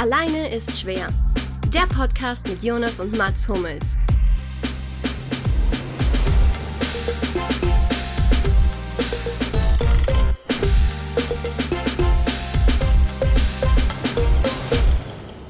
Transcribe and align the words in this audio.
Alleine 0.00 0.48
ist 0.48 0.80
schwer. 0.80 1.10
Der 1.74 1.86
Podcast 1.94 2.48
mit 2.48 2.64
Jonas 2.64 3.00
und 3.00 3.18
Mats 3.18 3.46
Hummels. 3.46 3.98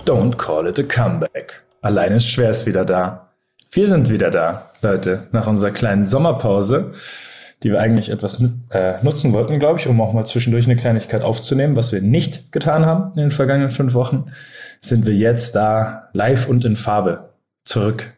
Don't 0.05 0.37
call 0.37 0.67
it 0.67 0.81
a 0.81 0.83
comeback. 0.83 1.63
Alleine 1.83 2.17
ist 2.17 2.29
schwer 2.29 2.51
ist 2.51 2.67
wieder 2.67 2.85
da. 2.85 3.31
Wir 3.71 3.87
sind 3.87 4.11
wieder 4.11 4.33
da, 4.33 4.69
Leute, 4.83 5.29
nach 5.31 5.47
unserer 5.47 5.71
kleinen 5.71 6.05
Sommerpause, 6.05 6.91
die 7.63 7.71
wir 7.71 7.81
eigentlich 7.81 8.11
etwas 8.11 8.43
äh, 8.71 8.95
nutzen 9.03 9.33
wollten, 9.33 9.59
glaube 9.59 9.79
ich, 9.79 9.87
um 9.87 10.01
auch 10.01 10.13
mal 10.13 10.25
zwischendurch 10.25 10.65
eine 10.65 10.77
Kleinigkeit 10.77 11.23
aufzunehmen, 11.23 11.77
was 11.77 11.93
wir 11.93 12.01
nicht 12.01 12.53
getan 12.53 12.87
haben 12.87 13.13
in 13.15 13.23
den 13.23 13.31
vergangenen 13.31 13.71
fünf 13.71 13.95
Wochen, 13.95 14.33
sind 14.81 15.07
wir 15.07 15.15
jetzt 15.15 15.55
da 15.55 16.09
live 16.13 16.49
und 16.49 16.65
in 16.65 16.77
Farbe 16.77 17.35
zurück. 17.65 18.15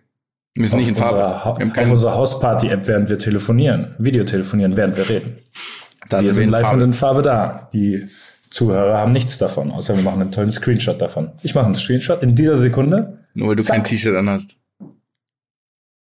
Wir 0.55 0.69
sind 0.69 0.79
nicht 0.79 0.89
in 0.89 0.95
Farbe. 0.95 1.17
Unserer, 1.63 1.83
auf 1.83 1.91
unserer 1.91 2.15
Hausparty-App, 2.15 2.87
während 2.87 3.11
wir 3.11 3.19
telefonieren, 3.19 3.95
Videotelefonieren, 3.99 4.77
während 4.77 4.97
wir 4.97 5.09
reden. 5.09 5.39
Da 6.09 6.19
wir 6.19 6.33
sind, 6.33 6.45
sind 6.45 6.51
live 6.51 6.63
Farbe. 6.63 6.77
und 6.77 6.85
in 6.91 6.95
Farbe 6.95 7.23
da. 7.23 7.69
Die 7.73 8.07
Zuhörer 8.51 8.99
haben 8.99 9.13
nichts 9.13 9.39
davon, 9.39 9.71
außer 9.71 9.97
wir 9.97 10.03
machen 10.03 10.21
einen 10.21 10.31
tollen 10.31 10.53
Screenshot 10.53 11.01
davon. 11.01 11.31
Ich 11.43 11.55
mache 11.55 11.67
einen 11.67 11.75
Screenshot 11.75 12.23
in 12.23 12.35
dieser 12.35 12.59
Sekunde. 12.59 13.19
Nur 13.35 13.49
weil 13.49 13.57
du 13.57 13.63
Zack. 13.63 13.77
kein 13.77 13.85
T-Shirt 13.85 14.15
anhast. 14.15 14.57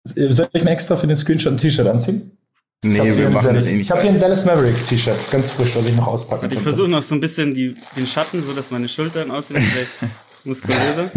Soll 0.05 0.49
ich 0.53 0.63
mir 0.63 0.71
extra 0.71 0.95
für 0.95 1.09
den 1.09 1.17
Screenshot 1.17 1.55
ein 1.55 1.59
T-Shirt 1.59 1.87
anziehen? 1.89 2.36
Nee, 2.85 3.17
wir 3.17 3.31
machen 3.31 3.55
das 3.55 3.67
eh 3.67 3.73
nicht. 3.73 3.83
Ich 3.83 3.91
habe 3.91 4.03
hier 4.03 4.11
ein 4.11 4.21
Dallas 4.21 4.45
Mavericks 4.45 4.87
T-Shirt, 4.87 5.17
ganz 5.31 5.51
frisch, 5.51 5.75
was 5.75 5.89
ich 5.89 5.97
noch 5.97 6.07
auspacken 6.07 6.53
Ich 6.53 6.61
versuche 6.61 6.89
noch 6.89 7.03
so 7.03 7.15
ein 7.15 7.21
bisschen 7.21 7.55
die, 7.55 7.75
den 7.97 8.07
Schatten, 8.07 8.43
so 8.43 8.53
dass 8.53 8.71
meine 8.71 8.89
Schultern 8.89 9.31
aussehen, 9.31 9.65
muskulöser. 10.45 11.11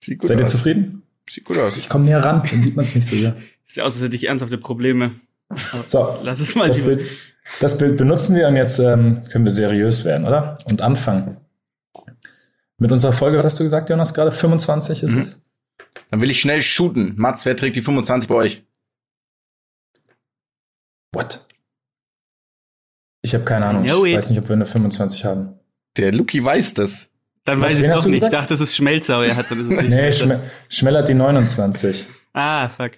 Sieht 0.00 0.18
gut 0.18 0.28
Seid 0.28 0.40
aus. 0.42 0.48
ihr 0.48 0.58
zufrieden? 0.58 1.02
Sieht 1.28 1.44
gut 1.44 1.58
aus. 1.58 1.76
Ich 1.76 1.88
komme 1.88 2.04
näher 2.04 2.22
ran, 2.22 2.42
dann 2.48 2.62
sieht 2.62 2.76
man 2.76 2.84
es 2.84 2.94
nicht 2.94 3.08
so 3.08 3.16
sehr. 3.16 3.36
Sieht 3.64 3.82
aus, 3.82 3.94
als 3.94 4.02
hätte 4.02 4.16
ich 4.16 4.28
ernsthafte 4.28 4.58
Probleme. 4.58 5.12
so, 5.86 6.18
lass 6.22 6.40
es 6.40 6.54
mal 6.54 6.68
das 6.68 6.84
Bild, 6.84 7.00
das 7.60 7.78
Bild 7.78 7.96
benutzen 7.96 8.36
wir 8.36 8.48
und 8.48 8.56
jetzt 8.56 8.78
ähm, 8.78 9.22
können 9.30 9.44
wir 9.44 9.52
seriös 9.52 10.04
werden, 10.04 10.26
oder? 10.26 10.56
Und 10.66 10.82
anfangen. 10.82 11.38
Mit 12.78 12.92
unserer 12.92 13.12
Folge, 13.12 13.38
was 13.38 13.44
hast 13.44 13.58
du 13.58 13.64
gesagt, 13.64 13.88
Jonas, 13.88 14.14
gerade? 14.14 14.32
25 14.32 15.02
ist 15.02 15.12
mhm. 15.12 15.20
es? 15.20 15.44
Dann 16.10 16.20
will 16.20 16.30
ich 16.30 16.40
schnell 16.40 16.62
shooten. 16.62 17.14
Mats, 17.16 17.46
wer 17.46 17.56
trägt 17.56 17.76
die 17.76 17.82
25 17.82 18.28
bei 18.28 18.34
euch? 18.34 18.62
What? 21.14 21.46
Ich 23.22 23.34
habe 23.34 23.44
keine 23.44 23.66
Ahnung. 23.66 23.84
Ich 23.84 23.90
weiß 23.92 24.30
nicht, 24.30 24.38
ob 24.38 24.48
wir 24.48 24.54
eine 24.54 24.66
25 24.66 25.24
haben. 25.24 25.58
Der 25.96 26.12
Luki 26.12 26.44
weiß 26.44 26.74
das. 26.74 27.10
Dann 27.44 27.60
weiß 27.60 27.78
ich 27.78 27.86
doch 27.86 28.06
nicht. 28.06 28.22
Ich 28.22 28.30
dachte, 28.30 28.48
das 28.54 28.60
ist 28.60 28.74
Schmelzer, 28.74 29.16
aber 29.16 29.26
er 29.26 29.36
hat 29.36 29.50
das 29.50 29.58
nicht. 29.58 29.88
nee, 29.90 30.12
Schme 30.12 30.40
Schmell 30.68 30.96
hat 30.96 31.08
die 31.08 31.14
29. 31.14 32.06
Ah, 32.32 32.68
fuck. 32.68 32.92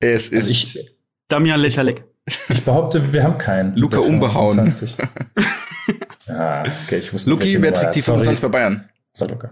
Es 0.00 0.28
ist 0.28 0.34
also 0.34 0.50
ich, 0.50 0.96
Damian 1.28 1.60
Letalik. 1.60 2.04
Ich, 2.48 2.64
behaupte, 2.64 3.12
wir 3.12 3.22
haben 3.22 3.38
keinen. 3.38 3.74
Luca 3.76 3.98
umbehauen. 3.98 4.72
ja, 6.26 6.62
okay, 6.84 6.98
ich 6.98 7.12
wusste 7.12 7.30
Luki, 7.30 7.60
wer 7.60 7.72
trägt 7.72 7.94
die 7.94 8.02
25 8.02 8.42
bei 8.42 8.48
Bayern? 8.48 8.88
So, 9.12 9.26
Luca. 9.26 9.50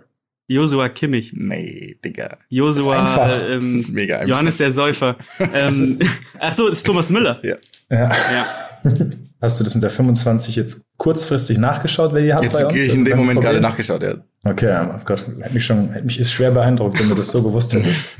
Josua 0.48 0.88
Kimmich. 0.88 1.32
Nee, 1.34 1.98
Digga. 2.04 2.38
Josua, 2.48 3.48
ähm, 3.48 3.76
das 3.76 3.86
ist 3.86 3.92
mega 3.92 4.16
einfach. 4.16 4.28
Johannes 4.28 4.56
der 4.56 4.72
Säufer. 4.72 5.16
ähm, 5.38 5.98
ach 6.38 6.54
so, 6.54 6.68
das 6.68 6.78
ist 6.78 6.86
Thomas 6.86 7.10
Müller. 7.10 7.40
Ja. 7.42 7.56
ja. 7.90 8.08
ja. 8.08 8.46
Hast 9.42 9.60
du 9.60 9.64
das 9.64 9.74
mit 9.74 9.82
der 9.82 9.90
25 9.90 10.56
jetzt 10.56 10.86
kurzfristig 10.96 11.58
nachgeschaut, 11.58 12.14
wer 12.14 12.22
ihr 12.22 12.34
habt 12.34 12.44
jetzt 12.44 12.54
bei 12.54 12.64
uns? 12.64 12.74
Jetzt 12.74 12.86
ich 12.86 12.92
in 12.94 13.00
also 13.00 13.10
dem 13.10 13.18
Moment 13.18 13.40
gerade 13.42 13.60
nachgeschaut, 13.60 14.02
ja. 14.02 14.14
Okay, 14.44 14.88
oh 14.88 14.98
Gott, 15.04 15.30
hätte 15.40 15.52
mich 15.52 15.64
schon, 15.64 15.92
hätte 15.92 16.06
mich 16.06 16.18
ist 16.18 16.32
schwer 16.32 16.52
beeindruckt, 16.52 16.98
wenn 16.98 17.10
du 17.10 17.14
das 17.14 17.30
so 17.30 17.42
gewusst 17.42 17.74
hättest. 17.74 18.12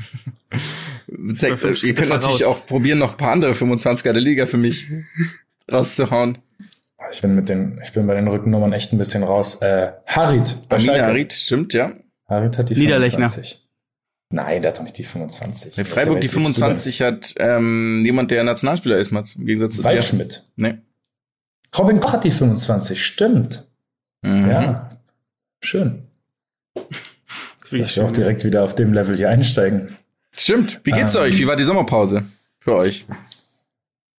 ihr 1.83 1.95
könnt 1.95 2.09
natürlich 2.09 2.45
raus. 2.45 2.57
auch 2.57 2.65
probieren, 2.67 2.99
noch 2.99 3.13
ein 3.13 3.17
paar 3.17 3.31
andere 3.31 3.53
25er 3.53 4.13
der 4.13 4.21
Liga 4.21 4.45
für 4.45 4.57
mich 4.57 4.91
rauszuhauen. 5.71 6.37
Ich 7.11 7.21
bin 7.21 7.33
mit 7.33 7.49
den, 7.49 7.79
ich 7.83 7.93
bin 7.93 8.05
bei 8.05 8.13
den 8.13 8.27
Rückennummern 8.27 8.73
echt 8.73 8.93
ein 8.93 8.99
bisschen 8.99 9.23
raus. 9.23 9.61
Äh, 9.61 9.93
Harit. 10.05 10.55
Amina 10.69 11.03
Harit, 11.03 11.33
stimmt, 11.33 11.73
ja. 11.73 11.93
Harit 12.27 12.57
hat 12.57 12.69
die 12.69 12.75
Niederlechner. 12.75 13.27
25. 13.27 13.67
Nein, 14.29 14.61
der 14.61 14.71
hat 14.71 14.77
doch 14.77 14.83
nicht 14.83 14.97
die 14.97 15.03
25. 15.03 15.75
Der 15.75 15.85
Freiburg 15.85 16.19
die 16.19 16.27
25 16.27 17.01
hat 17.01 17.33
ähm, 17.37 18.03
jemand, 18.03 18.29
der 18.31 18.43
Nationalspieler 18.43 18.97
ist, 18.97 19.11
Mats, 19.11 19.35
im 19.35 19.45
Gegensatz 19.45 19.77
zu 19.77 19.83
Waldschmidt. 19.83 20.43
Nee. 20.57 20.79
Robin 21.77 21.99
Koch 21.99 22.13
hat 22.13 22.23
die 22.25 22.31
25, 22.31 23.05
stimmt. 23.05 23.65
Mhm. 24.21 24.49
Ja, 24.49 24.97
schön. 25.61 26.03
Dass 27.71 27.95
wir 27.95 28.05
auch 28.05 28.11
direkt 28.11 28.43
wieder 28.43 28.63
auf 28.63 28.75
dem 28.75 28.93
Level 28.93 29.15
hier 29.15 29.29
einsteigen. 29.29 29.95
Stimmt. 30.35 30.81
Wie 30.83 30.91
geht's 30.91 31.15
ähm, 31.15 31.21
euch? 31.21 31.37
Wie 31.37 31.47
war 31.47 31.55
die 31.55 31.63
Sommerpause 31.63 32.23
für 32.59 32.75
euch? 32.75 33.05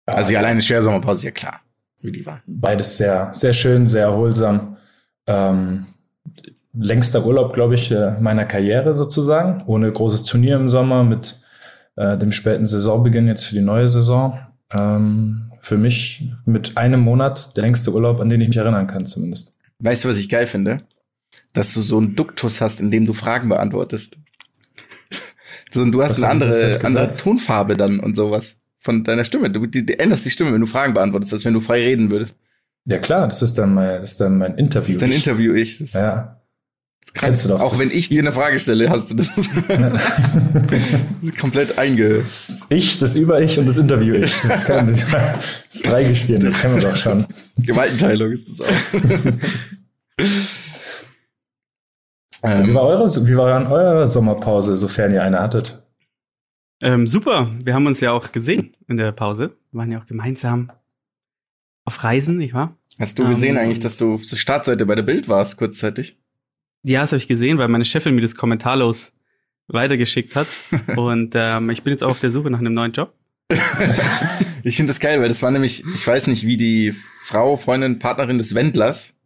Also 0.05 0.29
die 0.29 0.37
alleine 0.37 0.61
schwere 0.61 0.81
Sommerpause, 0.81 1.25
ja 1.25 1.31
klar. 1.31 1.61
Wie 2.01 2.11
die 2.11 2.25
war. 2.25 2.41
Beides 2.45 2.97
sehr, 2.97 3.33
sehr 3.33 3.53
schön, 3.53 3.87
sehr 3.87 4.03
erholsam. 4.03 4.77
Ähm, 5.25 5.85
längster 6.79 7.25
Urlaub, 7.25 7.53
glaube 7.53 7.75
ich, 7.75 7.93
meiner 8.19 8.45
Karriere 8.45 8.95
sozusagen. 8.95 9.63
Ohne 9.65 9.91
großes 9.91 10.23
Turnier 10.23 10.55
im 10.55 10.69
Sommer 10.69 11.03
mit 11.03 11.41
äh, 11.95 12.17
dem 12.17 12.31
späten 12.31 12.65
Saisonbeginn 12.65 13.27
jetzt 13.27 13.45
für 13.45 13.55
die 13.55 13.61
neue 13.61 13.87
Saison. 13.87 14.39
Ähm, 14.71 15.51
für 15.59 15.77
mich 15.77 16.31
mit 16.45 16.77
einem 16.77 17.01
Monat 17.01 17.57
der 17.57 17.63
längste 17.63 17.93
Urlaub, 17.93 18.19
an 18.19 18.29
den 18.29 18.41
ich 18.41 18.47
mich 18.47 18.57
erinnern 18.57 18.87
kann 18.87 19.05
zumindest. 19.05 19.53
Weißt 19.79 20.05
du, 20.05 20.09
was 20.09 20.17
ich 20.17 20.29
geil 20.29 20.47
finde? 20.47 20.77
Dass 21.53 21.73
du 21.73 21.81
so 21.81 21.97
einen 21.97 22.15
Duktus 22.15 22.61
hast, 22.61 22.79
in 22.79 22.91
dem 22.91 23.05
du 23.05 23.13
Fragen 23.13 23.49
beantwortest. 23.49 24.17
so, 25.71 25.81
und 25.81 25.91
du 25.91 26.01
hast 26.01 26.11
was 26.11 26.23
eine 26.23 26.31
andere, 26.31 26.79
andere 26.83 27.11
Tonfarbe 27.11 27.75
dann 27.75 27.99
und 27.99 28.15
sowas 28.15 28.59
von 28.79 29.03
deiner 29.03 29.25
Stimme. 29.25 29.49
Du, 29.49 29.65
die, 29.65 29.85
die 29.85 29.99
änderst 29.99 30.25
die 30.25 30.29
Stimme, 30.29 30.53
wenn 30.53 30.61
du 30.61 30.67
Fragen 30.67 30.93
beantwortest, 30.93 31.33
als 31.33 31.45
wenn 31.45 31.53
du 31.53 31.59
frei 31.59 31.81
reden 31.81 32.11
würdest. 32.11 32.37
Ja 32.85 32.99
klar, 32.99 33.27
das 33.27 33.41
ist 33.41 33.57
dann 33.57 33.73
mein, 33.73 33.99
das 33.99 34.13
ist 34.13 34.21
dann 34.21 34.37
mein 34.37 34.55
Interview. 34.55 34.93
Das 34.93 34.95
ist 34.95 35.01
dein 35.01 35.11
Interview 35.11 35.53
ich. 35.53 35.79
Das 35.79 35.93
ja. 35.93 36.36
Kennst 37.13 37.45
du 37.45 37.49
doch. 37.49 37.61
Auch 37.61 37.79
wenn 37.79 37.89
ich 37.89 38.09
dir 38.09 38.21
eine 38.21 38.31
Frage 38.31 38.59
stelle, 38.59 38.89
hast 38.89 39.09
du 39.09 39.15
das, 39.15 39.49
komplett 41.39 41.77
einge. 41.79 42.23
Ich, 42.69 42.99
das 42.99 43.15
Über-Ich 43.15 43.57
und 43.57 43.67
das 43.67 43.77
Interview-Ich. 43.77 44.41
Das, 44.47 44.65
kann, 44.65 44.95
das 45.71 45.81
Dreigestirn, 45.81 46.41
das 46.41 46.59
kennen 46.59 46.75
wir 46.75 46.81
doch 46.81 46.95
schon. 46.95 47.25
Gewaltenteilung 47.57 48.31
ist 48.31 48.47
das 48.49 48.61
auch. 48.61 48.73
ähm, 52.43 52.67
wie, 52.67 52.73
war 52.73 52.83
eure, 52.83 53.05
wie 53.27 53.37
war 53.37 53.71
eure 53.71 54.07
Sommerpause, 54.07 54.75
sofern 54.75 55.13
ihr 55.13 55.23
eine 55.23 55.39
hattet? 55.39 55.83
Ähm, 56.81 57.07
super. 57.07 57.51
Wir 57.63 57.73
haben 57.73 57.87
uns 57.87 57.99
ja 58.01 58.11
auch 58.11 58.31
gesehen 58.31 58.75
in 58.87 58.97
der 58.97 59.11
Pause. 59.11 59.57
Wir 59.71 59.79
waren 59.79 59.91
ja 59.91 59.99
auch 59.99 60.05
gemeinsam 60.05 60.71
auf 61.85 62.03
Reisen, 62.03 62.37
nicht 62.37 62.53
wahr? 62.53 62.77
Hast 62.99 63.17
du 63.17 63.27
gesehen 63.27 63.55
ähm, 63.55 63.63
eigentlich, 63.63 63.79
dass 63.79 63.97
du 63.97 64.17
zur 64.17 64.37
Startseite 64.37 64.85
bei 64.85 64.95
der 64.95 65.03
Bild 65.03 65.29
warst, 65.29 65.57
kurzzeitig? 65.57 66.19
Ja, 66.87 67.01
das 67.01 67.11
habe 67.11 67.17
ich 67.17 67.27
gesehen, 67.27 67.57
weil 67.57 67.67
meine 67.67 67.83
Chefin 67.83 68.15
mir 68.15 68.21
das 68.21 68.35
kommentarlos 68.35 69.11
weitergeschickt 69.67 70.37
hat. 70.37 70.47
und 70.95 71.33
ähm, 71.35 71.69
ich 71.69 71.83
bin 71.83 71.91
jetzt 71.91 72.01
auch 72.01 72.11
auf 72.11 72.19
der 72.19 72.31
Suche 72.31 72.49
nach 72.49 72.59
einem 72.59 72.73
neuen 72.73 72.93
Job. 72.93 73.13
ich 74.63 74.77
finde 74.77 74.91
das 74.91 75.01
geil, 75.01 75.19
weil 75.19 75.27
das 75.27 75.41
war 75.41 75.51
nämlich, 75.51 75.83
ich 75.93 76.07
weiß 76.07 76.27
nicht, 76.27 76.45
wie 76.45 76.55
die 76.55 76.93
Frau, 76.93 77.57
Freundin, 77.57 77.99
Partnerin 77.99 78.37
des 78.37 78.55
Wendlers 78.55 79.17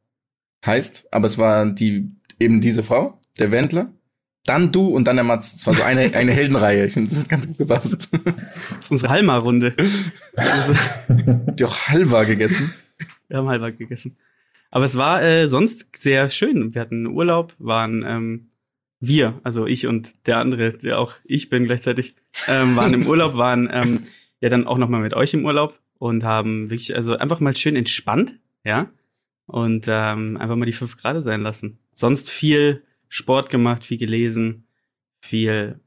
heißt, 0.66 1.14
aber 1.14 1.28
es 1.28 1.38
war 1.38 1.68
die 1.68 2.10
eben 2.40 2.62
diese 2.62 2.82
Frau, 2.82 3.20
der 3.38 3.52
Wendler. 3.52 3.94
Dann 4.46 4.72
du 4.72 4.88
und 4.88 5.06
dann 5.06 5.18
der 5.18 5.24
Mats. 5.24 5.54
Es 5.54 5.68
war 5.68 5.76
so 5.76 5.84
eine, 5.84 6.16
eine 6.16 6.32
Heldenreihe. 6.32 6.88
Ich 6.88 6.94
finde, 6.94 7.12
das 7.12 7.20
hat 7.20 7.30
ganz 7.30 7.46
gut 7.46 7.60
gepasst. 7.60 8.10
Das 8.12 8.86
ist 8.86 8.92
unsere 8.92 9.12
Halma-Runde. 9.12 9.76
die 11.60 11.64
auch 11.64 11.78
Halva 11.78 12.24
gegessen. 12.24 12.74
Wir 13.28 13.38
haben 13.38 13.48
Halva 13.48 13.70
gegessen. 13.70 14.18
Aber 14.72 14.86
es 14.86 14.98
war 14.98 15.22
äh, 15.22 15.48
sonst 15.48 15.96
sehr 15.96 16.30
schön. 16.30 16.74
Wir 16.74 16.82
hatten 16.82 17.06
Urlaub, 17.06 17.54
waren 17.60 18.04
ähm, 18.08 18.52
wir, 19.02 19.40
also 19.44 19.68
ich 19.68 19.86
und 19.86 20.28
der 20.28 20.38
andere, 20.38 20.72
der 20.72 21.00
auch 21.00 21.14
ich 21.26 21.50
bin 21.50 21.66
gleichzeitig, 21.66 22.16
ähm, 22.48 22.76
waren 22.78 22.94
im 22.94 23.06
Urlaub, 23.08 23.36
waren 23.36 23.70
ähm, 23.72 24.06
ja 24.40 24.50
dann 24.50 24.66
auch 24.66 24.78
nochmal 24.78 25.02
mit 25.02 25.14
euch 25.14 25.34
im 25.34 25.46
Urlaub 25.46 25.78
und 25.98 26.24
haben 26.24 26.70
wirklich, 26.70 26.96
also 26.96 27.18
einfach 27.18 27.40
mal 27.42 27.56
schön 27.56 27.76
entspannt, 27.76 28.40
ja, 28.64 28.90
und 29.46 29.86
ähm, 29.90 30.38
einfach 30.38 30.56
mal 30.56 30.66
die 30.66 30.74
fünf 30.74 30.98
Grad 30.98 31.22
sein 31.24 31.42
lassen. 31.42 31.80
Sonst 31.94 32.30
viel 32.30 32.84
Sport 33.10 33.50
gemacht, 33.50 33.84
viel 33.84 33.98
gelesen, 33.98 34.68
viel 35.20 35.82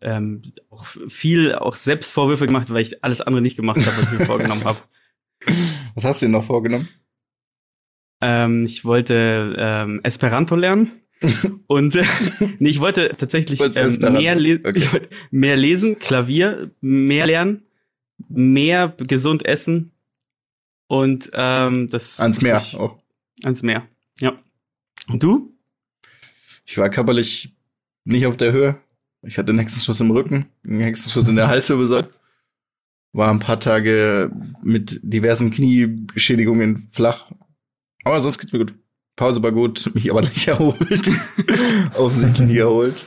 ähm, 0.00 0.42
auch 0.70 0.84
viel 0.84 1.54
auch 1.54 1.74
Selbstvorwürfe 1.74 2.46
gemacht, 2.46 2.70
weil 2.70 2.82
ich 2.82 3.04
alles 3.04 3.20
andere 3.20 3.42
nicht 3.42 3.56
gemacht 3.56 3.86
habe, 3.86 3.96
was 4.02 4.12
ich 4.12 4.18
mir 4.18 4.26
vorgenommen 4.26 4.64
habe. 4.64 4.78
Was 5.94 6.04
hast 6.04 6.22
du 6.22 6.26
denn 6.26 6.32
noch 6.32 6.44
vorgenommen? 6.44 6.88
Ähm, 8.26 8.64
ich 8.64 8.86
wollte 8.86 9.54
ähm, 9.58 10.00
Esperanto 10.02 10.56
lernen. 10.56 10.90
und 11.66 11.94
äh, 11.94 12.04
nee, 12.58 12.70
ich 12.70 12.80
wollte 12.80 13.10
tatsächlich 13.18 13.60
ähm, 13.60 14.12
mehr, 14.14 14.34
le 14.34 14.60
okay. 14.64 14.92
wollte 14.92 15.08
mehr 15.30 15.56
lesen, 15.56 15.98
Klavier, 15.98 16.70
mehr 16.80 17.26
lernen, 17.26 17.64
mehr 18.28 18.94
gesund 18.96 19.44
essen 19.44 19.92
und 20.86 21.30
ähm, 21.34 21.90
das 21.90 22.18
ans 22.18 22.40
Meer. 22.40 22.62
Ich, 22.66 22.78
oh. 22.78 22.98
Ans 23.42 23.62
Meer, 23.62 23.86
ja. 24.20 24.32
Und 25.08 25.22
du? 25.22 25.54
Ich 26.64 26.78
war 26.78 26.88
körperlich 26.88 27.54
nicht 28.04 28.26
auf 28.26 28.38
der 28.38 28.52
Höhe. 28.52 28.76
Ich 29.22 29.36
hatte 29.36 29.50
einen 29.50 29.58
Hexenschuss 29.58 30.00
im 30.00 30.10
Rücken, 30.10 30.46
einen 30.66 30.80
Hexenschuss 30.80 31.28
in 31.28 31.36
der 31.36 31.48
Halswirbelsäule. 31.48 32.08
War 33.12 33.30
ein 33.30 33.38
paar 33.38 33.60
Tage 33.60 34.30
mit 34.62 34.98
diversen 35.02 35.50
Knieschädigungen 35.50 36.88
flach. 36.90 37.30
Aber 38.04 38.20
sonst 38.20 38.38
geht's 38.38 38.52
mir 38.52 38.58
gut. 38.60 38.74
Pause 39.16 39.42
war 39.42 39.52
gut, 39.52 39.90
mich 39.94 40.10
aber 40.10 40.20
nicht 40.22 40.46
erholt. 40.48 41.10
Offensichtlich 41.96 42.46
nicht 42.48 42.58
erholt. 42.58 43.04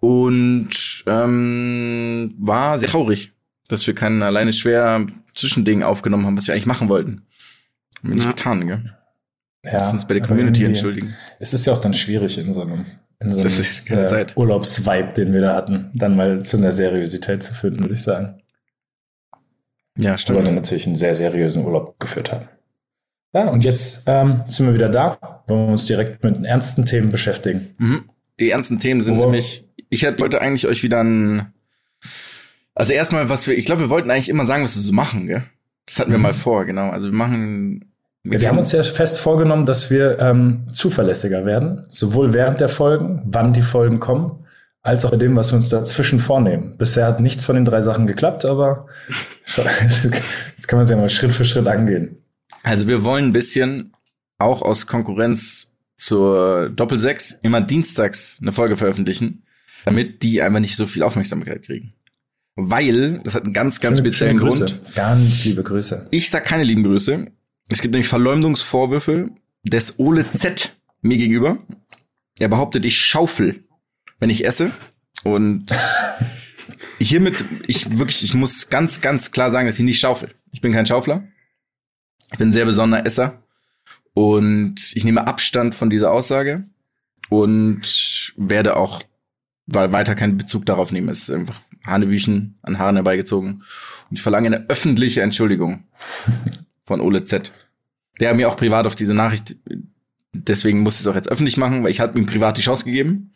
Und 0.00 1.04
ähm, 1.06 2.34
war 2.38 2.78
sehr 2.78 2.88
traurig, 2.88 3.32
dass 3.68 3.86
wir 3.86 3.94
keinen 3.94 4.22
alleine 4.22 4.52
schwer 4.52 5.06
Zwischending 5.34 5.82
aufgenommen 5.82 6.26
haben, 6.26 6.36
was 6.36 6.46
wir 6.46 6.54
eigentlich 6.54 6.66
machen 6.66 6.88
wollten. 6.88 7.22
Haben 7.98 8.08
wir 8.08 8.14
nicht 8.16 8.24
Ja. 8.24 8.30
getan, 8.30 8.66
gell? 8.66 8.92
Ja, 9.64 9.72
Lass 9.72 9.92
uns 9.92 10.06
bei 10.06 10.14
der 10.14 10.26
Community 10.26 10.64
entschuldigen. 10.64 11.14
Es 11.40 11.52
ist 11.52 11.66
ja 11.66 11.72
auch 11.72 11.80
dann 11.80 11.92
schwierig 11.94 12.38
in 12.38 12.52
so 12.52 12.60
einem, 12.62 12.86
in 13.20 13.30
so 13.30 13.36
einem 13.36 13.42
Das 13.42 13.58
ist 13.58 13.88
keine 13.88 14.06
Zeit. 14.06 14.36
Urlaubsvibe, 14.36 15.12
den 15.16 15.32
wir 15.34 15.40
da 15.40 15.54
hatten, 15.54 15.90
dann 15.94 16.14
mal 16.16 16.44
zu 16.44 16.56
einer 16.56 16.72
Seriosität 16.72 17.42
zu 17.42 17.52
finden, 17.54 17.80
würde 17.80 17.94
ich 17.94 18.02
sagen. 18.02 18.40
Ja, 19.98 20.16
stimmt. 20.18 20.44
wir 20.44 20.52
natürlich 20.52 20.86
einen 20.86 20.96
sehr 20.96 21.14
seriösen 21.14 21.64
Urlaub 21.64 21.98
geführt 21.98 22.32
haben. 22.32 22.48
Ja, 23.36 23.48
und 23.48 23.64
jetzt 23.66 24.04
ähm, 24.06 24.44
sind 24.46 24.66
wir 24.66 24.72
wieder 24.74 24.88
da, 24.88 25.18
wollen 25.46 25.66
wir 25.66 25.72
uns 25.72 25.84
direkt 25.84 26.24
mit 26.24 26.36
den 26.36 26.46
ernsten 26.46 26.86
Themen 26.86 27.10
beschäftigen. 27.10 27.74
Mhm. 27.76 28.04
Die 28.40 28.50
ernsten 28.50 28.78
Themen 28.78 29.02
sind 29.02 29.18
Wo- 29.18 29.24
nämlich, 29.24 29.68
ich 29.90 30.02
hätte 30.04 30.20
wollte 30.20 30.40
eigentlich 30.40 30.66
euch 30.66 30.82
wieder 30.82 31.02
ein, 31.04 31.52
also 32.74 32.94
erstmal, 32.94 33.28
was 33.28 33.46
wir, 33.46 33.56
ich 33.58 33.66
glaube, 33.66 33.82
wir 33.82 33.90
wollten 33.90 34.10
eigentlich 34.10 34.30
immer 34.30 34.46
sagen, 34.46 34.64
was 34.64 34.74
wir 34.76 34.82
so 34.82 34.92
machen, 34.94 35.26
gell? 35.26 35.42
Das 35.84 35.98
hatten 35.98 36.10
wir 36.12 36.16
Mhm. 36.18 36.22
mal 36.22 36.32
vor, 36.34 36.64
genau. 36.64 36.88
Also 36.90 37.08
wir 37.08 37.14
machen, 37.14 37.92
Wir, 38.24 38.40
wir 38.40 38.48
haben 38.48 38.56
uns 38.58 38.72
ja 38.72 38.82
fest 38.82 39.20
vorgenommen, 39.20 39.66
dass 39.66 39.90
wir 39.90 40.18
ähm, 40.18 40.66
zuverlässiger 40.72 41.44
werden, 41.44 41.84
sowohl 41.90 42.32
während 42.32 42.60
der 42.62 42.70
Folgen, 42.70 43.20
wann 43.26 43.52
die 43.52 43.60
Folgen 43.62 44.00
kommen, 44.00 44.46
als 44.82 45.04
auch 45.04 45.10
bei 45.10 45.16
dem, 45.18 45.36
was 45.36 45.52
wir 45.52 45.56
uns 45.56 45.68
dazwischen 45.68 46.20
vornehmen. 46.20 46.76
Bisher 46.78 47.06
hat 47.06 47.20
nichts 47.20 47.44
von 47.44 47.54
den 47.54 47.66
drei 47.66 47.82
Sachen 47.82 48.06
geklappt, 48.06 48.46
aber 48.46 48.86
jetzt 49.56 50.68
kann 50.68 50.78
man 50.78 50.84
es 50.84 50.90
ja 50.90 50.96
mal 50.96 51.10
Schritt 51.10 51.32
für 51.32 51.44
Schritt 51.44 51.66
angehen. 51.66 52.22
Also 52.66 52.88
wir 52.88 53.04
wollen 53.04 53.26
ein 53.26 53.32
bisschen 53.32 53.92
auch 54.38 54.60
aus 54.60 54.88
Konkurrenz 54.88 55.72
zur 55.96 56.68
Doppelsechs 56.70 57.38
immer 57.42 57.60
dienstags 57.60 58.38
eine 58.42 58.52
Folge 58.52 58.76
veröffentlichen, 58.76 59.44
damit 59.84 60.24
die 60.24 60.42
einfach 60.42 60.58
nicht 60.58 60.74
so 60.74 60.86
viel 60.86 61.04
Aufmerksamkeit 61.04 61.62
kriegen. 61.62 61.94
Weil, 62.56 63.20
das 63.22 63.36
hat 63.36 63.44
einen 63.44 63.52
ganz, 63.52 63.78
ganz 63.80 63.98
Schöne- 63.98 64.08
speziellen 64.08 64.38
schöne 64.38 64.50
Grund. 64.50 64.94
Ganz 64.96 65.44
liebe 65.44 65.62
Grüße. 65.62 66.08
Ich 66.10 66.28
sag 66.28 66.44
keine 66.44 66.64
lieben 66.64 66.82
Grüße. 66.82 67.26
Es 67.68 67.80
gibt 67.82 67.92
nämlich 67.92 68.08
Verleumdungsvorwürfe 68.08 69.30
des 69.62 70.00
Ole 70.00 70.28
Z 70.32 70.76
mir 71.02 71.18
gegenüber. 71.18 71.58
Er 72.40 72.48
behauptet, 72.48 72.84
ich 72.84 72.98
schaufel, 73.00 73.62
wenn 74.18 74.28
ich 74.30 74.44
esse. 74.44 74.72
Und 75.22 75.66
hiermit, 76.98 77.44
ich 77.68 77.96
wirklich, 77.96 78.24
ich 78.24 78.34
muss 78.34 78.70
ganz, 78.70 79.00
ganz 79.00 79.30
klar 79.30 79.52
sagen, 79.52 79.66
dass 79.68 79.78
ich 79.78 79.84
nicht 79.84 80.00
schaufel. 80.00 80.30
Ich 80.50 80.60
bin 80.60 80.72
kein 80.72 80.86
Schaufler. 80.86 81.22
Ich 82.32 82.38
bin 82.38 82.48
ein 82.48 82.52
sehr 82.52 82.64
besonderer 82.64 83.06
Esser. 83.06 83.42
Und 84.14 84.92
ich 84.94 85.04
nehme 85.04 85.26
Abstand 85.26 85.74
von 85.74 85.90
dieser 85.90 86.10
Aussage 86.10 86.64
und 87.28 88.32
werde 88.36 88.76
auch 88.76 89.02
weiter 89.66 90.14
keinen 90.14 90.38
Bezug 90.38 90.64
darauf 90.64 90.92
nehmen. 90.92 91.08
Es 91.08 91.28
ist 91.28 91.30
einfach 91.30 91.60
Hanebüchen 91.84 92.58
an 92.62 92.78
Haaren 92.78 92.96
herbeigezogen. 92.96 93.62
Und 94.10 94.16
ich 94.16 94.22
verlange 94.22 94.46
eine 94.46 94.68
öffentliche 94.68 95.22
Entschuldigung 95.22 95.84
von 96.84 97.00
Ole 97.00 97.24
Z. 97.24 97.52
Der 98.20 98.34
mir 98.34 98.48
auch 98.48 98.56
privat 98.56 98.86
auf 98.86 98.94
diese 98.94 99.12
Nachricht, 99.12 99.56
deswegen 100.32 100.80
muss 100.80 100.94
ich 100.94 101.00
es 101.00 101.06
auch 101.06 101.14
jetzt 101.14 101.28
öffentlich 101.28 101.56
machen, 101.56 101.82
weil 101.84 101.90
ich 101.90 102.00
hatte 102.00 102.18
ihm 102.18 102.26
privat 102.26 102.56
die 102.56 102.62
Chance 102.62 102.84
gegeben. 102.84 103.32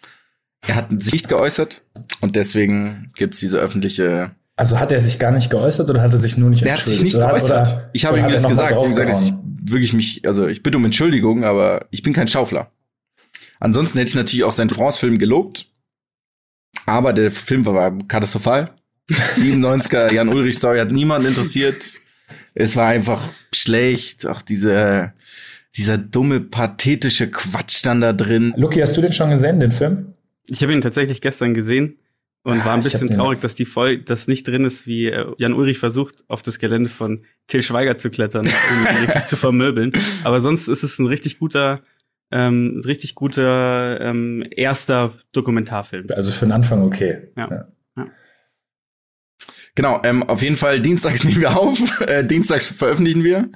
Er 0.67 0.77
hat 0.77 0.89
sich 1.03 1.13
nicht 1.13 1.29
geäußert 1.29 1.83
und 2.21 2.37
deswegen 2.37 3.11
gibt's 3.17 3.41
diese 3.41 3.59
öffentliche. 3.59 4.35
Also 4.61 4.79
hat 4.79 4.93
er 4.93 5.01
sich 5.01 5.19
gar 5.19 5.31
nicht 5.31 5.49
geäußert 5.51 5.89
oder 5.89 6.03
hat 6.03 6.13
er 6.13 6.19
sich 6.19 6.37
nur 6.37 6.51
nicht 6.51 6.63
Der 6.63 6.73
hat 6.75 6.81
sich 6.81 7.01
entschuldigt? 7.01 7.15
nicht 7.17 7.17
Oder 7.17 7.29
hat- 7.33 7.39
geäußert. 7.41 7.69
oder- 7.69 7.91
ich 7.95 8.05
habe 8.05 8.19
ihm 8.19 8.29
das 8.29 8.45
er 8.45 8.51
gesagt. 8.51 8.71
Ich 8.73 8.77
habe 8.77 8.89
gesagt, 8.91 9.09
dass 9.09 9.23
ich 9.25 9.33
wirklich 9.63 9.93
mich, 9.95 10.27
also 10.27 10.47
ich 10.49 10.63
bitte 10.63 10.77
um 10.77 10.85
Entschuldigung, 10.85 11.45
aber 11.45 11.87
ich 11.91 12.03
bin 12.03 12.13
kein 12.13 12.29
Schaufler. 12.29 12.71
Ansonsten 13.59 13.99
hätte 13.99 14.11
ich 14.11 14.15
natürlich 14.17 14.45
auch 14.45 14.53
seinen 14.53 14.69
France-Film 14.69 15.17
gelobt. 15.17 15.67
Aber 16.85 17.15
der 17.15 17.31
Film 17.31 17.65
war 17.65 17.97
katastrophal. 18.07 18.71
97er 19.11 20.13
Jan 20.13 20.29
Ulrich 20.29 20.57
Story 20.59 20.79
hat 20.79 20.91
niemanden 20.93 21.29
interessiert. 21.29 21.97
Es 22.55 22.77
war 22.77 22.89
einfach 22.89 23.23
schlecht. 23.55 24.27
Auch 24.27 24.43
diese, 24.43 25.15
dieser 25.75 25.97
dumme, 25.97 26.41
pathetische 26.41 27.31
Quatsch 27.31 27.81
dann 27.83 28.03
da 28.03 28.13
drin. 28.13 28.53
Luki, 28.59 28.81
hast 28.81 28.95
du 28.95 29.01
den 29.01 29.15
schon 29.15 29.31
gesehen, 29.31 29.59
den 29.59 29.73
Film? 29.73 30.13
Ich 30.49 30.63
habe 30.63 30.75
ihn 30.75 30.83
tatsächlich 30.83 31.23
gestern 31.23 31.55
gesehen 31.55 31.97
und 32.43 32.61
Ah, 32.61 32.65
war 32.65 32.75
ein 32.75 32.83
bisschen 32.83 33.11
traurig, 33.11 33.41
dass 33.41 33.55
die 33.55 33.67
Folge, 33.67 34.03
dass 34.03 34.27
nicht 34.27 34.49
drin 34.49 34.65
ist, 34.65 34.87
wie 34.87 35.07
äh, 35.07 35.27
Jan 35.39 35.53
Ulrich 35.53 35.79
versucht, 35.79 36.25
auf 36.29 36.43
das 36.43 36.59
Gelände 36.59 36.89
von 36.89 37.25
Till 37.47 37.63
Schweiger 37.63 37.99
zu 37.99 38.11
klettern, 38.11 38.47
um 38.47 38.97
richtig 39.07 39.27
zu 39.27 39.37
vermöbeln. 39.37 39.93
Aber 40.25 40.41
sonst 40.41 40.69
ist 40.69 40.83
es 40.83 40.99
ein 40.99 41.07
richtig 41.07 41.39
guter, 41.39 41.83
ähm, 42.31 42.81
richtig 42.85 43.15
guter 43.15 44.01
ähm, 44.01 44.45
erster 44.51 45.13
Dokumentarfilm. 45.33 46.07
Also 46.15 46.33
für 46.33 46.47
den 46.47 46.53
Anfang 46.53 46.83
okay. 46.83 47.29
Ja. 47.37 47.69
Genau, 49.75 50.01
ähm, 50.03 50.23
auf 50.25 50.43
jeden 50.43 50.57
Fall 50.57 50.81
dienstags 50.81 51.25
nehmen 51.25 51.41
wir 51.41 51.59
auf, 51.59 52.01
äh, 52.01 52.25
dienstags 52.25 52.67
veröffentlichen 52.67 53.25
wir. 53.25 53.51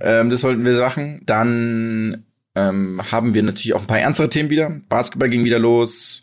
Ähm, 0.00 0.30
das 0.30 0.44
wollten 0.44 0.64
wir 0.64 0.78
machen. 0.78 1.22
Dann 1.24 2.24
ähm, 2.54 3.00
haben 3.10 3.34
wir 3.34 3.42
natürlich 3.42 3.74
auch 3.74 3.80
ein 3.80 3.86
paar 3.86 3.98
ernstere 3.98 4.28
Themen 4.28 4.50
wieder. 4.50 4.80
Basketball 4.88 5.28
ging 5.28 5.44
wieder 5.44 5.58
los, 5.58 6.22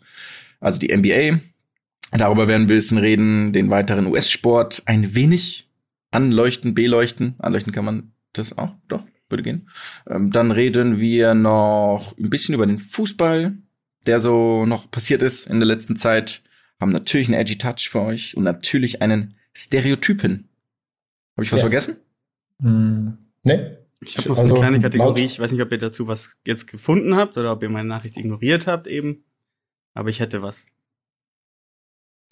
also 0.60 0.78
die 0.78 0.96
NBA. 0.96 1.40
Darüber 2.18 2.48
werden 2.48 2.68
wir 2.68 2.74
ein 2.74 2.78
bisschen 2.78 2.98
reden, 2.98 3.52
den 3.52 3.70
weiteren 3.70 4.06
US-Sport 4.06 4.82
ein 4.86 5.14
wenig 5.14 5.68
anleuchten, 6.10 6.74
beleuchten. 6.74 7.34
Anleuchten 7.38 7.72
kann 7.72 7.84
man 7.84 8.12
das 8.32 8.56
auch, 8.56 8.74
doch, 8.88 9.02
würde 9.28 9.42
gehen. 9.42 9.68
Ähm, 10.08 10.30
dann 10.30 10.50
reden 10.50 10.98
wir 10.98 11.34
noch 11.34 12.16
ein 12.18 12.30
bisschen 12.30 12.54
über 12.54 12.66
den 12.66 12.78
Fußball, 12.78 13.56
der 14.06 14.20
so 14.20 14.66
noch 14.66 14.90
passiert 14.90 15.22
ist 15.22 15.46
in 15.46 15.58
der 15.60 15.66
letzten 15.66 15.96
Zeit 15.96 16.42
haben 16.80 16.92
natürlich 16.92 17.28
einen 17.28 17.40
edgy 17.40 17.56
Touch 17.56 17.88
für 17.88 18.02
euch 18.02 18.36
und 18.36 18.44
natürlich 18.44 19.00
einen 19.02 19.34
Stereotypen. 19.54 20.48
Habe 21.36 21.44
ich 21.44 21.52
was 21.52 21.60
Yes. 21.62 21.70
vergessen? 21.70 21.96
Hm, 22.60 23.18
nee. 23.42 23.76
Ich 24.02 24.18
habe 24.18 24.28
noch 24.28 24.38
Also, 24.38 24.50
eine 24.50 24.60
kleine 24.60 24.80
Kategorie. 24.80 25.24
Ich 25.24 25.40
weiß 25.40 25.52
nicht, 25.52 25.62
ob 25.62 25.72
ihr 25.72 25.78
dazu 25.78 26.06
was 26.06 26.36
jetzt 26.44 26.66
gefunden 26.66 27.16
habt 27.16 27.38
oder 27.38 27.52
ob 27.52 27.62
ihr 27.62 27.70
meine 27.70 27.88
Nachricht 27.88 28.16
ignoriert 28.18 28.66
habt 28.66 28.86
eben. 28.86 29.24
Aber 29.94 30.10
ich 30.10 30.20
hätte 30.20 30.42
was. 30.42 30.66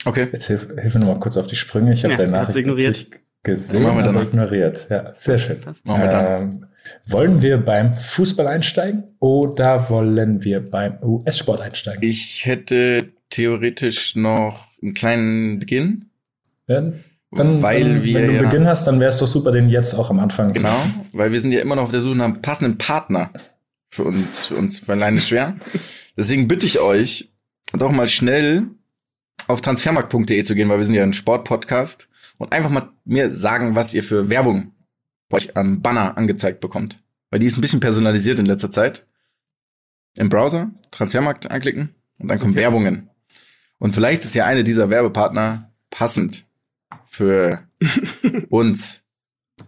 Okay. 0.04 0.28
Jetzt 0.32 0.46
hilf, 0.46 0.68
hilf 0.80 0.94
mir 0.94 1.00
noch 1.00 1.08
mal 1.14 1.20
kurz 1.20 1.37
auf 1.37 1.46
die 1.46 1.56
Sprünge. 1.56 1.92
Ich 1.92 2.04
habe 2.04 2.12
Ja, 2.14 2.18
deine 2.18 2.32
Nachricht 2.32 2.58
ignoriert. 2.58 3.06
gesehen, 3.42 3.82
Machen 3.82 3.96
wir 3.99 4.04
danach. 4.04 4.23
ignoriert. 4.23 4.87
Ja, 4.90 5.12
sehr 5.14 5.38
schön. 5.38 5.58
Machen 5.84 6.02
wir 6.02 6.11
dann. 6.11 6.42
Ähm, 6.42 6.66
wollen 7.06 7.40
wir 7.42 7.58
beim 7.58 7.96
Fußball 7.96 8.46
einsteigen 8.46 9.04
oder 9.18 9.88
wollen 9.88 10.44
wir 10.44 10.61
beim 10.61 10.99
US-Sport 11.02 11.61
einsteigen? 11.62 12.02
Ich 12.02 12.44
hätte 12.44 13.08
theoretisch 13.30 14.16
noch 14.16 14.66
einen 14.82 14.92
kleinen 14.94 15.58
Beginn. 15.58 16.11
Ja, 16.66 16.82
dann, 17.32 17.62
weil 17.62 17.82
dann, 17.94 18.04
wir 18.04 18.14
wenn 18.14 18.26
du 18.28 18.34
ja, 18.34 18.42
Beginn 18.42 18.66
hast, 18.68 18.87
dann 18.87 19.00
wäre 19.00 19.08
es 19.08 19.18
doch 19.18 19.26
super, 19.26 19.50
den 19.50 19.68
jetzt 19.68 19.94
auch 19.94 20.11
am 20.11 20.20
Anfang 20.20 20.54
zu 20.54 20.61
Genau, 20.62 20.76
weil 21.12 21.32
wir 21.32 21.40
sind 21.40 21.52
ja 21.52 21.61
immer 21.61 21.75
noch 21.76 21.84
auf 21.84 21.90
der 21.90 22.00
Suche 22.00 22.16
nach 22.16 22.26
einem 22.26 22.42
passenden 22.42 22.78
Partner 22.78 23.30
für 23.88 24.04
uns, 24.04 24.46
für 24.46 24.54
uns 24.56 24.80
für 24.80 24.92
alleine 24.92 25.20
schwer. 25.20 25.56
Deswegen 26.16 26.46
bitte 26.49 26.66
ich 26.66 26.80
euch, 26.80 27.32
doch 27.73 27.90
mal 27.90 28.08
schnell 28.08 28.66
auf 29.46 29.60
transfermarkt.de 29.60 30.42
zu 30.42 30.54
gehen, 30.54 30.68
weil 30.68 30.78
wir 30.78 30.84
sind 30.84 30.94
ja 30.94 31.02
ein 31.02 31.12
Sportpodcast 31.12 32.08
und 32.38 32.52
einfach 32.52 32.70
mal 32.70 32.90
mir 33.04 33.30
sagen, 33.30 33.74
was 33.74 33.94
ihr 33.94 34.02
für 34.02 34.28
Werbung 34.28 34.72
euch 35.30 35.56
am 35.56 35.82
Banner 35.82 36.16
angezeigt 36.16 36.60
bekommt. 36.60 37.02
Weil 37.30 37.40
die 37.40 37.46
ist 37.46 37.58
ein 37.58 37.60
bisschen 37.60 37.80
personalisiert 37.80 38.38
in 38.38 38.46
letzter 38.46 38.70
Zeit. 38.70 39.06
Im 40.16 40.28
Browser, 40.28 40.70
Transfermarkt 40.92 41.50
anklicken 41.50 41.94
und 42.20 42.28
dann 42.28 42.38
kommen 42.38 42.54
Werbungen. 42.54 43.10
Und 43.78 43.92
vielleicht 43.92 44.24
ist 44.24 44.34
ja 44.34 44.46
eine 44.46 44.62
dieser 44.62 44.90
Werbepartner 44.90 45.72
passend 45.90 46.46
für 47.06 47.66
uns. 48.48 49.02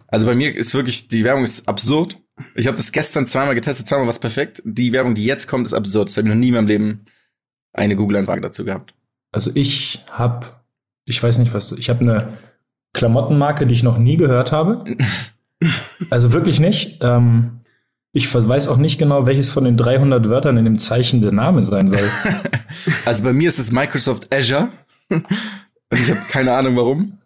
Also 0.07 0.25
bei 0.25 0.35
mir 0.35 0.55
ist 0.55 0.73
wirklich, 0.73 1.09
die 1.09 1.23
Werbung 1.23 1.43
ist 1.43 1.67
absurd. 1.67 2.17
Ich 2.55 2.67
habe 2.67 2.77
das 2.77 2.91
gestern 2.91 3.27
zweimal 3.27 3.55
getestet, 3.55 3.87
zweimal 3.87 4.05
war 4.05 4.11
es 4.11 4.19
perfekt. 4.19 4.61
Die 4.63 4.93
Werbung, 4.93 5.15
die 5.15 5.25
jetzt 5.25 5.47
kommt, 5.47 5.65
ist 5.65 5.73
absurd. 5.73 6.09
Das 6.09 6.17
habe 6.17 6.27
ich 6.27 6.33
noch 6.33 6.39
nie 6.39 6.49
in 6.49 6.53
meinem 6.53 6.67
Leben 6.67 7.05
eine 7.73 7.95
Google-Anfrage 7.95 8.41
dazu 8.41 8.63
gehabt. 8.63 8.93
Also 9.31 9.51
ich 9.53 10.03
habe, 10.11 10.47
ich 11.05 11.21
weiß 11.21 11.37
nicht 11.39 11.53
was, 11.53 11.71
ich 11.71 11.89
habe 11.89 12.01
eine 12.01 12.37
Klamottenmarke, 12.93 13.65
die 13.67 13.73
ich 13.73 13.83
noch 13.83 13.97
nie 13.97 14.17
gehört 14.17 14.51
habe. 14.51 14.83
Also 16.11 16.33
wirklich 16.33 16.59
nicht. 16.59 16.99
Ähm, 17.01 17.61
ich 18.11 18.31
weiß 18.31 18.67
auch 18.67 18.77
nicht 18.77 18.99
genau, 18.99 19.25
welches 19.25 19.49
von 19.49 19.63
den 19.63 19.75
300 19.75 20.29
Wörtern 20.29 20.55
in 20.57 20.65
dem 20.65 20.77
Zeichen 20.77 21.21
der 21.21 21.31
Name 21.31 21.63
sein 21.63 21.87
soll. 21.87 22.07
Also 23.05 23.23
bei 23.23 23.33
mir 23.33 23.49
ist 23.49 23.57
es 23.57 23.71
Microsoft 23.71 24.31
Azure. 24.33 24.69
Ich 25.91 26.11
habe 26.11 26.19
keine 26.29 26.53
Ahnung 26.53 26.75
warum. 26.75 27.17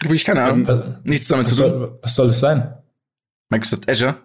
Wirklich 0.00 0.24
keine 0.24 0.42
Ahnung. 0.44 0.66
Was, 0.66 1.04
Nichts 1.04 1.28
damit 1.28 1.48
zu 1.48 1.56
tun. 1.56 1.98
was 2.00 2.14
soll 2.14 2.30
es 2.30 2.40
sein? 2.40 2.72
Microsoft 3.50 3.90
Azure. 3.90 4.16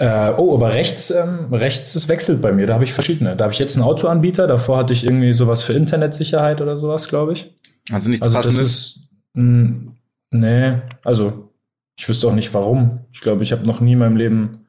Äh, 0.00 0.32
oh, 0.38 0.54
aber 0.54 0.72
rechts, 0.72 1.10
ähm, 1.10 1.52
rechts, 1.52 1.94
es 1.94 2.08
wechselt 2.08 2.40
bei 2.40 2.52
mir. 2.52 2.66
Da 2.66 2.72
habe 2.74 2.84
ich 2.84 2.92
verschiedene. 2.94 3.36
Da 3.36 3.44
habe 3.44 3.52
ich 3.52 3.58
jetzt 3.58 3.76
einen 3.76 3.84
Autoanbieter. 3.84 4.46
Davor 4.46 4.78
hatte 4.78 4.94
ich 4.94 5.04
irgendwie 5.04 5.34
sowas 5.34 5.62
für 5.62 5.74
Internetsicherheit 5.74 6.62
oder 6.62 6.78
sowas, 6.78 7.06
glaube 7.08 7.34
ich. 7.34 7.54
Also 7.92 8.08
nichts 8.08 8.24
Also 8.24 8.36
das 8.36 8.46
passendes. 8.46 8.70
ist, 8.70 9.00
mh, 9.34 9.92
nee, 10.30 10.78
also 11.04 11.50
ich 11.98 12.08
wüsste 12.08 12.28
auch 12.28 12.34
nicht 12.34 12.54
warum. 12.54 13.00
Ich 13.12 13.20
glaube, 13.20 13.42
ich 13.42 13.52
habe 13.52 13.66
noch 13.66 13.80
nie 13.82 13.92
in 13.92 13.98
meinem 13.98 14.16
Leben 14.16 14.66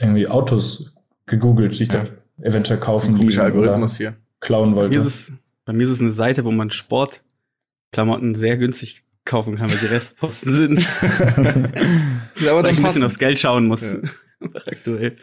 irgendwie 0.00 0.26
Autos 0.26 0.92
gegoogelt, 1.26 1.78
die 1.78 1.84
ich 1.84 1.92
Ja. 1.92 2.00
dann 2.04 2.08
eventuell 2.44 2.78
Das 2.80 2.86
ist 2.88 2.92
kaufen, 2.92 3.14
ein 3.14 3.18
komischer 3.18 3.44
leasen 3.44 3.58
oder 3.60 3.68
Algorithmus 3.68 3.96
hier. 3.96 4.14
klauen 4.40 4.70
Bei 4.70 4.76
wollte. 4.80 4.94
mir, 4.96 5.00
ist 5.00 5.06
es, 5.06 5.32
bei 5.64 5.72
mir 5.72 5.84
ist 5.84 5.90
es 5.90 6.00
eine 6.00 6.10
Seite, 6.10 6.44
wo 6.44 6.50
man 6.50 6.72
Sportklamotten 6.72 8.34
sehr 8.34 8.56
günstig 8.56 9.04
kaufen 9.24 9.54
kann, 9.56 9.70
weil 9.70 9.78
die 9.78 9.86
Restposten 9.86 10.52
sind. 10.56 10.78
Ja, 12.40 12.52
aber 12.52 12.64
weil 12.64 12.72
ich 12.72 12.78
ein 12.78 12.82
bisschen 12.82 13.04
aufs 13.04 13.18
Geld 13.20 13.38
schauen 13.38 13.68
muss. 13.68 13.82
Ja. 13.92 13.98
Aktuell. 14.54 15.16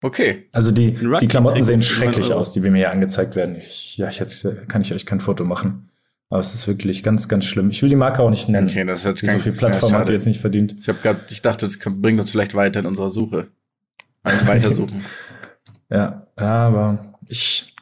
Okay. 0.00 0.48
Also 0.52 0.70
die, 0.70 0.92
die 1.20 1.28
Klamotten 1.28 1.64
sehen 1.64 1.82
schrecklich 1.82 2.26
9 2.26 2.30
Euro. 2.30 2.40
aus, 2.40 2.52
die 2.52 2.60
mir 2.60 2.74
hier 2.74 2.90
angezeigt 2.92 3.34
werden. 3.34 3.56
Ich, 3.56 3.96
ja, 3.96 4.08
ich 4.08 4.18
jetzt 4.18 4.46
kann 4.68 4.80
ich 4.80 4.94
euch 4.94 5.06
kein 5.06 5.20
Foto 5.20 5.44
machen. 5.44 5.90
Aber 6.30 6.40
es 6.40 6.54
ist 6.54 6.68
wirklich 6.68 7.02
ganz, 7.02 7.28
ganz 7.28 7.46
schlimm. 7.46 7.70
Ich 7.70 7.82
will 7.82 7.88
die 7.88 7.96
Marke 7.96 8.22
auch 8.22 8.30
nicht 8.30 8.48
nennen. 8.48 8.68
Okay, 8.68 8.84
das 8.84 9.04
hat 9.04 9.20
kein 9.20 9.38
so 9.38 9.44
viel 9.44 9.52
Plattform 9.52 9.92
ja, 9.92 9.98
hat 9.98 10.08
die 10.08 10.12
schade. 10.12 10.12
jetzt 10.12 10.26
nicht 10.26 10.40
verdient. 10.40 10.76
Ich 10.78 10.88
habe 10.88 10.98
gerade, 11.02 11.20
ich 11.30 11.42
dachte, 11.42 11.66
das 11.66 11.78
bringt 11.78 12.20
uns 12.20 12.30
vielleicht 12.30 12.54
weiter 12.54 12.80
in 12.80 12.86
unserer 12.86 13.10
Suche. 13.10 13.48
Also 14.22 14.46
weitersuchen. 14.46 15.04
Ja, 15.90 16.26
aber 16.36 17.16
ich, 17.28 17.74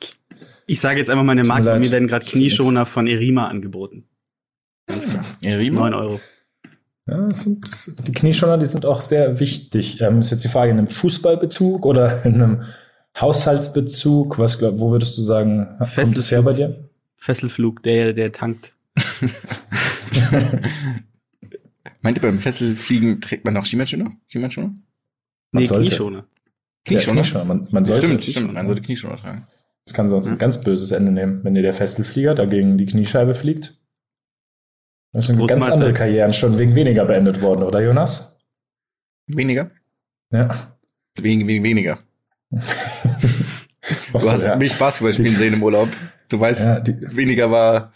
Ich 0.67 0.81
sage 0.81 1.01
jetzt 1.01 1.11
einfach 1.11 1.25
mal 1.25 1.33
eine 1.33 1.43
Tut 1.43 1.49
mir 1.49 1.63
Marke, 1.63 1.81
mir 1.81 1.91
werden 1.91 2.09
gerade 2.09 2.25
Knieschoner 2.25 2.87
von 2.87 3.09
Erima 3.09 3.49
angeboten. 3.49 4.05
Ganz 4.87 5.07
klar. 5.07 5.25
Erima? 5.43 5.91
9 5.91 5.95
Euro. 5.95 6.21
Ja, 7.07 7.29
das 7.29 7.43
sind, 7.43 7.67
das, 7.69 7.95
die 8.07 8.13
Knieschoner, 8.13 8.59
die 8.59 8.67
sind 8.67 8.85
auch 8.87 9.01
sehr 9.01 9.39
wichtig. 9.41 10.01
Ähm, 10.01 10.21
ist 10.21 10.31
jetzt 10.31 10.45
die 10.45 10.49
Frage 10.49 10.73
in 10.73 10.79
einem 10.79 10.89
Fußballbezug 10.89 11.87
oder 11.87 12.25
in 12.27 12.35
einem 12.35 12.63
Haushaltsbezug? 13.21 14.39
Was 14.39 14.59
glaub, 14.59 14.79
wo 14.79 14.91
würdest 14.91 15.17
du 15.17 15.23
sagen, 15.23 15.69
kommt 15.79 16.17
es 16.19 16.31
her 16.31 16.43
bei 16.43 16.53
dir? 16.53 16.89
Fesselflug, 17.17 17.83
der, 17.83 18.13
der 18.13 18.33
tankt. 18.33 18.73
Meint 22.03 22.19
ihr 22.19 22.23
beim 22.23 22.39
Fesselfliegen 22.39 23.21
trägt 23.21 23.45
man 23.45 23.57
auch 23.57 23.67
Schienbeinschoner? 23.67 24.11
Schienbeinschoner? 24.29 24.69
Man 25.53 25.63
Nee, 25.63 25.67
sollte. 25.67 25.87
Knieschoner. 25.87 26.25
Knieschoner? 26.85 27.17
Ja, 27.17 27.23
Knieschoner. 27.23 27.45
Man, 27.45 27.69
man 27.71 27.85
sollte. 27.85 28.07
stimmt, 28.07 28.23
Knieschoner. 28.23 28.45
stimmt. 28.47 28.55
Man 28.55 28.67
sollte 28.67 28.83
Knieschoner 28.83 29.17
tragen. 29.17 29.47
Das 29.85 29.95
kann 29.95 30.09
sonst 30.09 30.27
ein 30.27 30.33
Ja. 30.33 30.37
ganz 30.39 30.61
böses 30.63 30.91
Ende 30.93 31.13
nehmen, 31.13 31.41
wenn 31.45 31.55
dir 31.55 31.63
der 31.63 31.73
Fesselflieger 31.75 32.35
dagegen 32.35 32.79
die 32.79 32.87
Kniescheibe 32.87 33.35
fliegt. 33.35 33.75
Das 35.13 35.27
sind 35.27 35.39
ganz 35.47 35.61
Mahlzeit. 35.61 35.73
andere 35.73 35.93
Karrieren 35.93 36.33
schon 36.33 36.59
wegen 36.59 36.75
weniger 36.75 37.05
beendet 37.05 37.41
worden, 37.41 37.63
oder 37.63 37.81
Jonas? 37.81 38.39
Weniger? 39.29 39.71
Ja. 40.31 40.49
Wegen, 41.19 41.47
wegen 41.47 41.65
weniger. 41.65 41.99
Du 44.13 44.31
hast 44.31 44.45
ja. 44.45 44.57
mich 44.57 44.77
Basketball 44.77 45.13
spielen 45.13 45.37
sehen 45.37 45.55
im 45.55 45.63
Urlaub. 45.63 45.89
Du 46.29 46.41
weißt, 46.41 46.65
Ja, 46.65 46.81
die, 46.81 46.95
weniger 47.17 47.51
war 47.51 47.93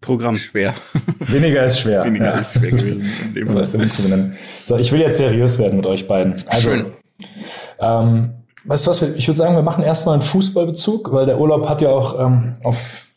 Programm. 0.00 0.36
schwer. 0.36 0.74
weniger 1.18 1.64
ist 1.64 1.80
schwer. 1.80 2.04
Weniger 2.04 2.26
ja. 2.26 2.38
ist 2.38 2.54
schwer 2.54 2.70
gewesen 2.70 3.10
in 3.24 3.34
dem 3.34 3.48
Fall. 3.48 4.36
So, 4.64 4.76
ich 4.76 4.92
will 4.92 5.00
jetzt 5.00 5.18
seriös 5.18 5.58
werden 5.58 5.76
mit 5.76 5.86
euch 5.86 6.06
beiden. 6.06 6.34
Also, 6.46 6.70
Schön. 6.70 6.86
Ähm, 7.80 8.34
weißt 8.64 8.86
du 8.86 8.90
was, 8.90 9.02
ich 9.02 9.26
würde 9.26 9.38
sagen, 9.38 9.56
wir 9.56 9.62
machen 9.62 9.82
erstmal 9.82 10.14
einen 10.14 10.22
Fußballbezug, 10.22 11.12
weil 11.12 11.26
der 11.26 11.40
Urlaub 11.40 11.68
hat 11.68 11.82
ja 11.82 11.88
auch 11.88 12.24
ähm, 12.24 12.54
auf 12.62 13.07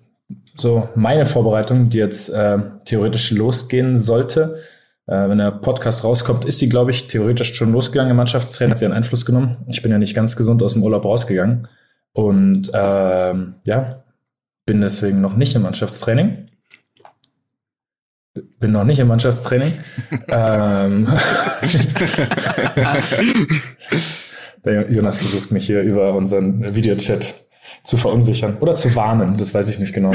so 0.61 0.87
meine 0.95 1.25
Vorbereitung, 1.25 1.89
die 1.89 1.97
jetzt 1.97 2.29
äh, 2.29 2.59
theoretisch 2.85 3.31
losgehen 3.31 3.97
sollte. 3.97 4.61
Äh, 5.07 5.27
wenn 5.27 5.39
der 5.39 5.51
Podcast 5.51 6.03
rauskommt, 6.03 6.45
ist 6.45 6.59
sie, 6.59 6.69
glaube 6.69 6.91
ich, 6.91 7.07
theoretisch 7.07 7.55
schon 7.55 7.71
losgegangen 7.71 8.11
im 8.11 8.17
Mannschaftstraining, 8.17 8.71
hat 8.71 8.77
sie 8.77 8.85
einen 8.85 8.93
Einfluss 8.93 9.25
genommen. 9.25 9.57
Ich 9.67 9.81
bin 9.81 9.91
ja 9.91 9.97
nicht 9.97 10.15
ganz 10.15 10.35
gesund 10.35 10.61
aus 10.61 10.73
dem 10.73 10.83
Urlaub 10.83 11.03
rausgegangen. 11.03 11.67
Und 12.13 12.71
ähm, 12.73 13.55
ja, 13.65 14.03
bin 14.65 14.81
deswegen 14.81 15.21
noch 15.21 15.35
nicht 15.35 15.55
im 15.55 15.63
Mannschaftstraining. 15.63 16.45
Bin 18.59 18.71
noch 18.71 18.83
nicht 18.83 18.99
im 18.99 19.07
Mannschaftstraining. 19.07 19.73
ähm, 20.27 21.07
Jonas 24.89 25.17
versucht 25.17 25.51
mich 25.51 25.65
hier 25.65 25.81
über 25.81 26.13
unseren 26.13 26.75
Videochat 26.75 27.47
zu 27.83 27.97
verunsichern 27.97 28.57
oder 28.59 28.75
zu 28.75 28.95
warnen, 28.95 29.37
das 29.37 29.53
weiß 29.53 29.69
ich 29.69 29.79
nicht 29.79 29.93
genau. 29.93 30.13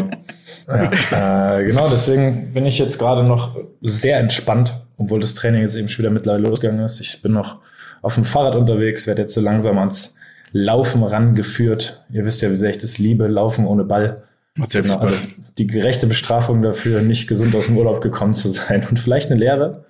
ja, 0.69 1.59
äh, 1.59 1.65
genau, 1.65 1.89
deswegen 1.89 2.53
bin 2.53 2.67
ich 2.67 2.79
jetzt 2.79 2.99
gerade 2.99 3.25
noch 3.25 3.57
sehr 3.83 4.19
entspannt, 4.19 4.81
obwohl 4.97 5.21
das 5.21 5.35
Training 5.35 5.63
jetzt 5.63 5.75
eben 5.75 5.89
schon 5.89 6.05
wieder 6.05 6.13
mittlerweile 6.13 6.49
losgegangen 6.49 6.85
ist. 6.85 7.01
Ich 7.01 7.23
bin 7.23 7.33
noch 7.33 7.59
auf 8.03 8.15
dem 8.15 8.25
Fahrrad 8.25 8.55
unterwegs, 8.55 9.07
werde 9.07 9.23
jetzt 9.23 9.35
so 9.35 9.41
langsam 9.41 9.79
ans 9.79 10.17
Laufen 10.53 11.03
rangeführt. 11.03 12.05
Ihr 12.11 12.25
wisst 12.25 12.41
ja, 12.43 12.51
wie 12.51 12.57
sehr 12.57 12.71
ich 12.71 12.79
das 12.79 12.99
liebe, 12.99 13.27
Laufen 13.27 13.67
ohne 13.67 13.85
Ball. 13.85 14.23
Macht 14.55 14.71
sehr 14.71 14.83
Genau, 14.83 14.99
also 14.99 15.15
die 15.59 15.67
gerechte 15.67 16.07
Bestrafung 16.07 16.63
dafür, 16.63 17.03
nicht 17.03 17.29
gesund 17.29 17.55
aus 17.55 17.67
dem 17.67 17.77
Urlaub 17.77 18.01
gekommen 18.01 18.35
zu 18.35 18.49
sein 18.49 18.87
und 18.89 18.99
vielleicht 18.99 19.31
eine 19.31 19.41
Lehre 19.41 19.85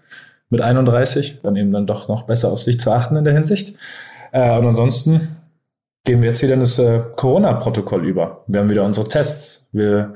mit 0.51 0.61
31, 0.61 1.41
dann 1.43 1.57
eben 1.57 1.73
dann 1.73 1.87
doch 1.87 2.09
noch 2.09 2.23
besser 2.23 2.53
auf 2.53 2.63
sich 2.63 2.79
zu 2.81 2.91
achten 2.91 3.17
in 3.17 3.25
der 3.25 3.35
Hinsicht. 3.35 3.75
Äh, 4.33 4.57
und 4.59 4.67
ansonsten 4.67 5.37
gehen 6.07 6.23
wir 6.23 6.31
jetzt 6.31 6.43
wieder 6.43 6.55
in 6.55 6.61
das 6.61 6.79
äh, 6.79 7.03
Corona-Protokoll 7.17 8.07
über. 8.07 8.45
Wir 8.49 8.61
haben 8.61 8.71
wieder 8.71 8.85
unsere 8.85 9.07
Tests, 9.09 9.69
wir 9.73 10.15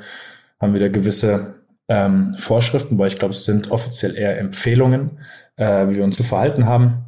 haben 0.58 0.74
wieder 0.74 0.88
gewisse 0.88 1.56
ähm, 1.88 2.34
Vorschriften, 2.38 2.96
weil 2.98 3.08
ich 3.08 3.18
glaube, 3.18 3.34
es 3.34 3.44
sind 3.44 3.70
offiziell 3.70 4.16
eher 4.16 4.38
Empfehlungen, 4.38 5.18
äh, 5.56 5.88
wie 5.88 5.96
wir 5.96 6.04
uns 6.04 6.16
zu 6.16 6.22
verhalten 6.22 6.64
haben. 6.66 7.04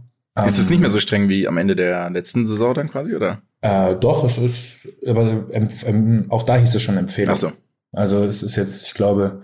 Ist 0.46 0.58
es 0.58 0.66
Ähm, 0.66 0.72
nicht 0.72 0.80
mehr 0.80 0.90
so 0.90 1.00
streng 1.00 1.28
wie 1.28 1.46
am 1.48 1.56
Ende 1.58 1.76
der 1.76 2.10
letzten 2.10 2.44
Saison 2.46 2.74
dann 2.74 2.90
quasi, 2.90 3.14
oder? 3.14 3.40
Äh, 3.60 3.96
doch, 3.96 4.24
es 4.24 4.38
ist, 4.38 4.88
aber 5.06 5.46
ähm, 5.52 5.68
ähm, 5.86 6.26
auch 6.30 6.42
da 6.42 6.56
hieß 6.56 6.74
es 6.74 6.82
schon 6.82 6.98
Empfehlung. 6.98 7.34
Ach 7.34 7.38
so. 7.38 7.52
Also 7.92 8.24
es 8.24 8.42
ist 8.42 8.56
jetzt, 8.56 8.86
ich 8.86 8.94
glaube, 8.94 9.42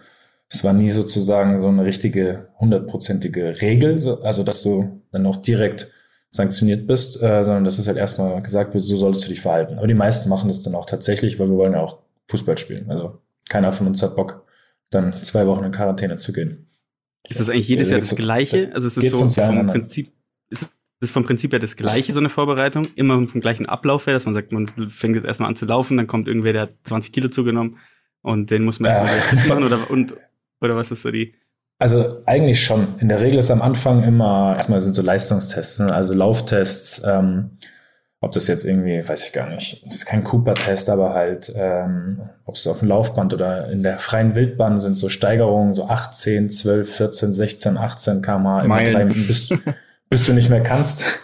es 0.50 0.64
war 0.64 0.73
nie 0.73 0.90
sozusagen 0.90 1.61
so 1.61 1.68
eine 1.68 1.85
richtige 1.85 2.49
hundertprozentige 2.59 3.61
Regel, 3.61 4.00
so- 4.00 4.23
also 4.23 4.42
dass 4.42 4.62
du 4.62 5.02
dann 5.12 5.26
auch 5.26 5.37
direkt 5.37 5.92
sanktioniert 6.30 6.87
bist, 6.87 7.23
äh, 7.23 7.42
sondern 7.44 7.64
dass 7.64 7.78
es 7.78 7.87
halt 7.87 7.97
erstmal 7.97 8.40
gesagt 8.42 8.75
wird, 8.75 8.85
so 8.85 8.97
solltest 8.97 9.25
du 9.25 9.30
dich 9.30 9.40
verhalten. 9.40 9.78
Aber 9.78 9.87
die 9.87 9.94
meisten 9.94 10.28
machen 10.28 10.49
das 10.49 10.62
dann 10.62 10.75
auch 10.75 10.87
tatsächlich, 10.87 11.38
weil 11.38 11.49
wir 11.49 11.56
wollen 11.56 11.73
ja 11.73 11.80
auch 11.80 11.99
Fußball 12.28 12.58
spielen. 12.58 12.90
Also 12.90 13.18
keiner 13.49 13.73
von 13.73 13.87
uns 13.87 14.02
hat 14.02 14.14
Bock, 14.16 14.44
dann 14.90 15.14
zwei 15.23 15.47
Wochen 15.47 15.64
in 15.64 15.73
Quarantäne 15.73 16.16
zu 16.16 16.32
gehen. 16.32 16.66
Ist 17.28 17.40
das 17.40 17.49
eigentlich 17.49 17.68
jedes 17.68 17.88
Ja, 17.88 17.92
Jahr 17.92 18.00
das 18.00 18.11
geht's- 18.11 18.23
Gleiche? 18.23 18.70
Also 18.75 18.87
ist 18.87 18.99
es 18.99 19.12
so 19.12 19.40
ja 19.40 19.47
vom. 19.47 19.66
Prinzip, 19.66 20.12
ist 20.50 20.62
es 21.00 21.08
ist 21.08 21.11
vom 21.12 21.25
Prinzip 21.25 21.52
her 21.52 21.61
das 21.61 21.76
Gleiche, 21.76 22.12
so 22.12 22.18
eine 22.18 22.28
Vorbereitung? 22.28 22.88
Immer 22.97 23.26
vom 23.28 23.40
gleichen 23.40 23.66
Ablauf 23.66 24.06
her, 24.06 24.14
dass 24.14 24.25
man 24.25 24.35
sagt, 24.35 24.50
man 24.52 24.66
fängt 24.90 25.14
jetzt 25.14 25.25
erstmal 25.25 25.49
an 25.49 25.56
zu 25.56 25.64
laufen, 25.64 25.97
dann 25.97 26.06
kommt 26.08 26.26
irgendwer, 26.28 26.52
der 26.52 26.62
hat 26.62 26.75
20 26.85 27.12
Kilo 27.12 27.28
zugenommen 27.28 27.78
und 28.23 28.50
den 28.50 28.64
muss 28.64 28.80
man 28.80 28.90
erstmal 28.92 29.14
wieder 29.14 29.23
fit 29.42 29.49
machen 29.49 29.64
oder, 29.64 29.90
und, 29.90 30.14
oder 30.61 30.75
was 30.76 30.90
ist 30.90 31.02
so 31.02 31.11
die? 31.11 31.35
Also 31.78 32.23
eigentlich 32.26 32.64
schon. 32.64 32.99
In 32.99 33.08
der 33.08 33.20
Regel 33.20 33.38
ist 33.38 33.50
am 33.50 33.62
Anfang 33.62 34.02
immer, 34.02 34.54
erstmal 34.56 34.80
sind 34.80 34.94
so 34.94 35.02
Leistungstests, 35.02 35.78
ne? 35.78 35.92
also 35.92 36.12
Lauftests, 36.12 37.02
ähm, 37.06 37.58
ob 38.20 38.32
das 38.32 38.49
jetzt 38.49 38.64
irgendwie, 38.64 39.08
weiß 39.08 39.28
ich 39.28 39.32
gar 39.32 39.49
nicht, 39.49 39.87
das 39.87 39.94
ist 39.94 40.06
kein 40.06 40.25
Cooper-Test, 40.25 40.90
aber 40.90 41.14
halt, 41.14 41.52
ähm, 41.54 42.20
ob 42.47 42.56
es 42.56 42.66
auf 42.66 42.80
dem 42.80 42.88
Laufband 42.88 43.32
oder 43.32 43.70
in 43.70 43.85
der 43.85 44.00
freien 44.00 44.35
Wildbahn 44.35 44.80
sind 44.80 44.97
so 44.97 45.08
Steigerungen, 45.08 45.73
so 45.75 45.87
18, 45.87 46.50
12, 46.50 46.97
14, 46.97 47.32
16, 47.32 47.76
18 47.76 48.23
kmh, 48.23 48.62
immer 48.62 48.78
drei 48.78 49.04
Minuten, 49.04 49.28
bis, 49.28 49.49
bis 50.11 50.26
du 50.26 50.32
nicht 50.32 50.50
mehr 50.50 50.62
kannst. 50.62 51.04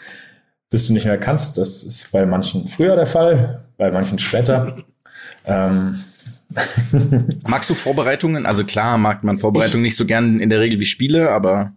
Bis 0.71 0.89
du 0.89 0.93
nicht 0.93 1.05
mehr 1.05 1.19
kannst. 1.19 1.57
Das 1.57 1.85
ist 1.85 2.11
bei 2.11 2.27
manchen 2.27 2.67
früher 2.67 2.97
der 2.97 3.07
Fall, 3.07 3.63
bei 3.77 3.93
manchen 3.93 4.19
später. 4.19 4.77
ähm, 5.47 6.03
Magst 7.47 7.71
du 7.71 7.75
Vorbereitungen? 7.75 8.47
Also 8.47 8.65
klar 8.65 8.99
mag 8.99 9.25
man 9.25 9.39
Vorbereitungen 9.39 9.83
nicht 9.83 9.97
so 9.97 10.07
gern 10.07 10.41
in 10.41 10.51
der 10.51 10.61
Regel 10.61 10.81
wie 10.81 10.87
Spiele, 10.87 11.31
aber 11.31 11.73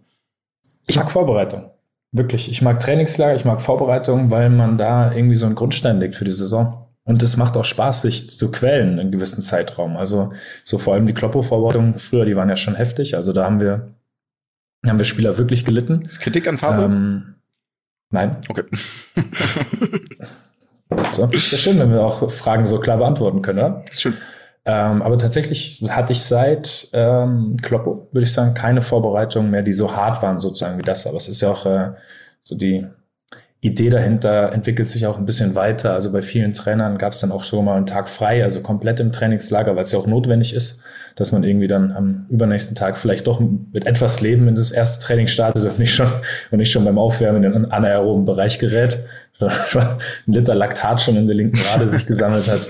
Ich 0.86 0.96
mag 0.96 1.10
Vorbereitung. 1.10 1.70
Wirklich. 2.12 2.50
Ich 2.50 2.62
mag 2.62 2.80
Trainingslager, 2.80 3.36
ich 3.36 3.44
mag 3.44 3.60
Vorbereitung, 3.60 4.30
weil 4.30 4.50
man 4.50 4.78
da 4.78 5.12
irgendwie 5.12 5.34
so 5.34 5.46
einen 5.46 5.54
Grundstein 5.54 5.98
legt 5.98 6.16
für 6.16 6.24
die 6.24 6.30
Saison. 6.30 6.86
Und 7.04 7.22
es 7.22 7.36
macht 7.36 7.56
auch 7.56 7.64
Spaß, 7.64 8.02
sich 8.02 8.30
zu 8.30 8.50
quälen 8.50 8.94
in 8.94 9.00
einem 9.00 9.12
gewissen 9.12 9.42
Zeitraum. 9.42 9.96
Also 9.96 10.32
so 10.64 10.78
vor 10.78 10.94
allem 10.94 11.06
die 11.06 11.14
Kloppo-Vorbereitungen 11.14 11.98
früher, 11.98 12.26
die 12.26 12.36
waren 12.36 12.48
ja 12.48 12.56
schon 12.56 12.76
heftig. 12.76 13.16
Also 13.16 13.32
da 13.32 13.44
haben 13.44 13.60
wir, 13.60 13.94
haben 14.86 14.98
wir 14.98 15.06
Spieler 15.06 15.38
wirklich 15.38 15.64
gelitten. 15.64 16.02
ist 16.02 16.20
Kritik 16.20 16.46
an 16.46 16.58
Farbe? 16.58 16.84
Ähm, 16.84 17.34
nein. 18.10 18.36
okay. 18.48 18.64
So. 21.14 21.26
Das 21.26 21.52
ist 21.52 21.60
schön, 21.60 21.78
wenn 21.78 21.92
wir 21.92 22.00
auch 22.00 22.30
Fragen 22.30 22.64
so 22.64 22.78
klar 22.80 22.96
beantworten 22.98 23.42
können, 23.42 23.58
oder? 23.58 23.84
Ist 23.90 24.02
schön. 24.02 24.14
Ähm, 24.68 25.00
aber 25.00 25.16
tatsächlich 25.16 25.82
hatte 25.88 26.12
ich 26.12 26.20
seit 26.20 26.88
ähm, 26.92 27.56
Kloppo, 27.62 28.06
würde 28.12 28.24
ich 28.24 28.32
sagen, 28.34 28.52
keine 28.52 28.82
Vorbereitungen 28.82 29.50
mehr, 29.50 29.62
die 29.62 29.72
so 29.72 29.96
hart 29.96 30.22
waren 30.22 30.38
sozusagen 30.38 30.76
wie 30.76 30.82
das. 30.82 31.06
Aber 31.06 31.16
es 31.16 31.26
ist 31.26 31.40
ja 31.40 31.50
auch 31.50 31.64
äh, 31.64 31.92
so 32.42 32.54
die 32.54 32.86
Idee 33.62 33.88
dahinter 33.88 34.52
entwickelt 34.52 34.86
sich 34.86 35.06
auch 35.06 35.16
ein 35.16 35.24
bisschen 35.24 35.54
weiter. 35.54 35.94
Also 35.94 36.12
bei 36.12 36.20
vielen 36.20 36.52
Trainern 36.52 36.98
gab 36.98 37.14
es 37.14 37.20
dann 37.20 37.32
auch 37.32 37.44
schon 37.44 37.64
mal 37.64 37.78
einen 37.78 37.86
Tag 37.86 38.10
frei, 38.10 38.44
also 38.44 38.60
komplett 38.60 39.00
im 39.00 39.10
Trainingslager, 39.10 39.74
weil 39.74 39.82
es 39.82 39.92
ja 39.92 39.98
auch 39.98 40.06
notwendig 40.06 40.52
ist, 40.52 40.82
dass 41.16 41.32
man 41.32 41.44
irgendwie 41.44 41.66
dann 41.66 41.90
am 41.90 42.26
übernächsten 42.28 42.76
Tag 42.76 42.98
vielleicht 42.98 43.26
doch 43.26 43.40
mit 43.40 43.86
etwas 43.86 44.20
Leben 44.20 44.48
in 44.48 44.54
das 44.54 44.70
erste 44.70 45.02
Training 45.02 45.28
startet 45.28 45.64
und 45.64 45.78
nicht 45.78 45.94
schon, 45.94 46.12
und 46.50 46.58
nicht 46.58 46.70
schon 46.70 46.84
beim 46.84 46.98
Aufwärmen 46.98 47.42
in 47.42 47.52
den 47.52 47.72
anaeroben 47.72 48.26
Bereich 48.26 48.58
gerät. 48.58 49.02
ein 49.40 49.52
Liter 50.26 50.54
Laktat 50.54 51.00
schon 51.00 51.16
in 51.16 51.26
der 51.26 51.36
linken 51.36 51.58
Rade 51.58 51.88
sich 51.88 52.06
gesammelt 52.06 52.48
hat. 52.48 52.68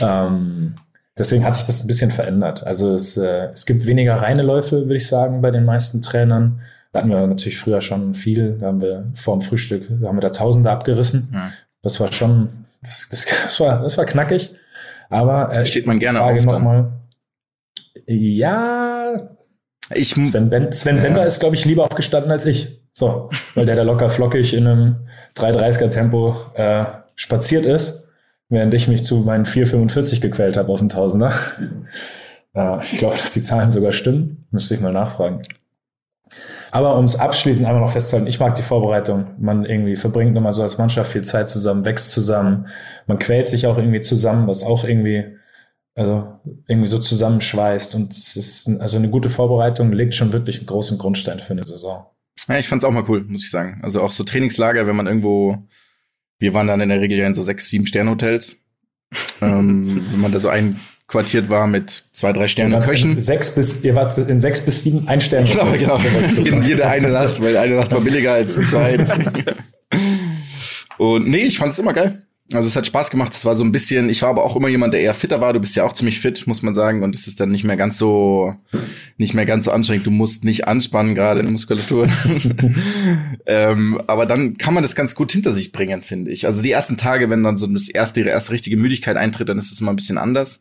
Ähm, 0.00 0.76
deswegen 1.18 1.44
hat 1.44 1.54
sich 1.54 1.64
das 1.64 1.82
ein 1.82 1.86
bisschen 1.86 2.10
verändert. 2.10 2.66
Also 2.66 2.94
es, 2.94 3.16
äh, 3.16 3.48
es 3.52 3.66
gibt 3.66 3.86
weniger 3.86 4.16
reine 4.16 4.42
Läufe, 4.42 4.82
würde 4.82 4.96
ich 4.96 5.08
sagen, 5.08 5.40
bei 5.42 5.50
den 5.50 5.64
meisten 5.64 6.02
Trainern. 6.02 6.60
Da 6.92 7.00
hatten 7.00 7.10
wir 7.10 7.26
natürlich 7.26 7.58
früher 7.58 7.80
schon 7.80 8.14
viel. 8.14 8.58
Da 8.58 8.66
haben 8.66 8.82
wir 8.82 9.06
vor 9.14 9.36
dem 9.36 9.42
Frühstück, 9.42 9.86
da 10.00 10.08
haben 10.08 10.16
wir 10.16 10.22
da 10.22 10.30
Tausende 10.30 10.70
abgerissen. 10.70 11.30
Ja. 11.32 11.52
Das 11.82 12.00
war 12.00 12.12
schon, 12.12 12.48
das, 12.82 13.08
das, 13.10 13.26
das, 13.26 13.60
war, 13.60 13.82
das 13.82 13.98
war 13.98 14.04
knackig. 14.04 14.54
Aber 15.08 15.54
äh, 15.54 15.66
steht 15.66 15.86
man 15.86 15.98
gerne 15.98 16.18
Frage 16.18 16.40
auf. 16.40 16.46
Noch 16.46 16.60
mal, 16.60 16.92
ja, 18.06 19.30
ich, 19.94 20.10
Sven, 20.10 20.50
ben, 20.50 20.72
Sven 20.72 20.96
ja. 20.96 21.02
Bender 21.02 21.26
ist, 21.26 21.40
glaube 21.40 21.54
ich, 21.54 21.64
lieber 21.64 21.84
aufgestanden 21.84 22.30
als 22.30 22.46
ich. 22.46 22.80
So, 22.92 23.30
weil 23.54 23.66
der 23.66 23.76
da 23.76 23.82
locker 23.82 24.08
flockig 24.08 24.54
in 24.54 24.66
einem 24.66 24.96
330er 25.36 25.90
Tempo 25.90 26.36
äh, 26.54 26.86
spaziert 27.14 27.66
ist, 27.66 28.05
während 28.48 28.74
ich 28.74 28.88
mich 28.88 29.04
zu 29.04 29.18
meinen 29.18 29.46
445 29.46 30.20
gequält 30.20 30.56
habe 30.56 30.72
auf 30.72 30.80
den 30.80 30.88
Tausender. 30.88 31.32
Äh, 32.54 32.82
ich 32.82 32.98
glaube, 32.98 33.16
dass 33.16 33.34
die 33.34 33.42
Zahlen 33.42 33.70
sogar 33.70 33.92
stimmen. 33.92 34.46
Müsste 34.50 34.74
ich 34.74 34.80
mal 34.80 34.92
nachfragen. 34.92 35.42
Aber 36.70 36.96
um 36.96 37.04
es 37.04 37.16
abschließend 37.16 37.66
einmal 37.66 37.82
noch 37.82 37.92
festzuhalten, 37.92 38.28
ich 38.28 38.40
mag 38.40 38.54
die 38.56 38.62
Vorbereitung. 38.62 39.30
Man 39.38 39.64
irgendwie 39.64 39.96
verbringt 39.96 40.34
nochmal 40.34 40.52
so 40.52 40.62
als 40.62 40.78
Mannschaft 40.78 41.12
viel 41.12 41.22
Zeit 41.22 41.48
zusammen, 41.48 41.84
wächst 41.84 42.12
zusammen. 42.12 42.66
Man 43.06 43.18
quält 43.18 43.48
sich 43.48 43.66
auch 43.66 43.78
irgendwie 43.78 44.00
zusammen, 44.00 44.46
was 44.46 44.62
auch 44.62 44.84
irgendwie, 44.84 45.24
also 45.94 46.40
irgendwie 46.66 46.88
so 46.88 46.98
zusammenschweißt. 46.98 47.94
Und 47.94 48.12
es 48.12 48.36
ist 48.36 48.68
also 48.80 48.96
eine 48.96 49.10
gute 49.10 49.30
Vorbereitung, 49.30 49.92
legt 49.92 50.14
schon 50.14 50.32
wirklich 50.32 50.58
einen 50.58 50.66
großen 50.66 50.98
Grundstein 50.98 51.38
für 51.38 51.52
eine 51.52 51.62
Saison. 51.62 52.06
Ja, 52.48 52.58
ich 52.58 52.68
fand's 52.68 52.84
auch 52.84 52.90
mal 52.90 53.04
cool, 53.08 53.24
muss 53.24 53.44
ich 53.44 53.50
sagen. 53.50 53.80
Also 53.82 54.02
auch 54.02 54.12
so 54.12 54.24
Trainingslager, 54.24 54.86
wenn 54.86 54.96
man 54.96 55.06
irgendwo, 55.06 55.58
wir 56.38 56.54
waren 56.54 56.66
dann 56.66 56.80
in 56.80 56.88
der 56.88 57.00
Regel 57.00 57.18
ja 57.18 57.26
in 57.26 57.34
so 57.34 57.42
sechs, 57.42 57.68
sieben 57.68 57.86
Sternhotels. 57.86 58.56
ähm, 59.40 60.04
wenn 60.10 60.20
man 60.20 60.32
da 60.32 60.40
so 60.40 60.48
ein 60.48 60.80
quartiert 61.08 61.48
war 61.48 61.66
mit 61.66 62.04
zwei, 62.12 62.32
drei 62.32 62.48
Sternen 62.48 62.82
Köchen. 62.82 63.18
Sechs 63.18 63.54
bis, 63.54 63.84
ihr 63.84 63.94
wart 63.94 64.18
in 64.18 64.40
sechs 64.40 64.64
bis 64.64 64.82
sieben 64.82 65.06
ein 65.06 65.20
Stern. 65.20 65.44
Genau, 65.44 65.70
genau. 65.72 66.00
In 66.38 66.62
jede 66.62 66.86
eine 66.86 67.10
Nacht, 67.10 67.40
weil 67.40 67.56
eine 67.56 67.76
Nacht 67.76 67.92
war 67.92 68.00
billiger 68.00 68.32
als 68.34 68.56
zwei. 68.68 68.98
Und 70.98 71.28
nee, 71.28 71.44
ich 71.44 71.58
fand 71.58 71.72
es 71.72 71.78
immer 71.78 71.92
geil. 71.92 72.22
Also 72.52 72.68
es 72.68 72.76
hat 72.76 72.86
Spaß 72.86 73.10
gemacht. 73.10 73.32
Es 73.34 73.44
war 73.44 73.56
so 73.56 73.64
ein 73.64 73.72
bisschen, 73.72 74.08
ich 74.08 74.22
war 74.22 74.28
aber 74.28 74.44
auch 74.44 74.54
immer 74.54 74.68
jemand, 74.68 74.94
der 74.94 75.00
eher 75.00 75.14
fitter 75.14 75.40
war. 75.40 75.52
Du 75.52 75.58
bist 75.58 75.74
ja 75.74 75.84
auch 75.84 75.92
ziemlich 75.92 76.20
fit, 76.20 76.46
muss 76.46 76.62
man 76.62 76.74
sagen. 76.74 77.02
Und 77.02 77.14
es 77.14 77.26
ist 77.26 77.40
dann 77.40 77.50
nicht 77.50 77.64
mehr 77.64 77.76
ganz 77.76 77.98
so, 77.98 78.54
nicht 79.16 79.34
mehr 79.34 79.46
ganz 79.46 79.64
so 79.64 79.72
anstrengend. 79.72 80.06
Du 80.06 80.12
musst 80.12 80.44
nicht 80.44 80.68
anspannen, 80.68 81.16
gerade 81.16 81.40
in 81.40 81.46
der 81.46 81.52
Muskulatur. 81.52 82.08
ähm, 83.46 84.00
aber 84.06 84.26
dann 84.26 84.58
kann 84.58 84.74
man 84.74 84.84
das 84.84 84.94
ganz 84.94 85.16
gut 85.16 85.32
hinter 85.32 85.52
sich 85.52 85.72
bringen, 85.72 86.02
finde 86.02 86.30
ich. 86.30 86.46
Also 86.46 86.62
die 86.62 86.70
ersten 86.70 86.96
Tage, 86.96 87.30
wenn 87.30 87.42
dann 87.42 87.56
so 87.56 87.66
das 87.66 87.88
erste, 87.88 88.20
ihre 88.20 88.30
erste 88.30 88.52
richtige 88.52 88.76
Müdigkeit 88.76 89.16
eintritt, 89.16 89.48
dann 89.48 89.58
ist 89.58 89.72
es 89.72 89.80
immer 89.80 89.92
ein 89.92 89.96
bisschen 89.96 90.18
anders. 90.18 90.60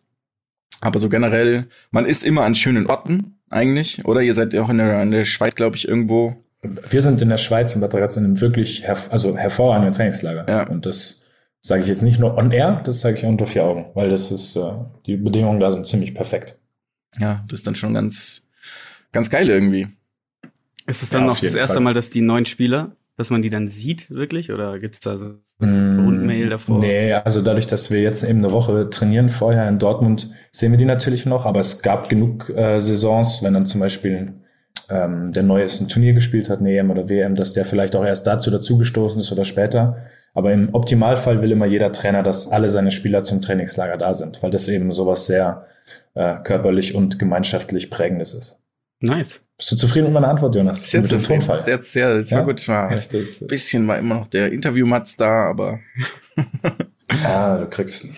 Aber 0.81 0.99
so 0.99 1.07
generell, 1.07 1.67
man 1.91 2.05
ist 2.05 2.23
immer 2.23 2.43
an 2.43 2.55
schönen 2.55 2.87
Orten 2.87 3.35
eigentlich, 3.49 4.05
oder? 4.05 4.21
Ihr 4.21 4.33
seid 4.33 4.53
ja 4.53 4.63
auch 4.63 4.69
in 4.69 4.79
der, 4.79 5.01
in 5.03 5.11
der 5.11 5.25
Schweiz, 5.25 5.55
glaube 5.55 5.75
ich, 5.75 5.87
irgendwo. 5.87 6.35
Wir 6.89 7.01
sind 7.01 7.21
in 7.21 7.29
der 7.29 7.37
Schweiz 7.37 7.79
Bad 7.79 7.93
Ragaz 7.93 8.17
in 8.17 8.25
einem 8.25 8.41
wirklich 8.41 8.83
her 8.83 8.97
also 9.11 9.37
hervorragenden 9.37 9.93
Trainingslager. 9.93 10.45
Ja. 10.49 10.67
Und 10.67 10.87
das 10.87 11.24
sage 11.65 11.81
ich 11.81 11.87
jetzt 11.87 12.03
nicht 12.03 12.19
nur 12.19 12.37
on 12.37 12.51
air, 12.51 12.81
das 12.85 13.01
sage 13.01 13.17
ich 13.17 13.25
auch 13.25 13.29
unter 13.29 13.47
vier 13.47 13.63
Augen, 13.63 13.87
weil 13.95 14.07
das 14.07 14.29
ist, 14.29 14.55
äh, 14.55 14.71
die 15.07 15.17
Bedingungen 15.17 15.59
da 15.59 15.71
sind 15.71 15.87
ziemlich 15.87 16.13
perfekt. 16.13 16.59
Ja, 17.19 17.43
das 17.47 17.61
ist 17.61 17.67
dann 17.67 17.73
schon 17.73 17.95
ganz, 17.95 18.43
ganz 19.11 19.31
geil 19.31 19.49
irgendwie. 19.49 19.87
Ist 20.85 21.01
es 21.01 21.09
dann 21.09 21.21
ja, 21.21 21.27
noch 21.27 21.39
das 21.39 21.55
erste 21.55 21.75
Fall. 21.75 21.83
Mal, 21.83 21.95
dass 21.95 22.11
die 22.11 22.21
neuen 22.21 22.45
Spieler, 22.45 22.95
dass 23.17 23.31
man 23.31 23.41
die 23.41 23.49
dann 23.49 23.67
sieht, 23.67 24.11
wirklich? 24.11 24.51
Oder 24.51 24.77
gibt 24.77 24.93
es 24.93 25.01
da 25.01 25.17
so 25.17 25.39
eine 25.57 25.71
mm, 25.71 26.05
Rundmail 26.05 26.49
davor? 26.49 26.77
Nee, 26.77 27.13
also 27.13 27.41
dadurch, 27.41 27.65
dass 27.65 27.89
wir 27.89 27.99
jetzt 27.99 28.23
eben 28.23 28.45
eine 28.45 28.51
Woche 28.51 28.91
trainieren 28.91 29.29
vorher 29.29 29.67
in 29.67 29.79
Dortmund, 29.79 30.29
sehen 30.51 30.71
wir 30.71 30.77
die 30.77 30.85
natürlich 30.85 31.25
noch, 31.25 31.47
aber 31.47 31.61
es 31.61 31.81
gab 31.81 32.09
genug 32.09 32.47
äh, 32.49 32.79
Saisons, 32.79 33.41
wenn 33.41 33.55
dann 33.55 33.65
zum 33.65 33.81
Beispiel 33.81 34.33
ähm, 34.89 35.31
der 35.31 35.41
Neues 35.41 35.81
ein 35.81 35.89
Turnier 35.89 36.13
gespielt 36.13 36.47
hat, 36.51 36.59
eine 36.59 36.77
EM 36.77 36.91
oder 36.91 37.09
WM, 37.09 37.33
dass 37.33 37.53
der 37.53 37.65
vielleicht 37.65 37.95
auch 37.95 38.05
erst 38.05 38.27
dazu 38.27 38.51
dazugestoßen 38.51 39.19
ist 39.19 39.31
oder 39.31 39.45
später. 39.45 40.05
Aber 40.35 40.51
im 40.51 40.73
Optimalfall 40.73 41.41
will 41.41 41.51
immer 41.51 41.65
jeder 41.65 41.91
Trainer, 41.93 42.21
dass 42.21 42.51
alle 42.51 42.69
seine 42.69 42.91
Spieler 42.91 43.23
zum 43.23 43.41
Trainingslager 43.41 43.97
da 43.97 44.13
sind, 44.13 44.43
weil 44.43 44.51
das 44.51 44.67
eben 44.67 44.91
sowas 44.91 45.25
sehr 45.25 45.65
äh, 46.13 46.35
körperlich 46.43 46.93
und 46.93 47.17
gemeinschaftlich 47.17 47.89
prägendes 47.89 48.33
ist. 48.33 48.61
Nice. 48.99 49.39
Bist 49.57 49.71
du 49.71 49.75
zufrieden 49.77 50.05
mit 50.05 50.13
meiner 50.13 50.27
Antwort, 50.27 50.53
Jonas? 50.55 50.81
Sehr 50.89 51.01
mit 51.01 51.09
zufrieden. 51.09 51.39
Tonfall? 51.39 51.63
Sehr, 51.63 51.81
sehr, 51.81 52.17
das 52.17 52.29
ja? 52.29 52.37
war 52.37 52.43
gut. 52.43 52.67
War 52.67 52.91
Echt, 52.91 53.13
ein 53.13 53.47
bisschen 53.47 53.87
war 53.87 53.97
immer 53.97 54.15
noch 54.15 54.27
der 54.27 54.51
Interview-Matz 54.51 55.15
da, 55.15 55.49
aber. 55.49 55.79
ah, 57.23 57.57
du 57.59 57.67
kriegst, 57.69 58.11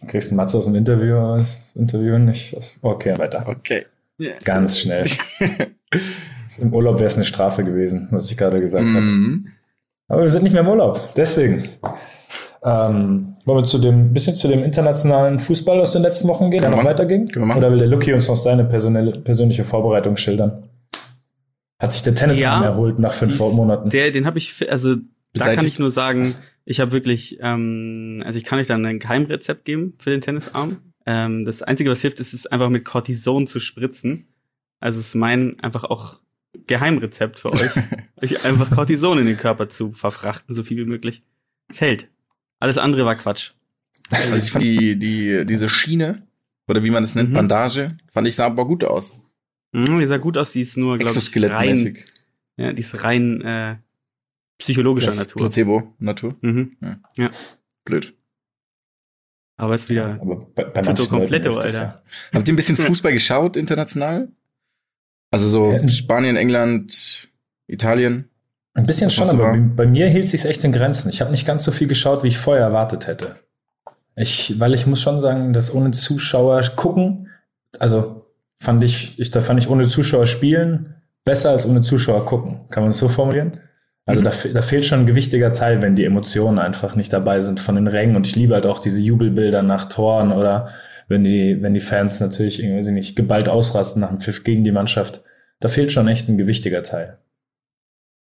du 0.00 0.06
kriegst 0.08 0.30
einen 0.30 0.36
Matz 0.38 0.54
aus 0.56 0.64
dem 0.64 0.74
Interview, 0.74 1.38
das 1.38 1.70
Interview 1.76 2.18
nicht. 2.18 2.56
Okay, 2.82 3.16
weiter. 3.16 3.44
Okay. 3.46 3.86
Yes. 4.18 4.44
Ganz 4.44 4.80
schnell. 4.80 5.06
Im 6.58 6.74
Urlaub 6.74 6.98
wäre 6.98 7.06
es 7.06 7.16
eine 7.16 7.24
Strafe 7.24 7.62
gewesen, 7.62 8.08
was 8.10 8.30
ich 8.30 8.36
gerade 8.36 8.60
gesagt 8.60 8.86
mm 8.86 8.96
-hmm. 8.96 9.44
habe. 9.44 9.52
Aber 10.08 10.22
wir 10.22 10.30
sind 10.30 10.42
nicht 10.42 10.52
mehr 10.52 10.62
im 10.62 10.68
Urlaub, 10.68 11.14
deswegen. 11.16 11.68
Ähm, 12.64 13.34
wollen 13.44 13.58
wir 13.58 13.64
zu 13.64 13.78
dem, 13.78 14.12
bisschen 14.12 14.34
zu 14.34 14.46
dem 14.46 14.62
internationalen 14.62 15.40
Fußball 15.40 15.80
aus 15.80 15.92
den 15.92 16.02
letzten 16.02 16.28
Wochen 16.28 16.50
gehen, 16.50 16.62
der 16.62 16.70
noch 16.70 16.84
weiterging? 16.84 17.28
Oder 17.36 17.70
will 17.72 17.78
der 17.78 17.88
Lucky 17.88 18.12
uns 18.12 18.28
noch 18.28 18.36
seine 18.36 18.64
persönliche 18.64 19.64
Vorbereitung 19.64 20.16
schildern? 20.16 20.68
Hat 21.80 21.92
sich 21.92 22.02
der 22.02 22.14
Tennis 22.14 22.38
ja, 22.38 22.62
erholt 22.62 23.00
nach 23.00 23.12
fünf 23.12 23.36
die, 23.36 23.42
Monaten? 23.42 23.90
Der, 23.90 24.12
den 24.12 24.26
habe 24.26 24.38
ich, 24.38 24.70
also 24.70 24.96
Beseitigt. 25.32 25.36
da 25.40 25.54
kann 25.56 25.66
ich 25.66 25.78
nur 25.80 25.90
sagen, 25.90 26.36
ich 26.64 26.78
habe 26.78 26.92
wirklich, 26.92 27.38
ähm, 27.40 28.22
also 28.24 28.38
ich 28.38 28.44
kann 28.44 28.60
euch 28.60 28.68
dann 28.68 28.86
ein 28.86 29.00
Geheimrezept 29.00 29.64
geben 29.64 29.94
für 29.98 30.10
den 30.10 30.20
Tennisarm. 30.20 30.76
Ähm, 31.06 31.44
das 31.44 31.62
Einzige, 31.62 31.90
was 31.90 32.00
hilft, 32.00 32.20
ist 32.20 32.34
es 32.34 32.46
einfach 32.46 32.68
mit 32.68 32.84
Cortison 32.84 33.48
zu 33.48 33.58
spritzen. 33.58 34.28
Also 34.78 35.00
es 35.00 35.08
ist 35.08 35.14
mein 35.16 35.58
einfach 35.60 35.82
auch 35.82 36.20
Geheimrezept 36.66 37.38
für 37.38 37.52
euch, 37.52 37.70
euch 38.22 38.44
einfach 38.44 38.70
Cortison 38.70 39.18
in 39.18 39.26
den 39.26 39.36
Körper 39.36 39.68
zu 39.68 39.92
verfrachten, 39.92 40.54
so 40.54 40.62
viel 40.62 40.78
wie 40.78 40.88
möglich. 40.88 41.22
Es 41.68 41.80
hält. 41.80 42.08
Alles 42.58 42.78
andere 42.78 43.04
war 43.04 43.16
Quatsch. 43.16 43.52
Also 44.10 44.36
ich 44.36 44.50
fand 44.50 44.64
die, 44.64 44.98
die, 44.98 45.46
diese 45.46 45.68
Schiene, 45.68 46.26
oder 46.68 46.82
wie 46.82 46.90
man 46.90 47.04
es 47.04 47.14
nennt, 47.14 47.30
mhm. 47.30 47.34
Bandage, 47.34 47.96
fand 48.10 48.28
ich 48.28 48.36
sah 48.36 48.46
aber 48.46 48.66
gut 48.66 48.84
aus. 48.84 49.14
Mhm, 49.72 50.00
die 50.00 50.06
sah 50.06 50.18
gut 50.18 50.36
aus, 50.36 50.52
die 50.52 50.60
ist 50.60 50.76
nur, 50.76 50.98
glaube 50.98 51.18
ich, 51.18 51.50
rein, 51.50 51.98
ja, 52.56 52.72
die 52.72 52.80
ist 52.80 53.02
rein 53.02 53.40
äh, 53.40 53.76
psychologischer 54.58 55.08
das 55.08 55.18
Natur. 55.18 55.42
Placebo-Natur? 55.42 56.36
Mhm. 56.42 56.76
Ja. 56.80 57.00
ja. 57.16 57.30
Blöd. 57.84 58.14
Aber 59.56 59.74
es 59.74 59.82
ist 59.82 59.90
wieder 59.90 60.20
aber 60.20 60.46
bei, 60.54 60.64
bei 60.64 60.82
manchen 60.82 61.08
Kompletto, 61.08 61.56
Alter. 61.56 61.82
Ja. 61.82 62.02
Habt 62.32 62.48
ihr 62.48 62.52
ein 62.52 62.56
bisschen 62.56 62.76
Fußball 62.76 63.12
geschaut, 63.12 63.56
international? 63.56 64.32
Also 65.32 65.48
so 65.48 65.72
ja. 65.72 65.88
Spanien, 65.88 66.36
England, 66.36 67.28
Italien? 67.66 68.28
Ein 68.74 68.86
bisschen 68.86 69.10
schon, 69.10 69.28
aber 69.28 69.56
bei 69.56 69.86
mir 69.86 70.08
hielt 70.08 70.28
sich 70.28 70.44
echt 70.44 70.62
in 70.62 70.72
Grenzen. 70.72 71.10
Ich 71.10 71.20
habe 71.20 71.30
nicht 71.30 71.46
ganz 71.46 71.64
so 71.64 71.72
viel 71.72 71.88
geschaut, 71.88 72.22
wie 72.22 72.28
ich 72.28 72.38
vorher 72.38 72.62
erwartet 72.62 73.06
hätte. 73.06 73.36
Ich, 74.14 74.60
weil 74.60 74.72
ich 74.72 74.86
muss 74.86 75.02
schon 75.02 75.20
sagen, 75.20 75.52
dass 75.52 75.74
ohne 75.74 75.90
Zuschauer 75.90 76.62
gucken, 76.76 77.28
also 77.78 78.26
fand 78.58 78.84
ich, 78.84 79.18
ich 79.18 79.30
da 79.30 79.40
fand 79.40 79.58
ich 79.58 79.68
ohne 79.68 79.88
Zuschauer 79.88 80.26
spielen 80.26 80.94
besser 81.24 81.50
als 81.50 81.66
ohne 81.66 81.80
Zuschauer 81.80 82.26
gucken. 82.26 82.60
Kann 82.70 82.82
man 82.82 82.90
das 82.90 82.98
so 82.98 83.08
formulieren? 83.08 83.60
Also 84.04 84.20
mhm. 84.20 84.24
da, 84.24 84.30
da 84.52 84.62
fehlt 84.62 84.84
schon 84.84 85.00
ein 85.00 85.06
gewichtiger 85.06 85.52
Teil, 85.52 85.80
wenn 85.82 85.96
die 85.96 86.04
Emotionen 86.04 86.58
einfach 86.58 86.94
nicht 86.94 87.12
dabei 87.12 87.40
sind 87.40 87.60
von 87.60 87.76
den 87.76 87.86
Rängen. 87.86 88.16
Und 88.16 88.26
ich 88.26 88.36
liebe 88.36 88.54
halt 88.54 88.66
auch 88.66 88.80
diese 88.80 89.00
Jubelbilder 89.00 89.62
nach 89.62 89.86
Toren 89.86 90.32
oder 90.32 90.68
wenn 91.12 91.24
die, 91.24 91.60
wenn 91.60 91.74
die 91.74 91.80
Fans 91.80 92.20
natürlich 92.20 92.62
irgendwie 92.62 92.90
nicht 92.90 93.14
geballt 93.14 93.48
ausrasten 93.48 94.00
nach 94.00 94.08
dem 94.08 94.20
Pfiff 94.20 94.44
gegen 94.44 94.64
die 94.64 94.72
Mannschaft. 94.72 95.22
Da 95.60 95.68
fehlt 95.68 95.92
schon 95.92 96.08
echt 96.08 96.28
ein 96.28 96.38
gewichtiger 96.38 96.82
Teil. 96.82 97.18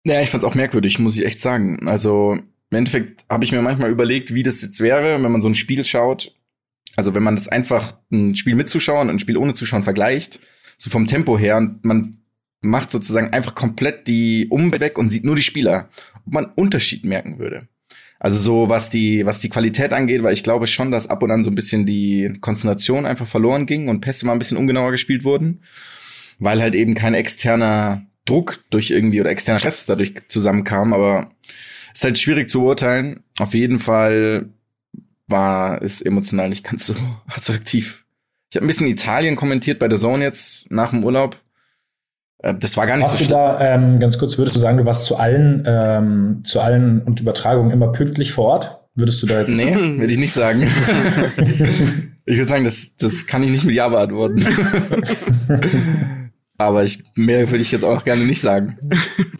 Ja, 0.03 0.21
ich 0.21 0.29
fand's 0.29 0.45
auch 0.45 0.53
merkwürdig, 0.53 0.99
muss 0.99 1.17
ich 1.17 1.25
echt 1.25 1.39
sagen. 1.39 1.87
Also 1.87 2.33
im 2.69 2.77
Endeffekt 2.77 3.23
habe 3.29 3.45
ich 3.45 3.53
mir 3.53 3.61
manchmal 3.61 3.89
überlegt, 3.89 4.33
wie 4.33 4.43
das 4.43 4.61
jetzt 4.61 4.81
wäre, 4.81 5.23
wenn 5.23 5.31
man 5.31 5.41
so 5.41 5.47
ein 5.47 5.55
Spiel 5.55 5.85
schaut. 5.85 6.35
Also 6.97 7.15
wenn 7.15 7.23
man 7.23 7.35
das 7.35 7.47
einfach 7.47 7.97
ein 8.11 8.35
Spiel 8.35 8.55
mitzuschauen 8.55 9.07
und 9.07 9.15
ein 9.15 9.19
Spiel 9.19 9.37
ohne 9.37 9.53
Zuschauen 9.53 9.83
vergleicht, 9.83 10.39
so 10.77 10.89
vom 10.89 11.07
Tempo 11.07 11.39
her 11.39 11.55
und 11.57 11.85
man 11.85 12.17
macht 12.61 12.91
sozusagen 12.91 13.31
einfach 13.31 13.55
komplett 13.55 14.07
die 14.07 14.47
Umwelt 14.49 14.81
weg 14.81 14.97
und 14.97 15.09
sieht 15.09 15.23
nur 15.23 15.37
die 15.37 15.41
Spieler, 15.41 15.89
ob 16.25 16.33
man 16.33 16.45
Unterschied 16.55 17.05
merken 17.05 17.39
würde. 17.39 17.67
Also 18.23 18.39
so 18.39 18.69
was 18.69 18.89
die 18.89 19.25
was 19.25 19.39
die 19.39 19.49
Qualität 19.49 19.91
angeht, 19.91 20.23
weil 20.23 20.33
ich 20.33 20.43
glaube 20.43 20.65
schon, 20.65 20.91
dass 20.91 21.09
ab 21.09 21.21
und 21.23 21.29
an 21.31 21.43
so 21.43 21.51
ein 21.51 21.55
bisschen 21.55 21.85
die 21.85 22.37
Konzentration 22.39 23.05
einfach 23.05 23.27
verloren 23.27 23.65
ging 23.65 23.89
und 23.89 23.99
Pässe 23.99 24.25
mal 24.25 24.31
ein 24.31 24.39
bisschen 24.39 24.57
ungenauer 24.57 24.91
gespielt 24.91 25.25
wurden, 25.25 25.61
weil 26.39 26.61
halt 26.61 26.73
eben 26.73 26.95
kein 26.95 27.15
externer 27.15 28.05
Druck 28.23 28.63
durch 28.69 28.91
irgendwie 28.91 29.19
oder 29.19 29.29
externer 29.29 29.59
Stress 29.59 29.85
dadurch 29.87 30.13
zusammenkam, 30.29 30.93
aber 30.93 31.31
Ist 31.93 32.05
halt 32.05 32.17
schwierig 32.17 32.49
zu 32.49 32.63
urteilen. 32.63 33.23
Auf 33.39 33.53
jeden 33.53 33.79
Fall 33.79 34.49
war 35.27 35.81
es 35.81 36.01
emotional 36.01 36.47
nicht 36.47 36.63
ganz 36.63 36.85
so 36.85 36.95
attraktiv. 37.27 38.05
Ich 38.49 38.55
habe 38.55 38.65
ein 38.65 38.67
bisschen 38.67 38.87
Italien 38.87 39.35
kommentiert 39.35 39.79
bei 39.79 39.89
der 39.89 39.99
Zone 39.99 40.23
jetzt 40.23 40.71
nach 40.71 40.91
dem 40.91 41.03
Urlaub. 41.03 41.42
Äh, 42.43 42.53
Das 42.59 42.77
war 42.77 42.85
gar 42.85 42.97
nicht 42.97 43.05
Hast 43.05 43.13
so 43.13 43.17
du 43.19 43.23
schlimm. 43.25 43.37
da, 43.37 43.59
ähm, 43.59 43.99
ganz 43.99 44.19
kurz, 44.19 44.37
würdest 44.37 44.55
du 44.55 44.59
sagen, 44.59 44.77
du 44.77 44.85
warst 44.85 45.05
zu 45.05 45.17
allen, 45.17 45.63
ähm, 45.65 46.41
zu 46.43 46.59
allen 46.61 47.01
und 47.01 47.19
Übertragungen 47.19 47.71
immer 47.71 47.91
pünktlich 47.91 48.31
vor 48.31 48.45
Ort? 48.45 48.79
Würdest 48.95 49.23
du 49.23 49.27
da 49.27 49.39
jetzt? 49.39 49.49
Nee, 49.49 49.73
würde 49.97 50.11
ich 50.13 50.19
nicht 50.19 50.33
sagen. 50.33 50.61
ich 52.25 52.37
würde 52.37 52.47
sagen, 52.49 52.63
das, 52.63 52.95
das 52.97 53.25
kann 53.25 53.41
ich 53.41 53.49
nicht 53.49 53.65
mit 53.65 53.73
Ja 53.73 53.89
beantworten. 53.89 54.45
Aber 56.57 56.83
ich, 56.83 57.03
mehr 57.15 57.49
würde 57.49 57.61
ich 57.63 57.71
jetzt 57.71 57.83
auch 57.83 58.03
gerne 58.03 58.25
nicht 58.25 58.41
sagen. 58.41 58.77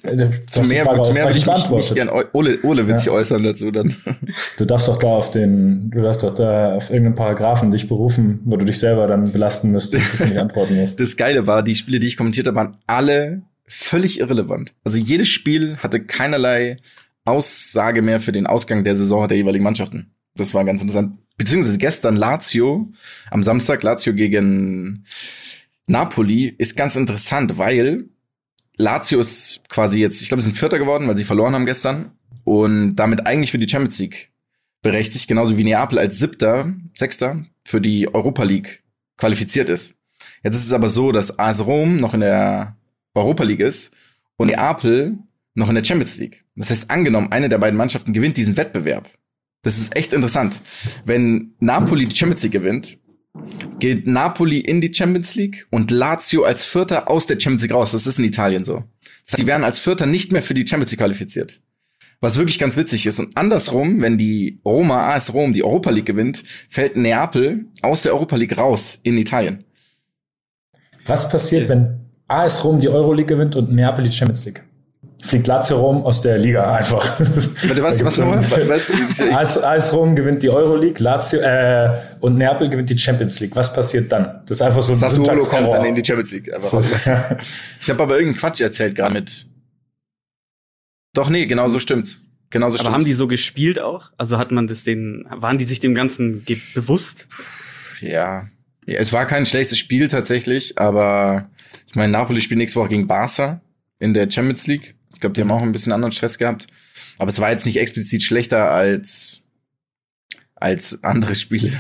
Äh, 0.06 0.30
Zu 0.50 0.62
mehr, 0.64 0.84
Frage 0.84 1.02
zu 1.04 1.14
mehr 1.14 1.24
würde 1.28 1.38
ich 1.38 1.46
mich 1.46 1.56
nicht 1.56 1.70
beantwortet. 1.70 1.96
gern, 1.96 2.10
Ole, 2.34 2.60
Ole 2.64 2.88
wird 2.88 2.90
Ja. 2.90 2.96
sich 2.98 3.10
äußern 3.10 3.42
dazu 3.42 3.72
dann. 3.72 3.96
Du 4.58 4.66
darfst 4.66 4.90
doch 4.90 4.98
da 4.98 5.08
auf 5.08 5.32
den, 5.32 5.90
du 5.92 6.02
darfst 6.02 6.24
doch 6.24 6.34
da 6.34 6.74
auf 6.76 6.90
irgendeinen 6.90 7.16
Paragraphen 7.16 7.72
dich 7.72 7.88
berufen, 7.88 8.42
wo 8.44 8.58
du 8.58 8.66
dich 8.66 8.78
selber 8.80 9.08
dann 9.08 9.32
belasten 9.32 9.72
müsstest, 9.72 10.12
dass 10.12 10.18
du 10.20 10.26
nicht 10.26 10.38
antworten 10.42 10.76
musst. 10.76 11.00
Das 11.00 11.16
Geile 11.16 11.48
war, 11.48 11.64
die 11.64 11.76
Spiele, 11.76 12.00
die 12.02 12.08
ich 12.08 12.18
kommentiert 12.18 12.48
habe, 12.48 12.58
waren 12.58 12.78
alle 12.86 13.44
völlig 13.66 14.20
irrelevant. 14.20 14.74
Also 14.84 14.98
jedes 14.98 15.30
Spiel 15.30 15.78
hatte 15.78 16.04
keinerlei 16.04 16.76
Aussage 17.24 18.02
mehr 18.02 18.20
für 18.20 18.34
den 18.34 18.46
Ausgang 18.46 18.84
der 18.84 18.98
Saison 18.98 19.28
der 19.30 19.38
jeweiligen 19.38 19.64
Mannschaften. 19.64 20.12
Das 20.36 20.54
war 20.54 20.66
ganz 20.66 20.82
interessant. 20.82 21.18
Beziehungsweise 21.38 21.78
gestern 21.78 22.18
Lazio, 22.18 22.92
am 23.32 23.42
Samstag 23.42 23.82
Lazio 23.84 24.14
gegen 24.14 25.06
Napoli, 25.88 26.48
ist 26.58 26.76
ganz 26.76 26.96
interessant, 26.96 27.58
weil 27.58 28.10
Lazio 28.78 29.20
ist 29.20 29.62
quasi 29.70 30.00
jetzt, 30.00 30.22
ich 30.22 30.30
glaube, 30.30 30.42
sie 30.42 30.50
sind 30.50 30.58
Vierter 30.58 30.80
geworden, 30.80 31.08
weil 31.08 31.18
sie 31.18 31.26
verloren 31.26 31.54
haben 31.54 31.66
gestern 31.66 32.12
und 32.44 32.96
damit 32.96 33.28
eigentlich 33.28 33.52
für 33.52 33.58
die 33.58 33.70
Champions 33.70 34.00
League 34.00 34.32
berechtigt, 34.82 35.28
genauso 35.28 35.58
wie 35.58 35.64
Neapel 35.64 36.00
als 36.00 36.20
Siebter, 36.20 36.74
Sechster 36.94 37.46
für 37.66 37.82
die 37.82 38.14
Europa 38.14 38.44
League 38.44 38.84
qualifiziert 39.18 39.70
ist. 39.70 39.96
Jetzt 40.44 40.56
ist 40.56 40.66
es 40.66 40.74
aber 40.74 40.90
so, 40.90 41.12
dass 41.12 41.40
AS 41.40 41.66
Rom 41.66 41.98
noch 41.98 42.14
in 42.14 42.22
der 42.22 42.78
Europa 43.14 43.44
League 43.44 43.60
ist 43.60 43.94
und 44.38 44.48
Neapel 44.48 45.18
noch 45.54 45.70
in 45.70 45.76
der 45.76 45.84
Champions 45.84 46.18
League. 46.20 46.44
Das 46.56 46.70
heißt, 46.70 46.90
angenommen, 46.90 47.32
eine 47.32 47.50
der 47.50 47.58
beiden 47.58 47.78
Mannschaften 47.78 48.14
gewinnt 48.14 48.38
diesen 48.38 48.58
Wettbewerb. 48.58 49.10
Das 49.62 49.78
ist 49.78 49.96
echt 49.96 50.14
interessant. 50.14 50.60
Wenn 51.06 51.54
Napoli 51.60 52.06
die 52.06 52.16
Champions 52.16 52.44
League 52.44 52.54
gewinnt, 52.54 52.98
geht 53.80 54.08
Napoli 54.08 54.60
in 54.60 54.82
die 54.82 54.94
Champions 54.94 55.36
League 55.36 55.68
und 55.70 55.92
Lazio 55.92 56.44
als 56.44 56.66
Vierter 56.66 57.10
aus 57.10 57.26
der 57.26 57.40
Champions 57.40 57.64
League 57.64 57.74
raus. 57.74 57.92
Das 57.92 58.08
ist 58.08 58.20
in 58.20 58.26
Italien 58.26 58.66
so. 58.66 58.84
Das 59.30 59.46
werden 59.46 59.64
als 59.64 59.80
Vierter 59.80 60.06
nicht 60.06 60.32
mehr 60.32 60.42
für 60.42 60.54
die 60.54 60.66
Champions 60.68 60.92
League 60.92 61.00
qualifiziert. 61.00 61.60
Was 62.20 62.38
wirklich 62.38 62.60
ganz 62.60 62.78
witzig 62.78 63.06
ist. 63.06 63.20
Und 63.20 63.36
andersrum, 63.36 64.00
wenn 64.02 64.18
die 64.18 64.62
Roma, 64.64 65.14
AS 65.14 65.34
Rom, 65.34 65.52
die 65.52 65.64
Europa 65.64 65.90
League 65.90 66.06
gewinnt, 66.06 66.44
fällt 66.70 66.96
Neapel 66.96 67.66
aus 67.82 68.04
der 68.04 68.14
Europa 68.14 68.38
League 68.38 68.58
raus 68.58 69.00
in 69.04 69.18
Italien. 69.18 69.66
Was 71.06 71.30
passiert, 71.30 71.68
wenn 71.68 72.00
AS 72.28 72.64
Rom 72.64 72.80
die 72.80 72.88
Euroleague 72.88 73.36
gewinnt 73.36 73.56
und 73.58 73.74
Neapel 73.74 74.06
die 74.06 74.12
Champions 74.12 74.46
League? 74.46 74.64
Fliegt 75.26 75.48
Lazio 75.48 75.78
Rom 75.80 76.04
aus 76.04 76.22
der 76.22 76.38
Liga 76.38 76.74
einfach. 76.76 77.18
Warte, 77.20 77.82
was, 77.82 78.04
was 78.04 78.18
nochmal? 78.18 78.46
Was, 78.68 78.92
AS, 79.32 79.58
AS 79.64 79.94
Rom 79.94 80.16
gewinnt 80.18 80.44
die 80.44 80.50
Euroleague, 80.50 81.02
Lazio 81.02 81.40
äh, 81.40 81.98
und 82.20 82.38
Neapel 82.38 82.70
gewinnt 82.70 82.90
die 82.90 82.98
Champions 83.00 83.40
League. 83.40 83.56
Was 83.56 83.74
passiert 83.74 84.12
dann? 84.12 84.42
Das 84.46 84.58
ist 84.58 84.62
einfach 84.62 84.82
so 84.82 84.92
ein 84.92 85.00
Sassuolo 85.00 85.46
kommt 85.46 85.72
dann 85.72 85.86
in 85.86 85.96
die 85.96 86.04
Champions 86.06 86.32
League. 86.32 86.54
Einfach 86.54 86.74
raus. 86.74 86.90
Ja. 87.06 87.38
Ich 87.80 87.90
habe 87.90 88.04
aber 88.04 88.16
irgendeinen 88.16 88.38
Quatsch 88.40 88.60
erzählt 88.60 88.96
gerade 88.96 89.14
mit. 89.14 89.46
Doch, 91.14 91.30
nee, 91.30 91.46
genau 91.46 91.68
so 91.70 91.80
stimmt's. 91.80 92.22
Genau 92.50 92.68
so 92.68 92.74
Aber 92.76 92.80
stimmt's. 92.80 92.94
haben 92.94 93.06
die 93.06 93.14
so 93.14 93.28
gespielt 93.28 93.80
auch? 93.80 94.12
Also 94.18 94.38
hat 94.38 94.52
man 94.52 94.68
das 94.68 94.84
den, 94.84 95.26
waren 95.30 95.58
die 95.58 95.66
sich 95.66 95.80
dem 95.80 95.96
Ganzen 95.96 96.44
ge- 96.46 96.60
bewusst? 96.76 97.28
ja. 98.02 98.48
ja. 98.86 99.00
Es 99.00 99.14
war 99.14 99.26
kein 99.26 99.46
schlechtes 99.46 99.78
Spiel 99.78 100.08
tatsächlich, 100.10 100.78
aber 100.78 101.50
ich 101.88 101.96
meine, 101.96 102.12
Napoli 102.12 102.42
spielt 102.42 102.58
nächste 102.58 102.80
Woche 102.80 102.90
gegen 102.90 103.08
Barca 103.08 103.62
in 104.00 104.14
der 104.14 104.30
Champions 104.30 104.68
League. 104.68 104.96
Ich 105.14 105.20
glaube, 105.20 105.34
die 105.34 105.42
haben 105.42 105.52
auch 105.52 105.62
ein 105.62 105.72
bisschen 105.72 105.92
anderen 105.94 106.12
Stress 106.12 106.38
gehabt. 106.38 106.68
Aber 107.18 107.30
es 107.30 107.40
war 107.40 107.50
jetzt 107.52 107.66
nicht 107.66 107.78
explizit 107.80 108.24
schlechter 108.24 108.72
als, 108.72 109.42
als 110.56 111.04
andere 111.04 111.36
Spiele. 111.36 111.80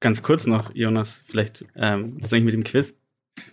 Ganz 0.00 0.22
kurz 0.22 0.46
noch, 0.46 0.74
Jonas, 0.74 1.22
vielleicht, 1.28 1.64
ähm, 1.76 2.16
was 2.20 2.32
eigentlich 2.32 2.44
mit 2.44 2.54
dem 2.54 2.64
Quiz? 2.64 2.94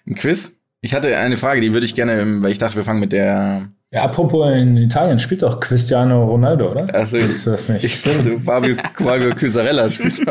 Ein 0.07 0.15
Quiz? 0.15 0.53
Ich 0.81 0.93
hatte 0.93 1.17
eine 1.17 1.35
Frage, 1.37 1.59
die 1.59 1.73
würde 1.73 1.85
ich 1.85 1.95
gerne, 1.95 2.41
weil 2.41 2.51
ich 2.51 2.57
dachte, 2.59 2.77
wir 2.77 2.83
fangen 2.85 3.01
mit 3.01 3.11
der. 3.11 3.69
ja, 3.91 4.03
apropos 4.03 4.55
in 4.55 4.77
Italien 4.77 5.19
spielt 5.19 5.41
doch 5.41 5.59
Cristiano 5.59 6.23
Ronaldo, 6.25 6.71
oder? 6.71 6.93
Also, 6.95 7.17
Ist 7.17 7.45
das 7.47 7.67
nicht? 7.67 7.83
ich 7.83 8.01
dachte, 8.01 8.39
Fabio, 8.39 8.75
Fabio 8.95 9.35
Cusarella 9.35 9.89
spielt. 9.89 10.21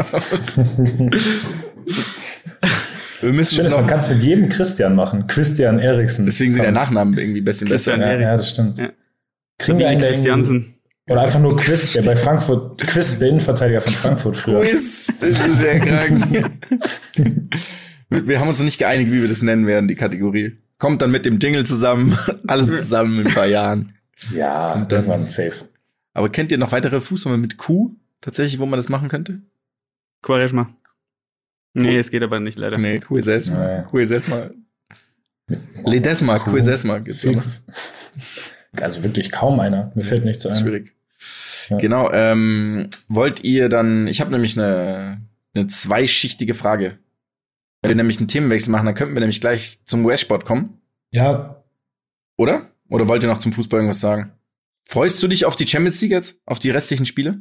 wir 3.21 3.33
müssen 3.33 3.55
Schön, 3.57 3.71
man 3.71 3.87
kann 3.87 3.99
es 3.99 4.09
mit 4.09 4.23
jedem 4.23 4.49
Christian 4.49 4.95
machen. 4.95 5.27
Christian 5.27 5.79
Eriksen. 5.79 6.27
Deswegen 6.27 6.53
sind 6.53 6.63
der 6.63 6.73
Nachnamen 6.73 7.17
irgendwie 7.19 7.41
ein 7.41 7.45
bisschen 7.45 7.69
besser. 7.69 7.93
Christian 7.93 8.01
Ja, 8.01 8.15
Erik. 8.15 8.23
ja, 8.25 8.33
das 8.37 8.51
stimmt. 8.51 8.79
Ja. 8.79 8.91
Kriegen 9.59 9.79
wir 9.79 9.89
einen 9.89 10.01
Christiansen. 10.01 10.75
Oder 11.09 11.21
einfach 11.23 11.39
nur 11.41 11.57
Quiz, 11.57 11.93
der 11.93 12.03
bei 12.03 12.17
Frankfurt, 12.17 12.79
Quiz, 12.87 13.19
der 13.21 13.29
Innenverteidiger 13.29 13.81
von 13.81 13.93
Frankfurt 13.93 14.37
früher. 14.37 14.61
Quiz, 14.63 15.13
das 15.21 15.31
ist 15.31 15.59
sehr 15.59 15.79
krank. 15.81 16.51
wir 18.11 18.27
wir 18.29 18.41
haben 18.41 18.49
uns 18.49 18.59
noch 18.59 18.65
nicht 18.65 18.79
geeinigt, 18.79 19.11
wie 19.13 19.21
wir 19.23 19.29
das 19.29 19.43
nennen 19.43 19.67
werden, 19.67 19.89
die 19.89 19.95
Kategorie. 19.95 20.57
Kommt 20.79 21.03
dann 21.03 21.11
mit 21.11 21.25
dem 21.27 21.39
Jingle 21.39 21.65
zusammen, 21.65 22.17
alles 22.47 22.69
zusammen 22.69 23.21
in 23.21 23.27
ein 23.29 23.35
paar 23.35 23.47
Jahren. 23.47 23.95
Ja, 24.35 24.73
Und 24.75 24.91
dann- 24.93 25.05
irgendwann 25.05 25.27
safe. 25.27 25.67
Aber 26.13 26.29
kennt 26.31 26.51
ihr 26.51 26.59
noch 26.59 26.73
weitere 26.73 27.01
Fußballer 27.01 27.37
mit 27.37 27.57
Q? 27.59 27.95
Tatsächlich, 28.21 28.59
wo 28.59 28.67
man 28.67 28.79
das 28.79 28.89
machen 28.89 29.09
könnte? 29.09 29.41
Quaresma. 30.23 30.69
Nee, 31.83 31.99
es 31.99 32.11
geht 32.11 32.23
aber 32.23 32.41
nicht 32.41 32.59
leider. 32.59 32.79
Nee, 32.79 33.01
Quizesma. 33.01 33.83
Quizesma. 33.91 34.51
Ledesma, 35.85 36.39
Quizesma 36.39 36.99
gibt's 36.99 37.25
noch. 37.25 37.45
Also 38.81 39.05
wirklich 39.05 39.31
kaum 39.31 39.61
einer. 39.61 39.93
Mir 39.95 40.05
fällt 40.05 40.25
nichts 40.25 40.47
ein. 40.47 40.59
Schwierig. 40.59 40.95
Ja. 41.69 41.77
Genau, 41.79 42.11
ähm, 42.13 42.89
wollt 43.09 43.45
ihr 43.45 43.69
dann, 43.69 44.07
ich 44.07 44.21
habe 44.21 44.31
nämlich 44.31 44.59
eine, 44.59 45.21
eine 45.55 45.67
zweischichtige 45.67 46.55
Frage. 46.55 46.99
Wenn 47.83 47.91
wir 47.91 47.97
nämlich 47.97 48.19
einen 48.19 48.29
Themenwechsel 48.29 48.71
machen, 48.71 48.87
dann 48.87 48.95
könnten 48.95 49.15
wir 49.15 49.21
nämlich 49.21 49.41
gleich 49.41 49.79
zum 49.85 50.05
US-Sport 50.05 50.45
kommen, 50.45 50.81
Ja, 51.11 51.63
oder? 52.37 52.71
Oder 52.89 53.09
wollt 53.09 53.23
ihr 53.23 53.29
noch 53.29 53.39
zum 53.39 53.53
Fußball 53.53 53.81
irgendwas 53.81 54.01
sagen? 54.01 54.33
Freust 54.85 55.23
du 55.23 55.29
dich 55.29 55.45
auf 55.45 55.57
die 55.57 55.67
Champions 55.67 56.01
League 56.01 56.13
jetzt? 56.13 56.37
Auf 56.47 56.59
die 56.59 56.71
restlichen 56.71 57.07
Spiele? 57.07 57.41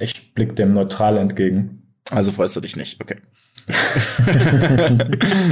ich 0.00 0.34
blick 0.34 0.56
dem 0.56 0.72
neutral 0.72 1.16
entgegen. 1.18 1.83
Also 2.10 2.32
freust 2.32 2.54
du 2.56 2.60
dich 2.60 2.76
nicht, 2.76 3.00
okay. 3.00 3.16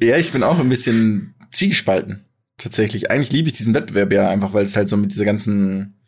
ja, 0.00 0.16
ich 0.16 0.32
bin 0.32 0.42
auch 0.42 0.58
ein 0.58 0.68
bisschen 0.68 1.34
zielgespalten. 1.50 2.24
Tatsächlich. 2.56 3.10
Eigentlich 3.10 3.32
liebe 3.32 3.48
ich 3.48 3.54
diesen 3.54 3.74
Wettbewerb 3.74 4.12
ja 4.12 4.28
einfach, 4.28 4.52
weil 4.54 4.64
es 4.64 4.76
halt 4.76 4.88
so 4.88 4.96
mit 4.96 5.12
dieser 5.12 5.24
ganzen 5.24 5.98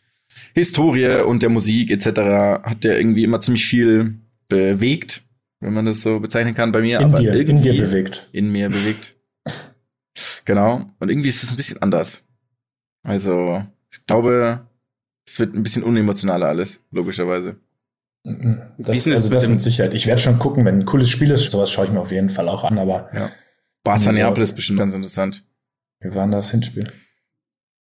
Historie 0.55 1.23
und 1.23 1.43
der 1.43 1.51
Musik 1.51 1.91
etc. 1.91 2.63
hat 2.63 2.85
der 2.85 2.99
irgendwie 2.99 3.25
immer 3.25 3.41
ziemlich 3.41 3.67
viel 3.67 4.21
bewegt, 4.49 5.23
wenn 5.61 5.75
man 5.75 5.85
das 5.85 6.03
so 6.03 6.21
bezeichnen 6.21 6.55
kann 6.55 6.73
bei 6.73 6.83
mir. 6.83 7.01
In 7.01 7.07
aber 7.07 7.19
dir, 7.19 7.33
in 7.33 7.39
irgendwie 7.39 7.71
dir 7.71 7.83
bewegt. 7.83 8.29
in 8.33 8.53
mir 8.53 8.69
bewegt. 8.69 9.17
Genau. 10.45 10.87
Und 10.99 11.11
irgendwie 11.11 11.29
ist 11.29 11.43
es 11.43 11.51
ein 11.51 11.57
bisschen 11.57 11.83
anders. 11.83 12.25
Also, 13.03 13.65
ich 13.91 14.07
glaube, 14.07 14.67
es 15.27 15.39
wird 15.39 15.55
ein 15.55 15.63
bisschen 15.63 15.83
unemotionaler 15.83 16.49
alles, 16.49 16.81
logischerweise. 16.91 17.57
Das, 18.79 18.89
Wie 18.89 18.93
ist 18.93 19.07
denn 19.07 19.13
das 19.15 19.23
also 19.25 19.35
das 19.35 19.49
mit 19.49 19.63
Sicherheit. 19.63 19.95
Ich 19.95 20.07
werde 20.09 20.21
schon 20.21 20.39
gucken, 20.41 20.65
wenn 20.65 20.81
ein 20.81 20.85
cooles 20.85 21.09
Spiel 21.09 21.31
ist, 21.31 21.49
sowas 21.51 21.71
schaue 21.71 21.85
ich 21.87 21.93
mir 21.93 22.01
auf 22.01 22.11
jeden 22.11 22.29
Fall 22.31 22.49
auch 22.49 22.65
an, 22.65 22.77
aber 22.79 23.09
Barca 23.85 24.01
Nee, 24.01 24.05
so- 24.05 24.11
Neapel 24.13 24.43
ist 24.43 24.55
bestimmt 24.55 24.79
ganz 24.81 24.95
interessant. 24.95 25.45
wie 26.01 26.13
war 26.15 26.25
denn 26.25 26.33
das 26.33 26.51
Hinspiel? 26.51 26.91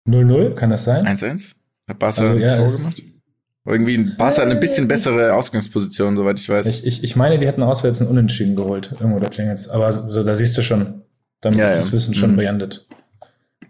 0-0, 0.08 0.54
kann 0.54 0.70
das 0.70 0.84
sein? 0.84 1.06
1-1? 1.06 1.56
Hat 1.88 1.98
Barca 1.98 2.22
Also, 2.22 2.34
ein 2.34 2.40
ja, 2.40 2.56
gemacht? 2.56 3.02
Irgendwie 3.66 3.98
Barca 4.16 4.38
hat 4.42 4.46
eine 4.48 4.56
bisschen 4.56 4.88
bessere 4.88 5.34
Ausgangsposition, 5.34 6.16
soweit 6.16 6.40
ich 6.40 6.48
weiß. 6.48 6.66
Ich, 6.66 6.86
ich, 6.86 7.04
ich 7.04 7.16
meine, 7.16 7.38
die 7.38 7.46
hätten 7.46 7.62
auswärts 7.62 8.00
einen 8.00 8.10
Unentschieden 8.10 8.56
geholt. 8.56 8.92
Irgendwo 8.98 9.18
da 9.20 9.28
klingelt's. 9.28 9.68
Aber 9.68 9.92
so, 9.92 10.22
da 10.24 10.34
siehst 10.34 10.56
du 10.56 10.62
schon, 10.62 11.02
dann 11.42 11.52
Ja, 11.52 11.66
ist 11.66 11.70
ja. 11.72 11.76
das 11.76 11.92
Wissen 11.92 12.14
schon 12.14 12.32
Mhm. 12.32 12.36
beendet. 12.36 12.88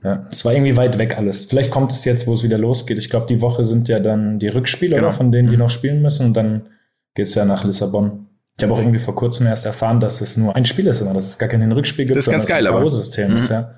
Ja, 0.02 0.26
es 0.30 0.44
war 0.46 0.52
irgendwie 0.54 0.76
weit 0.76 0.96
weg 0.98 1.18
alles. 1.18 1.44
Vielleicht 1.44 1.70
kommt 1.70 1.92
es 1.92 2.04
jetzt, 2.06 2.26
wo 2.26 2.32
es 2.34 2.42
wieder 2.42 2.56
losgeht. 2.56 2.96
Ich 2.96 3.10
glaube, 3.10 3.26
die 3.26 3.42
Woche 3.42 3.64
sind 3.64 3.88
ja 3.88 4.00
dann 4.00 4.38
die 4.38 4.48
Rückspiele 4.48 4.96
Genau. 4.96 5.08
oder, 5.08 5.16
von 5.16 5.30
denen, 5.30 5.48
die 5.50 5.56
Mhm. 5.56 5.60
noch 5.62 5.70
spielen 5.70 6.00
müssen. 6.00 6.26
Und 6.26 6.34
dann 6.34 6.68
geht's 7.14 7.34
ja 7.34 7.44
nach 7.44 7.64
Lissabon. 7.64 8.26
Ich 8.56 8.64
habe 8.64 8.72
auch 8.74 8.78
irgendwie 8.78 8.98
vor 8.98 9.14
kurzem 9.14 9.46
erst 9.46 9.66
erfahren, 9.66 10.00
dass 10.00 10.20
es 10.20 10.36
nur 10.36 10.56
ein 10.56 10.64
Spiel 10.66 10.86
ist, 10.86 11.00
immer, 11.00 11.12
dass 11.14 11.24
es 11.28 11.38
gar 11.38 11.48
kein 11.48 11.70
Rückspiel 11.72 12.04
gibt. 12.06 12.16
Das 12.16 12.26
ist 12.26 12.30
ganz 12.32 12.44
sondern 12.46 12.64
geil, 12.64 12.66
aber- 12.74 12.86
es 12.86 12.94
ein 12.94 12.98
System 13.00 13.30
Mhm. 13.32 13.36
ist, 13.38 13.50
ja. 13.50 13.74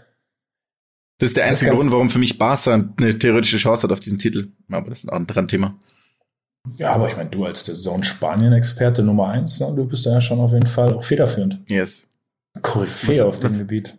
Das 1.18 1.30
ist 1.30 1.36
der 1.36 1.44
einzige 1.46 1.70
ist 1.72 1.76
Grund, 1.78 1.92
warum 1.92 2.10
für 2.10 2.18
mich 2.18 2.36
Barca 2.38 2.72
eine 2.74 3.18
theoretische 3.18 3.56
Chance 3.58 3.84
hat 3.84 3.92
auf 3.92 4.00
diesen 4.00 4.18
Titel. 4.18 4.48
Aber 4.70 4.90
das 4.90 5.00
ist 5.00 5.04
ein 5.04 5.10
anderes 5.10 5.46
Thema. 5.46 5.76
Ja, 6.78 6.92
aber 6.92 7.08
ich 7.08 7.16
meine, 7.16 7.30
du 7.30 7.44
als 7.44 7.64
der 7.64 7.74
Zone 7.74 8.02
Spanien-Experte 8.04 9.02
Nummer 9.02 9.28
eins, 9.28 9.58
ne, 9.60 9.72
du 9.74 9.84
bist 9.84 10.06
da 10.06 10.10
ja 10.12 10.20
schon 10.20 10.38
auf 10.40 10.52
jeden 10.52 10.66
Fall 10.66 10.92
auch 10.94 11.02
federführend. 11.04 11.60
Yes. 11.68 12.06
Koryphäe 12.60 13.24
auf 13.24 13.40
dem 13.40 13.56
Gebiet. 13.56 13.94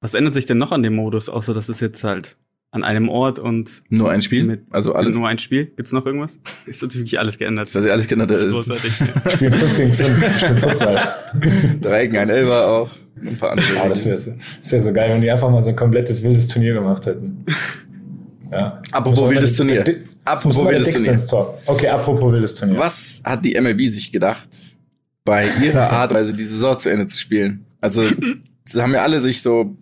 Was 0.00 0.14
ändert 0.14 0.34
sich 0.34 0.46
denn 0.46 0.58
noch 0.58 0.72
an 0.72 0.82
dem 0.82 0.94
Modus, 0.94 1.28
außer 1.28 1.54
dass 1.54 1.68
es 1.68 1.80
jetzt 1.80 2.04
halt 2.04 2.36
an 2.70 2.84
einem 2.84 3.08
Ort 3.08 3.38
und 3.38 3.82
Nur 3.88 4.10
ein 4.10 4.20
Spiel? 4.22 4.44
mit 4.44 4.62
also 4.70 4.92
alles. 4.94 5.14
nur 5.16 5.26
ein 5.26 5.38
Spiel. 5.38 5.66
Gibt's 5.66 5.90
noch 5.90 6.04
irgendwas? 6.06 6.38
Ist 6.66 6.82
natürlich 6.82 6.98
wirklich 7.06 7.18
alles 7.18 7.38
geändert. 7.38 7.66
Das 7.68 7.74
hat 7.74 7.82
sich 7.82 7.90
alles 7.92 8.06
geändert. 8.06 8.30
Das 8.30 8.42
Das 8.42 8.46
ist 8.52 8.68
ist 8.68 8.92
großartig. 8.92 9.32
Spielen 9.32 9.54
5 9.54 9.76
gegen 9.76 9.92
5, 9.92 10.38
spielen 10.38 10.56
Futsal. 10.58 11.08
drei 11.80 12.06
gegen 12.06 12.18
ein 12.18 12.28
Elfer 12.30 12.68
auch. 12.68 12.90
und 13.20 13.28
Ein 13.28 13.36
paar 13.38 13.52
andere. 13.52 13.74
Ja, 13.74 13.88
das 13.88 14.04
wäre 14.04 14.14
das 14.16 14.72
wär 14.72 14.80
so 14.82 14.92
geil, 14.92 15.10
wenn 15.14 15.20
die 15.22 15.30
einfach 15.30 15.50
mal 15.50 15.62
so 15.62 15.70
ein 15.70 15.76
komplettes 15.76 16.22
wildes 16.22 16.46
Turnier 16.48 16.74
gemacht 16.74 17.06
hätten. 17.06 17.44
Ja. 18.52 18.80
Apropos 18.92 19.30
wildes 19.30 19.56
Turnier. 19.56 19.82
die- 19.84 19.96
Apropos 20.24 20.58
wildes 20.68 21.26
Turnier. 21.26 21.54
Okay, 21.66 21.88
apropos 21.88 22.32
wildes 22.32 22.54
Turnier. 22.54 22.78
Was 22.78 23.20
hat 23.24 23.44
die 23.44 23.58
MLB 23.58 23.88
sich 23.88 24.12
gedacht, 24.12 24.48
bei 25.24 25.46
ihrer 25.62 25.90
Art 25.90 26.10
und 26.10 26.18
Weise 26.18 26.34
die 26.34 26.44
Saison 26.44 26.78
zu 26.78 26.90
Ende 26.90 27.06
zu 27.06 27.18
spielen? 27.18 27.64
Also, 27.80 28.02
sie 28.66 28.82
haben 28.82 28.92
ja 28.92 29.02
alle 29.02 29.20
sich 29.20 29.40
so 29.40 29.74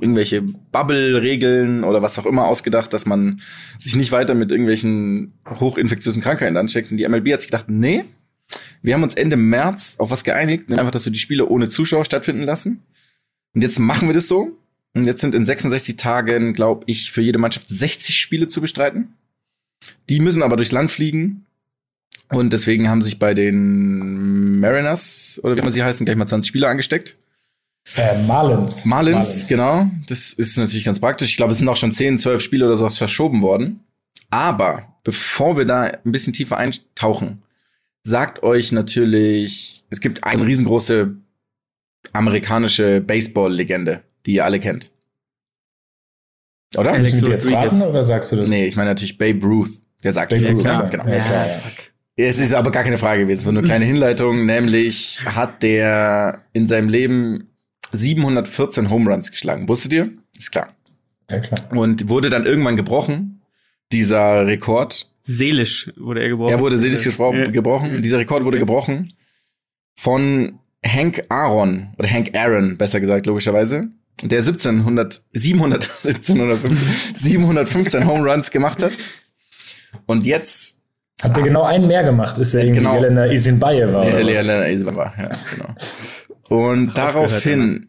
irgendwelche 0.00 0.42
Bubble-Regeln 0.42 1.84
oder 1.84 2.02
was 2.02 2.18
auch 2.18 2.26
immer 2.26 2.46
ausgedacht, 2.46 2.92
dass 2.92 3.06
man 3.06 3.40
sich 3.78 3.94
nicht 3.94 4.12
weiter 4.12 4.34
mit 4.34 4.50
irgendwelchen 4.50 5.34
hochinfektiösen 5.48 6.22
Krankheiten 6.22 6.56
ansteckt. 6.56 6.90
Und 6.90 6.96
die 6.96 7.08
MLB 7.08 7.32
hat 7.32 7.42
sich 7.42 7.50
gedacht, 7.50 7.68
nee, 7.68 8.04
wir 8.82 8.94
haben 8.94 9.02
uns 9.02 9.14
Ende 9.14 9.36
März 9.36 9.96
auf 9.98 10.10
was 10.10 10.24
geeinigt, 10.24 10.68
nämlich 10.68 10.80
einfach, 10.80 10.92
dass 10.92 11.04
wir 11.04 11.12
die 11.12 11.18
Spiele 11.18 11.46
ohne 11.46 11.68
Zuschauer 11.68 12.04
stattfinden 12.04 12.42
lassen. 12.42 12.82
Und 13.54 13.62
jetzt 13.62 13.78
machen 13.78 14.08
wir 14.08 14.14
das 14.14 14.28
so. 14.28 14.58
Und 14.94 15.06
jetzt 15.06 15.20
sind 15.20 15.34
in 15.34 15.44
66 15.44 15.96
Tagen, 15.96 16.54
glaube 16.54 16.84
ich, 16.86 17.10
für 17.10 17.20
jede 17.20 17.38
Mannschaft 17.38 17.68
60 17.68 18.16
Spiele 18.16 18.48
zu 18.48 18.60
bestreiten. 18.60 19.14
Die 20.08 20.20
müssen 20.20 20.42
aber 20.42 20.56
durchs 20.56 20.72
Land 20.72 20.90
fliegen. 20.90 21.46
Und 22.30 22.52
deswegen 22.52 22.88
haben 22.88 23.02
sich 23.02 23.18
bei 23.18 23.34
den 23.34 24.60
Mariners, 24.60 25.40
oder 25.42 25.56
wie 25.56 25.60
immer 25.60 25.72
sie 25.72 25.82
heißen, 25.82 26.06
gleich 26.06 26.16
mal 26.16 26.26
20 26.26 26.48
Spieler 26.48 26.68
angesteckt. 26.68 27.16
Äh, 27.96 28.22
Marlins. 28.22 28.84
Marlins, 28.86 29.46
genau. 29.46 29.86
Das 30.08 30.32
ist 30.32 30.56
natürlich 30.56 30.84
ganz 30.84 30.98
praktisch. 30.98 31.30
Ich 31.30 31.36
glaube, 31.36 31.52
es 31.52 31.58
sind 31.58 31.68
auch 31.68 31.76
schon 31.76 31.92
10, 31.92 32.18
12 32.18 32.42
Spiele 32.42 32.66
oder 32.66 32.76
sowas 32.76 32.98
verschoben 32.98 33.42
worden. 33.42 33.80
Aber 34.30 34.96
bevor 35.04 35.56
wir 35.56 35.64
da 35.64 35.82
ein 35.82 36.12
bisschen 36.12 36.32
tiefer 36.32 36.56
eintauchen, 36.56 37.42
sagt 38.02 38.42
euch 38.42 38.72
natürlich, 38.72 39.84
es 39.90 40.00
gibt 40.00 40.24
eine 40.24 40.44
riesengroße 40.44 41.14
amerikanische 42.12 43.00
Baseball-Legende, 43.00 44.02
die 44.26 44.34
ihr 44.34 44.44
alle 44.44 44.60
kennt. 44.60 44.90
Oder? 46.76 46.92
Alex 46.92 47.22
wir 47.22 47.30
jetzt 47.30 47.52
raten 47.52 47.82
oder 47.82 48.02
sagst 48.02 48.32
du 48.32 48.36
das? 48.36 48.50
Nee, 48.50 48.66
ich 48.66 48.76
meine 48.76 48.90
natürlich 48.90 49.16
Babe 49.16 49.44
Ruth. 49.46 49.70
Der 50.02 50.12
sagt 50.12 50.30
Babe 50.30 50.42
euch 50.44 50.50
Ruth, 50.50 50.64
das, 50.64 50.64
ja, 50.64 50.82
genau. 50.82 51.06
Ja, 51.06 51.18
klar, 51.20 51.46
ja. 51.46 51.60
Es 52.16 52.38
ist 52.38 52.52
aber 52.52 52.70
gar 52.70 52.84
keine 52.84 52.98
Frage 52.98 53.22
gewesen, 53.22 53.40
es 53.40 53.46
war 53.46 53.52
nur 53.52 53.62
eine 53.62 53.68
kleine 53.68 53.84
Hinleitung, 53.84 54.46
nämlich 54.46 55.24
hat 55.24 55.62
der 55.62 56.42
in 56.52 56.68
seinem 56.68 56.88
Leben 56.88 57.53
714 57.94 58.90
Home 58.90 59.10
Runs 59.10 59.30
geschlagen. 59.30 59.68
Wusstet 59.68 59.92
ihr? 59.92 60.10
Ist 60.38 60.52
klar. 60.52 60.68
Ja, 61.30 61.40
klar. 61.40 61.60
Und 61.70 62.08
wurde 62.08 62.28
dann 62.30 62.44
irgendwann 62.46 62.76
gebrochen, 62.76 63.40
dieser 63.92 64.46
Rekord. 64.46 65.10
Seelisch 65.22 65.90
wurde 65.96 66.22
er 66.22 66.28
gebrochen. 66.28 66.50
Er 66.52 66.60
wurde 66.60 66.76
seelisch 66.76 67.04
gespro 67.04 67.34
Ja. 67.34 67.46
gebrochen. 67.50 68.02
Dieser 68.02 68.18
Rekord 68.18 68.44
wurde 68.44 68.58
gebrochen 68.58 69.14
von 69.96 70.58
Hank 70.84 71.22
Aaron, 71.30 71.94
oder 71.98 72.10
Hank 72.10 72.36
Aaron, 72.36 72.76
besser 72.76 73.00
gesagt, 73.00 73.24
logischerweise, 73.26 73.88
der 74.22 74.40
1700, 74.40 75.22
700, 75.32 75.84
1750, 76.04 77.16
715 77.18 78.06
Home 78.06 78.30
Runs 78.30 78.50
gemacht 78.50 78.82
hat. 78.82 78.92
Und 80.06 80.26
jetzt 80.26 80.82
Habt 81.22 81.36
ihr 81.38 81.44
genau 81.44 81.62
einen 81.62 81.86
mehr 81.86 82.02
gemacht? 82.02 82.36
Ist 82.38 82.52
ja 82.52 82.60
irgendwie 82.60 82.80
Genau. 82.80 82.96
Jelena 82.96 83.26
Isinbayeva 83.26 84.00
oder 84.02 84.08
Ja, 84.20 84.26
was? 84.36 84.46
Lena 84.46 84.66
Islava, 84.66 85.14
ja, 85.16 85.30
genau. 85.54 85.74
Und 86.48 86.96
daraufhin 86.98 87.88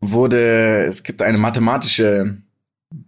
wurde, 0.00 0.84
es 0.86 1.02
gibt 1.02 1.22
eine 1.22 1.38
mathematische 1.38 2.38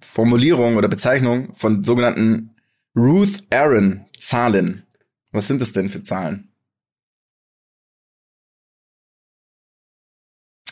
Formulierung 0.01 0.77
oder 0.77 0.89
Bezeichnung 0.89 1.55
von 1.55 1.85
sogenannten 1.85 2.51
Ruth 2.97 3.43
Aaron 3.51 4.05
Zahlen. 4.19 4.85
Was 5.33 5.47
sind 5.49 5.61
das 5.63 5.73
denn 5.73 5.89
für 5.89 6.03
Zahlen? 6.03 6.49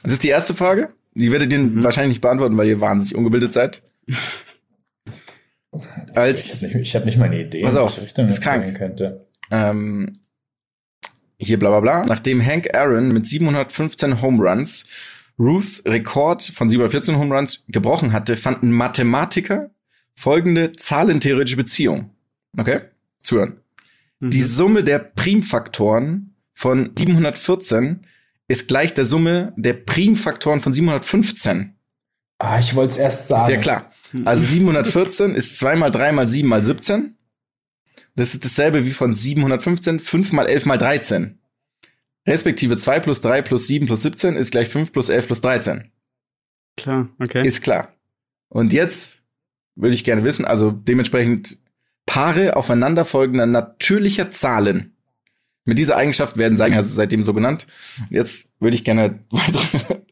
Das 0.02 0.12
ist 0.12 0.22
die 0.22 0.28
erste 0.28 0.54
Frage. 0.54 0.92
Die 1.14 1.32
werdet 1.32 1.52
ihr 1.52 1.58
Mhm. 1.58 1.82
wahrscheinlich 1.82 2.14
nicht 2.16 2.20
beantworten, 2.20 2.56
weil 2.56 2.68
ihr 2.68 2.80
wahnsinnig 2.80 3.16
ungebildet 3.16 3.52
seid. 3.52 3.82
Ich 6.10 6.16
Als 6.16 6.62
habe 6.62 6.66
nicht, 6.72 6.76
ich 6.88 6.96
hab 6.96 7.04
nicht 7.04 7.18
mal 7.18 7.26
eine 7.26 7.42
Idee, 7.42 7.62
Pass 7.62 7.76
auf, 7.76 7.90
welche 7.90 8.06
Richtung 8.06 8.26
ist 8.26 8.36
das 8.38 8.42
krank. 8.44 8.74
könnte. 8.76 9.26
ähm, 9.50 10.18
hier 11.40 11.58
bla 11.58 11.70
bla 11.70 11.80
bla, 11.80 12.06
nachdem 12.06 12.44
Hank 12.44 12.74
Aaron 12.74 13.08
mit 13.08 13.26
715 13.26 14.20
Home 14.20 14.48
Runs 14.48 14.86
Ruths 15.38 15.82
Rekord 15.86 16.42
von 16.42 16.68
714 16.68 17.16
Home 17.16 17.34
Runs 17.34 17.64
gebrochen 17.68 18.12
hatte, 18.12 18.36
fanden 18.36 18.72
Mathematiker 18.72 19.70
folgende 20.14 20.72
zahlentheoretische 20.72 21.56
Beziehung. 21.56 22.10
Okay? 22.58 22.80
Zuhören. 23.22 23.60
Mhm. 24.18 24.30
Die 24.30 24.42
Summe 24.42 24.82
der 24.82 24.98
Primfaktoren 24.98 26.34
von 26.54 26.90
714 26.98 28.00
ist 28.48 28.66
gleich 28.66 28.94
der 28.94 29.04
Summe 29.04 29.52
der 29.56 29.74
Primfaktoren 29.74 30.60
von 30.60 30.72
715. 30.72 31.74
Ah, 32.38 32.58
ich 32.58 32.74
wollte 32.74 32.92
es 32.92 32.98
erst 32.98 33.28
sagen. 33.28 33.42
Ist 33.42 33.48
ja 33.50 33.60
klar. 33.60 33.92
Also 34.24 34.42
714 34.44 35.34
ist 35.34 35.58
2 35.58 35.76
mal 35.76 35.90
3 35.90 36.12
mal 36.12 36.26
7 36.26 36.48
mal 36.48 36.64
17. 36.64 37.17
Das 38.18 38.34
ist 38.34 38.44
dasselbe 38.44 38.84
wie 38.84 38.90
von 38.90 39.14
715, 39.14 40.00
5 40.00 40.32
mal 40.32 40.46
11 40.46 40.66
mal 40.66 40.76
13. 40.76 41.38
Respektive 42.26 42.76
2 42.76 42.98
plus 42.98 43.20
3 43.20 43.42
plus 43.42 43.68
7 43.68 43.86
plus 43.86 44.02
17 44.02 44.34
ist 44.34 44.50
gleich 44.50 44.68
5 44.68 44.90
plus 44.90 45.08
11 45.08 45.26
plus 45.28 45.40
13. 45.40 45.92
Klar, 46.76 47.08
okay. 47.20 47.46
Ist 47.46 47.62
klar. 47.62 47.94
Und 48.48 48.72
jetzt 48.72 49.22
würde 49.76 49.94
ich 49.94 50.02
gerne 50.02 50.24
wissen, 50.24 50.44
also 50.44 50.72
dementsprechend 50.72 51.58
Paare 52.06 52.56
aufeinanderfolgender 52.56 53.46
natürlicher 53.46 54.32
Zahlen. 54.32 54.96
Mit 55.64 55.78
dieser 55.78 55.96
Eigenschaft 55.96 56.38
werden 56.38 56.56
sie 56.56 56.64
also 56.64 56.92
seitdem 56.92 57.22
so 57.22 57.32
genannt. 57.32 57.68
Und 58.00 58.16
Jetzt 58.16 58.50
würde 58.58 58.74
ich 58.74 58.82
gerne 58.82 59.20
weitere 59.30 60.02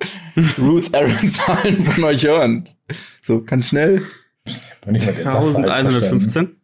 Ruth 0.58 0.94
Aaron 0.94 1.28
Zahlen 1.28 1.82
von 1.82 2.04
euch 2.04 2.24
hören. 2.24 2.68
So, 3.20 3.42
ganz 3.42 3.66
schnell. 3.66 4.00
Bin 4.84 4.94
ich 4.94 5.04
mit 5.04 5.18
den 5.18 5.24
Sachverhalt 5.24 5.54
verstanden. 5.54 5.70
1115. 5.70 6.55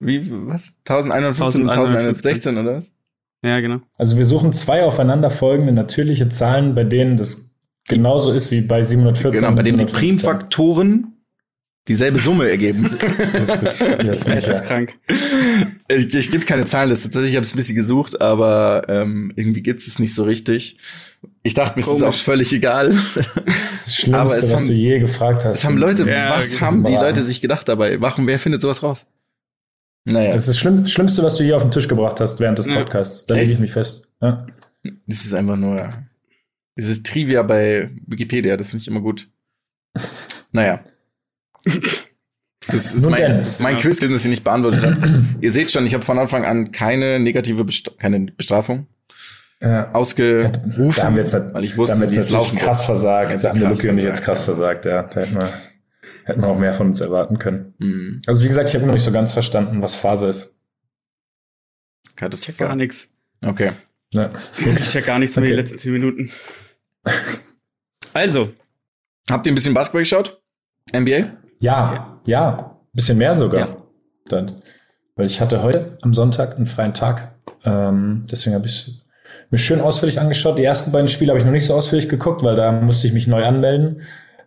Wie, 0.00 0.22
was? 0.46 0.72
1115 0.88 1.62
und 1.62 1.70
1116 1.70 2.58
oder 2.58 2.76
was? 2.76 2.92
Ja, 3.42 3.60
genau. 3.60 3.80
Also 3.98 4.16
wir 4.16 4.24
suchen 4.24 4.52
zwei 4.52 4.84
aufeinanderfolgende 4.84 5.72
natürliche 5.72 6.28
Zahlen, 6.28 6.74
bei 6.74 6.84
denen 6.84 7.16
das 7.16 7.54
genauso 7.86 8.32
ist 8.32 8.50
wie 8.50 8.62
bei 8.62 8.82
714. 8.82 9.40
Genau, 9.40 9.54
bei 9.54 9.62
dem 9.62 9.76
die 9.76 9.84
715. 9.84 10.00
Primfaktoren 10.28 11.06
dieselbe 11.86 12.18
Summe 12.18 12.48
ergeben. 12.48 12.82
Das 13.34 13.58
bin 14.24 14.38
ich 14.38 14.44
Das 14.44 14.46
ist 14.48 14.64
krank. 14.64 14.94
ich 15.88 16.14
ich 16.14 16.30
gebe 16.30 16.46
keine 16.46 16.64
Zahlen, 16.64 16.88
das 16.88 17.02
tatsächlich 17.02 17.32
ich 17.32 17.36
habe 17.36 17.44
es 17.44 17.52
ein 17.52 17.56
bisschen 17.58 17.76
gesucht, 17.76 18.22
aber 18.22 18.84
ähm, 18.88 19.32
irgendwie 19.36 19.62
gibt 19.62 19.82
es 19.82 19.98
nicht 19.98 20.14
so 20.14 20.24
richtig. 20.24 20.78
Ich 21.42 21.52
dachte 21.52 21.78
mir, 21.78 21.82
es 21.84 21.88
ist 21.92 22.02
auch 22.02 22.14
völlig 22.14 22.52
egal. 22.54 22.88
Das 23.74 23.86
ist 23.88 24.08
das 24.08 24.14
Aber 24.14 24.26
Schlimmste, 24.30 24.36
es 24.38 24.42
was 24.52 24.60
haben- 24.60 24.68
du 24.68 24.72
je 24.72 24.98
gefragt 24.98 25.44
hast. 25.44 25.56
Was 25.58 25.64
haben 25.64 25.76
Leute, 25.76 26.08
Ja, 26.08 26.30
was 26.30 26.52
das 26.52 26.60
haben 26.62 26.84
die 26.84 26.92
Leute 26.94 27.22
sich 27.22 27.42
gedacht 27.42 27.68
dabei? 27.68 28.00
Warum, 28.00 28.26
wer 28.26 28.38
findet 28.38 28.62
sowas 28.62 28.82
raus? 28.82 29.04
Naja, 30.04 30.32
Das 30.34 30.42
ist 30.42 30.48
das 30.50 30.58
Schlimm, 30.58 30.86
Schlimmste, 30.86 31.22
was 31.22 31.36
du 31.36 31.44
je 31.44 31.54
auf 31.54 31.62
den 31.62 31.70
Tisch 31.70 31.88
gebracht 31.88 32.20
hast 32.20 32.38
während 32.40 32.58
des. 32.58 32.66
Podcasts. 32.68 33.24
Da 33.26 33.34
lege 33.34 33.50
ich 33.52 33.58
mich 33.58 33.72
fest. 33.72 34.12
Ja. 34.20 34.46
das 35.06 35.24
ist 35.24 35.32
einfach 35.34 35.56
nur, 35.56 35.76
das 36.76 36.86
ist 36.88 37.06
Trivia 37.06 37.42
bei 37.42 37.90
Wikipedia, 38.06 38.56
das 38.56 38.70
finde 38.70 38.82
ich 38.82 38.88
immer 38.88 39.00
gut. 39.00 39.28
Naja. 40.52 40.80
Das 42.68 42.94
ist 42.94 43.02
Nun 43.02 43.12
mein, 43.12 43.46
mein 43.58 43.76
Quiz, 43.78 44.00
das 44.00 44.24
ihr 44.24 44.30
nicht 44.30 44.44
beantwortet 44.44 44.82
habt. 44.84 44.98
Ihr 45.40 45.52
seht 45.52 45.70
schon, 45.70 45.84
ich 45.86 45.94
habe 45.94 46.04
von 46.04 46.18
Anfang 46.18 46.44
an 46.44 46.70
keine 46.72 47.18
negative 47.18 47.64
Best 47.64 47.96
keine 47.98 48.20
Bestrafung 48.32 48.86
Ja. 49.62 49.90
ausgerufen, 49.92 50.92
Da 50.96 51.04
haben 51.04 51.16
wir 51.16 51.22
jetzt, 51.22 51.34
weil 51.54 51.64
ich 51.64 51.72
da 51.72 51.76
wusste, 51.78 51.94
haben 51.94 52.00
wir 52.02 52.10
wie 52.10 52.14
jetzt 52.14 52.26
es 52.26 52.32
natürlich 52.32 52.52
laufen 52.52 52.58
krass 52.58 52.84
versagt. 52.86 53.30
Ja, 53.32 53.36
da 53.38 53.48
haben 53.50 53.60
wir 53.60 53.68
Luki 53.68 53.88
und 53.88 53.98
ich 53.98 54.04
jetzt 54.04 54.24
versagt, 54.24 54.24
krass 54.24 54.44
versagt. 54.44 54.84
Ja, 54.86 55.02
da 55.02 55.20
hätten 55.20 55.34
wir, 55.36 55.48
hätten 56.24 56.40
wir 56.40 56.48
auch 56.48 56.58
mehr 56.58 56.74
von 56.74 56.88
uns 56.88 57.00
erwarten 57.00 57.38
können. 57.38 57.74
Hm, 57.78 58.20
Also 58.26 58.42
wie 58.44 58.48
gesagt, 58.48 58.68
ich 58.68 58.74
habe 58.74 58.86
noch 58.86 58.94
nicht 58.94 59.04
so 59.04 59.12
ganz 59.12 59.32
verstanden, 59.32 59.82
was 59.82 59.96
Phase 59.96 60.28
ist. 60.28 60.60
Gar 62.16 62.28
Katastrophal. 62.30 62.76
nichts. 62.76 63.08
Okay. 63.44 63.72
Ja. 64.12 64.30
Ich 64.64 64.90
check 64.90 65.06
gar 65.06 65.18
nichts 65.18 65.34
mehr 65.36 65.44
die 65.46 65.52
Okay. 65.52 65.60
letzten 65.60 65.78
zehn 65.78 65.92
Minuten. 65.92 66.30
Also, 68.12 68.48
Habt 69.30 69.46
ihr 69.46 69.52
ein 69.52 69.54
bisschen 69.56 69.74
Basketball 69.74 70.02
geschaut? 70.02 70.40
NBA? 70.94 71.32
Ja, 71.60 72.20
ja, 72.26 72.78
bisschen 72.92 73.16
mehr 73.18 73.34
sogar. 73.34 73.86
Dann, 74.26 74.62
weil 75.16 75.26
ich 75.26 75.40
hatte 75.40 75.62
heute 75.62 75.98
am 76.02 76.12
Sonntag 76.14 76.56
einen 76.56 76.66
freien 76.66 76.92
Tag. 76.94 77.34
Ähm, 77.64 78.26
deswegen 78.30 78.54
habe 78.54 78.66
ich 78.66 79.02
mir 79.50 79.58
schön 79.58 79.80
ausführlich 79.80 80.20
angeschaut. 80.20 80.58
Die 80.58 80.64
ersten 80.64 80.92
beiden 80.92 81.08
Spiele 81.08 81.30
habe 81.32 81.38
ich 81.40 81.44
noch 81.44 81.52
nicht 81.52 81.66
so 81.66 81.74
ausführlich 81.74 82.08
geguckt, 82.08 82.42
weil 82.42 82.54
da 82.54 82.70
musste 82.70 83.06
ich 83.06 83.14
mich 83.14 83.26
neu 83.26 83.44
anmelden 83.44 84.02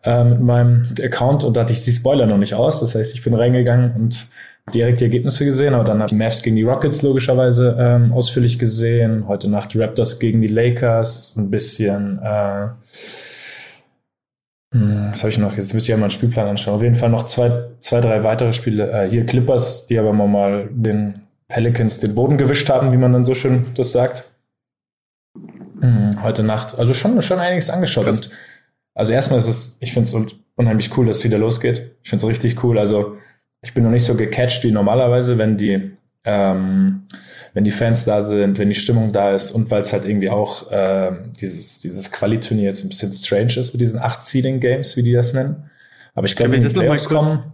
äh, 0.07 0.23
mit 0.23 0.41
meinem 0.41 0.83
Account 1.03 1.43
und 1.43 1.55
da 1.55 1.61
hatte 1.61 1.73
ich 1.73 1.83
die 1.83 1.91
Spoiler 1.91 2.25
noch 2.25 2.37
nicht 2.37 2.53
aus. 2.53 2.79
Das 2.79 2.95
heißt, 2.95 3.13
ich 3.13 3.23
bin 3.23 3.33
reingegangen 3.33 3.91
und 3.95 4.27
direkt 4.73 4.99
die 4.99 5.05
Ergebnisse 5.05 5.45
gesehen, 5.45 5.73
aber 5.73 5.83
dann 5.83 5.99
habe 5.99 6.07
ich 6.07 6.17
Mavs 6.17 6.41
gegen 6.41 6.55
die 6.55 6.63
Rockets 6.63 7.01
logischerweise 7.01 7.75
ähm, 7.79 8.11
ausführlich 8.13 8.59
gesehen. 8.59 9.27
Heute 9.27 9.49
Nacht 9.49 9.75
Raptors 9.75 10.19
gegen 10.19 10.41
die 10.41 10.47
Lakers, 10.47 11.35
ein 11.37 11.51
bisschen 11.51 12.19
äh, 12.23 12.67
Hm, 14.73 15.07
Was 15.11 15.21
habe 15.21 15.29
ich 15.29 15.37
noch? 15.37 15.55
Jetzt 15.55 15.73
müsste 15.73 15.85
ich 15.85 15.87
ja 15.89 15.97
mal 15.97 16.03
einen 16.03 16.11
Spielplan 16.11 16.47
anschauen. 16.47 16.75
Auf 16.75 16.83
jeden 16.83 16.95
Fall 16.95 17.09
noch 17.09 17.23
zwei, 17.23 17.51
zwei 17.79 18.01
drei 18.01 18.23
weitere 18.23 18.53
Spiele. 18.53 18.91
Äh, 18.91 19.09
hier 19.09 19.25
Clippers, 19.25 19.87
die 19.87 19.97
aber 19.97 20.13
mal 20.13 20.69
den 20.71 21.21
Pelicans 21.47 21.99
den 21.99 22.15
Boden 22.15 22.37
gewischt 22.37 22.69
haben, 22.69 22.91
wie 22.91 22.97
man 22.97 23.13
dann 23.13 23.23
so 23.23 23.33
schön 23.33 23.65
das 23.75 23.93
sagt. 23.93 24.25
Hm, 25.79 26.21
Heute 26.21 26.43
Nacht. 26.43 26.77
Also 26.77 26.93
schon, 26.93 27.21
schon 27.21 27.39
einiges 27.39 27.69
angeschaut. 27.69 28.05
Krass. 28.05 28.17
Und 28.17 28.29
also 28.97 29.13
erstmal 29.13 29.39
ist 29.39 29.47
es, 29.47 29.77
ich 29.79 29.93
finde 29.93 30.07
es 30.07 30.13
un 30.13 30.27
unheimlich 30.55 30.95
cool, 30.97 31.05
dass 31.05 31.17
es 31.19 31.23
wieder 31.23 31.37
losgeht. 31.37 31.91
Ich 32.03 32.09
finde 32.09 32.23
es 32.25 32.29
richtig 32.29 32.63
cool. 32.63 32.79
Also 32.79 33.17
ich 33.61 33.73
bin 33.75 33.83
noch 33.83 33.91
nicht 33.91 34.03
so 34.05 34.15
gecatcht 34.15 34.63
wie 34.63 34.71
normalerweise, 34.71 35.37
wenn 35.37 35.55
die, 35.55 35.91
ähm, 36.23 37.03
wenn 37.53 37.63
die 37.63 37.71
Fans 37.71 38.05
da 38.05 38.21
sind, 38.23 38.57
wenn 38.57 38.69
die 38.69 38.75
Stimmung 38.75 39.11
da 39.13 39.33
ist 39.35 39.51
und 39.51 39.69
weil 39.69 39.81
es 39.81 39.93
halt 39.93 40.05
irgendwie 40.05 40.29
auch 40.31 40.67
ähm, 40.71 41.31
dieses, 41.39 41.79
dieses 41.79 42.11
Quali-Turnier 42.11 42.65
jetzt 42.65 42.83
ein 42.83 42.89
bisschen 42.89 43.11
strange 43.13 43.53
ist 43.57 43.73
mit 43.73 43.81
diesen 43.81 43.99
acht 43.99 44.23
Seeding-Games, 44.23 44.97
wie 44.97 45.03
die 45.03 45.13
das 45.13 45.33
nennen. 45.33 45.69
Aber 46.15 46.25
ich 46.25 46.35
glaube, 46.35 46.53
wenn 46.53 46.63
wir 46.63 46.69
die 46.69 46.73
das 46.73 46.73
noch 46.73 46.81
mal 46.81 46.87
Playoffs 46.87 47.07
kurz- 47.07 47.27
kommen, 47.27 47.53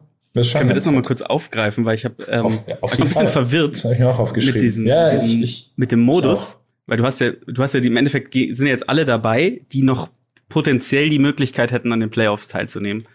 Können 0.53 0.69
wir 0.69 0.75
das 0.75 0.85
nochmal 0.85 1.03
kurz 1.03 1.21
aufgreifen, 1.21 1.83
weil 1.85 1.95
ich 1.95 2.05
habe 2.05 2.23
ähm, 2.29 2.45
Auf- 2.45 2.67
ja, 2.67 2.77
auf 2.81 2.93
ich 2.93 2.99
ein 3.01 3.07
bisschen 3.07 3.27
Fall. 3.27 3.33
verwirrt 3.33 3.73
Das 3.75 3.83
habe 3.83 3.93
ich 3.95 3.99
mir 3.99 4.07
auch 4.09 4.17
aufgeschrieben. 4.19 4.55
mit 4.55 4.63
diesem, 4.63 4.87
ja, 4.87 5.09
diesem 5.09 5.27
ich, 5.27 5.41
ich, 5.43 5.71
mit 5.75 5.91
dem 5.91 5.99
Modus, 5.99 6.55
weil 6.87 6.97
du 6.97 7.03
hast 7.03 7.19
ja, 7.19 7.31
du 7.31 7.61
hast 7.61 7.73
ja 7.73 7.81
die, 7.81 7.89
im 7.89 7.97
Endeffekt 7.97 8.33
sind 8.33 8.61
ja 8.65 8.71
jetzt 8.71 8.87
alle 8.89 9.03
dabei, 9.05 9.61
die 9.73 9.83
noch 9.83 10.09
potenziell 10.53 11.09
die 11.09 11.19
Möglichkeit 11.19 11.71
hätten, 11.71 11.91
an 11.91 11.99
den 11.99 12.11
Playoffs 12.11 12.47
teilzunehmen, 12.47 13.05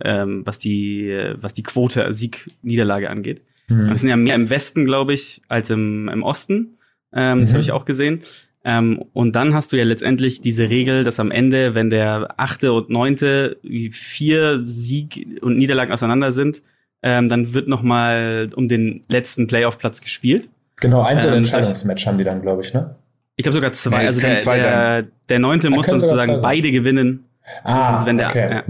ähm, 0.00 0.42
was 0.46 0.58
die, 0.58 1.12
was 1.40 1.52
die 1.54 1.64
Quote 1.64 2.12
Sieg-Niederlage 2.12 3.10
angeht. 3.10 3.42
hm. 3.66 3.88
Wir 3.88 3.96
sind 3.98 4.08
ja 4.10 4.16
mehr 4.16 4.36
im 4.36 4.48
Westen, 4.48 4.84
glaube 4.84 5.12
ich, 5.12 5.42
als 5.48 5.70
im, 5.70 6.08
im 6.08 6.22
Osten. 6.22 6.78
Ähm, 7.12 7.40
Das 7.40 7.50
Mhm. 7.50 7.54
habe 7.54 7.62
ich 7.62 7.72
auch 7.72 7.84
gesehen. 7.84 8.20
Ähm, 8.64 9.04
und 9.12 9.34
dann 9.36 9.52
hast 9.54 9.72
du 9.72 9.76
ja 9.76 9.84
letztendlich 9.84 10.40
diese 10.40 10.68
Regel, 10.70 11.04
dass 11.04 11.18
am 11.20 11.30
Ende, 11.30 11.74
wenn 11.74 11.90
der 11.90 12.34
achte 12.38 12.72
und 12.72 12.88
neunte 12.90 13.56
vier 13.90 14.60
Sieg 14.64 15.26
und 15.42 15.58
Niederlagen 15.58 15.92
auseinander 15.92 16.30
sind, 16.32 16.62
ähm, 17.02 17.28
dann 17.28 17.52
wird 17.54 17.68
noch 17.68 17.82
mal 17.82 18.50
um 18.54 18.68
den 18.68 19.02
letzten 19.08 19.46
Playoff-Platz 19.48 20.00
gespielt. 20.00 20.48
Genau, 20.76 21.02
Einzelentscheidungsmatch 21.02 22.04
Ähm, 22.04 22.08
haben 22.08 22.18
die 22.18 22.24
dann, 22.24 22.40
glaube 22.42 22.62
ich, 22.62 22.72
ne? 22.72 22.94
Ich 23.36 23.42
glaube 23.42 23.54
sogar 23.54 23.72
zwei. 23.72 23.98
Nee, 23.98 24.02
es 24.04 24.06
also 24.08 24.20
können 24.20 24.32
der, 24.34 24.42
zwei 24.42 24.58
der, 24.58 25.06
der 25.28 25.38
neunte 25.38 25.70
muss 25.70 25.86
dann 25.86 26.00
sozusagen 26.00 26.40
beide 26.40 26.70
gewinnen. 26.70 27.24
Ah, 27.62 27.94
Also 27.94 28.06
wenn 28.06 28.16
der, 28.18 28.28
okay. 28.28 28.50
ja. 28.50 28.64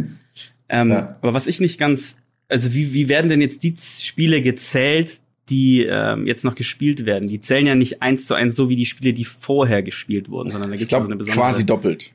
Ähm, 0.68 0.90
Ja. 0.90 1.12
Aber 1.20 1.34
was 1.34 1.46
ich 1.46 1.60
nicht 1.60 1.78
ganz, 1.78 2.16
also 2.48 2.72
wie, 2.74 2.94
wie 2.94 3.08
werden 3.08 3.28
denn 3.28 3.40
jetzt 3.40 3.62
die 3.62 3.74
Spiele 3.78 4.40
gezählt, 4.42 5.20
die 5.50 5.84
ähm, 5.84 6.26
jetzt 6.26 6.44
noch 6.44 6.54
gespielt 6.54 7.04
werden? 7.04 7.28
Die 7.28 7.40
zählen 7.40 7.66
ja 7.66 7.74
nicht 7.74 8.00
eins 8.02 8.26
zu 8.26 8.34
eins 8.34 8.56
so 8.56 8.68
wie 8.70 8.76
die 8.76 8.86
Spiele, 8.86 9.12
die 9.12 9.24
vorher 9.26 9.82
gespielt 9.82 10.30
wurden, 10.30 10.50
sondern 10.50 10.70
da 10.70 10.76
gibt 10.76 10.90
es 10.90 10.92
ja 10.92 11.00
so 11.00 11.06
eine 11.06 11.16
besondere. 11.16 11.40
quasi 11.46 11.66
doppelt. 11.66 12.12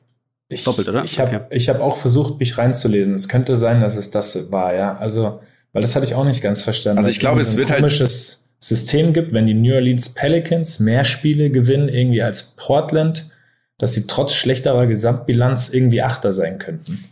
Ich, 0.52 0.64
Doppelt, 0.64 0.90
oder? 0.90 1.04
Ich 1.04 1.20
habe 1.20 1.46
Okay. 1.52 1.60
hab 1.60 1.80
auch 1.80 1.98
versucht, 1.98 2.40
mich 2.40 2.58
reinzulesen. 2.58 3.14
Es 3.14 3.30
könnte 3.30 3.56
sein, 3.56 3.82
dass 3.82 3.96
es 3.96 4.10
das 4.10 4.52
war, 4.52 4.74
ja. 4.74 4.96
Also, 4.96 5.42
weil 5.74 5.84
das 5.84 5.96
hatte 5.96 6.06
ich 6.08 6.16
auch 6.16 6.26
nicht 6.26 6.42
ganz 6.42 6.64
verstanden. 6.64 6.98
Also 6.98 7.12
ich 7.12 7.20
glaube, 7.20 7.40
es 7.40 7.56
wird 7.56 7.70
halt- 7.70 7.82
komisches 7.82 8.49
System 8.60 9.14
gibt, 9.14 9.32
wenn 9.34 9.48
die 9.48 9.54
New 9.54 9.74
Orleans 9.74 10.14
Pelicans 10.14 10.80
mehr 10.80 11.06
Spiele 11.06 11.50
gewinnen, 11.50 11.88
irgendwie 11.90 12.22
als 12.22 12.56
Portland, 12.58 13.32
dass 13.78 13.94
sie 13.94 14.06
trotz 14.08 14.34
schlechterer 14.34 14.86
Gesamtbilanz 14.88 15.74
irgendwie 15.74 16.02
Achter 16.02 16.34
sein 16.34 16.60
könnten. 16.60 17.06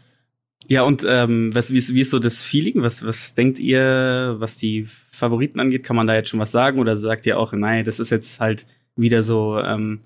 Ja, 0.67 0.81
und 0.81 1.05
ähm, 1.07 1.55
was, 1.55 1.71
wie, 1.71 1.77
ist, 1.77 1.93
wie 1.93 2.01
ist 2.01 2.12
so 2.12 2.19
das 2.19 2.43
Feeling? 2.43 2.81
Was, 2.81 3.05
was 3.05 3.33
denkt 3.33 3.57
ihr, 3.60 4.36
was 4.39 4.57
die 4.57 4.86
Favoriten 5.12 5.62
angeht? 5.62 5.83
Kann 5.86 5.95
man 5.95 6.07
da 6.07 6.15
jetzt 6.15 6.27
schon 6.27 6.41
was 6.41 6.51
sagen? 6.51 6.79
Oder 6.79 6.97
sagt 6.97 7.25
ihr 7.25 7.39
auch, 7.39 7.53
nein, 7.53 7.86
das 7.86 8.01
ist 8.01 8.10
jetzt 8.10 8.41
halt 8.41 8.65
wieder 8.97 9.23
so 9.23 9.57
ähm, 9.60 10.01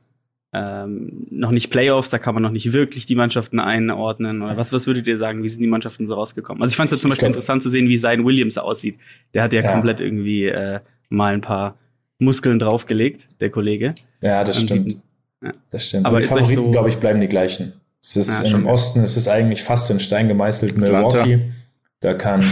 ähm, 0.54 1.25
noch 1.32 1.49
nicht 1.49 1.71
Playoffs, 1.71 2.10
da 2.12 2.19
kann 2.19 2.36
man 2.36 2.43
noch 2.43 2.51
nicht 2.51 2.73
wirklich 2.73 3.08
die 3.08 3.15
Mannschaften 3.15 3.60
einordnen? 3.60 4.43
Oder 4.43 4.56
was, 4.58 4.71
was 4.71 4.86
würdet 4.86 5.08
ihr 5.08 5.17
sagen? 5.17 5.41
Wie 5.41 5.47
sind 5.47 5.62
die 5.62 5.67
Mannschaften 5.67 6.06
so 6.06 6.13
rausgekommen? 6.13 6.62
Also 6.62 6.73
ich 6.73 6.77
fand 6.77 6.91
es 6.91 6.99
ja 6.99 7.01
zum 7.01 7.10
Beispiel 7.10 7.21
glaub- 7.27 7.36
interessant 7.36 7.63
zu 7.63 7.69
sehen, 7.71 7.88
wie 7.88 7.97
Zion 7.97 8.23
Williams 8.25 8.60
aussieht. 8.60 8.99
Der 9.34 9.41
hat 9.43 9.54
ja, 9.54 9.62
Ja. 9.62 9.71
komplett 9.71 9.99
irgendwie 10.01 10.45
äh, 10.45 10.80
mal 11.12 11.34
ein 11.34 11.41
paar 11.41 11.76
Muskeln 12.19 12.58
draufgelegt, 12.60 13.28
der 13.39 13.50
Kollege. 13.50 13.93
Ja, 14.21 14.43
das 14.43 14.58
Und 14.60 14.63
stimmt. 14.69 14.97
ja. 15.43 15.52
Das 15.69 15.86
stimmt. 15.86 16.06
Aber 16.06 16.19
die 16.19 16.28
Favoriten, 16.28 16.65
so- 16.65 16.71
glaube 16.71 16.89
ich, 16.89 16.97
bleiben 16.97 17.19
die 17.21 17.28
gleichen. 17.28 17.74
Es 18.02 18.15
ist 18.15 18.43
Ja, 18.43 18.50
im. 18.50 18.65
Osten, 18.65 19.02
es 19.04 19.15
ist 19.17 19.28
eigentlich 19.28 19.62
fast 19.63 19.89
in 19.91 20.00
Stein 20.00 20.28
gemeißelt 20.28 20.71
Atlanta. 20.74 21.24
Milwaukee. 21.26 21.52
Da 22.00 22.15
kann, 22.15 22.43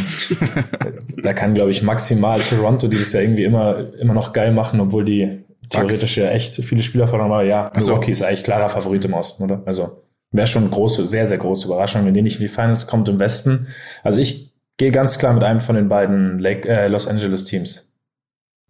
da 1.23 1.33
kann, 1.33 1.53
glaube 1.55 1.71
ich, 1.71 1.81
maximal 1.81 2.39
Toronto, 2.41 2.87
die 2.87 2.97
das 2.97 3.13
ja 3.13 3.21
irgendwie 3.21 3.43
immer, 3.45 3.93
immer 3.99 4.13
noch 4.13 4.33
geil 4.33 4.51
machen, 4.51 4.79
obwohl 4.79 5.05
die 5.05 5.39
theoretisch 5.69 6.17
ja 6.17 6.29
echt 6.29 6.55
viele 6.63 6.83
Spieler 6.83 7.07
verloren 7.07 7.31
haben. 7.31 7.39
Aber 7.39 7.43
ja, 7.45 7.71
so. 7.79 7.91
Milwaukee 7.91 8.11
ist 8.11 8.21
eigentlich 8.21 8.43
klarer 8.43 8.69
Favorit 8.69 9.05
im 9.05 9.13
Osten, 9.13 9.43
oder? 9.43 9.61
Also 9.65 10.03
wäre 10.31 10.45
schon 10.47 10.63
eine 10.63 10.71
große, 10.71 11.07
sehr, 11.07 11.25
sehr 11.25 11.37
große 11.39 11.67
Überraschung, 11.67 12.05
wenn 12.05 12.13
die 12.13 12.21
nicht 12.21 12.35
in 12.35 12.41
die 12.41 12.47
Finals 12.47 12.85
kommt 12.85 13.09
im 13.09 13.19
Westen. 13.19 13.67
Also 14.03 14.19
ich 14.19 14.53
gehe 14.77 14.91
ganz 14.91 15.17
klar 15.17 15.33
mit 15.33 15.43
einem 15.43 15.61
von 15.61 15.75
den 15.75 15.89
beiden 15.89 16.37
Lake, 16.39 16.67
äh, 16.69 16.87
Los 16.87 17.07
Angeles 17.07 17.45
Teams. 17.45 17.88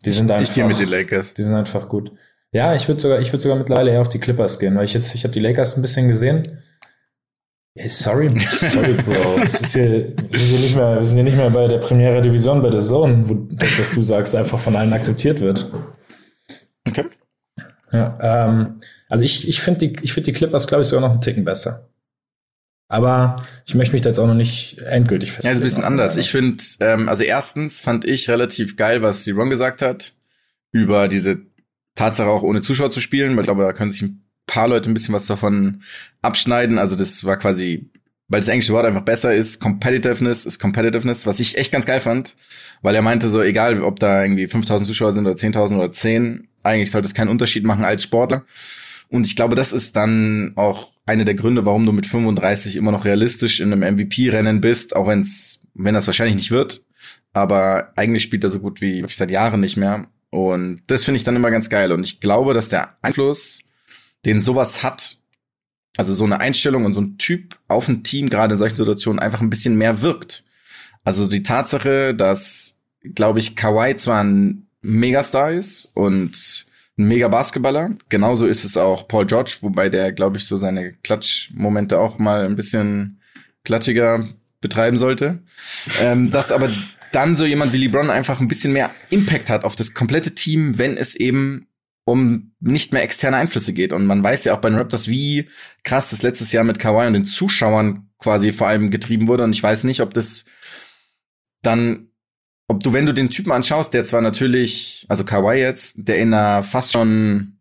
Die 0.06 0.12
sind 0.12 0.32
einfach. 0.32 0.50
Ich 0.50 0.56
gehe 0.56 0.66
mit 0.66 0.80
den 0.80 0.90
Lakers. 0.90 1.34
Die 1.34 1.44
sind 1.44 1.56
einfach 1.56 1.90
gut. 1.90 2.12
Ja, 2.52 2.74
ich 2.74 2.88
würde 2.88 3.00
sogar, 3.00 3.20
ich 3.20 3.32
würde 3.32 3.42
sogar 3.42 3.58
mittlerweile 3.58 3.92
eher 3.92 4.02
auf 4.02 4.10
die 4.10 4.20
Clippers 4.20 4.60
gehen, 4.60 4.76
weil 4.76 4.86
ich 4.86 4.94
jetzt, 4.94 5.14
ich 5.14 5.24
habe 5.24 5.34
die 5.34 5.40
Lakers 5.40 5.78
ein 5.78 5.82
bisschen 5.82 6.08
gesehen. 6.08 6.64
Hey, 7.76 7.90
sorry, 7.90 8.30
sorry, 8.50 8.94
Bro. 8.94 9.44
Es 9.44 9.62
ist 9.62 9.74
hier, 9.74 10.14
wir, 10.18 10.40
sind 10.40 10.50
hier 10.50 10.60
nicht 10.60 10.76
mehr, 10.76 10.98
wir 10.98 11.06
sind 11.06 11.16
hier 11.16 11.24
nicht 11.24 11.38
mehr 11.38 11.50
bei 11.50 11.68
der 11.68 11.78
Premiere 11.78 12.22
Division, 12.22 12.62
bei 12.62 12.70
der 12.70 12.82
Zone, 12.82 13.30
wo 13.30 13.36
das, 13.52 13.80
was 13.80 13.92
du 13.92 14.02
sagst, 14.02 14.36
einfach 14.36 14.60
von 14.60 14.76
allen 14.76 14.92
akzeptiert 14.94 15.40
wird. 15.40 15.72
Okay. 16.88 17.06
Ja, 17.92 18.18
ähm, 18.22 18.80
also 19.08 19.24
ich, 19.24 19.48
ich 19.48 19.62
finde 19.62 19.88
die, 19.88 20.00
ich 20.02 20.14
finde 20.14 20.32
die 20.32 20.34
Clippers, 20.34 20.68
glaube 20.68 20.82
ich, 20.82 20.88
sogar 20.88 21.02
noch 21.02 21.12
einen 21.12 21.22
Ticken 21.22 21.44
besser. 21.44 21.89
Aber 22.90 23.42
ich 23.68 23.76
möchte 23.76 23.94
mich 23.94 24.02
da 24.02 24.10
jetzt 24.10 24.18
auch 24.20 24.28
noch 24.28 24.34
nicht 24.34 24.80
endgültig 24.80 25.30
Ja, 25.30 25.36
festlegen. 25.36 25.54
ist 25.56 25.62
ein 25.62 25.64
bisschen 25.64 25.84
anders. 25.84 26.18
Ich 26.18 26.32
finde, 26.32 26.64
ähm, 26.80 27.08
also 27.08 27.24
erstens 27.24 27.80
fand 27.80 28.04
ich 28.04 28.28
relativ 28.30 28.76
geil, 28.76 29.02
was 29.04 29.28
Ron 29.28 29.52
gesagt 29.52 29.82
hat, 29.84 30.14
über 30.72 31.08
diese 31.08 31.38
Tatsache 31.96 32.30
auch 32.30 32.42
ohne 32.42 32.62
Zuschauer 32.62 32.90
zu 32.92 33.00
spielen, 33.00 33.34
weil 33.36 33.42
ich 33.42 33.46
glaube, 33.48 33.64
da 33.64 33.74
können 33.74 33.92
sich 33.92 34.02
ein 34.02 34.24
paar 34.48 34.68
Leute 34.68 34.90
ein 34.90 34.96
bisschen 34.96 35.14
was 35.14 35.28
davon 35.28 35.84
abschneiden. 36.24 36.80
Also 36.80 36.96
das 36.96 37.24
war 37.26 37.38
quasi, 37.38 37.92
weil 38.28 38.40
das 38.40 38.50
englische 38.50 38.74
Wort 38.74 38.86
einfach 38.88 39.04
besser 39.04 39.36
ist, 39.36 39.60
Competitiveness 39.60 40.48
ist 40.48 40.58
Competitiveness, 40.58 41.28
was 41.28 41.40
ich 41.40 41.58
echt 41.60 41.72
ganz 41.72 41.86
geil 41.86 42.00
fand, 42.00 42.36
weil 42.82 42.96
er 42.96 43.04
meinte 43.04 43.30
so, 43.30 43.42
egal 43.44 43.84
ob 43.84 44.00
da 44.00 44.24
irgendwie 44.24 44.48
5000 44.48 44.88
Zuschauer 44.88 45.14
sind 45.14 45.28
oder 45.28 45.36
10.000 45.36 45.76
oder 45.78 45.92
10, 45.92 46.48
eigentlich 46.64 46.90
sollte 46.90 47.08
es 47.08 47.14
keinen 47.14 47.30
Unterschied 47.30 47.66
machen 47.66 47.86
als 47.86 48.02
Sportler. 48.02 48.46
Und 49.10 49.28
ich 49.28 49.36
glaube, 49.36 49.54
das 49.56 49.74
ist 49.74 49.96
dann 49.96 50.54
auch 50.56 50.92
eine 51.10 51.26
der 51.26 51.36
Gründe, 51.36 51.66
warum 51.66 51.86
du 51.86 51.92
mit 51.92 52.06
35 52.06 52.76
immer 52.76 52.92
noch 52.92 53.04
realistisch 53.04 53.60
in 53.60 53.74
einem 53.74 53.96
MVP-Rennen 53.96 54.62
bist, 54.62 54.96
auch 54.96 55.08
wenn's, 55.08 55.60
wenn 55.74 55.96
das 55.96 56.08
wahrscheinlich 56.08 56.36
nicht 56.36 56.52
wird. 56.52 56.84
Aber 57.34 57.92
eigentlich 57.96 58.24
spielt 58.24 58.44
er 58.44 58.50
so 58.50 58.60
gut 58.60 58.82
wie 58.82 58.98
wirklich 58.98 59.16
seit 59.16 59.32
Jahren 59.32 59.60
nicht 59.60 59.78
mehr. 59.78 60.08
Und 60.30 60.82
das 60.88 61.06
finde 61.06 61.18
ich 61.18 61.24
dann 61.24 61.36
immer 61.36 61.52
ganz 61.52 61.70
geil. 61.70 61.92
Und 61.92 62.06
ich 62.06 62.20
glaube, 62.20 62.54
dass 62.54 62.70
der 62.70 62.98
Einfluss, 63.02 63.60
den 64.26 64.40
sowas 64.40 64.84
hat, 64.84 65.18
also 65.98 66.14
so 66.14 66.24
eine 66.24 66.40
Einstellung 66.40 66.86
und 66.86 66.94
so 66.94 67.02
ein 67.02 67.18
Typ 67.18 67.58
auf 67.68 67.88
ein 67.88 68.04
Team, 68.04 68.30
gerade 68.30 68.54
in 68.54 68.60
solchen 68.60 68.78
Situationen, 68.78 69.20
einfach 69.20 69.42
ein 69.42 69.50
bisschen 69.50 69.76
mehr 69.76 70.02
wirkt. 70.02 70.44
Also 71.04 71.28
die 71.28 71.44
Tatsache, 71.44 72.14
dass, 72.14 72.78
glaube 73.16 73.40
ich, 73.40 73.56
Kawhi 73.56 73.96
zwar 73.96 74.24
ein 74.24 74.68
Megastar 74.82 75.52
ist 75.52 75.92
und 75.94 76.68
ein 77.00 77.08
mega 77.08 77.28
Basketballer. 77.28 77.92
Genauso 78.10 78.46
ist 78.46 78.66
es 78.66 78.78
auch 78.78 79.08
Paul 79.08 79.26
George, 79.26 79.58
wobei 79.62 79.90
der, 79.90 80.12
glaube 80.12 80.38
ich, 80.38 80.46
so 80.46 80.58
seine 80.58 80.94
Klatschmomente 80.94 81.98
auch 81.98 82.20
mal 82.20 82.46
ein 82.46 82.56
bisschen 82.56 83.22
klatschiger 83.64 84.28
betreiben 84.62 84.98
sollte. 84.98 85.40
ähm, 86.02 86.32
dass 86.32 86.52
aber 86.52 86.70
dann 87.12 87.36
so 87.36 87.46
jemand 87.46 87.74
wie 87.74 87.78
LeBron 87.78 88.10
einfach 88.10 88.40
ein 88.40 88.48
bisschen 88.48 88.74
mehr 88.74 88.92
Impact 89.10 89.50
hat 89.50 89.64
auf 89.64 89.76
das 89.76 89.94
komplette 89.94 90.36
Team, 90.36 90.78
wenn 90.78 90.98
es 90.98 91.16
eben 91.16 91.68
um 92.06 92.54
nicht 92.60 92.92
mehr 92.92 93.04
externe 93.04 93.38
Einflüsse 93.38 93.74
geht. 93.74 93.94
Und 93.94 94.06
man 94.06 94.22
weiß 94.24 94.44
ja 94.44 94.54
auch 94.54 94.62
bei 94.62 94.70
den 94.70 94.78
Raptors, 94.78 95.08
wie 95.08 95.48
krass 95.84 96.10
das 96.10 96.22
letztes 96.22 96.52
Jahr 96.52 96.64
mit 96.64 96.80
Kawhi 96.80 97.08
und 97.08 97.14
den 97.14 97.26
Zuschauern 97.26 98.10
quasi 98.20 98.52
vor 98.52 98.68
allem 98.68 98.92
getrieben 98.92 99.28
wurde. 99.28 99.44
Und 99.44 99.54
ich 99.54 99.64
weiß 99.64 99.86
nicht, 99.86 100.02
ob 100.02 100.14
das 100.14 100.46
dann 101.62 102.09
ob 102.70 102.84
du, 102.84 102.94
wenn 102.94 103.06
du 103.06 103.14
den 103.14 103.30
Typen 103.30 103.52
anschaust, 103.52 103.94
der 103.94 104.06
zwar 104.06 104.22
natürlich, 104.22 105.06
also 105.10 105.26
Kawhi 105.26 105.60
jetzt, 105.60 106.08
der 106.08 106.20
in 106.20 106.34
einer 106.34 106.64
fast 106.64 106.94
schon 106.94 107.58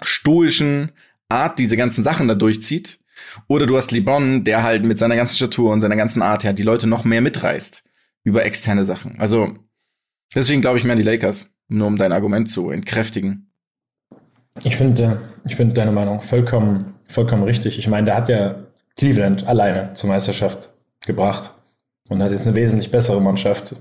stoischen 0.00 0.92
Art 1.28 1.58
diese 1.58 1.76
ganzen 1.76 2.04
Sachen 2.04 2.28
da 2.28 2.34
durchzieht, 2.34 3.00
oder 3.48 3.66
du 3.66 3.76
hast 3.76 3.90
LeBron, 3.90 4.44
der 4.44 4.62
halt 4.62 4.84
mit 4.84 4.96
seiner 4.96 5.16
ganzen 5.16 5.34
Statur 5.34 5.72
und 5.72 5.80
seiner 5.80 5.96
ganzen 5.96 6.22
Art 6.22 6.44
her 6.44 6.52
die 6.52 6.62
Leute 6.62 6.86
noch 6.86 7.04
mehr 7.04 7.20
mitreißt 7.20 7.82
über 8.22 8.44
externe 8.44 8.84
Sachen. 8.84 9.18
Also 9.18 9.54
deswegen 10.34 10.60
glaube 10.60 10.78
ich 10.78 10.84
mehr 10.84 10.92
an 10.92 10.98
die 10.98 11.04
Lakers, 11.04 11.50
nur 11.66 11.88
um 11.88 11.98
dein 11.98 12.12
Argument 12.12 12.48
zu 12.48 12.70
entkräftigen. 12.70 13.50
Ich 14.62 14.76
finde, 14.76 15.20
ich 15.44 15.56
finde 15.56 15.74
deine 15.74 15.90
Meinung 15.92 16.20
vollkommen, 16.20 16.94
vollkommen 17.08 17.42
richtig. 17.42 17.76
Ich 17.78 17.88
meine, 17.88 18.06
der 18.06 18.14
hat 18.14 18.28
ja 18.28 18.54
Cleveland 18.96 19.46
alleine 19.48 19.94
zur 19.94 20.10
Meisterschaft 20.10 20.70
gebracht 21.04 21.52
und 22.08 22.22
hat 22.22 22.30
jetzt 22.30 22.46
eine 22.46 22.56
wesentlich 22.56 22.92
bessere 22.92 23.20
Mannschaft. 23.20 23.74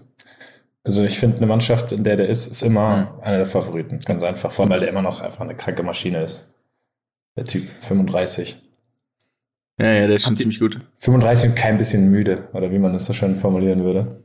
Also 0.83 1.03
ich 1.03 1.19
finde, 1.19 1.37
eine 1.37 1.47
Mannschaft, 1.47 1.91
in 1.91 2.03
der 2.03 2.15
der 2.15 2.29
ist, 2.29 2.47
ist 2.47 2.61
immer 2.61 3.19
einer 3.21 3.37
der 3.37 3.45
Favoriten. 3.45 3.99
Ganz 3.99 4.23
einfach. 4.23 4.51
Vor 4.51 4.63
allem, 4.63 4.71
weil 4.71 4.79
der 4.79 4.89
immer 4.89 5.01
noch 5.01 5.21
einfach 5.21 5.41
eine 5.41 5.55
kranke 5.55 5.83
Maschine 5.83 6.23
ist. 6.23 6.53
Der 7.35 7.45
Typ 7.45 7.67
35. 7.81 8.61
Ja, 9.79 9.91
ja, 9.91 10.07
der 10.07 10.15
ist 10.15 10.23
schon 10.23 10.31
Habt 10.31 10.39
ziemlich 10.39 10.59
gut. 10.59 10.79
35 10.95 11.51
und 11.51 11.55
kein 11.55 11.77
bisschen 11.77 12.09
müde, 12.09 12.47
oder 12.53 12.71
wie 12.71 12.79
man 12.79 12.93
das 12.93 13.05
so 13.05 13.13
schön 13.13 13.35
formulieren 13.35 13.81
würde. 13.81 14.23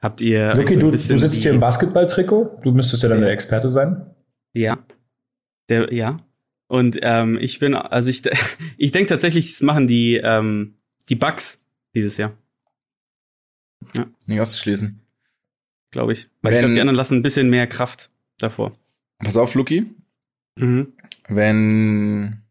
Habt 0.00 0.20
ihr. 0.20 0.52
ein 0.52 0.66
du, 0.66 0.90
du 0.90 0.96
sitzt 0.96 1.42
hier 1.42 1.52
im 1.52 1.60
Basketballtrikot. 1.60 2.60
Du 2.62 2.72
müsstest 2.72 3.02
ja 3.02 3.08
dann 3.08 3.20
der 3.20 3.30
Experte 3.30 3.70
sein. 3.70 4.10
Ja. 4.52 4.78
Der, 5.68 5.92
ja. 5.92 6.18
Und 6.66 6.98
ähm, 7.02 7.38
ich 7.40 7.58
bin, 7.58 7.74
also 7.74 8.10
ich, 8.10 8.22
ich 8.76 8.92
denke 8.92 9.08
tatsächlich, 9.08 9.52
das 9.52 9.62
machen 9.62 9.86
die, 9.86 10.16
ähm, 10.16 10.74
die 11.08 11.14
Bugs 11.14 11.64
dieses 11.94 12.16
Jahr, 12.16 12.32
Nicht 14.26 14.40
auszuschließen. 14.40 15.00
Glaube 15.94 16.12
ich. 16.12 16.28
Weil 16.42 16.52
ich 16.52 16.56
Wenn- 16.56 16.60
glaube, 16.60 16.74
die 16.74 16.80
anderen 16.80 16.96
lassen 16.96 17.16
ein 17.18 17.22
bisschen 17.22 17.48
mehr 17.48 17.66
Kraft 17.66 18.10
davor. 18.38 18.72
Pass 19.20 19.36
auf, 19.38 19.54
Luki. 19.54 19.86
Mhm. 20.58 20.92
Wenn. 21.28 22.42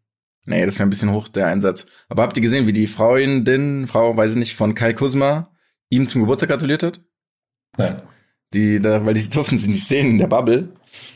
Nee, 0.46 0.66
das 0.66 0.78
wäre 0.78 0.86
ein 0.86 0.90
bisschen 0.90 1.12
hoch, 1.12 1.28
der 1.28 1.46
Einsatz. 1.46 1.86
Aber 2.08 2.22
habt 2.22 2.36
ihr 2.36 2.42
gesehen, 2.42 2.66
wie 2.66 2.72
die 2.72 2.86
Freundin, 2.86 3.86
Frau, 3.86 4.16
weiß 4.16 4.32
ich 4.32 4.36
nicht, 4.36 4.56
von 4.56 4.74
Kai 4.74 4.92
Kusma 4.92 5.50
ihm 5.88 6.06
zum 6.06 6.20
Geburtstag 6.22 6.50
gratuliert 6.50 6.82
hat? 6.82 7.00
Nein. 7.78 8.02
Die, 8.52 8.80
da, 8.80 9.04
weil 9.06 9.14
die 9.14 9.28
durften 9.30 9.56
sie 9.56 9.70
nicht 9.70 9.86
sehen 9.86 10.10
in 10.10 10.18
der 10.18 10.26
Bubble. 10.26 10.68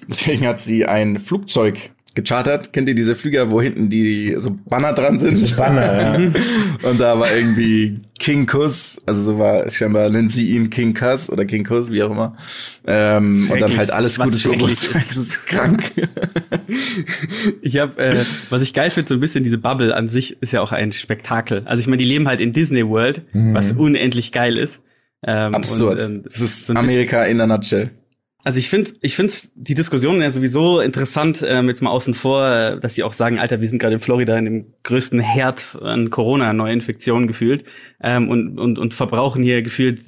Deswegen 0.09 0.47
hat 0.47 0.61
sie 0.61 0.87
ein 0.87 1.19
Flugzeug 1.19 1.91
gechartert. 2.23 2.73
Kennt 2.73 2.89
ihr 2.89 2.95
diese 2.95 3.15
Flüger, 3.15 3.51
wo 3.51 3.63
hinten 3.63 3.89
die 3.89 4.35
so 4.39 4.57
Banner 4.69 4.93
dran 4.93 5.19
Das 5.19 5.33
sind? 5.33 5.57
Banner, 5.57 6.19
ja. 6.21 6.31
Und 6.89 6.99
da 7.01 7.19
war 7.19 7.35
irgendwie 7.35 8.01
King 8.19 8.47
Kuss, 8.47 9.01
also 9.07 9.23
so 9.23 9.39
war 9.39 9.71
scheinbar 9.71 10.09
nennt 10.11 10.33
sie 10.33 10.51
ihn 10.55 10.71
King 10.71 10.95
Kuss 10.95 11.31
oder 11.31 11.45
King 11.45 11.65
Kuss, 11.65 11.91
wie 11.91 12.03
auch 12.03 12.11
immer. 12.11 12.37
Ähm, 12.87 13.49
und 13.51 13.61
dann 13.61 13.77
halt 13.77 13.91
alles 13.93 14.19
Was 14.19 14.27
Gute 14.27 14.37
zum 14.39 14.53
schrecklich. 14.53 14.81
Geburtstag. 14.81 15.07
Das 15.09 15.17
ist 15.17 15.47
krank. 15.47 15.93
Ich 17.63 17.79
habe, 17.79 17.99
äh, 17.99 18.25
was 18.51 18.63
ich 18.63 18.75
geil 18.75 18.91
finde, 18.91 19.09
so 19.09 19.15
ein 19.15 19.21
bisschen 19.21 19.45
diese 19.45 19.59
Bubble 19.59 19.95
an 19.95 20.09
sich 20.09 20.41
ist 20.43 20.53
ja 20.53 20.61
auch 20.61 20.73
ein 20.73 20.93
Spektakel. 20.93 21.63
Also 21.65 21.81
ich 21.81 21.87
meine, 21.87 21.99
die 22.03 22.09
leben 22.09 22.29
halt 22.29 22.41
in 22.41 22.53
Disney 22.53 22.87
World, 22.87 23.23
Mhm. 23.33 23.55
was 23.55 23.73
unendlich 23.73 24.33
geil 24.33 24.57
ist. 24.57 24.81
Ähm, 25.27 25.55
Absurd. 25.55 26.03
Und, 26.03 26.11
ähm, 26.17 26.23
das 26.25 26.41
ist 26.41 26.67
so 26.67 26.75
Amerika 26.75 27.25
in 27.25 27.41
a 27.41 27.47
nutshell. 27.47 27.91
Also 28.49 28.61
ich 28.61 28.71
finde, 28.71 28.93
ich 29.03 29.15
finde 29.15 29.35
die 29.57 29.75
Diskussion 29.75 30.23
ja 30.23 30.31
sowieso 30.31 30.81
interessant, 30.81 31.45
ähm, 31.47 31.69
jetzt 31.69 31.83
mal 31.83 31.91
außen 31.91 32.15
vor, 32.15 32.49
äh, 32.49 32.81
dass 32.81 32.95
sie 32.95 33.03
auch 33.03 33.13
sagen, 33.13 33.39
Alter, 33.39 33.61
wir 33.61 33.69
sind 33.69 33.79
gerade 33.79 33.93
in 33.93 34.01
Florida 34.01 34.39
in 34.39 34.47
dem 34.47 34.67
größten 34.85 35.21
Herd 35.21 35.77
an 35.83 36.09
Corona-Neuinfektionen 36.09 37.29
gefühlt 37.29 37.65
ähm, 38.03 38.31
und, 38.31 38.59
und, 38.59 38.79
und 38.79 38.95
verbrauchen 38.95 39.43
hier 39.43 39.61
gefühlt, 39.61 40.01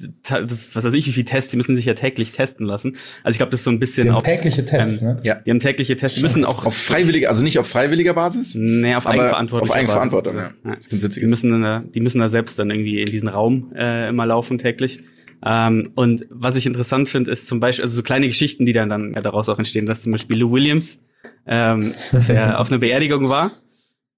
was 0.73 0.83
weiß 0.83 0.95
ich, 0.95 1.05
wie 1.05 1.11
viel 1.11 1.23
Tests, 1.23 1.51
die 1.51 1.57
müssen 1.57 1.75
sich 1.75 1.85
ja 1.85 1.93
täglich 1.93 2.31
testen 2.31 2.65
lassen. 2.65 2.95
Also 3.23 3.35
ich 3.35 3.37
glaube, 3.37 3.51
das 3.51 3.59
ist 3.59 3.65
so 3.65 3.69
ein 3.69 3.77
bisschen 3.77 4.05
Die 4.05 4.09
haben 4.09 4.17
auch, 4.17 4.23
tägliche 4.23 4.65
Tests, 4.65 5.03
ähm, 5.03 5.07
ne? 5.09 5.19
Ja. 5.21 5.35
die 5.35 5.51
haben 5.51 5.59
tägliche 5.59 5.95
Tests, 5.95 6.17
die 6.17 6.23
müssen 6.23 6.43
auch 6.43 6.65
Auf 6.65 6.75
freiwilliger, 6.75 7.29
also 7.29 7.43
nicht 7.43 7.59
auf 7.59 7.67
freiwilliger 7.67 8.15
Basis, 8.15 8.55
Nee, 8.55 8.95
auf 8.95 9.05
Eigenverantwortung. 9.05 9.69
auf 9.69 9.75
Eigenverantwortung. 9.75 10.35
Ja. 10.35 10.51
Ja. 10.65 10.77
Find's. 10.89 11.07
Die 11.09 11.27
müssen, 11.27 11.61
da, 11.61 11.83
die 11.93 11.99
müssen 11.99 12.17
da 12.17 12.27
selbst 12.27 12.57
dann 12.57 12.71
irgendwie 12.71 13.03
in 13.03 13.11
diesen 13.11 13.27
Raum 13.27 13.71
äh, 13.75 14.09
immer 14.09 14.25
laufen 14.25 14.57
täglich. 14.57 15.03
Ähm, 15.43 15.91
und 15.95 16.25
was 16.29 16.55
ich 16.55 16.65
interessant 16.65 17.09
finde, 17.09 17.31
ist 17.31 17.47
zum 17.47 17.59
Beispiel, 17.59 17.83
also 17.83 17.95
so 17.95 18.03
kleine 18.03 18.27
Geschichten, 18.27 18.65
die 18.65 18.73
dann, 18.73 18.89
dann 18.89 19.13
ja, 19.13 19.21
daraus 19.21 19.49
auch 19.49 19.57
entstehen, 19.57 19.85
dass 19.85 20.01
zum 20.01 20.11
Beispiel 20.11 20.37
Lou 20.37 20.51
Williams, 20.51 20.99
ähm, 21.47 21.93
dass 22.11 22.29
er 22.29 22.59
auf 22.59 22.71
einer 22.71 22.79
Beerdigung 22.79 23.29
war 23.29 23.51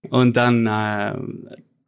und 0.10 0.36
dann 0.36 0.68
äh, 0.68 1.16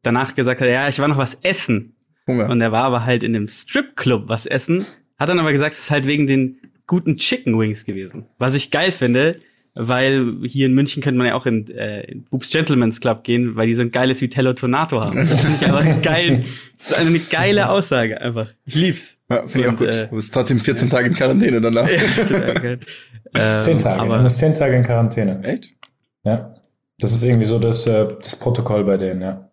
danach 0.01 0.36
gesagt 0.36 0.61
hat, 0.61 0.67
ja, 0.67 0.88
ich 0.88 0.99
war 0.99 1.07
noch 1.07 1.17
was 1.17 1.36
essen. 1.41 1.95
Hunger. 2.27 2.49
Und 2.49 2.61
er 2.61 2.71
war 2.71 2.86
aber 2.86 3.05
halt 3.05 3.23
in 3.23 3.36
einem 3.36 3.47
Stripclub 3.47 4.27
was 4.27 4.45
essen, 4.45 4.86
hat 5.17 5.29
dann 5.29 5.39
aber 5.39 5.51
gesagt, 5.51 5.75
es 5.75 5.81
ist 5.81 5.91
halt 5.91 6.07
wegen 6.07 6.27
den 6.27 6.59
guten 6.88 7.17
Chicken 7.17 7.57
Wings 7.57 7.86
gewesen. 7.86 8.25
Was 8.38 8.55
ich 8.55 8.71
geil 8.71 8.91
finde, 8.91 9.41
weil 9.76 10.38
hier 10.45 10.65
in 10.65 10.73
München 10.73 11.03
könnte 11.03 11.17
man 11.17 11.28
ja 11.28 11.36
auch 11.36 11.45
in, 11.45 11.67
äh, 11.69 12.01
in 12.03 12.23
Boobs 12.23 12.49
Gentleman's 12.49 13.01
Club 13.01 13.23
gehen, 13.23 13.55
weil 13.55 13.67
die 13.67 13.76
so 13.76 13.82
ein 13.82 13.91
geiles 13.91 14.21
Vitello 14.21 14.53
Tonato 14.53 15.01
haben. 15.01 15.28
Das 15.28 15.41
finde 15.41 15.57
ich 15.61 15.65
einfach 15.65 16.01
geil. 16.01 16.45
Das 16.78 16.91
ist 16.91 16.97
eine 16.97 17.19
geile 17.19 17.69
Aussage 17.69 18.19
einfach. 18.19 18.47
Ich 18.65 18.76
lieb's. 18.76 19.15
ja, 19.30 19.47
Finde 19.47 19.67
ich 19.67 19.73
auch 19.73 19.78
gut. 19.78 19.88
äh, 19.89 20.07
du 20.07 20.15
bist 20.15 20.34
trotzdem 20.34 20.59
14 20.59 20.89
Tage 20.89 21.09
in 21.09 21.13
Quarantäne 21.13 21.59
danach. 21.61 21.89
Ja, 21.89 22.23
total 22.23 22.53
geil. 22.55 22.80
Ähm, 23.38 23.59
Zehn 23.59 23.80
Tage. 23.80 23.99
Aber 24.01 24.15
du 24.15 24.21
musst 24.21 24.38
zehn 24.38 24.53
Tage 24.53 24.78
in 24.78 24.84
Quarantäne. 24.84 25.43
Echt? 25.43 25.71
Ja. 26.26 26.55
Das 26.99 27.11
ist 27.11 27.21
irgendwie 27.21 27.45
so 27.45 27.59
das, 27.59 27.86
äh, 27.86 28.07
das 28.21 28.38
Protokoll 28.38 28.86
bei 28.86 28.95
denen, 28.95 29.21
ja. 29.21 29.49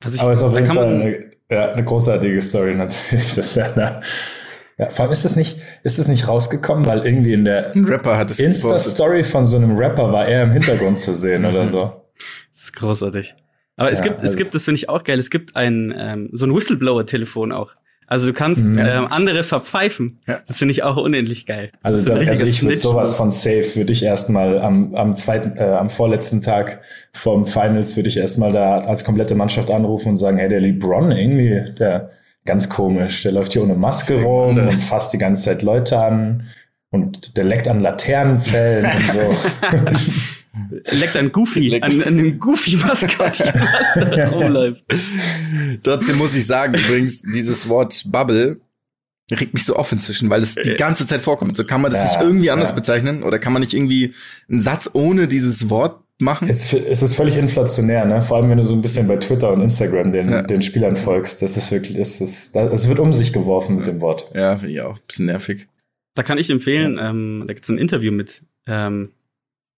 was 0.00 0.14
ich, 0.14 0.20
Aber 0.20 0.32
ist 0.32 0.44
auf 0.44 0.54
jeden 0.54 0.68
Fall 0.68 0.86
eine, 0.86 1.30
ja, 1.50 1.72
eine 1.72 1.82
großartige 1.82 2.40
Story 2.40 2.76
natürlich. 2.76 3.24
Das 3.34 3.38
ist 3.48 3.56
ja, 3.56 3.72
eine, 3.72 4.00
ja, 4.78 4.90
vor 4.90 5.04
allem 5.04 5.12
ist 5.12 5.24
das 5.24 5.36
nicht, 5.36 5.58
ist 5.84 5.98
das 5.98 6.08
nicht 6.08 6.28
rausgekommen, 6.28 6.86
weil 6.86 7.06
irgendwie 7.06 7.32
in 7.32 7.44
der 7.44 7.74
es. 7.74 8.38
Insta-Story 8.38 9.24
von 9.24 9.46
so 9.46 9.56
einem 9.56 9.76
Rapper 9.76 10.12
war 10.12 10.26
er 10.26 10.42
im 10.44 10.50
Hintergrund 10.52 10.98
zu 10.98 11.14
sehen 11.14 11.44
oder 11.44 11.68
so. 11.68 11.92
Das 12.52 12.64
ist 12.64 12.76
großartig. 12.76 13.34
Aber 13.76 13.90
es 13.92 13.98
Ja, 13.98 14.04
gibt, 14.04 14.18
es 14.18 14.22
also- 14.24 14.36
gibt, 14.38 14.54
das 14.54 14.64
finde 14.64 14.76
ich 14.76 14.88
auch 14.88 15.04
geil, 15.04 15.18
es 15.18 15.30
gibt 15.30 15.54
ein, 15.56 15.94
ähm, 15.96 16.28
so 16.32 16.46
ein 16.46 16.54
Whistleblower-Telefon 16.54 17.52
auch. 17.52 17.74
Also 18.08 18.26
du 18.28 18.32
kannst 18.32 18.62
Mhm. 18.62 18.78
ähm, 18.78 19.06
andere 19.10 19.42
verpfeifen. 19.42 20.20
Ja. 20.28 20.38
Das 20.46 20.58
finde 20.58 20.70
ich 20.72 20.84
auch 20.84 20.96
unendlich 20.96 21.44
geil. 21.44 21.72
Das 21.82 21.92
Also, 21.92 22.14
da, 22.14 22.20
also 22.20 22.46
ich 22.46 22.62
würde 22.62 22.76
sowas 22.76 23.16
von 23.16 23.32
safe, 23.32 23.74
würde 23.74 23.90
ich 23.90 24.04
erstmal 24.04 24.60
am, 24.60 24.94
am 24.94 25.16
zweiten, 25.16 25.56
äh, 25.58 25.64
am 25.64 25.90
vorletzten 25.90 26.40
Tag 26.40 26.82
vom 27.12 27.44
Finals 27.44 27.96
würde 27.96 28.08
ich 28.08 28.16
erstmal 28.16 28.52
da 28.52 28.76
als 28.76 29.04
komplette 29.04 29.34
Mannschaft 29.34 29.72
anrufen 29.72 30.10
und 30.10 30.16
sagen, 30.18 30.38
hey, 30.38 30.48
der 30.48 30.60
LeBron 30.60 31.10
irgendwie, 31.10 31.74
der 31.78 32.10
ganz 32.46 32.68
komisch, 32.68 33.22
der 33.24 33.32
läuft 33.32 33.52
hier 33.52 33.62
ohne 33.62 33.74
Maske 33.74 34.22
rum 34.22 34.56
und 34.58 34.72
fasst 34.72 35.12
die 35.12 35.18
ganze 35.18 35.44
Zeit 35.44 35.62
Leute 35.62 35.98
an 35.98 36.44
und 36.90 37.36
der 37.36 37.44
leckt 37.44 37.68
an 37.68 37.80
Laternenfällen 37.80 38.86
und 38.86 39.12
so. 39.12 39.36
Leckt 40.96 41.16
an 41.16 41.32
Goofy, 41.32 41.68
Leckt- 41.68 41.84
an, 41.84 42.02
an 42.02 42.16
dem 42.16 42.38
Goofy-Maskottchen, 42.38 43.50
was 43.54 43.94
da 44.16 44.28
rumläuft. 44.30 44.84
Trotzdem 45.82 46.16
muss 46.16 46.34
ich 46.34 46.46
sagen, 46.46 46.74
übrigens, 46.74 47.20
dieses 47.22 47.68
Wort 47.68 48.04
Bubble 48.06 48.60
regt 49.30 49.52
mich 49.52 49.64
so 49.66 49.76
auf 49.76 49.92
inzwischen, 49.92 50.30
weil 50.30 50.42
es 50.42 50.54
die 50.54 50.74
ganze 50.76 51.06
Zeit 51.06 51.20
vorkommt. 51.20 51.56
So 51.58 51.64
kann 51.64 51.82
man 51.82 51.90
das 51.90 52.00
Ja, 52.00 52.06
nicht 52.06 52.20
irgendwie 52.22 52.50
anders 52.50 52.70
ja. 52.70 52.76
bezeichnen 52.76 53.22
oder 53.22 53.38
kann 53.38 53.52
man 53.52 53.60
nicht 53.60 53.74
irgendwie 53.74 54.14
einen 54.48 54.60
Satz 54.60 54.88
ohne 54.94 55.28
dieses 55.28 55.68
Wort 55.68 56.02
machen? 56.18 56.48
Es, 56.48 56.72
es 56.72 57.02
ist 57.02 57.14
völlig 57.14 57.36
inflationär, 57.36 58.04
ne? 58.04 58.22
Vor 58.22 58.36
allem, 58.38 58.48
wenn 58.50 58.58
du 58.58 58.64
so 58.64 58.74
ein 58.74 58.80
bisschen 58.82 59.06
bei 59.08 59.16
Twitter 59.16 59.50
und 59.52 59.60
Instagram 59.60 60.12
den, 60.12 60.30
Ja. 60.30 60.42
den 60.42 60.62
Spielern 60.62 60.96
folgst. 60.96 61.42
Das 61.42 61.56
ist 61.56 61.70
wirklich, 61.72 61.96
es 61.98 62.20
ist, 62.20 62.56
es 62.56 62.88
wird 62.88 62.98
um 62.98 63.12
sich 63.12 63.32
geworfen 63.32 63.76
mit 63.76 63.86
dem 63.86 64.00
Wort. 64.00 64.30
ja, 64.34 64.56
finde 64.56 64.72
ich 64.72 64.80
auch. 64.80 64.98
Bisschen 65.00 65.26
nervig. 65.26 65.66
Da 66.14 66.22
kann 66.22 66.38
ich 66.38 66.48
empfehlen, 66.50 66.98
ähm, 67.00 67.44
da 67.46 67.52
gibt's 67.52 67.68
ein 67.68 67.76
Interview 67.78 68.10
mit 68.12 68.42
ähm, 68.66 69.10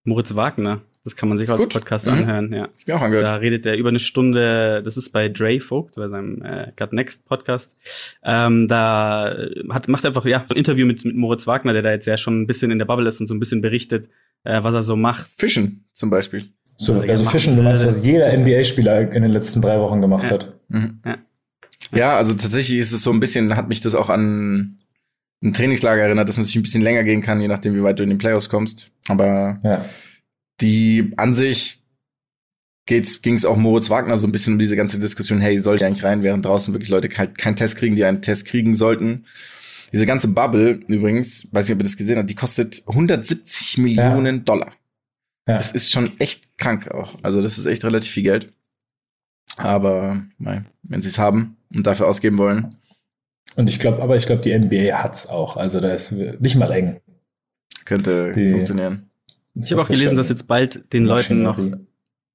Moritz 0.04 0.34
Wagner. 0.36 0.82
Das 1.04 1.16
kann 1.16 1.28
man 1.28 1.38
sich 1.38 1.48
als. 1.50 1.60
Podcast 1.68 2.06
Mhm. 2.06 2.12
anhören, 2.12 2.52
ja. 2.52 2.68
Ich 2.78 2.84
bin 2.84 2.94
auch 2.94 3.00
angehört. 3.00 3.24
Da 3.24 3.36
redet 3.36 3.64
er 3.66 3.76
über 3.76 3.88
eine 3.88 3.98
Stunde, 3.98 4.82
das 4.84 4.96
ist 4.98 5.10
bei 5.10 5.28
Dre 5.28 5.58
Vogt, 5.58 5.94
bei 5.94 6.08
seinem 6.08 6.42
äh, 6.42 6.72
Got 6.76 6.92
Next 6.92 7.24
Podcast. 7.24 7.76
Ähm, 8.22 8.68
da 8.68 9.34
hat, 9.70 9.88
macht 9.88 10.04
einfach 10.04 10.24
ja, 10.26 10.44
ein 10.50 10.56
Interview 10.56 10.86
mit, 10.86 11.04
mit 11.04 11.16
Moritz 11.16 11.46
Wagner, 11.46 11.72
der 11.72 11.82
da 11.82 11.92
jetzt 11.92 12.06
ja 12.06 12.16
schon 12.18 12.42
ein 12.42 12.46
bisschen 12.46 12.70
in 12.70 12.78
der 12.78 12.84
Bubble 12.86 13.08
ist 13.08 13.20
und 13.20 13.26
so 13.26 13.34
ein 13.34 13.40
bisschen 13.40 13.62
berichtet, 13.62 14.08
äh, 14.44 14.62
was 14.62 14.74
er 14.74 14.82
so 14.82 14.96
macht. 14.96 15.28
Fischen 15.36 15.84
zum 15.92 16.10
Beispiel. 16.10 16.44
So, 16.76 16.92
also 16.94 17.04
gerne 17.06 17.24
Fischen, 17.24 17.56
du 17.56 17.62
meinst, 17.62 17.84
was 17.84 18.04
jeder 18.04 18.32
NBA-Spieler 18.36 19.12
in 19.12 19.22
den 19.22 19.32
letzten 19.32 19.60
drei 19.60 19.78
Wochen 19.80 20.00
gemacht 20.00 20.24
Ja. 20.24 20.30
hat. 20.30 20.54
Mhm. 20.68 21.00
Ja. 21.04 21.18
Ja, 21.92 22.16
also 22.16 22.32
tatsächlich 22.34 22.78
ist 22.78 22.92
es 22.92 23.02
so 23.02 23.10
ein 23.10 23.18
bisschen, 23.20 23.56
hat 23.56 23.68
mich 23.68 23.80
das 23.80 23.94
auch 23.94 24.10
an 24.10 24.78
ein 25.42 25.52
Trainingslager 25.54 26.02
erinnert, 26.02 26.28
das 26.28 26.36
natürlich 26.36 26.56
ein 26.56 26.62
bisschen 26.62 26.82
länger 26.82 27.02
gehen 27.04 27.22
kann, 27.22 27.40
je 27.40 27.48
nachdem, 27.48 27.74
wie 27.74 27.82
weit 27.82 27.98
du 27.98 28.02
in 28.02 28.10
den 28.10 28.18
Playoffs 28.18 28.48
kommst. 28.48 28.90
Aber 29.08 29.60
Ja. 29.64 29.84
die 30.60 31.12
an 31.16 31.34
sich 31.34 31.78
geht's, 32.86 33.22
ging's 33.22 33.44
auch 33.44 33.56
Moritz 33.56 33.90
Wagner 33.90 34.18
so 34.18 34.26
ein 34.26 34.32
bisschen 34.32 34.54
um 34.54 34.58
diese 34.58 34.76
ganze 34.76 34.98
Diskussion, 34.98 35.40
hey, 35.40 35.60
soll 35.62 35.76
ich 35.76 35.84
eigentlich 35.84 36.04
rein, 36.04 36.22
während 36.22 36.44
draußen 36.44 36.74
wirklich 36.74 36.90
Leute 36.90 37.08
halt 37.16 37.38
keinen 37.38 37.56
Test 37.56 37.76
kriegen, 37.76 37.96
die 37.96 38.04
einen 38.04 38.22
Test 38.22 38.46
kriegen 38.46 38.74
sollten. 38.74 39.26
Diese 39.92 40.06
ganze 40.06 40.28
Bubble 40.28 40.80
übrigens, 40.88 41.48
weiß 41.52 41.66
nicht, 41.68 41.74
ob 41.74 41.80
ihr 41.80 41.84
das 41.84 41.96
gesehen 41.96 42.18
habt, 42.18 42.28
die 42.30 42.34
kostet 42.34 42.82
170 42.86 43.78
Millionen 43.78 44.44
Dollar. 44.44 44.72
Ja. 45.46 45.54
Das 45.56 45.70
ist 45.72 45.90
schon 45.90 46.18
echt 46.20 46.58
krank 46.58 46.90
auch. 46.90 47.14
Also 47.22 47.40
das 47.40 47.56
ist 47.58 47.66
echt 47.66 47.84
relativ 47.84 48.10
viel 48.10 48.22
Geld. 48.22 48.52
Aber 49.56 50.22
mei, 50.38 50.64
wenn 50.82 51.02
sie 51.02 51.08
es 51.08 51.18
haben 51.18 51.56
und 51.74 51.86
dafür 51.86 52.06
ausgeben 52.06 52.38
wollen, 52.38 52.74
Und 53.56 53.70
ich 53.70 53.80
glaube, 53.80 54.02
aber 54.02 54.14
ich 54.16 54.26
glaube, 54.26 54.42
die 54.42 54.52
NBA 54.56 55.02
hat's 55.02 55.26
auch. 55.26 55.56
Also 55.56 55.80
da 55.80 55.90
ist 55.92 56.12
nicht 56.12 56.56
mal 56.56 56.70
eng. 56.72 57.00
könnte 57.84 58.32
Die- 58.32 58.52
funktionieren. 58.52 59.08
Ich 59.54 59.72
habe 59.72 59.80
auch 59.82 59.88
gelesen, 59.88 60.16
dass 60.16 60.28
jetzt 60.28 60.46
bald 60.46 60.92
den 60.92 61.04
Leuten 61.06 61.42
noch, 61.42 61.56
ne- 61.58 61.80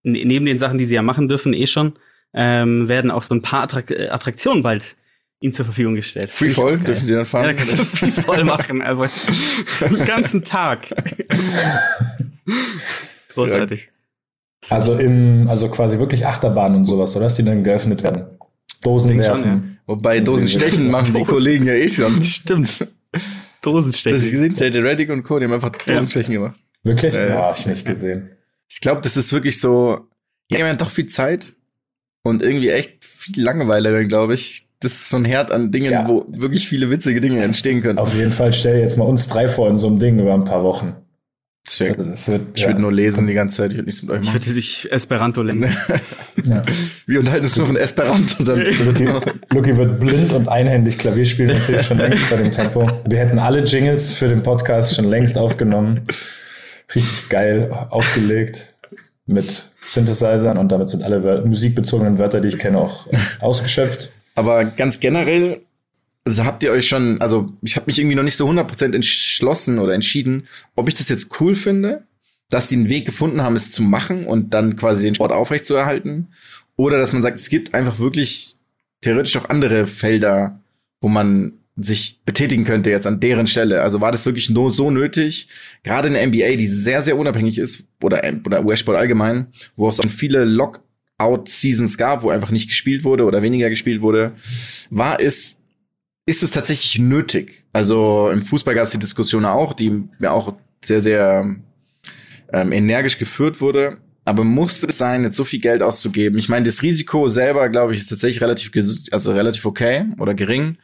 neben 0.04 0.46
den 0.46 0.58
Sachen, 0.60 0.78
die 0.80 0.86
sie 0.88 0.96
ja 0.96 1.04
machen 1.04 1.28
dürfen, 1.28 1.54
eh 1.54 1.68
schon, 1.68 1.94
ähm, 2.34 2.88
werden 2.90 3.12
auch 3.12 3.22
so 3.22 3.36
ein 3.36 3.44
paar 3.44 3.62
Attrakt 3.62 3.92
äh, 3.92 4.10
Attraktionen 4.10 4.64
bald 4.64 4.96
ihnen 5.44 5.54
zur 5.54 5.66
Verfügung 5.66 5.96
gestellt. 5.96 6.30
Free 6.30 6.50
Finde 6.50 6.54
ich 6.54 6.58
auch 6.58 6.64
Fall 6.64 6.78
geil. 6.78 6.86
dürfen 6.86 7.06
sie 7.06 7.12
dann 7.12 7.20
Ja, 7.22 7.26
fahren. 7.26 7.46
da 7.46 7.54
kannst 7.54 7.78
du 7.80 7.84
Free 7.84 8.12
Fall 8.12 8.44
machen, 8.46 8.82
also 8.82 9.06
den 9.82 10.06
ganzen 10.06 10.44
Tag. 10.44 10.88
Großartig. 13.34 13.90
Also 14.70 14.98
im, 14.98 15.48
also 15.50 15.68
quasi 15.70 16.00
wirklich 16.00 16.26
Achterbahn 16.26 16.76
und 16.76 16.86
sowas, 16.86 17.16
oder? 17.16 17.26
Dass 17.26 17.36
die 17.36 17.44
dann 17.44 17.64
geöffnet 17.64 18.04
werden. 18.04 18.26
Dosen 18.82 19.12
Denk 19.12 19.26
schon, 19.26 19.36
werfen. 19.44 19.80
Wobei 19.88 20.20
Dosen 20.22 20.48
stechen 20.48 20.90
machen 20.90 21.08
die 21.08 21.20
Dosen- 21.20 21.26
Kollegen 21.28 21.66
ja 21.66 21.74
eh 21.74 21.90
schon. 21.90 22.24
Stimmt. 22.24 22.70
Das 23.12 23.22
Dosenstechen. 23.62 24.20
ist 24.20 24.32
gesehen, 24.32 24.56
JJ 24.56 24.78
Reddick 24.80 25.10
und 25.10 25.24
Co. 25.24 25.40
Die 25.40 25.46
haben 25.46 25.54
einfach 25.54 25.72
Ja. 25.88 25.96
Dosenstechen 25.96 26.34
gemacht. 26.34 26.60
Wirklich? 26.84 27.14
Ja, 27.14 27.22
Ja, 27.22 27.28
ja. 27.30 27.36
hab 27.44 27.58
ich 27.58 27.66
nicht 27.66 27.86
gesehen. 27.86 28.30
Ich 28.70 28.80
glaube, 28.82 29.02
das 29.02 29.18
ist 29.18 29.32
wirklich 29.34 29.60
so, 29.60 30.08
ja, 30.50 30.60
man 30.60 30.70
hat 30.74 30.82
doch 30.82 30.90
viel 30.90 31.08
Zeit. 31.08 31.54
und 32.26 32.42
irgendwie 32.42 32.70
echt 32.70 33.04
viel 33.04 33.44
Langeweile 33.44 33.92
dann, 33.92 34.08
glaube 34.08 34.34
ich. 34.36 34.70
Das 34.84 34.92
ist 34.94 35.10
so 35.10 35.18
ein 35.18 35.26
Herd 35.26 35.52
an 35.52 35.72
Dingen, 35.72 35.92
Ja. 35.92 36.08
wo 36.08 36.26
wirklich 36.30 36.68
viele 36.68 36.90
witzige 36.90 37.22
Dinge 37.22 37.42
entstehen 37.44 37.82
können. 37.82 37.98
Auf 38.00 38.16
jeden 38.16 38.32
Fall 38.34 38.54
stell 38.54 38.80
jetzt 38.80 38.98
mal 38.98 39.06
uns 39.06 39.28
drei 39.28 39.48
vor 39.48 39.70
in 39.70 39.78
so 39.78 39.88
einem 39.88 40.00
Ding 40.00 40.20
über 40.20 40.34
ein 40.34 40.44
paar 40.44 40.64
Wochen. 40.64 40.96
Das 41.66 41.80
wär, 41.80 41.98
Also 41.98 42.32
wird, 42.34 42.42
ich 42.56 42.62
ja. 42.64 42.68
würde 42.68 42.82
nur 42.82 42.92
lesen 42.92 43.26
die 43.26 43.34
ganze 43.34 43.56
Zeit, 43.58 43.72
ich 43.72 43.78
würde 43.78 43.86
nichts 43.86 44.02
mit 44.02 44.12
euch 44.12 44.20
Ich 44.20 44.26
machen. 44.28 44.36
würde 44.46 44.54
dich 44.54 44.92
Esperanto 44.92 45.42
lernen. 45.42 45.74
ja. 46.46 46.62
Wir 47.08 47.20
unterhalten 47.22 47.46
uns 47.46 47.56
noch 47.56 47.70
in 47.70 47.78
Esperanto 47.78 48.44
dann. 48.44 48.60
Lucky, 48.86 49.08
Lucky 49.54 49.78
wird 49.78 50.00
blind 50.02 50.34
und 50.34 50.50
einhändig 50.50 50.98
Klavier 50.98 51.26
spielen 51.26 51.58
natürlich 51.58 51.86
schon 51.88 52.00
längst 52.00 52.30
bei 52.30 52.36
dem 52.36 52.52
Tempo. 52.52 52.86
Wir 53.08 53.20
hätten 53.20 53.40
alle 53.40 53.64
Jingles 53.64 54.16
für 54.18 54.28
den 54.28 54.44
Podcast 54.44 54.94
schon 54.96 55.06
längst 55.06 55.38
aufgenommen. 55.38 56.02
Richtig 56.94 57.30
geil 57.30 57.72
aufgelegt 57.90 58.74
mit 59.26 59.64
Synthesizern 59.80 60.58
und 60.58 60.70
damit 60.74 60.90
sind 60.90 61.04
alle 61.04 61.24
Wör 61.24 61.46
musikbezogenen 61.46 62.18
Wörter, 62.20 62.42
die 62.42 62.50
ich 62.50 62.60
kenne, 62.60 62.78
auch 62.78 63.08
ausgeschöpft. 63.40 64.12
Aber 64.36 64.66
ganz 64.66 65.00
generell, 65.00 65.62
also 66.26 66.46
habt 66.46 66.64
ihr 66.64 66.72
euch 66.72 66.88
schon, 66.88 67.22
also 67.22 67.54
ich 67.62 67.76
habe 67.76 67.86
mich 67.88 68.00
irgendwie 68.00 68.16
noch 68.16 68.24
nicht 68.24 68.38
so 68.38 68.48
100% 68.48 68.94
entschlossen 68.94 69.80
oder 69.80 69.94
entschieden, 69.94 70.48
ob 70.76 70.88
ich 70.88 70.96
das 70.96 71.10
jetzt 71.10 71.40
cool 71.40 71.56
finde, 71.56 72.08
dass 72.50 72.68
die 72.68 72.76
einen 72.76 72.90
Weg 72.90 73.06
gefunden 73.06 73.42
haben, 73.42 73.56
es 73.56 73.72
zu 73.72 73.82
machen 73.82 74.26
und 74.26 74.54
dann 74.54 74.76
quasi 74.76 75.04
den 75.04 75.16
Sport 75.16 75.32
aufrechtzuerhalten. 75.32 76.30
Oder 76.76 76.98
dass 76.98 77.14
man 77.14 77.22
sagt, 77.22 77.40
es 77.40 77.50
gibt 77.50 77.74
einfach 77.74 78.00
wirklich 78.00 78.58
theoretisch 79.02 79.36
auch 79.38 79.50
andere 79.50 79.86
Felder, 79.86 80.62
wo 81.02 81.10
man 81.10 81.54
sich 81.76 82.22
betätigen 82.26 82.66
könnte 82.66 82.92
jetzt 82.92 83.08
an 83.08 83.20
deren 83.20 83.48
Stelle. 83.48 83.82
Also 83.82 84.02
war 84.02 84.12
das 84.12 84.26
wirklich 84.26 84.50
nur 84.50 84.72
so 84.72 84.92
nötig, 84.92 85.48
gerade 85.84 86.08
in 86.08 86.14
der 86.14 86.28
NBA, 86.28 86.56
die 86.58 86.68
sehr, 86.68 87.02
sehr 87.02 87.18
unabhängig 87.18 87.58
ist, 87.58 87.88
oder, 88.02 88.22
oder 88.46 88.64
US-Sport 88.64 88.98
allgemein, 88.98 89.48
wo 89.76 89.90
es 89.90 90.00
auch 90.00 90.10
viele 90.10 90.46
Lockout-Seasons 91.20 91.98
gab, 91.98 92.24
wo 92.24 92.30
einfach 92.30 92.52
nicht 92.52 92.68
gespielt 92.68 93.04
wurde 93.04 93.26
oder 93.26 93.42
weniger 93.42 93.70
gespielt 93.70 94.02
wurde, 94.02 94.34
war 94.90 95.20
es, 95.20 95.60
ist 96.26 96.44
es 96.44 96.52
tatsächlich 96.52 97.00
nötig? 97.00 97.66
Also 97.74 98.30
im 98.32 98.42
Fußball 98.42 98.76
gab 98.76 98.86
es 98.86 98.92
die 98.92 99.00
Diskussion 99.00 99.46
auch, 99.46 99.74
die 99.74 100.04
mir 100.20 100.32
auch 100.32 100.56
sehr, 100.84 101.02
sehr 101.02 101.56
ähm, 102.52 102.72
energisch 102.72 103.18
geführt 103.18 103.62
wurde. 103.62 103.98
Aber 104.26 104.46
musste 104.46 104.88
es 104.88 104.98
sein, 104.98 105.24
jetzt 105.24 105.36
so 105.36 105.44
viel 105.44 105.60
Geld 105.60 105.82
auszugeben? 105.82 106.40
Ich 106.40 106.48
meine, 106.48 106.66
das 106.66 106.82
Risiko 106.82 107.28
selber, 107.28 107.68
glaube 107.70 107.94
ich, 107.94 108.00
ist 108.00 108.08
tatsächlich 108.08 108.42
relativ, 108.42 108.72
also 109.12 109.34
relativ 109.34 109.66
okay 109.66 110.06
oder 110.18 110.34
gering 110.34 110.78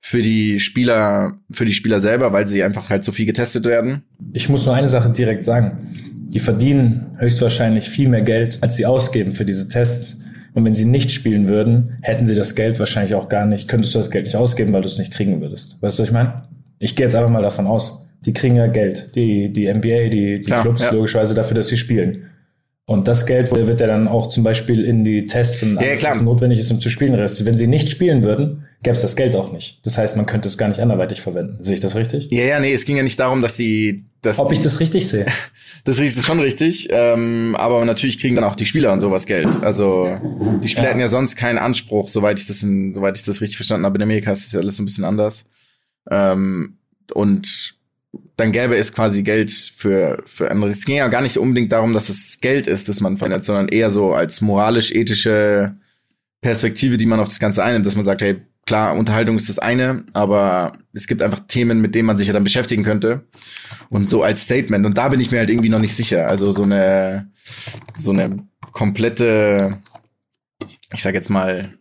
für 0.00 0.22
die 0.22 0.60
Spieler, 0.60 1.38
für 1.50 1.66
die 1.66 1.74
Spieler 1.74 2.00
selber, 2.00 2.32
weil 2.32 2.46
sie 2.46 2.62
einfach 2.62 2.88
halt 2.88 3.04
so 3.04 3.12
viel 3.12 3.26
getestet 3.26 3.66
werden. 3.66 4.02
Ich 4.32 4.48
muss 4.48 4.64
nur 4.64 4.74
eine 4.74 4.88
Sache 4.88 5.10
direkt 5.10 5.44
sagen. 5.44 6.14
Die 6.28 6.40
verdienen 6.40 7.16
höchstwahrscheinlich 7.18 7.88
viel 7.88 8.08
mehr 8.08 8.22
Geld, 8.22 8.58
als 8.62 8.76
sie 8.76 8.86
ausgeben 8.86 9.32
für 9.32 9.44
diese 9.44 9.68
Tests. 9.68 10.20
Und 10.54 10.64
wenn 10.64 10.74
sie 10.74 10.86
nicht 10.86 11.12
spielen 11.12 11.48
würden, 11.48 11.98
hätten 12.02 12.26
sie 12.26 12.34
das 12.34 12.54
Geld 12.54 12.78
wahrscheinlich 12.78 13.14
auch 13.14 13.28
gar 13.28 13.44
nicht, 13.46 13.68
könntest 13.68 13.94
du 13.94 13.98
das 13.98 14.10
Geld 14.10 14.24
nicht 14.24 14.36
ausgeben, 14.36 14.72
weil 14.72 14.82
du 14.82 14.88
es 14.88 14.98
nicht 14.98 15.12
kriegen 15.12 15.40
würdest. 15.40 15.80
Weißt 15.82 15.98
du, 15.98 16.02
was 16.02 16.08
ich 16.08 16.14
meine? 16.14 16.42
Ich 16.78 16.96
gehe 16.96 17.06
jetzt 17.06 17.14
einfach 17.14 17.30
mal 17.30 17.42
davon 17.42 17.66
aus. 17.66 18.08
Die 18.24 18.32
kriegen 18.32 18.56
ja 18.56 18.66
Geld. 18.66 19.14
Die, 19.14 19.52
die 19.52 19.72
NBA, 19.72 20.08
die, 20.08 20.40
die 20.40 20.42
Klar, 20.42 20.62
Clubs 20.62 20.82
ja. 20.82 20.90
logischerweise 20.92 21.34
dafür, 21.34 21.56
dass 21.56 21.68
sie 21.68 21.76
spielen. 21.76 22.30
Und 22.88 23.08
das 23.08 23.26
Geld 23.26 23.50
wird 23.52 23.80
ja 23.80 23.88
dann 23.88 24.06
auch 24.06 24.28
zum 24.28 24.44
Beispiel 24.44 24.84
in 24.84 25.02
die 25.04 25.26
Tests 25.26 25.60
und 25.64 25.74
Ja, 25.74 25.80
alles, 25.80 26.00
klar. 26.00 26.12
was 26.12 26.22
notwendig 26.22 26.60
ist, 26.60 26.70
um 26.70 26.78
zu 26.78 26.88
spielen. 26.88 27.12
Wenn 27.14 27.56
sie 27.56 27.66
nicht 27.66 27.90
spielen 27.90 28.22
würden, 28.22 28.64
gäbe 28.84 28.94
es 28.94 29.02
das 29.02 29.16
Geld 29.16 29.34
auch 29.34 29.52
nicht. 29.52 29.84
Das 29.84 29.98
heißt, 29.98 30.16
man 30.16 30.24
könnte 30.24 30.46
es 30.46 30.56
gar 30.56 30.68
nicht 30.68 30.78
anderweitig 30.78 31.20
verwenden. 31.20 31.56
Sehe 31.60 31.74
ich 31.74 31.80
das 31.80 31.96
richtig? 31.96 32.28
Ja, 32.30 32.44
ja, 32.44 32.60
nee, 32.60 32.72
es 32.72 32.84
ging 32.84 32.96
ja 32.96 33.02
nicht 33.02 33.18
darum, 33.18 33.42
dass 33.42 33.56
sie, 33.56 34.04
dass 34.22 34.38
Ob 34.38 34.52
ich 34.52 34.60
das 34.60 34.78
richtig 34.80 35.08
sehe? 35.08 35.26
Das 35.84 36.00
ist 36.00 36.24
schon 36.26 36.40
richtig, 36.40 36.88
ähm, 36.90 37.54
aber 37.56 37.84
natürlich 37.84 38.18
kriegen 38.18 38.34
dann 38.34 38.42
auch 38.42 38.56
die 38.56 38.66
Spieler 38.66 38.92
und 38.92 39.00
sowas 39.00 39.24
Geld. 39.26 39.46
Also 39.62 40.18
die 40.60 40.66
Spieler 40.66 40.84
Ja. 40.84 40.90
hätten 40.90 40.98
ja 41.00 41.06
sonst 41.06 41.36
keinen 41.36 41.58
Anspruch, 41.58 42.08
soweit 42.08 42.40
ich 42.40 42.48
das, 42.48 42.64
in, 42.64 42.92
soweit 42.92 43.16
ich 43.16 43.22
das 43.22 43.40
richtig 43.40 43.54
verstanden 43.56 43.84
habe. 43.86 43.94
In 43.96 44.02
Amerika 44.02 44.32
ist 44.32 44.46
das 44.46 44.52
ja 44.52 44.58
alles 44.58 44.76
so 44.78 44.82
ein 44.82 44.86
bisschen 44.86 45.04
anders. 45.04 45.44
Ähm, 46.10 46.78
und 47.14 47.75
dann 48.36 48.52
gäbe 48.52 48.76
es 48.76 48.92
quasi 48.92 49.22
Geld 49.22 49.50
für 49.50 50.22
für 50.26 50.50
andere. 50.50 50.70
Es 50.70 50.84
ging 50.84 50.96
ja 50.96 51.08
gar 51.08 51.22
nicht 51.22 51.38
unbedingt 51.38 51.72
darum, 51.72 51.92
dass 51.92 52.08
es 52.08 52.40
Geld 52.40 52.66
ist, 52.66 52.88
das 52.88 53.00
man 53.00 53.18
verändert, 53.18 53.44
sondern 53.44 53.68
eher 53.68 53.90
so 53.90 54.14
als 54.14 54.40
moralisch-ethische 54.40 55.76
Perspektive, 56.42 56.98
die 56.98 57.06
man 57.06 57.18
auf 57.18 57.28
das 57.28 57.40
Ganze 57.40 57.64
einnimmt, 57.64 57.86
dass 57.86 57.96
man 57.96 58.04
sagt, 58.04 58.20
hey, 58.20 58.42
klar, 58.66 58.94
Unterhaltung 58.94 59.36
ist 59.36 59.48
das 59.48 59.58
eine, 59.58 60.04
aber 60.12 60.76
es 60.92 61.06
gibt 61.06 61.22
einfach 61.22 61.40
Themen, 61.46 61.80
mit 61.80 61.94
denen 61.94 62.06
man 62.06 62.18
sich 62.18 62.26
ja 62.26 62.34
dann 62.34 62.44
beschäftigen 62.44 62.82
könnte. 62.82 63.24
Und 63.88 64.06
so 64.06 64.22
als 64.22 64.42
Statement. 64.44 64.84
Und 64.84 64.98
da 64.98 65.08
bin 65.08 65.20
ich 65.20 65.30
mir 65.30 65.38
halt 65.38 65.50
irgendwie 65.50 65.68
noch 65.68 65.80
nicht 65.80 65.94
sicher. 65.94 66.28
Also 66.28 66.52
so 66.52 66.64
eine, 66.64 67.30
so 67.98 68.10
eine 68.10 68.36
komplette, 68.72 69.80
ich 70.92 71.02
sag 71.02 71.14
jetzt 71.14 71.30
mal, 71.30 71.74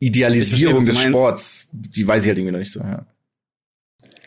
Idealisierung 0.00 0.84
des 0.84 1.00
Sports, 1.00 1.68
die 1.72 2.06
weiß 2.06 2.24
ich 2.24 2.28
halt 2.28 2.38
irgendwie 2.38 2.52
noch 2.52 2.60
nicht 2.60 2.72
so. 2.72 2.80
Ja. 2.80 3.06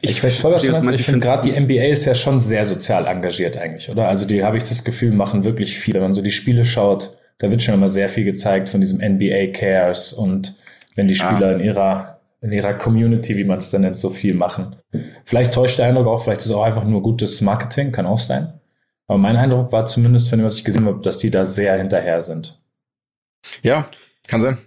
Ich, 0.01 0.23
weiß 0.23 0.37
voll, 0.37 0.53
was 0.53 0.63
du 0.63 0.71
meinst. 0.71 0.99
Ich 0.99 1.05
finde 1.05 1.19
gerade 1.19 1.49
die 1.49 1.59
NBA 1.59 1.83
ist 1.85 2.05
ja 2.05 2.15
schon 2.15 2.39
sehr 2.39 2.65
sozial 2.65 3.05
engagiert 3.07 3.55
eigentlich, 3.57 3.89
oder? 3.89 4.07
Also 4.07 4.25
die 4.27 4.43
habe 4.43 4.57
ich 4.57 4.63
das 4.63 4.83
Gefühl, 4.83 5.11
machen 5.11 5.43
wirklich 5.43 5.77
viel. 5.77 5.93
Wenn 5.93 6.01
man 6.01 6.13
so 6.13 6.21
die 6.21 6.31
Spiele 6.31 6.65
schaut, 6.65 7.17
da 7.37 7.51
wird 7.51 7.61
schon 7.63 7.75
immer 7.75 7.89
sehr 7.89 8.09
viel 8.09 8.25
gezeigt 8.25 8.69
von 8.69 8.81
diesem 8.81 8.99
NBA 8.99 9.47
Cares 9.53 10.13
und 10.13 10.55
wenn 10.95 11.07
die 11.07 11.15
Spieler 11.15 11.49
Ah. 11.49 11.51
in 11.53 11.59
ihrer 11.61 12.17
in 12.43 12.51
ihrer 12.51 12.73
Community, 12.73 13.37
wie 13.37 13.43
man 13.43 13.59
es 13.59 13.69
dann 13.69 13.81
nennt, 13.81 13.97
so 13.97 14.09
viel 14.09 14.33
machen. 14.33 14.75
Vielleicht 15.25 15.53
täuscht 15.53 15.77
der 15.77 15.85
Eindruck 15.85 16.07
auch, 16.07 16.23
vielleicht 16.23 16.41
ist 16.41 16.47
es 16.47 16.51
auch 16.51 16.63
einfach 16.63 16.83
nur 16.83 17.03
gutes 17.03 17.39
Marketing, 17.41 17.91
kann 17.91 18.07
auch 18.07 18.17
sein. 18.17 18.53
Aber 19.05 19.19
mein 19.19 19.35
Eindruck 19.37 19.71
war 19.71 19.85
zumindest, 19.85 20.27
von 20.27 20.39
dem, 20.39 20.45
was 20.45 20.57
ich 20.57 20.63
gesehen 20.65 20.87
habe, 20.87 21.01
dass 21.03 21.19
die 21.19 21.29
da 21.29 21.45
sehr 21.45 21.77
hinterher 21.77 22.19
sind. 22.21 22.59
ja, 23.61 23.85
kann 24.27 24.41
sein. 24.41 24.57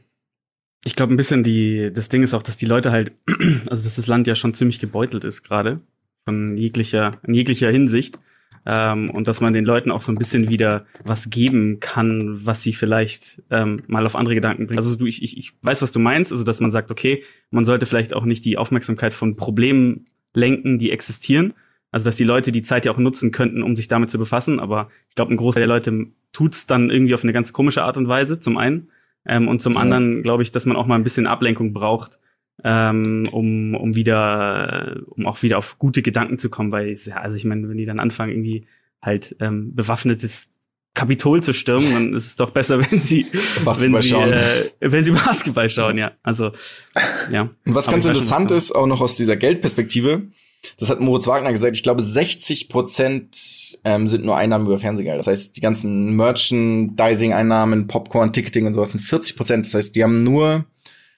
Ich 0.84 0.96
glaube 0.96 1.14
ein 1.14 1.16
bisschen 1.16 1.42
die, 1.42 1.90
das 1.92 2.08
Ding 2.08 2.22
ist 2.22 2.34
auch, 2.34 2.42
dass 2.42 2.56
die 2.56 2.66
Leute 2.66 2.92
halt, 2.92 3.12
also 3.68 3.82
dass 3.82 3.96
das 3.96 4.06
Land 4.06 4.26
ja 4.26 4.34
schon 4.34 4.54
ziemlich 4.54 4.78
gebeutelt 4.78 5.24
ist 5.24 5.42
gerade 5.42 5.80
von 6.24 6.56
jeglicher, 6.56 7.20
in 7.26 7.34
jeglicher 7.34 7.70
Hinsicht. 7.70 8.18
Ähm, 8.66 9.10
und 9.10 9.28
dass 9.28 9.40
man 9.40 9.52
den 9.52 9.64
Leuten 9.64 9.90
auch 9.90 10.00
so 10.00 10.10
ein 10.10 10.16
bisschen 10.16 10.48
wieder 10.48 10.86
was 11.04 11.28
geben 11.28 11.80
kann, 11.80 12.46
was 12.46 12.62
sie 12.62 12.72
vielleicht 12.72 13.42
ähm, 13.50 13.82
mal 13.88 14.06
auf 14.06 14.16
andere 14.16 14.34
Gedanken 14.34 14.66
bringt. 14.66 14.78
Also 14.78 14.96
du, 14.96 15.04
ich, 15.04 15.22
ich, 15.22 15.36
ich 15.36 15.52
weiß, 15.60 15.82
was 15.82 15.92
du 15.92 15.98
meinst, 15.98 16.32
also 16.32 16.44
dass 16.44 16.60
man 16.60 16.70
sagt, 16.70 16.90
okay, 16.90 17.24
man 17.50 17.66
sollte 17.66 17.84
vielleicht 17.84 18.14
auch 18.14 18.24
nicht 18.24 18.44
die 18.44 18.56
Aufmerksamkeit 18.56 19.12
von 19.12 19.36
Problemen 19.36 20.06
lenken, 20.32 20.78
die 20.78 20.92
existieren. 20.92 21.52
Also 21.90 22.06
dass 22.06 22.16
die 22.16 22.24
Leute 22.24 22.52
die 22.52 22.62
Zeit 22.62 22.86
ja 22.86 22.92
auch 22.92 22.98
nutzen 22.98 23.32
könnten, 23.32 23.62
um 23.62 23.76
sich 23.76 23.88
damit 23.88 24.10
zu 24.10 24.18
befassen. 24.18 24.58
Aber 24.60 24.88
ich 25.10 25.14
glaube, 25.14 25.34
ein 25.34 25.36
Großteil 25.36 25.62
der 25.62 25.68
Leute 25.68 26.06
tut's 26.32 26.66
dann 26.66 26.90
irgendwie 26.90 27.14
auf 27.14 27.22
eine 27.22 27.32
ganz 27.32 27.52
komische 27.52 27.82
Art 27.82 27.96
und 27.96 28.08
Weise, 28.08 28.40
zum 28.40 28.56
einen. 28.56 28.88
Ähm, 29.26 29.48
und 29.48 29.62
zum 29.62 29.74
Ja. 29.74 29.80
anderen 29.80 30.22
glaube 30.22 30.42
ich, 30.42 30.52
dass 30.52 30.66
man 30.66 30.76
auch 30.76 30.86
mal 30.86 30.96
ein 30.96 31.04
bisschen 31.04 31.26
Ablenkung 31.26 31.72
braucht, 31.72 32.18
ähm, 32.62 33.28
um, 33.32 33.74
um 33.74 33.94
wieder, 33.94 35.00
um 35.06 35.26
auch 35.26 35.42
wieder 35.42 35.58
auf 35.58 35.78
gute 35.78 36.02
Gedanken 36.02 36.38
zu 36.38 36.50
kommen, 36.50 36.72
weil 36.72 36.94
ja, 36.94 37.16
also 37.16 37.36
ich 37.36 37.44
meine, 37.44 37.68
wenn 37.68 37.76
die 37.76 37.84
dann 37.86 38.00
anfangen, 38.00 38.32
irgendwie 38.32 38.66
halt 39.02 39.36
ähm, 39.40 39.74
bewaffnetes 39.74 40.48
Kapitol 40.94 41.42
zu 41.42 41.52
stürmen, 41.52 41.92
dann 41.92 42.14
ist 42.14 42.26
es 42.26 42.36
doch 42.36 42.50
besser, 42.50 42.78
wenn 42.90 43.00
sie, 43.00 43.26
Basketball 43.64 43.94
wenn 43.94 44.02
sie, 44.02 44.08
schauen. 44.08 44.32
äh, 44.32 44.70
wenn 44.80 45.02
sie 45.04 45.10
Basketball 45.10 45.68
schauen, 45.68 45.98
ja. 45.98 46.12
Also, 46.22 46.52
ja. 47.32 47.50
Und 47.66 47.74
was 47.74 47.88
Aber 47.88 47.96
ganz 47.96 48.04
ich 48.04 48.10
interessant 48.10 48.50
ist, 48.52 48.72
auch 48.72 48.86
noch 48.86 49.00
aus 49.00 49.16
dieser 49.16 49.36
Geldperspektive, 49.36 50.28
das 50.78 50.90
hat 50.90 51.00
Moritz 51.00 51.26
Wagner 51.26 51.52
gesagt, 51.52 51.76
ich 51.76 51.82
glaube 51.82 52.02
60 52.02 52.68
Prozent 52.68 53.78
ähm, 53.84 54.08
sind 54.08 54.24
nur 54.24 54.36
Einnahmen 54.36 54.66
über 54.66 54.78
Fernsehgeld. 54.78 55.18
Das 55.18 55.26
heißt, 55.26 55.56
die 55.56 55.60
ganzen 55.60 56.16
Merchandising-Einnahmen, 56.16 57.86
Popcorn, 57.86 58.32
Ticketing 58.32 58.66
und 58.66 58.74
sowas 58.74 58.92
sind 58.92 59.00
40 59.00 59.36
Prozent. 59.36 59.66
Das 59.66 59.74
heißt, 59.74 59.94
die 59.94 60.02
haben 60.02 60.24
nur, 60.24 60.66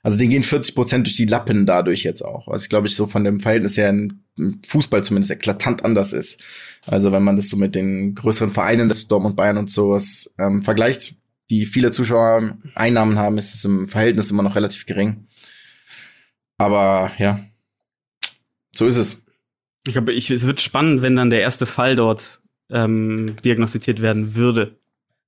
also 0.02 0.18
denen 0.18 0.30
gehen 0.30 0.42
40 0.42 0.74
Prozent 0.74 1.06
durch 1.06 1.16
die 1.16 1.26
Lappen 1.26 1.66
dadurch 1.66 2.02
jetzt 2.02 2.22
auch. 2.22 2.46
Was, 2.48 2.68
glaube 2.68 2.86
ich, 2.86 2.96
so 2.96 3.06
von 3.06 3.24
dem 3.24 3.40
Verhältnis 3.40 3.76
her 3.76 3.88
im 3.88 4.20
im 4.38 4.60
Fußball 4.66 5.04
zumindest 5.04 5.30
eklatant 5.30 5.84
anders 5.84 6.12
ist. 6.12 6.40
Also 6.86 7.12
wenn 7.12 7.22
man 7.22 7.36
das 7.36 7.48
so 7.48 7.56
mit 7.56 7.74
den 7.74 8.14
größeren 8.14 8.50
Vereinen, 8.50 8.88
das 8.88 9.08
Dortmund, 9.08 9.36
Bayern 9.36 9.56
und 9.56 9.70
sowas 9.70 10.30
ähm, 10.38 10.62
vergleicht, 10.62 11.14
die 11.50 11.66
viele 11.66 11.92
Zuschauer 11.92 12.56
Einnahmen 12.74 13.18
haben, 13.18 13.38
ist 13.38 13.54
es 13.54 13.64
im 13.64 13.88
Verhältnis 13.88 14.30
immer 14.30 14.42
noch 14.42 14.56
relativ 14.56 14.86
gering. 14.86 15.26
Aber 16.58 17.12
ja, 17.18 17.40
so 18.74 18.86
ist 18.86 18.96
es. 18.96 19.22
Ich 19.86 19.92
glaube, 19.94 20.12
ich, 20.12 20.30
es 20.30 20.46
wird 20.46 20.60
spannend, 20.60 21.02
wenn 21.02 21.16
dann 21.16 21.30
der 21.30 21.40
erste 21.42 21.66
Fall 21.66 21.96
dort 21.96 22.40
ähm, 22.70 23.36
diagnostiziert 23.44 24.02
werden 24.02 24.34
würde. 24.34 24.76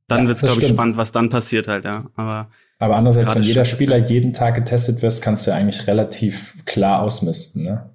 Dann 0.08 0.22
Ja, 0.22 0.28
wird's, 0.28 0.40
das 0.40 0.50
glaube 0.52 0.64
ich, 0.66 0.68
spannend, 0.72 0.96
was 0.96 1.12
dann 1.12 1.30
passiert 1.30 1.68
halt, 1.68 1.84
ja. 1.84 2.06
Aber 2.16 2.50
Aber 2.78 2.96
andererseits, 2.96 3.34
wenn 3.34 3.42
jeder 3.42 3.64
Spieler 3.64 3.96
jeden 3.96 4.32
Tag 4.32 4.54
getestet 4.56 5.02
wird, 5.02 5.20
kannst 5.22 5.46
du 5.46 5.50
ja 5.52 5.56
eigentlich 5.56 5.86
relativ 5.86 6.56
klar 6.64 7.02
ausmisten, 7.02 7.64
ne? 7.64 7.90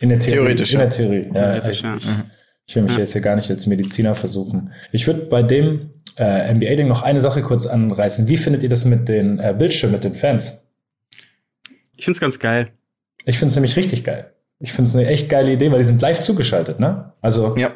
In 0.00 0.08
der 0.08 0.18
Theorie. 0.18 0.36
Theoretisch, 0.56 0.72
In 0.72 0.78
der 0.78 0.90
Theorie. 0.90 1.30
Theoretisch, 1.32 1.82
ja, 1.82 1.90
ja. 1.90 1.96
ich, 1.96 2.06
ich 2.66 2.76
will 2.76 2.82
mich 2.84 2.92
Ja. 2.94 2.98
jetzt 3.00 3.12
hier 3.12 3.20
gar 3.20 3.36
nicht 3.36 3.50
als 3.50 3.66
Mediziner 3.66 4.14
versuchen. 4.14 4.72
Ich 4.92 5.06
würde 5.06 5.26
bei 5.26 5.42
dem 5.42 5.90
äh, 6.16 6.52
NBA-Ding 6.54 6.88
noch 6.88 7.02
eine 7.02 7.20
Sache 7.20 7.42
kurz 7.42 7.66
anreißen. 7.66 8.28
Wie 8.28 8.36
findet 8.36 8.62
ihr 8.62 8.68
das 8.68 8.84
mit 8.84 9.08
den 9.08 9.38
äh, 9.38 9.54
Bildschirmen, 9.56 9.94
mit 9.94 10.04
den 10.04 10.14
Fans? 10.14 10.68
ich 11.96 12.04
find's 12.04 12.20
ganz 12.20 12.38
geil. 12.38 12.72
Ich 13.26 13.38
finde 13.38 13.50
es 13.50 13.56
nämlich 13.56 13.76
richtig 13.76 14.02
geil. 14.04 14.32
Ich 14.64 14.72
finde 14.72 14.88
es 14.88 14.94
eine 14.96 15.06
echt 15.08 15.28
geile 15.28 15.52
Idee, 15.52 15.70
weil 15.72 15.78
die 15.78 15.84
sind 15.84 16.00
live 16.00 16.20
zugeschaltet, 16.20 16.78
ne? 16.78 17.12
Also 17.20 17.56
Ja. 17.56 17.72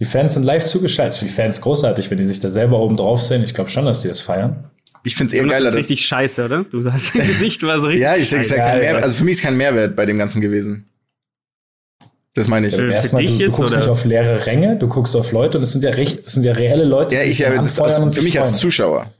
die 0.00 0.04
Fans 0.04 0.34
sind 0.34 0.44
live 0.44 0.64
zugeschaltet. 0.64 1.16
Für 1.18 1.24
die 1.24 1.30
Fans 1.32 1.60
großartig, 1.60 2.10
wenn 2.10 2.18
die 2.18 2.26
sich 2.26 2.38
da 2.40 2.50
selber 2.50 2.78
oben 2.78 2.96
drauf 2.96 3.20
sehen. 3.20 3.42
Ich 3.44 3.54
glaube 3.54 3.70
schon, 3.70 3.84
dass 3.86 4.02
die 4.02 4.08
das 4.08 4.20
feiern. 4.20 4.64
ich 5.04 5.16
finde 5.16 5.28
es 5.30 5.32
eher 5.34 5.40
Jonas 5.42 5.54
geiler, 5.56 5.68
ist 5.70 5.74
dass, 5.74 5.78
richtig 5.80 6.06
scheiße, 6.06 6.44
oder? 6.44 6.64
Du 6.64 6.80
sagst, 6.80 7.10
dein 7.14 7.26
Gesicht 7.26 7.62
war 7.64 7.80
so 7.80 7.88
richtig 7.88 8.02
ja, 8.04 8.14
ich 8.14 8.32
ich 8.32 8.48
sag 8.48 8.56
Ja, 8.58 8.64
kein 8.68 8.74
ja. 8.76 8.80
Mehrwert, 8.82 9.02
also 9.04 9.16
für 9.16 9.24
mich 9.24 9.32
ist 9.32 9.42
kein 9.42 9.56
Mehrwert 9.56 9.96
bei 9.96 10.06
dem 10.06 10.16
Ganzen 10.16 10.40
gewesen. 10.40 10.86
Das 12.34 12.48
meine 12.48 12.68
ich. 12.68 12.74
Für- 12.76 12.82
für 12.82 12.92
Erstmal, 12.92 13.26
du, 13.26 13.36
du 13.38 13.50
guckst 13.50 13.72
oder? 13.72 13.76
nicht 13.80 13.88
auf 13.90 14.04
leere 14.04 14.46
Ränge, 14.46 14.78
du 14.78 14.88
guckst 14.88 15.14
auf 15.16 15.32
Leute 15.32 15.58
und 15.58 15.64
es 15.64 15.72
sind 15.72 15.84
ja 15.84 15.90
recht, 15.90 16.22
es 16.26 16.32
sind 16.34 16.44
ja 16.44 16.52
reelle 16.52 16.84
Leute, 16.84 17.14
Ja, 17.16 17.22
ich 17.22 17.38
ja, 17.40 17.50
das, 17.50 17.78
anfeuern 17.80 18.02
und 18.02 18.08
als, 18.08 18.14
für 18.16 18.22
mich 18.22 18.38
als 18.40 18.50
freuen. 18.50 18.60
Zuschauer. 18.60 19.10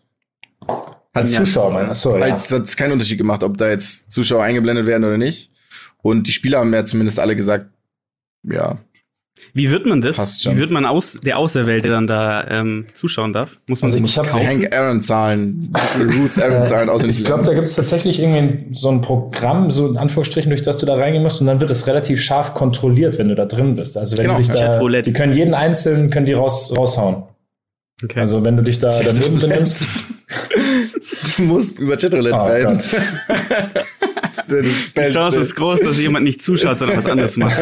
als 1.13 1.33
Ja. 1.33 1.41
Zuschauer, 1.41 1.71
mein, 1.73 1.91
achso, 1.91 2.17
ja. 2.17 2.25
Als 2.25 2.51
hat 2.53 2.63
es 2.63 2.77
keinen 2.77 2.93
Unterschied 2.93 3.19
gemacht, 3.19 3.43
ob 3.43 3.59
da 3.59 3.69
jetzt 3.69 4.11
Zuschauer 4.11 4.43
eingeblendet 4.45 4.87
werden 4.87 5.05
oder 5.05 5.19
nicht. 5.19 5.51
Und 6.03 6.27
die 6.27 6.33
Spieler 6.33 6.59
haben 6.59 6.73
ja 6.75 6.85
zumindest 6.85 7.19
alle 7.21 7.37
gesagt, 7.37 7.67
ja, 8.45 8.79
Wie 9.55 9.71
wird 9.71 9.87
man 9.87 10.01
das? 10.01 10.17
Passt 10.17 10.43
schon. 10.43 10.55
Wie 10.57 10.59
wird 10.61 10.71
man 10.71 10.85
aus, 10.85 11.19
der 11.25 11.39
Auserwählte 11.39 11.89
dann 11.89 12.07
da 12.07 12.47
ähm, 12.49 12.87
zuschauen 12.93 13.33
darf? 13.33 13.59
Muss 13.69 13.81
man 13.83 13.91
Also 13.91 13.99
sich 13.99 14.11
ich 14.11 14.15
das 14.17 14.25
hab- 14.27 14.33
kaufen? 14.33 14.47
Hank 14.47 14.75
Aaron 14.75 15.01
Zahlen, 15.01 15.73
Ruth 15.99 16.39
Aaron 16.43 16.67
Zahlen 16.67 16.89
auswendig 16.89 17.19
Ich 17.21 17.25
glaube, 17.25 17.45
da 17.45 17.55
gibt 17.55 17.67
es 17.67 17.75
tatsächlich 17.77 18.21
irgendwie 18.21 18.75
so 18.75 18.89
ein 18.91 19.01
Programm, 19.01 19.71
so 19.71 19.89
in 19.89 19.97
Anführungsstrichen, 19.97 20.51
durch 20.51 20.63
das 20.63 20.79
du 20.79 20.87
da 20.87 20.95
reingehen 20.97 21.23
musst 21.23 21.41
und 21.41 21.47
dann 21.47 21.61
wird 21.61 21.71
es 21.71 21.87
relativ 21.87 22.21
scharf 22.21 22.55
kontrolliert, 22.55 23.19
wenn 23.19 23.29
du 23.29 23.35
da 23.37 23.45
drin 23.47 23.77
bist. 23.77 23.97
Also 23.97 24.17
wenn 24.19 24.25
Genau, 24.25 24.37
du 24.39 24.43
dich 24.43 24.51
da, 24.53 25.03
die 25.03 25.13
können 25.13 25.33
jeden 25.35 25.55
einzelnen, 25.55 26.11
können 26.11 26.27
die 26.27 26.33
raus, 26.33 26.73
raushauen. 26.77 27.23
Okay. 28.03 28.19
Also 28.21 28.45
wenn 28.45 28.57
du 28.57 28.63
dich 28.65 28.81
da 28.81 28.91
daneben 29.05 29.39
benimmst. 29.39 30.05
du 31.37 31.43
musst 31.43 31.79
über 31.79 31.97
Chatroulette 31.97 32.37
Oh 32.37 32.49
die 34.49 35.13
Chance 35.13 35.39
ist 35.41 35.55
groß, 35.55 35.81
dass 35.81 36.01
jemand 36.01 36.25
nicht 36.25 36.43
zuschaut, 36.43 36.79
sondern 36.79 36.99
was 36.99 37.07
anderes 37.07 37.37
macht. 37.37 37.59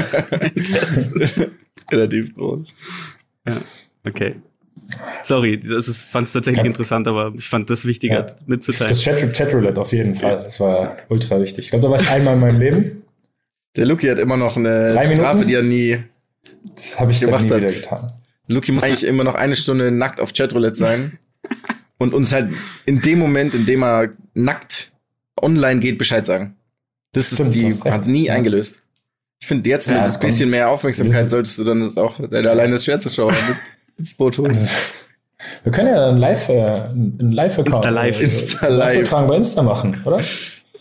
relativ 1.90 2.34
groß. 2.34 2.74
Okay. 4.06 4.36
Sorry, 5.24 5.60
das 5.60 5.86
ist, 5.88 6.02
fand 6.02 6.26
es 6.26 6.32
tatsächlich 6.32 6.58
Kein- 6.62 6.66
interessant, 6.66 7.06
aber 7.06 7.32
ich 7.36 7.48
fand 7.48 7.70
das 7.70 7.84
wichtiger 7.84 8.26
Ja. 8.26 8.34
mitzuteilen. 8.46 8.88
Das 8.88 9.00
Chat 9.02 9.34
Chatroulette 9.36 9.80
auf 9.80 9.92
jeden 9.92 10.16
Fall. 10.16 10.42
Das 10.42 10.58
war 10.58 10.96
ultra 11.08 11.40
wichtig. 11.40 11.66
Ich 11.66 11.70
glaube, 11.70 11.84
da 11.84 11.90
war 11.92 12.00
ich 12.00 12.08
einmal 12.10 12.34
in 12.34 12.40
meinem 12.40 12.60
Leben. 12.60 13.02
Der 13.76 13.86
Luki 13.86 14.08
hat 14.08 14.18
immer 14.18 14.36
noch 14.36 14.56
eine 14.56 14.92
Drei 14.92 15.02
Minuten? 15.04 15.20
Strafe, 15.20 15.44
die 15.44 15.54
er 15.54 15.62
nie. 15.62 15.98
Das 16.74 16.98
habe 16.98 17.12
ich 17.12 17.20
dann 17.20 17.28
Gemacht 17.30 17.44
nie 17.44 17.50
hat. 17.50 17.56
wieder 17.58 17.72
getan. 17.72 18.12
Luki 18.48 18.72
muss 18.72 18.82
eigentlich 18.82 19.04
immer 19.04 19.22
noch 19.22 19.36
eine 19.36 19.54
Stunde 19.54 19.92
nackt 19.92 20.20
auf 20.20 20.32
Chatroulette 20.32 20.74
sein. 20.76 21.18
und 21.98 22.12
uns 22.12 22.32
halt 22.32 22.52
in 22.84 23.00
dem 23.00 23.20
Moment, 23.20 23.54
in 23.54 23.66
dem 23.66 23.82
er 23.84 24.10
nackt 24.34 24.90
online 25.40 25.78
geht, 25.80 25.98
Bescheid 25.98 26.26
sagen. 26.26 26.56
Das 27.12 27.32
ist 27.32 27.34
Stimmt, 27.38 27.54
du 27.54 27.58
die, 27.58 27.90
hat 27.90 28.06
nie 28.06 28.26
Ja. 28.26 28.34
eingelöst. 28.34 28.80
Ich 29.40 29.46
finde, 29.48 29.68
jetzt 29.70 29.86
Ja, 29.88 29.94
mit 29.94 30.02
ein 30.02 30.20
bisschen 30.20 30.38
kommt- 30.40 30.50
mehr 30.50 30.68
Aufmerksamkeit 30.68 31.30
solltest 31.30 31.58
du 31.58 31.64
dann 31.64 31.80
das 31.80 31.96
auch 31.96 32.20
äh, 32.20 32.36
alleine 32.36 32.74
das 32.74 32.84
Schwerzuschauer 32.84 33.32
mit 33.32 33.56
ins 33.98 34.14
Boot 34.14 34.38
holen. 34.38 34.56
Wir 35.62 35.72
können 35.72 35.88
ja 35.88 36.08
ein 36.10 36.18
Live, 36.18 36.48
äh, 36.50 36.60
ein 36.90 37.32
Live-Account. 37.32 37.68
Insta-Live. 37.86 38.20
äh, 38.20 38.24
Insta-Live. 38.24 38.78
Live-Übertragung 38.78 39.28
bei 39.28 39.36
Insta 39.36 39.62
machen, 39.62 40.00
oder? 40.04 40.22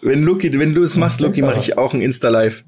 Wenn 0.02 0.24
Luki, 0.24 0.58
wenn 0.60 0.74
du 0.74 0.84
es 0.84 0.98
machst, 0.98 1.22
Luki, 1.22 1.42
mache 1.42 1.60
ich 1.60 1.78
auch 1.78 1.94
ein 1.94 2.02
Insta-Live. 2.02 2.64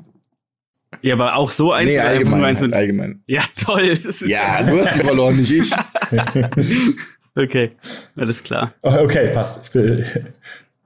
ja, 1.01 1.14
aber 1.16 1.36
auch 1.36 1.51
so 1.51 1.72
eins 1.74 1.89
Nee, 1.89 1.99
allgemein. 1.99 2.43
eins 2.45 2.62
mit. 2.62 2.74
allgemein. 2.74 3.22
Ja, 3.28 3.43
toll. 3.64 3.97
Das 3.97 4.22
ist 4.22 4.30
Ja, 4.30 4.64
du 4.64 4.80
hast 4.80 4.95
die 4.95 4.99
verloren, 5.01 5.36
nicht 5.38 5.51
ich. 5.51 5.72
Okay, 7.36 7.72
alles 8.18 8.43
klar. 8.43 8.74
Oh, 8.82 8.89
Okay, 8.91 9.30
passt. 9.30 9.68
Ich 9.70 9.74
will, 9.74 10.05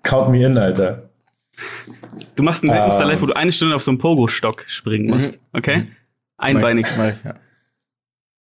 count 0.04 0.30
me 0.30 0.46
in, 0.46 0.58
Alter. 0.58 1.10
Du 2.36 2.44
machst 2.44 2.64
ein 2.64 2.70
Ah. 2.70 2.86
Insta-Live, 2.86 3.22
wo 3.22 3.26
du 3.28 3.36
eine 3.36 3.52
Stunde 3.52 3.76
auf 3.76 3.84
so 3.84 3.92
einem 3.92 3.98
Pogo-Stock 4.00 4.66
springen 4.68 5.08
musst. 5.10 5.40
Okay? 5.54 5.88
Einbeinig. 6.38 6.86
Mach 6.98 7.10
ich, 7.10 7.24
ja. 7.24 7.36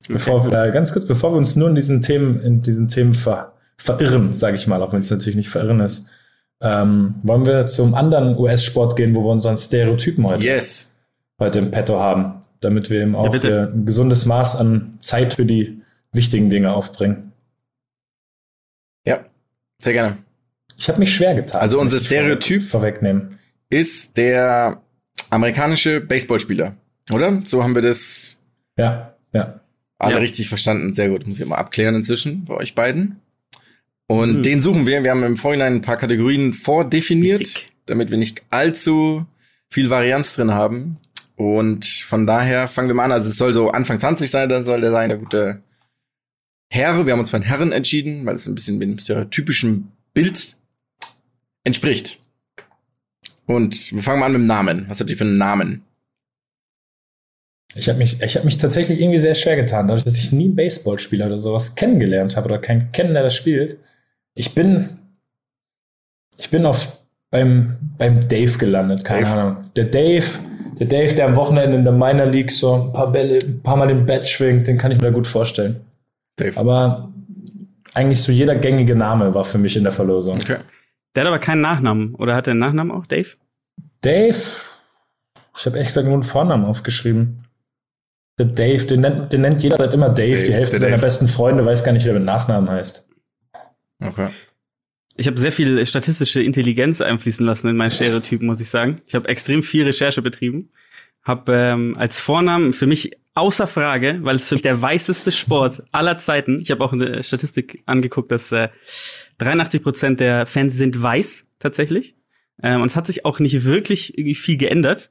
Bevor 0.09 0.50
wir, 0.50 0.64
äh, 0.64 0.72
ganz 0.72 0.92
kurz, 0.92 1.07
bevor 1.07 1.32
wir 1.32 1.38
uns 1.38 1.57
nur 1.57 1.68
in 1.68 1.74
diesen 1.74 2.02
Themen, 2.02 2.40
in 2.40 2.61
diesen 2.62 2.88
Themen 2.88 3.14
ver, 3.14 3.52
verirren, 3.78 4.32
sage 4.32 4.57
ich 4.57 4.66
mal, 4.66 4.82
auch 4.82 4.92
wenn 4.92 5.00
es 5.00 5.11
natürlich 5.11 5.36
nicht 5.36 5.48
verirren 5.48 5.80
ist, 5.80 6.11
ähm, 6.61 7.14
wollen 7.22 7.46
wir 7.46 7.66
zum 7.66 7.94
anderen 7.94 8.36
US-Sport 8.38 8.96
gehen, 8.96 9.14
wo 9.16 9.22
wir 9.24 9.30
unseren 9.32 9.57
Stereotypen 9.59 10.26
heute, 10.26 10.44
Yes. 10.44 10.90
heute 11.38 11.59
im 11.59 11.70
Petto 11.70 11.98
haben, 11.98 12.40
damit 12.61 12.90
wir 12.90 13.00
eben 13.02 13.14
auch 13.16 13.34
hier 13.34 13.70
ein 13.74 13.84
gesundes 13.86 14.24
Maß 14.26 14.57
an 14.57 14.96
Zeit 15.00 15.34
für 15.34 15.44
die 15.46 15.80
wichtigen 16.12 16.48
Dinge 16.50 16.72
aufbringen. 16.74 17.32
Ja, 19.07 19.20
sehr 19.78 19.92
gerne. 19.94 20.18
Ich 20.79 20.89
habe 20.89 20.99
mich 20.99 21.14
schwer 21.14 21.35
getan. 21.35 21.61
Also 21.61 21.81
unser 21.81 21.99
Stereotyp- 21.99 22.62
vor- 22.62 22.81
vorwegnehmen. 22.81 23.39
Ist 23.70 24.16
der 24.16 24.83
amerikanische 25.31 26.01
Baseballspieler, 26.01 26.77
oder? 27.12 27.43
So 27.45 27.62
haben 27.62 27.75
wir 27.75 27.83
das 27.83 28.37
Ja, 28.77 29.14
ja. 29.33 29.61
alle 29.99 30.14
Ja. 30.14 30.20
richtig 30.20 30.49
verstanden. 30.49 30.93
Sehr 30.95 31.09
gut. 31.09 31.27
Muss 31.27 31.41
ich 31.41 31.47
mal 31.47 31.57
abklären 31.57 31.95
inzwischen 31.95 32.45
bei 32.45 32.55
euch 32.55 32.75
beiden. 32.75 33.20
Und 34.07 34.39
Mhm. 34.39 34.43
den 34.43 34.61
suchen 34.61 34.87
wir. 34.87 35.03
Wir 35.03 35.11
haben 35.11 35.22
im 35.22 35.37
Vorhinein 35.37 35.77
ein 35.77 35.81
paar 35.83 35.97
Kategorien 35.97 36.53
vordefiniert, 36.53 37.39
Basic. 37.41 37.68
damit 37.87 38.11
wir 38.11 38.18
nicht 38.18 38.43
allzu 38.51 39.25
viel 39.70 39.89
Varianz 39.91 40.35
drin 40.35 40.53
haben. 40.53 40.99
Und 41.37 41.87
von 41.87 42.27
daher 42.27 42.68
fangen 42.68 42.89
wir 42.89 42.95
mal 42.95 43.05
an. 43.05 43.12
Also 43.12 43.29
es 43.31 43.39
soll 43.39 43.55
so 43.55 43.70
Anfang 43.70 43.99
20 43.99 44.31
sein, 44.31 44.49
dann 44.49 44.62
soll 44.62 44.81
der 44.83 44.91
sein, 44.93 45.09
der 45.09 45.18
gute 45.18 45.62
Herr. 46.70 47.07
Wir 47.07 47.12
haben 47.12 47.20
uns 47.20 47.31
für 47.31 47.37
einen 47.37 47.45
Herren 47.45 47.72
entschieden, 47.72 48.25
weil 48.27 48.35
es 48.35 48.47
ein 48.47 48.55
bisschen 48.55 48.79
dem 48.79 48.99
stereotypischen 48.99 49.91
Bild 50.12 50.57
entspricht. 51.64 52.20
Und 53.46 53.92
wir 53.92 54.02
fangen 54.02 54.20
mal 54.20 54.26
an 54.26 54.32
mit 54.32 54.40
dem 54.40 54.46
Namen. 54.46 54.86
Was 54.88 55.00
habt 55.00 55.10
ihr 55.10 55.16
für 55.16 55.24
einen 55.24 55.38
Namen? 55.38 55.82
Ich 57.74 57.88
habe 57.88 57.98
mich, 57.98 58.22
ich 58.22 58.36
hab 58.36 58.44
mich 58.44 58.58
tatsächlich 58.58 59.00
irgendwie 59.00 59.18
sehr 59.18 59.34
schwer 59.34 59.56
getan, 59.56 59.88
dadurch, 59.88 60.04
dass 60.04 60.16
ich 60.16 60.32
nie 60.32 60.44
einen 60.44 60.56
Baseballspieler 60.56 61.26
oder 61.26 61.38
sowas 61.38 61.74
kennengelernt 61.74 62.36
habe 62.36 62.46
oder 62.46 62.58
keinen 62.58 62.92
kennen, 62.92 63.14
der 63.14 63.24
das 63.24 63.34
spielt. 63.34 63.78
Ich 64.34 64.54
bin, 64.54 64.90
ich 66.36 66.50
bin 66.50 66.66
auf 66.66 67.00
beim, 67.30 67.76
beim 67.98 68.28
Dave 68.28 68.58
gelandet, 68.58 69.04
keine 69.04 69.22
Dave. 69.22 69.32
Ahnung. 69.36 69.56
Der 69.74 69.86
Dave, 69.86 70.24
der 70.78 70.86
Dave, 70.86 71.14
der 71.14 71.26
am 71.26 71.36
Wochenende 71.36 71.76
in 71.76 71.84
der 71.84 71.92
Minor 71.92 72.26
League 72.26 72.52
so 72.52 72.74
ein 72.74 72.92
paar 72.92 73.10
Bälle, 73.10 73.40
ein 73.40 73.60
paar 73.60 73.76
Mal 73.76 73.88
den 73.88 74.06
Bat 74.06 74.28
schwingt, 74.28 74.68
den 74.68 74.78
kann 74.78 74.92
ich 74.92 74.98
mir 74.98 75.08
da 75.08 75.12
gut 75.12 75.26
vorstellen. 75.26 75.80
Dave. 76.36 76.56
Aber 76.56 77.12
eigentlich 77.92 78.22
so 78.22 78.30
jeder 78.30 78.54
gängige 78.54 78.94
Name 78.94 79.34
war 79.34 79.42
für 79.42 79.58
mich 79.58 79.76
in 79.76 79.82
der 79.82 79.92
Verlosung. 79.92 80.36
Okay. 80.36 80.58
Der 81.14 81.22
hat 81.22 81.28
aber 81.28 81.38
keinen 81.38 81.60
Nachnamen. 81.60 82.14
Oder 82.14 82.34
hat 82.34 82.46
er 82.46 82.52
einen 82.52 82.60
Nachnamen 82.60 82.92
auch, 82.92 83.06
Dave? 83.06 83.28
Dave, 84.00 84.36
ich 85.56 85.66
habe 85.66 85.78
echt 85.78 85.88
gesagt 85.88 86.06
nur 86.06 86.14
einen 86.14 86.22
Vornamen 86.22 86.64
aufgeschrieben. 86.64 87.44
Der 88.38 88.46
Dave, 88.46 88.84
den 88.84 89.00
nennt, 89.00 89.32
den 89.32 89.42
nennt 89.42 89.62
jeder 89.62 89.76
seit 89.76 89.94
immer 89.94 90.08
Dave. 90.08 90.34
Dave 90.34 90.44
Die 90.44 90.52
Hälfte 90.52 90.72
der 90.72 90.80
seiner 90.80 90.96
Dave. 90.96 91.02
besten 91.02 91.28
Freunde 91.28 91.64
weiß 91.64 91.84
gar 91.84 91.92
nicht, 91.92 92.04
wie 92.04 92.10
er 92.10 92.14
mit 92.14 92.24
Nachnamen 92.24 92.68
heißt. 92.68 93.10
Okay. 94.00 94.30
Ich 95.16 95.28
habe 95.28 95.38
sehr 95.38 95.52
viel 95.52 95.86
statistische 95.86 96.42
Intelligenz 96.42 97.00
einfließen 97.00 97.46
lassen 97.46 97.68
in 97.68 97.76
meinen 97.76 97.92
Stereotypen, 97.92 98.46
muss 98.48 98.60
ich 98.60 98.68
sagen. 98.68 99.00
Ich 99.06 99.14
habe 99.14 99.28
extrem 99.28 99.62
viel 99.62 99.84
Recherche 99.84 100.20
betrieben. 100.22 100.70
Habe 101.25 101.53
ähm, 101.53 101.97
als 101.97 102.20
Vornamen 102.20 102.72
für 102.72 102.87
mich 102.87 103.12
außer 103.35 103.66
Frage, 103.66 104.18
weil 104.22 104.37
es 104.37 104.49
für 104.49 104.55
mich 104.55 104.62
der 104.62 104.81
weißeste 104.81 105.33
Sport 105.33 105.83
aller 105.91 106.18
Zeiten. 106.18 106.61
Ich 106.61 106.70
habe 106.70 106.85
auch 106.85 106.93
eine 106.93 107.22
Statistik 107.22 107.83
angeguckt, 107.87 108.31
dass 108.31 108.53
äh, 108.53 108.68
83 109.39 109.83
Prozent 109.83 110.20
der 110.20 110.47
Fans 110.47 110.77
sind 110.77 111.03
weiß 111.03 111.45
tatsächlich. 111.59 112.14
Ähm, 112.62 112.81
und 112.81 112.87
es 112.87 112.97
hat 112.97 113.07
sich 113.07 113.25
auch 113.25 113.41
nicht 113.41 113.64
wirklich 113.64 114.16
irgendwie 114.16 114.35
viel 114.35 114.57
geändert. 114.57 115.11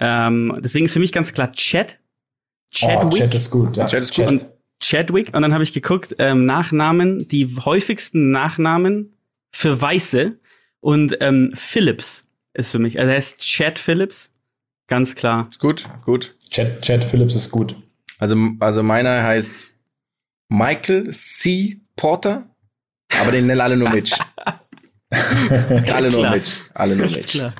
Ähm, 0.00 0.58
deswegen 0.62 0.86
ist 0.86 0.92
für 0.92 1.00
mich 1.00 1.12
ganz 1.12 1.32
klar 1.32 1.52
Chad. 1.52 1.98
Oh, 2.82 2.86
Chadwick. 2.86 3.20
Chat 3.20 3.34
ist 3.34 3.50
gut. 3.50 3.76
Ja. 3.76 3.86
Chat 3.86 4.02
ist 4.02 4.14
gut. 4.14 4.26
Und 4.26 4.46
Chadwick. 4.80 5.34
Und 5.34 5.42
dann 5.42 5.52
habe 5.52 5.64
ich 5.64 5.72
geguckt, 5.72 6.14
ähm, 6.18 6.46
Nachnamen, 6.46 7.26
die 7.26 7.48
häufigsten 7.64 8.30
Nachnamen 8.30 9.14
für 9.50 9.80
Weiße. 9.80 10.38
Und 10.80 11.16
ähm, 11.20 11.52
Phillips 11.54 12.28
ist 12.52 12.70
für 12.70 12.78
mich. 12.78 12.98
Also 12.98 13.10
er 13.10 13.16
ist 13.16 13.40
Chad 13.40 13.78
Phillips. 13.78 14.30
Ganz 14.86 15.14
klar. 15.14 15.48
Ist 15.50 15.60
gut, 15.60 15.88
gut. 16.04 16.34
Chat, 16.50 16.82
Chat 16.82 17.04
Phillips 17.04 17.34
ist 17.34 17.50
gut. 17.50 17.76
Also, 18.18 18.36
also 18.60 18.82
meiner 18.82 19.22
heißt 19.22 19.72
Michael 20.48 21.10
C. 21.10 21.80
Porter, 21.96 22.46
aber 23.20 23.32
den 23.32 23.46
nennen 23.46 23.60
alle 23.60 23.76
nur 23.76 23.90
Mitch. 23.90 24.16
alle 25.92 26.10
nur 26.10 26.20
Klar. 26.20 26.34
Mitch. 26.34 26.50
Alle 26.74 26.96
nur 26.96 27.06
Ganz 27.06 27.16
Mitch. 27.16 27.38
klar. 27.38 27.54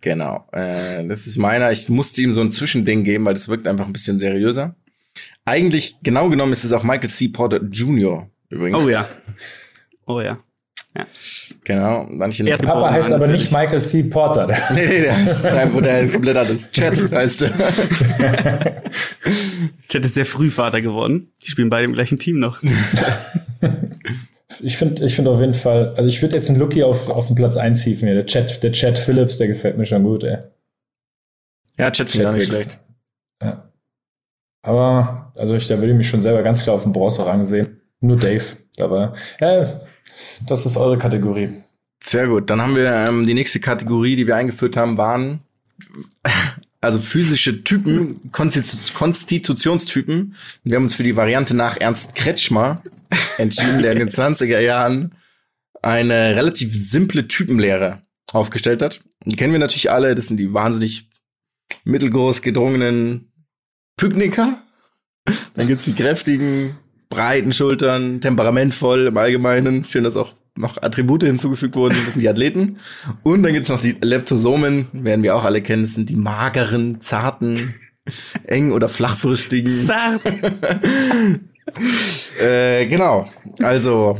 Genau. 0.00 0.48
Äh, 0.52 1.06
das 1.06 1.26
ist 1.26 1.38
meiner. 1.38 1.72
Ich 1.72 1.88
musste 1.88 2.22
ihm 2.22 2.32
so 2.32 2.40
ein 2.40 2.52
Zwischending 2.52 3.04
geben, 3.04 3.24
weil 3.24 3.34
das 3.34 3.48
wirkt 3.48 3.66
einfach 3.66 3.86
ein 3.86 3.92
bisschen 3.92 4.20
seriöser. 4.20 4.76
Eigentlich, 5.44 5.96
genau 6.02 6.28
genommen, 6.28 6.52
ist 6.52 6.64
es 6.64 6.72
auch 6.72 6.84
Michael 6.84 7.08
C. 7.08 7.28
Porter 7.28 7.62
Jr. 7.62 8.30
übrigens. 8.48 8.82
Oh 8.84 8.88
ja. 8.88 9.08
Oh 10.06 10.20
ja. 10.20 10.38
Genau. 11.68 12.06
Er 12.08 12.16
noch 12.16 12.28
ist 12.28 12.38
Papa 12.62 12.72
Geboren, 12.78 12.92
heißt 12.94 13.12
aber 13.12 13.26
nicht 13.28 13.52
Michael 13.52 13.78
C. 13.78 14.04
Porter. 14.04 14.46
Der- 14.46 14.56
Nee, 14.74 14.86
nee, 14.86 15.00
der 15.02 15.30
ist 15.30 15.44
einfach 15.44 15.82
der 15.82 16.08
komplett 16.08 16.38
anders. 16.38 16.70
Chat 16.70 17.12
heißt 17.12 17.42
er. 17.42 17.50
Chad 19.90 20.06
ist 20.06 20.14
sehr 20.14 20.24
früh 20.24 20.48
Vater 20.48 20.80
geworden. 20.80 21.30
Die 21.44 21.50
spielen 21.50 21.68
beide 21.68 21.84
im 21.84 21.92
gleichen 21.92 22.18
Team 22.18 22.38
noch. 22.38 22.62
Ich 24.62 24.78
finde 24.78 25.04
ich 25.04 25.14
find 25.14 25.28
auf 25.28 25.40
jeden 25.40 25.52
Fall, 25.52 25.92
also 25.94 26.08
ich 26.08 26.22
würde 26.22 26.36
jetzt 26.36 26.48
einen 26.48 26.58
Lucky 26.58 26.82
auf, 26.82 27.10
auf 27.10 27.26
den 27.26 27.36
Platz 27.36 27.58
1 27.58 27.82
hieven. 27.84 28.06
Der 28.06 28.24
Chat, 28.24 28.62
der 28.62 28.72
Chat 28.72 28.98
Phillips, 28.98 29.36
der 29.36 29.48
gefällt 29.48 29.76
mir 29.76 29.84
schon 29.84 30.04
gut, 30.04 30.24
ey. 30.24 30.38
Ja, 31.76 31.90
Chat 31.90 32.08
finde 32.08 32.30
ich 32.30 32.34
nicht 32.36 32.46
schlecht. 32.46 32.78
Ja. 33.42 33.70
Aber, 34.62 35.32
also 35.36 35.54
ich, 35.54 35.68
da 35.68 35.76
würde 35.78 35.90
ich 35.92 35.98
mich 35.98 36.08
schon 36.08 36.22
selber 36.22 36.42
ganz 36.42 36.62
klar 36.62 36.76
auf 36.76 36.84
den 36.84 36.92
Bronze-Rang 36.94 37.44
sehen. 37.44 37.82
Nur 38.00 38.16
Dave. 38.16 38.42
Aber, 38.80 39.12
ja, 39.38 39.80
Das 40.46 40.66
ist 40.66 40.76
eure 40.76 40.98
Kategorie. 40.98 41.62
Sehr 42.02 42.28
gut. 42.28 42.48
Dann 42.50 42.60
haben 42.60 42.76
wir 42.76 42.92
ähm, 42.92 43.26
die 43.26 43.34
nächste 43.34 43.60
Kategorie, 43.60 44.16
die 44.16 44.26
wir 44.26 44.36
eingeführt 44.36 44.76
haben, 44.76 44.96
waren 44.96 45.40
also 46.80 46.98
physische 46.98 47.64
Typen, 47.64 48.30
Konstitu 48.32 48.76
Konstitutionstypen. 48.94 50.34
Wir 50.64 50.76
haben 50.76 50.84
uns 50.84 50.94
für 50.94 51.02
die 51.02 51.16
Variante 51.16 51.54
nach 51.54 51.76
Ernst 51.76 52.14
Kretschmer 52.14 52.82
entschieden, 53.38 53.82
der 53.82 53.92
in 53.92 53.98
den 53.98 54.10
20er 54.10 54.60
Jahren 54.60 55.14
eine 55.82 56.36
relativ 56.36 56.74
simple 56.74 57.28
Typenlehre 57.28 58.02
aufgestellt 58.32 58.82
hat. 58.82 59.00
Die 59.24 59.36
kennen 59.36 59.52
wir 59.52 59.60
natürlich 59.60 59.90
alle. 59.90 60.14
Das 60.14 60.28
sind 60.28 60.38
die 60.38 60.54
wahnsinnig 60.54 61.08
mittelgroß 61.84 62.42
gedrungenen 62.42 63.32
Pykniker. 63.96 64.62
Dann 65.54 65.66
gibt's 65.66 65.84
die 65.84 65.94
kräftigen, 65.94 66.76
breiten 67.08 67.52
Schultern, 67.52 68.20
temperamentvoll 68.20 69.06
im 69.06 69.16
Allgemeinen. 69.16 69.84
Schön, 69.84 70.04
dass 70.04 70.16
auch 70.16 70.32
noch 70.56 70.82
Attribute 70.82 71.22
hinzugefügt 71.22 71.76
wurden. 71.76 71.96
Das 72.04 72.14
sind 72.14 72.22
die 72.22 72.28
Athleten. 72.28 72.78
Und 73.22 73.42
dann 73.42 73.52
gibt's 73.52 73.68
noch 73.68 73.80
die 73.80 73.96
Leptosomen, 74.00 74.88
werden 74.92 75.22
wir 75.22 75.36
auch 75.36 75.44
alle 75.44 75.62
kennen. 75.62 75.82
Das 75.82 75.94
sind 75.94 76.10
die 76.10 76.16
mageren, 76.16 77.00
zarten, 77.00 77.74
eng- 78.46 78.72
oder 78.72 78.88
flachbrüstigen. 78.88 79.86
Zart. 79.86 80.22
Äh, 82.40 82.86
genau. 82.86 83.26
Also 83.62 84.18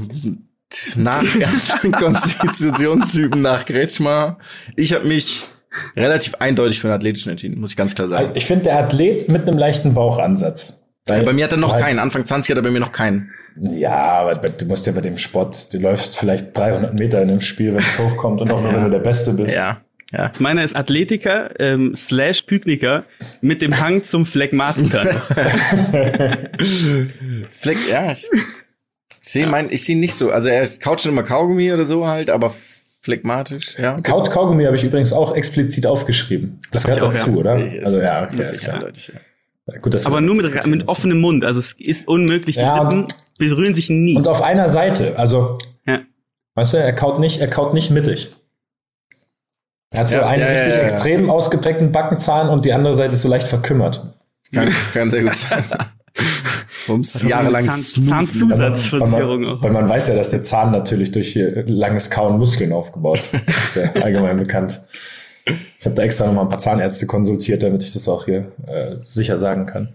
nach 0.96 1.24
ersten 1.34 1.92
Konstitutionstypen 1.92 3.40
nach 3.40 3.64
Kretschmer. 3.64 4.38
Ich 4.76 4.92
habe 4.92 5.06
mich 5.06 5.44
relativ 5.96 6.34
eindeutig 6.36 6.80
für 6.80 6.88
den 6.88 6.94
Athletischen 6.94 7.30
entschieden, 7.30 7.58
muss 7.58 7.70
ich 7.70 7.76
ganz 7.76 7.94
klar 7.94 8.08
sagen. 8.08 8.32
Ich 8.34 8.46
finde, 8.46 8.64
der 8.64 8.78
Athlet 8.78 9.28
mit 9.28 9.48
einem 9.48 9.58
leichten 9.58 9.94
Bauchansatz. 9.94 10.87
Weil 11.08 11.22
Bei 11.22 11.32
mir 11.32 11.44
hat 11.44 11.52
er 11.52 11.58
noch 11.58 11.76
keinen. 11.76 11.98
Anfang 11.98 12.24
20 12.24 12.50
hat 12.50 12.58
er 12.58 12.62
bei 12.62 12.70
mir 12.70 12.80
noch 12.80 12.92
keinen. 12.92 13.30
Ja, 13.60 13.96
aber 13.96 14.34
du 14.34 14.66
musst 14.66 14.86
ja 14.86 14.92
bei 14.92 15.00
dem 15.00 15.18
Sport, 15.18 15.72
du 15.72 15.78
läufst 15.78 16.18
vielleicht 16.18 16.56
300 16.56 16.98
Meter 16.98 17.22
in 17.22 17.28
dem 17.28 17.40
Spiel, 17.40 17.74
wenn 17.74 17.80
es 17.80 17.98
hochkommt 17.98 18.40
und 18.40 18.50
auch 18.50 18.60
nur, 18.60 18.72
wenn 18.74 18.84
du 18.84 18.90
der 18.90 19.00
Beste 19.00 19.32
bist. 19.32 19.56
Ja. 19.56 19.80
Ja. 20.10 20.30
Meiner 20.38 20.64
ist 20.64 20.74
Athletiker 20.74 21.50
ähm, 21.60 21.94
slash 21.94 22.42
Pykniker 22.42 23.04
mit 23.42 23.60
dem 23.60 23.78
Hang 23.78 24.02
zum 24.02 24.24
Phlegmatiker. 24.24 25.04
Fleck, 27.50 27.76
ja. 27.90 28.12
Ich 28.12 28.26
sehe 29.20 29.46
mein, 29.46 29.70
ich 29.70 29.84
sehe 29.84 29.98
nicht 29.98 30.14
so. 30.14 30.30
Also 30.30 30.48
er 30.48 30.66
kaut 30.80 31.02
schon 31.02 31.12
immer 31.12 31.24
Kaugummi 31.24 31.70
oder 31.72 31.84
so 31.84 32.06
halt, 32.06 32.30
aber 32.30 32.54
phlegmatisch, 33.02 33.78
ja. 33.78 34.00
Kaut 34.00 34.30
Kaugummi 34.30 34.64
habe 34.64 34.76
ich 34.76 34.84
übrigens 34.84 35.12
auch 35.12 35.34
explizit 35.34 35.86
aufgeschrieben. 35.86 36.58
Das 36.72 36.84
hab 36.84 36.94
gehört 36.94 37.14
dazu, 37.14 37.30
ja. 37.32 37.36
oder? 37.36 37.52
Also 37.84 38.00
ja, 38.00 38.24
okay, 38.24 38.36
Das 38.36 38.50
ist 38.50 38.56
ist 38.56 38.62
klar. 38.62 38.76
eindeutig, 38.76 39.08
ja. 39.14 39.20
Gut, 39.82 40.06
Aber 40.06 40.20
nur 40.20 40.34
mit, 40.34 40.66
mit 40.66 40.88
offenem 40.88 41.20
Mund. 41.20 41.44
Also 41.44 41.60
es 41.60 41.72
ist 41.72 42.08
unmöglich. 42.08 42.56
Die 42.56 42.62
Ja, 42.62 42.82
Lippen 42.82 43.06
berühren 43.38 43.74
sich 43.74 43.90
nie. 43.90 44.16
Und 44.16 44.26
auf 44.26 44.42
einer 44.42 44.68
Seite. 44.68 45.18
Also, 45.18 45.58
Ja. 45.86 46.00
weißt 46.54 46.72
du, 46.74 46.76
er 46.78 46.92
kaut 46.94 47.18
nicht, 47.20 47.40
er 47.40 47.48
kaut 47.48 47.74
nicht 47.74 47.90
mittig. 47.90 48.34
Er 49.90 50.00
hat 50.00 50.08
so 50.08 50.16
Ja, 50.16 50.26
einen 50.26 50.42
ja, 50.42 50.48
richtig 50.48 50.68
ja, 50.70 50.76
ja. 50.76 50.82
extrem 50.82 51.30
ausgeprägten 51.30 51.92
Backenzahn 51.92 52.48
und 52.48 52.64
die 52.64 52.72
andere 52.72 52.94
Seite 52.94 53.14
ist 53.14 53.22
so 53.22 53.28
leicht 53.28 53.48
verkümmert. 53.48 54.14
Kann, 54.52 54.70
kann 54.94 55.10
sehr 55.10 55.22
gut 55.22 55.36
sein. 55.36 55.64
Ums 56.88 57.20
jahrelang 57.22 57.66
Zahn- 57.66 57.82
snoozen. 57.82 58.50
Zahnzu- 58.52 59.00
Weil 59.00 59.12
weil, 59.12 59.22
auch. 59.24 59.38
man, 59.38 59.62
weil 59.62 59.70
man 59.72 59.88
weiß 59.88 60.08
ja, 60.08 60.14
dass 60.14 60.30
der 60.30 60.42
Zahn 60.42 60.72
natürlich 60.72 61.12
durch 61.12 61.38
langes 61.66 62.10
Kauen 62.10 62.38
Muskeln 62.38 62.72
aufgebaut 62.72 63.20
wird. 63.32 63.42
Das 63.46 63.64
ist 63.64 63.76
ja 63.76 63.92
allgemein 64.02 64.38
bekannt. 64.38 64.80
Ich 65.78 65.84
habe 65.84 65.94
da 65.94 66.02
extra 66.02 66.26
nochmal 66.26 66.44
ein 66.44 66.50
paar 66.50 66.58
Zahnärzte 66.58 67.06
konsultiert, 67.06 67.62
damit 67.62 67.82
ich 67.82 67.92
das 67.92 68.08
auch 68.08 68.24
hier 68.24 68.52
äh, 68.66 68.96
sicher 69.02 69.38
sagen 69.38 69.66
kann. 69.66 69.94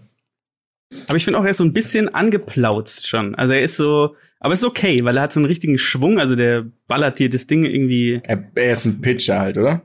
Aber 1.08 1.16
ich 1.16 1.24
finde 1.24 1.38
auch, 1.38 1.44
er 1.44 1.50
ist 1.50 1.58
so 1.58 1.64
ein 1.64 1.72
bisschen 1.72 2.14
angeplautzt 2.14 3.06
schon. 3.06 3.34
Also 3.34 3.52
er 3.52 3.62
ist 3.62 3.76
so, 3.76 4.16
aber 4.40 4.54
ist 4.54 4.64
okay, 4.64 5.04
weil 5.04 5.16
er 5.16 5.24
hat 5.24 5.32
so 5.32 5.40
einen 5.40 5.46
richtigen 5.46 5.78
Schwung. 5.78 6.18
Also 6.18 6.36
der 6.36 6.66
ballert 6.86 7.18
hier 7.18 7.30
das 7.30 7.46
Ding 7.46 7.64
irgendwie. 7.64 8.20
Er, 8.24 8.44
er 8.54 8.72
ist 8.72 8.84
ein 8.84 9.00
Pitcher 9.00 9.40
halt, 9.40 9.58
oder? 9.58 9.82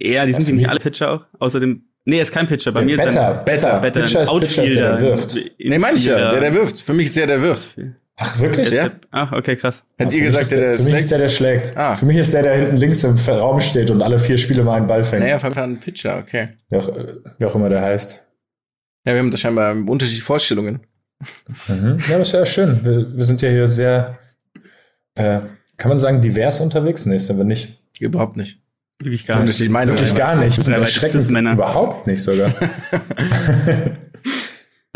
Ja, 0.00 0.26
die 0.26 0.32
sind 0.32 0.46
nämlich 0.46 0.68
alle 0.68 0.80
Pitcher 0.80 1.10
auch. 1.10 1.26
Außerdem, 1.38 1.82
nee, 2.04 2.16
er 2.16 2.22
ist 2.22 2.32
kein 2.32 2.46
Pitcher. 2.46 2.72
Bei 2.72 2.80
Der 2.80 2.86
mir 2.86 2.94
ist 2.96 3.04
Better, 3.04 3.20
er 3.20 3.34
Better, 3.44 3.78
Better, 3.80 4.00
Pitcher 4.02 4.22
ist 4.22 4.30
Pitcher, 4.30 4.64
ist 4.64 4.74
der, 4.74 4.96
der 4.96 5.00
wirft. 5.00 5.34
Nee, 5.34 5.78
ja, 5.78 6.30
der, 6.30 6.40
der 6.40 6.54
wirft. 6.54 6.80
Für 6.80 6.94
mich 6.94 7.06
ist 7.06 7.16
der, 7.16 7.26
der 7.26 7.42
wirft. 7.42 7.76
Ach, 8.20 8.40
wirklich? 8.40 8.70
Ja? 8.70 8.90
Ach, 9.12 9.32
okay, 9.32 9.54
krass. 9.54 9.84
Hättet 9.96 10.12
Für 10.12 10.18
ihr 10.18 10.24
gesagt, 10.26 10.42
ist 10.42 10.50
der, 10.52 10.60
der 10.60 10.76
für 10.76 10.82
mich 10.82 10.94
ist 10.94 10.98
schlägt? 10.98 11.10
der, 11.12 11.18
der 11.18 11.28
schlägt. 11.28 11.76
Ah. 11.76 11.94
Für 11.94 12.06
mich 12.06 12.16
ist 12.16 12.34
der, 12.34 12.42
der 12.42 12.56
hinten 12.56 12.76
links 12.76 13.04
im 13.04 13.16
Raum 13.16 13.60
steht 13.60 13.90
und 13.90 14.02
alle 14.02 14.18
vier 14.18 14.36
Spiele 14.38 14.64
mal 14.64 14.76
einen 14.76 14.88
Ball 14.88 15.04
fängt. 15.04 15.22
Naja, 15.22 15.36
auf 15.36 15.44
jeden 15.44 15.54
Fall 15.54 15.64
ein 15.64 15.78
Pitcher, 15.78 16.18
okay. 16.18 16.48
Wie, 16.68 16.76
auch, 16.76 16.88
wie 17.38 17.44
auch 17.44 17.54
immer 17.54 17.68
der 17.68 17.80
heißt. 17.80 18.26
Ja, 19.06 19.12
wir 19.12 19.20
haben 19.20 19.30
da 19.30 19.36
scheinbar 19.36 19.70
unterschiedliche 19.70 20.24
Vorstellungen. 20.24 20.80
Mhm. 21.68 21.98
Ja, 22.08 22.18
das 22.18 22.28
ist 22.28 22.32
ja 22.34 22.44
schön. 22.44 22.84
Wir, 22.84 23.16
wir 23.16 23.24
sind 23.24 23.40
ja 23.40 23.50
hier 23.50 23.68
sehr, 23.68 24.18
äh, 25.14 25.40
kann 25.76 25.88
man 25.88 25.98
sagen, 25.98 26.20
divers 26.20 26.60
unterwegs? 26.60 27.06
Nee, 27.06 27.18
sind 27.18 27.38
wir 27.38 27.44
nicht. 27.44 27.80
Überhaupt 28.00 28.36
nicht. 28.36 28.60
Wirklich 28.98 29.26
gar 29.26 29.36
nicht. 29.36 29.42
Unterschiedliche 29.42 29.72
Meinungen. 29.72 29.98
Wirklich 29.98 30.16
gar 30.16 30.34
nicht. 30.34 30.56
Wir 30.56 30.64
sind 30.64 30.76
erschreckend 30.76 31.22
Cis-Männer. 31.22 31.52
überhaupt 31.52 32.08
nicht 32.08 32.22
sogar. 32.22 32.52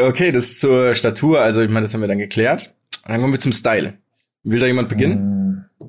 Okay, 0.00 0.32
das 0.32 0.58
zur 0.58 0.94
Statur, 0.94 1.40
also 1.40 1.60
ich 1.60 1.68
meine, 1.68 1.84
das 1.84 1.94
haben 1.94 2.00
wir 2.00 2.08
dann 2.08 2.18
geklärt. 2.18 2.74
Dann 3.06 3.20
kommen 3.20 3.32
wir 3.32 3.40
zum 3.40 3.52
Style. 3.52 3.94
Will 4.44 4.60
da 4.60 4.66
jemand 4.66 4.88
beginnen? 4.88 5.66
Mm. 5.78 5.88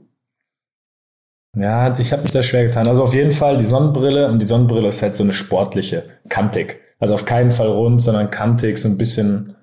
Ja, 1.56 1.98
ich 2.00 2.12
habe 2.12 2.24
mich 2.24 2.32
da 2.32 2.42
schwer 2.42 2.66
getan. 2.66 2.88
Also 2.88 3.04
auf 3.04 3.14
jeden 3.14 3.32
Fall 3.32 3.58
die 3.58 3.66
Sonnenbrille 3.66 4.28
und 4.28 4.40
die 4.40 4.46
Sonnenbrille 4.46 4.88
ist 4.88 5.04
halt 5.04 5.14
so 5.14 5.24
eine 5.24 5.34
sportliche, 5.34 6.04
kantig. 6.28 6.82
Also 7.00 7.14
auf 7.14 7.26
keinen 7.26 7.52
Fall 7.52 7.68
rund, 7.68 8.02
sondern 8.02 8.32
kantig, 8.32 8.80
so 8.80 8.90
ein 8.90 8.98
bisschen 8.98 9.56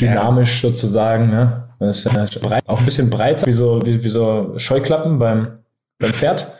dynamisch 0.00 0.60
sozusagen. 0.60 1.30
Ne? 1.30 1.68
Das 1.80 2.04
ist 2.04 2.12
ja 2.12 2.26
breit, 2.40 2.62
auch 2.66 2.78
ein 2.78 2.84
bisschen 2.84 3.10
breiter, 3.10 3.46
wie 3.46 3.52
so, 3.52 3.84
wie, 3.84 4.02
wie 4.04 4.08
so 4.08 4.54
Scheuklappen 4.56 5.18
beim, 5.18 5.58
beim 5.98 6.12
Pferd. 6.12 6.54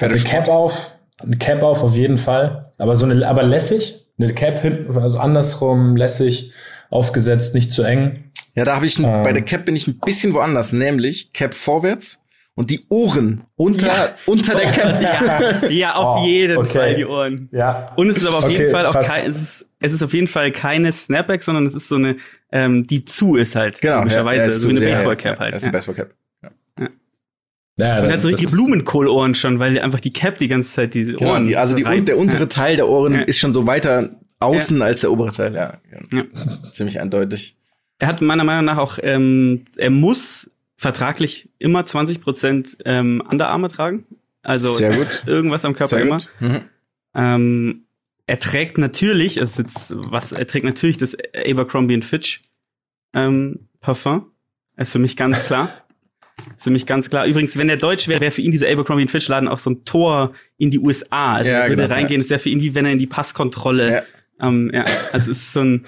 Eine 0.00 0.18
Cap 0.20 0.48
auf, 0.48 0.96
eine 1.18 1.36
Cap 1.36 1.62
auf 1.62 1.82
auf 1.82 1.94
jeden 1.94 2.16
Fall, 2.16 2.70
aber 2.78 2.96
so 2.96 3.04
eine, 3.04 3.26
aber 3.28 3.42
lässig, 3.42 4.06
eine 4.18 4.32
Cap 4.32 4.60
hinten, 4.60 4.96
also 4.96 5.18
andersrum, 5.18 5.96
lässig, 5.96 6.54
aufgesetzt, 6.88 7.54
nicht 7.54 7.72
zu 7.72 7.82
eng. 7.82 8.29
Ja, 8.54 8.64
da 8.64 8.76
habe 8.76 8.86
ich, 8.86 8.98
ein, 8.98 9.04
Ähm. 9.04 9.22
bei 9.22 9.32
der 9.32 9.42
Cap 9.42 9.64
bin 9.64 9.76
ich 9.76 9.86
ein 9.86 9.98
bisschen 10.04 10.34
woanders, 10.34 10.72
nämlich 10.72 11.32
Cap 11.32 11.54
vorwärts 11.54 12.22
und 12.54 12.68
die 12.70 12.84
Ohren 12.88 13.44
unter, 13.56 14.14
unter 14.26 14.54
der 14.56 14.70
Cap. 14.72 15.00
Ja, 15.62 15.68
ja 15.68 15.94
auf 15.94 16.20
Oh, 16.20 16.26
jeden 16.26 16.58
okay. 16.58 16.68
Fall 16.70 16.94
die 16.96 17.04
Ohren. 17.06 17.48
Ja. 17.52 17.92
Und 17.96 18.08
es 18.08 18.18
ist 18.18 18.26
aber 18.26 18.38
auf 18.38 18.44
Okay, 18.44 18.54
jeden 18.58 18.70
Fall 18.70 18.86
auch 18.86 18.94
kein, 18.94 19.20
es 19.28 19.36
ist, 19.40 19.66
es 19.78 19.92
ist 19.92 20.02
auf 20.02 20.12
jeden 20.12 20.26
Fall 20.26 20.50
keine 20.50 20.92
Snapback, 20.92 21.42
sondern 21.42 21.64
es 21.66 21.74
ist 21.74 21.88
so 21.88 21.94
eine, 21.94 22.16
ähm, 22.52 22.84
die 22.86 23.04
zu 23.04 23.36
ist 23.36 23.54
halt. 23.56 23.80
Genau, 23.80 23.98
Logischerweise, 23.98 24.40
ja, 24.42 24.46
ist 24.48 24.60
so 24.60 24.68
wie 24.68 24.72
eine 24.72 24.80
ja, 24.82 24.88
ja, 24.88 24.94
Baseballcap 24.94 25.34
ja, 25.34 25.38
halt. 25.40 25.54
Das 25.54 25.62
ist 25.62 25.66
ja. 25.66 25.68
eine 25.68 25.78
Baseballcap. 25.78 26.10
Ja, 26.42 27.96
Und 27.96 28.02
er 28.02 28.04
hat 28.04 28.10
das- 28.10 28.22
so 28.22 28.28
das 28.28 28.32
richtige 28.34 28.46
ist- 28.50 28.52
Blumenkohlohren 28.54 29.34
schon, 29.34 29.58
weil 29.58 29.78
einfach 29.78 30.00
die 30.00 30.12
Cap 30.12 30.38
die 30.38 30.48
ganze 30.48 30.70
Zeit 30.72 30.94
die 30.94 31.04
Genau, 31.04 31.30
Ohren. 31.32 31.44
die, 31.44 31.56
also 31.56 31.74
die, 31.74 31.84
reibt. 31.84 32.08
der 32.08 32.18
untere 32.18 32.48
Teil 32.48 32.76
der 32.76 32.88
Ohren 32.88 33.14
Ja. 33.14 33.20
ist 33.22 33.38
schon 33.38 33.54
so 33.54 33.66
weiter 33.66 34.10
außen 34.40 34.82
als 34.82 35.00
der 35.02 35.12
obere 35.12 35.30
Teil. 35.30 35.54
Ja, 35.54 35.78
ja. 36.12 36.18
Ja. 36.18 36.24
ziemlich 36.72 37.00
eindeutig. 37.00 37.56
Er 38.00 38.08
hat 38.08 38.20
meiner 38.22 38.44
Meinung 38.44 38.64
nach 38.64 38.78
auch, 38.78 38.98
ähm, 39.02 39.64
er 39.76 39.90
muss 39.90 40.50
vertraglich 40.76 41.50
immer 41.58 41.84
20 41.84 42.20
Prozent 42.22 42.78
ähm, 42.86 43.22
Underarme 43.30 43.68
tragen. 43.68 44.06
Also 44.42 44.74
ist 44.78 45.28
irgendwas 45.28 45.66
am 45.66 45.74
Körper 45.74 46.00
immer. 46.00 46.18
Mhm. 46.40 46.60
Ähm, 47.14 47.84
er 48.26 48.38
trägt 48.38 48.78
natürlich, 48.78 49.36
es 49.36 49.50
ist 49.50 49.58
jetzt 49.58 49.92
was, 50.10 50.32
er 50.32 50.46
trägt 50.46 50.64
natürlich 50.64 50.96
das 50.96 51.16
Abercrombie 51.34 52.00
Fitch 52.00 52.42
ähm, 53.12 53.68
Parfum. 53.80 54.30
Ist 54.78 54.92
für 54.92 54.98
mich 54.98 55.16
ganz 55.16 55.44
klar. 55.46 55.68
Ist 56.56 56.64
für 56.64 56.70
mich 56.70 56.86
ganz 56.86 57.10
klar. 57.10 57.26
Übrigens, 57.26 57.58
wenn 57.58 57.68
er 57.68 57.76
Deutsch 57.76 58.08
wäre, 58.08 58.22
wäre 58.22 58.30
für 58.30 58.40
ihn 58.40 58.50
dieser 58.50 58.68
Abercrombie 58.68 59.06
Fitch 59.08 59.28
Laden 59.28 59.46
auch 59.46 59.58
so 59.58 59.70
ein 59.70 59.84
Tor 59.84 60.32
in 60.56 60.70
die 60.70 60.78
USA. 60.78 61.34
Also 61.34 61.50
Ja, 61.50 61.58
er 61.58 61.68
würde 61.68 61.82
genau, 61.82 61.94
reingehen, 61.94 62.22
es 62.22 62.30
wäre 62.30 62.40
für 62.40 62.48
ihn 62.48 62.62
wie 62.62 62.74
wenn 62.74 62.86
er 62.86 62.92
in 62.92 62.98
die 62.98 63.06
Passkontrolle. 63.06 63.92
Ja. 63.92 64.02
Ähm, 64.48 64.70
ja, 64.72 64.84
also 65.12 65.30
es 65.30 65.38
ist 65.38 65.52
so 65.52 65.60
ein 65.60 65.84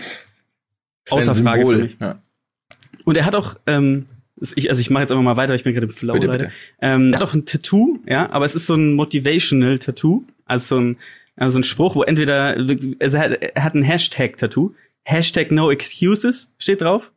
Ist 1.05 1.12
Außer 1.12 1.34
Frage 1.34 1.66
für 1.66 1.78
mich. 1.78 1.96
Ja. 2.00 2.20
und 3.05 3.16
er 3.16 3.24
hat 3.26 3.34
auch, 3.34 3.57
ähm, 3.66 4.07
ich, 4.55 4.68
also 4.70 4.80
ich 4.80 4.90
mache 4.90 5.03
jetzt 5.03 5.11
einfach 5.11 5.22
mal 5.22 5.36
weiter, 5.36 5.50
weil 5.50 5.57
ich 5.57 5.64
bin 5.64 5.74
gerade 5.74 5.86
im 5.86 5.92
Flow, 5.92 6.14
Bitte, 6.14 6.26
Leute. 6.26 6.44
bitte. 6.44 6.53
Ähm, 6.80 7.12
er 7.12 7.20
hat 7.20 7.28
auch 7.28 7.34
ein 7.34 7.44
Tattoo, 7.46 7.98
ja, 8.07 8.30
aber 8.30 8.44
es 8.44 8.55
ist 8.55 8.66
so 8.66 8.74
ein 8.74 8.94
motivational 8.94 9.78
Tattoo, 9.78 10.24
also 10.44 10.76
so 10.76 10.80
ein, 10.80 10.96
also 11.36 11.55
so 11.55 11.61
ein 11.61 11.64
Spruch, 11.64 11.96
wo 11.96 12.03
entweder, 12.03 12.57
also 12.57 13.16
er 13.16 13.20
hat, 13.20 13.42
er 13.42 13.64
hat 13.64 13.74
ein 13.74 13.82
Hashtag-Tattoo, 13.82 14.74
Hashtag 15.05 15.50
No 15.50 15.70
Excuses 15.70 16.50
steht 16.59 16.80
drauf, 16.80 17.12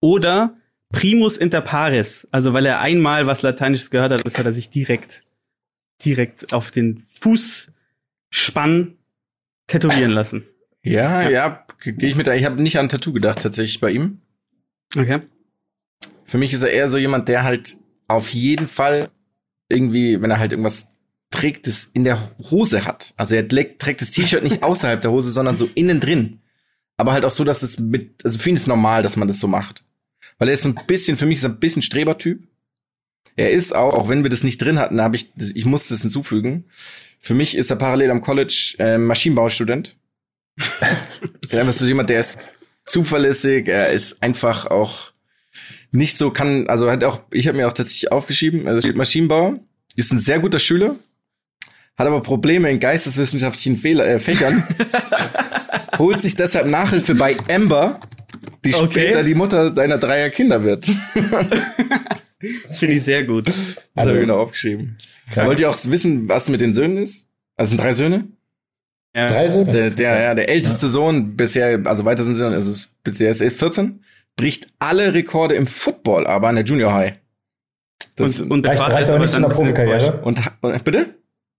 oder 0.00 0.56
Primus 0.92 1.36
inter 1.36 1.60
pares, 1.60 2.28
also 2.30 2.52
weil 2.52 2.66
er 2.66 2.80
einmal 2.80 3.26
was 3.26 3.42
Lateinisches 3.42 3.90
gehört 3.90 4.12
hat, 4.12 4.26
das 4.26 4.38
hat 4.38 4.46
er 4.46 4.52
sich 4.52 4.70
direkt, 4.70 5.24
direkt 6.04 6.52
auf 6.52 6.70
den 6.70 6.98
Fußspann 6.98 8.94
tätowieren 9.66 10.12
lassen. 10.12 10.44
Ja, 10.84 11.22
Ja. 11.22 11.30
ja, 11.30 11.66
gehe 11.80 12.10
ich 12.10 12.14
mit. 12.14 12.28
Ich 12.28 12.44
habe 12.44 12.62
nicht 12.62 12.78
an 12.78 12.86
ein 12.86 12.88
Tattoo 12.88 13.12
gedacht 13.12 13.42
tatsächlich 13.42 13.80
bei 13.80 13.90
ihm. 13.90 14.20
Okay. 14.96 15.20
Für 16.24 16.38
mich 16.38 16.52
ist 16.52 16.62
er 16.62 16.70
eher 16.70 16.88
so 16.88 16.98
jemand, 16.98 17.28
der 17.28 17.42
halt 17.42 17.76
auf 18.06 18.32
jeden 18.32 18.68
Fall 18.68 19.10
irgendwie, 19.68 20.20
wenn 20.20 20.30
er 20.30 20.38
halt 20.38 20.52
irgendwas 20.52 20.88
trägt, 21.30 21.66
das 21.66 21.84
in 21.92 22.04
der 22.04 22.30
Hose 22.50 22.84
hat. 22.84 23.12
Also 23.16 23.34
er 23.34 23.48
trägt 23.48 23.80
trägt 23.80 24.00
das 24.00 24.10
T-Shirt 24.10 24.42
nicht 24.42 24.62
außerhalb 24.62 25.00
der 25.00 25.10
Hose, 25.10 25.30
sondern 25.30 25.56
so 25.56 25.68
innen 25.74 26.00
drin. 26.00 26.40
Aber 26.96 27.12
halt 27.12 27.24
auch 27.24 27.30
so, 27.30 27.42
dass 27.44 27.62
es 27.62 27.80
mit, 27.80 28.24
also 28.24 28.38
für 28.38 28.50
ihn 28.50 28.56
ist 28.56 28.68
normal, 28.68 29.02
dass 29.02 29.16
man 29.16 29.26
das 29.26 29.40
so 29.40 29.48
macht. 29.48 29.84
Weil 30.38 30.48
er 30.48 30.54
ist 30.54 30.62
so 30.62 30.68
ein 30.68 30.78
bisschen, 30.86 31.16
für 31.16 31.26
mich 31.26 31.38
ist 31.38 31.44
er 31.44 31.50
ein 31.50 31.58
bisschen 31.60 31.82
Strebertyp. 31.82 32.46
Er 33.36 33.50
ist 33.50 33.74
auch, 33.74 33.94
auch 33.94 34.08
wenn 34.08 34.22
wir 34.22 34.30
das 34.30 34.44
nicht 34.44 34.58
drin 34.58 34.78
hatten, 34.78 35.00
habe 35.00 35.16
ich, 35.16 35.32
ich 35.54 35.64
musste 35.64 35.94
es 35.94 36.02
hinzufügen. 36.02 36.66
Für 37.20 37.34
mich 37.34 37.56
ist 37.56 37.70
er 37.70 37.76
parallel 37.76 38.10
am 38.10 38.20
College 38.20 38.76
äh, 38.78 38.98
Maschinenbaustudent. 38.98 39.96
Er 41.50 41.68
ist 41.68 41.78
so 41.78 41.86
jemand, 41.86 42.10
der 42.10 42.20
ist 42.20 42.38
zuverlässig, 42.84 43.68
er 43.68 43.88
ist 43.90 44.22
einfach 44.22 44.66
auch 44.66 45.12
nicht 45.92 46.16
so 46.16 46.30
kann, 46.30 46.68
also 46.68 46.90
hat 46.90 47.04
auch, 47.04 47.20
ich 47.30 47.46
habe 47.48 47.56
mir 47.56 47.68
auch 47.68 47.72
tatsächlich 47.72 48.10
aufgeschrieben, 48.12 48.66
also 48.66 48.80
steht 48.80 48.96
Maschinenbauer, 48.96 49.60
ist 49.96 50.12
ein 50.12 50.18
sehr 50.18 50.40
guter 50.40 50.58
Schüler, 50.58 50.96
hat 51.96 52.06
aber 52.06 52.20
Probleme 52.20 52.70
in 52.70 52.80
geisteswissenschaftlichen 52.80 53.76
Fehler, 53.76 54.06
äh, 54.06 54.18
Fächern, 54.18 54.66
holt 55.98 56.20
sich 56.20 56.34
deshalb 56.34 56.66
Nachhilfe 56.66 57.14
bei 57.14 57.36
Amber, 57.48 58.00
die 58.64 58.74
Okay. 58.74 58.90
später 58.90 59.22
die 59.22 59.34
Mutter 59.34 59.74
seiner 59.74 59.98
dreier 59.98 60.30
Kinder 60.30 60.62
wird. 60.64 60.86
Finde 62.70 62.94
ich 62.96 63.02
sehr 63.04 63.24
gut. 63.24 63.46
Also 63.48 63.68
Also- 63.94 64.14
genau 64.14 64.38
aufgeschrieben. 64.40 64.98
Krank. 65.32 65.48
Wollt 65.48 65.60
ihr 65.60 65.70
auch 65.70 65.76
wissen, 65.86 66.28
was 66.28 66.48
mit 66.50 66.60
den 66.60 66.74
Söhnen 66.74 66.98
ist? 66.98 67.26
Also 67.56 67.70
sind 67.70 67.80
drei 67.80 67.92
Söhne. 67.92 68.26
Ja. 69.16 69.26
Drei 69.26 69.48
Söhne? 69.48 69.70
Der, 69.70 69.90
der, 69.90 70.20
ja, 70.22 70.34
der 70.34 70.48
älteste 70.48 70.88
Sohn 70.88 71.36
bisher, 71.36 71.80
also 71.84 72.04
weiter 72.04 72.24
sind 72.24 72.34
sie, 72.36 72.44
also 72.44 72.70
es- 72.72 72.88
bisher 73.04 73.30
ist 73.30 73.40
er 73.40 73.50
14, 73.50 74.02
bricht 74.36 74.66
alle 74.80 75.14
Rekorde 75.14 75.54
im 75.54 75.66
Football, 75.66 76.26
aber 76.26 76.48
an 76.48 76.56
der 76.56 76.64
Junior 76.64 76.92
High. 76.92 77.14
Das, 78.16 78.40
und, 78.40 78.50
und 78.50 78.62
der 78.64 78.72
reicht, 78.72 78.82
Vater 78.82 78.94
reicht 78.94 79.04
ist 79.04 79.10
aber 79.10 79.18
nicht 79.20 79.30
zu 79.30 79.36
dann 79.36 79.44
einer 79.46 79.54
Profikarriere. 79.54 80.20
und, 80.22 80.40
und 80.60 80.84
bitte? 80.84 81.06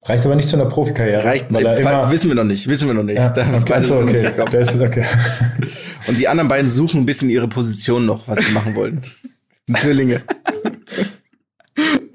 Reicht 0.03 0.26
aber 0.26 0.36
nicht 0.36 0.47
zu 0.49 0.56
einer 0.58 0.66
Profikarriere. 0.70 1.24
Reicht, 1.24 1.51
weil 1.53 1.66
er 1.66 1.78
äh, 1.78 1.82
immer, 1.82 2.12
wissen 2.12 2.30
wir 2.30 2.36
noch 2.36 2.43
nicht, 2.43 2.68
wissen 2.68 2.88
wir 2.88 2.93
noch 2.93 3.03
nicht. 3.03 3.18
ja, 3.18 3.30
Da- 3.30 3.41
okay, 3.53 3.64
beides 3.68 3.88
so, 3.88 4.01
noch 4.01 4.08
okay. 4.10 4.32
Der 4.51 4.60
ist, 4.60 4.80
okay. 4.82 5.06
Und 6.08 6.20
die 6.20 6.28
anderen 6.28 6.47
beiden 6.49 6.70
suchen 6.70 7.01
ein 7.01 7.06
bisschen 7.06 7.30
ihre 7.30 7.47
Position 7.47 8.06
noch, 8.06 8.28
was 8.28 8.39
sie 8.45 8.51
machen 8.51 8.76
wollen. 8.76 9.01
Zwillinge. 9.78 10.22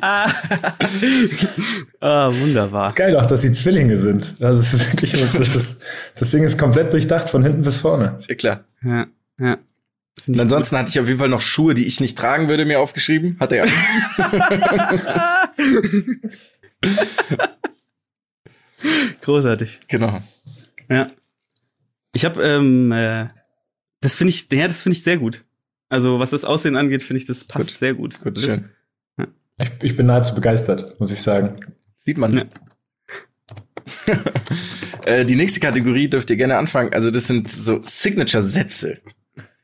Ah. 0.01 0.31
ah, 2.01 2.31
wunderbar. 2.33 2.93
Geil 2.95 3.17
auch, 3.17 3.27
dass 3.27 3.43
sie 3.43 3.53
Zwillinge 3.53 3.97
sind. 3.97 4.41
Das 4.41 4.59
ist 4.59 4.91
wirklich, 4.91 5.13
das 5.33 5.57
ist, 5.57 5.83
das 6.19 6.31
Ding 6.31 6.45
ist 6.45 6.59
komplett 6.59 6.93
durchdacht 6.93 7.29
von 7.29 7.43
hinten 7.43 7.63
bis 7.63 7.81
vorne. 7.81 8.17
Ist 8.19 8.29
ja 8.29 8.35
klar. 8.35 8.65
Ja, 8.83 9.07
ja. 9.39 9.59
Und 10.27 10.39
ansonsten 10.39 10.77
hatte 10.77 10.91
ich 10.91 11.01
auf 11.01 11.07
jeden 11.07 11.19
Fall 11.19 11.29
noch 11.29 11.41
Schuhe, 11.41 11.75
die 11.75 11.87
ich 11.87 12.01
nicht 12.01 12.19
tragen 12.19 12.49
würde, 12.49 12.67
mir 12.67 12.81
aufgeschrieben. 12.81 13.37
Hat 13.41 13.53
er 13.53 13.67
ja. 13.67 13.73
Großartig. 19.23 19.81
genau. 19.89 20.23
Ja. 20.89 21.11
Ich 22.15 22.25
habe, 22.25 22.43
ähm, 22.43 22.93
äh, 22.93 23.29
das 24.01 24.17
finde 24.17 24.33
ich, 24.33 24.49
ja, 24.51 24.67
das 24.67 24.83
finde 24.83 24.97
ich 24.97 25.05
sehr 25.05 25.19
gut. 25.19 25.45
Also 25.89 26.19
was 26.19 26.31
das 26.31 26.45
Aussehen 26.45 26.77
angeht, 26.77 27.03
finde 27.03 27.19
ich, 27.19 27.27
das 27.27 27.45
passt 27.45 27.71
Gut. 27.71 27.79
sehr 27.79 27.95
gut. 27.95 28.21
Gut, 28.21 28.37
das, 28.37 28.45
schön. 28.45 28.71
Ich, 29.61 29.71
ich 29.83 29.97
bin 29.97 30.07
nahezu 30.07 30.35
begeistert, 30.35 30.99
muss 31.01 31.13
ich 31.13 31.21
sagen. 31.23 31.61
Sieht 31.97 32.19
man. 32.19 32.37
Ja. 32.37 32.45
äh, 35.07 35.25
die 35.25 35.37
nächste 35.37 35.61
Kategorie 35.61 36.09
dürft 36.09 36.31
ihr 36.31 36.37
gerne 36.37 36.57
anfangen. 36.57 36.93
Also 36.93 37.11
das 37.11 37.27
sind 37.27 37.51
so 37.51 37.81
Signature-Sätze. 37.83 38.99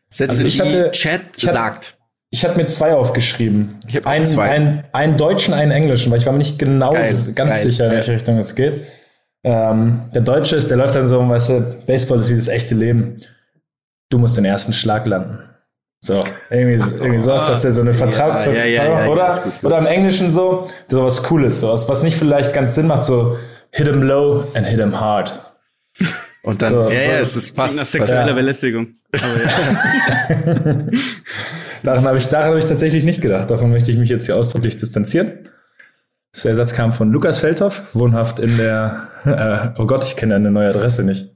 Sätze, 0.09 0.31
Also 0.31 0.45
ich 0.45 0.57
die 0.57 0.63
hatte- 0.63 0.91
Chat 0.93 1.21
ich 1.37 1.45
hatte- 1.45 1.55
sagt. 1.55 1.93
Ich 2.31 2.45
habe 2.45 2.57
mir 2.57 2.67
zwei 2.67 2.93
aufgeschrieben. 2.93 3.79
Ich 3.87 3.97
hab 3.97 4.05
auch 4.07 4.11
einen, 4.11 4.27
zwei. 4.27 4.51
Einen, 4.51 4.85
einen 4.93 5.17
deutschen, 5.17 5.55
einen 5.55 5.71
englischen, 5.71 6.11
weil 6.11 6.19
ich 6.19 6.27
war 6.27 6.33
mir 6.33 6.39
nicht 6.41 6.59
genau 6.59 6.93
Geil, 6.93 7.15
ganz 7.35 7.55
geil, 7.55 7.63
sicher, 7.63 7.87
in 7.87 7.93
welche 7.93 8.13
Richtung 8.13 8.37
es 8.39 8.55
geht. 8.57 8.83
Ähm, 9.45 10.01
der 10.13 10.23
deutsche 10.23 10.57
ist, 10.57 10.69
der 10.69 10.77
läuft 10.77 10.97
dann 10.97 11.07
so, 11.07 11.27
weißt 11.27 11.49
du, 11.51 11.83
Baseball 11.87 12.19
ist 12.21 12.31
wie 12.31 12.35
das 12.35 12.49
echte 12.49 12.75
Leben. 12.75 13.17
Du 14.09 14.19
musst 14.19 14.37
den 14.37 14.45
ersten 14.45 14.73
Schlag 14.73 15.07
landen. 15.07 15.39
So, 16.07 16.23
irgendwie, 16.51 16.75
irgendwie 17.01 17.19
so 17.19 17.35
ist 17.35 17.47
das 17.49 17.65
ja 17.65 17.73
so 17.73 17.81
eine 17.81 17.93
Vertrag. 17.93 18.47
Ja, 18.47 18.53
ja, 18.53 18.65
ja, 18.65 18.85
ja, 18.85 19.05
ja, 19.07 19.11
oder, 19.11 19.27
gut, 19.43 19.55
gut. 19.55 19.65
oder 19.65 19.79
im 19.79 19.87
Englischen 19.87 20.31
so, 20.31 20.69
so 20.87 21.05
was 21.05 21.21
Cooles, 21.25 21.61
so 21.61 21.73
was, 21.73 21.89
was 21.89 22.05
nicht 22.05 22.17
vielleicht 22.17 22.53
ganz 22.53 22.77
Sinn 22.77 22.87
macht, 22.87 23.03
so 23.03 23.37
hit 23.73 23.89
him 23.89 24.03
low 24.05 24.45
and 24.55 24.65
hit 24.69 24.79
him 24.79 25.01
hard. 25.01 25.33
Und 26.45 26.63
dann, 26.63 26.73
So, 26.73 26.83
ja, 26.83 26.91
ja, 26.91 27.19
es 27.19 27.35
ist 27.35 27.55
Klingt 27.55 27.71
nach 27.71 27.77
passt. 27.79 27.91
sexueller 27.91 28.29
Ja. 28.29 28.33
Belästigung. 28.35 28.87
Aber 29.15 29.35
ja. 29.43 30.77
Daran 31.83 32.05
habe 32.05 32.19
ich, 32.19 32.29
daran 32.29 32.49
habe 32.51 32.59
ich 32.61 32.67
tatsächlich 32.67 33.03
nicht 33.03 33.21
gedacht. 33.21 33.51
Davon 33.51 33.73
möchte 33.73 33.91
ich 33.91 33.99
mich 33.99 34.09
jetzt 34.09 34.27
hier 34.27 34.37
ausdrücklich 34.37 34.77
distanzieren. 34.77 35.51
Der 36.45 36.55
Satz 36.55 36.73
kam 36.73 36.93
von 36.93 37.11
Lukas 37.11 37.41
Feldhoff, 37.41 37.83
wohnhaft 37.95 38.39
in 38.39 38.57
der, 38.59 39.09
äh, 39.77 39.81
oh 39.81 39.87
Gott, 39.87 40.05
ich 40.05 40.15
kenne 40.17 40.35
deine 40.35 40.53
neue 40.53 40.69
Adresse 40.69 41.03
nicht. 41.03 41.36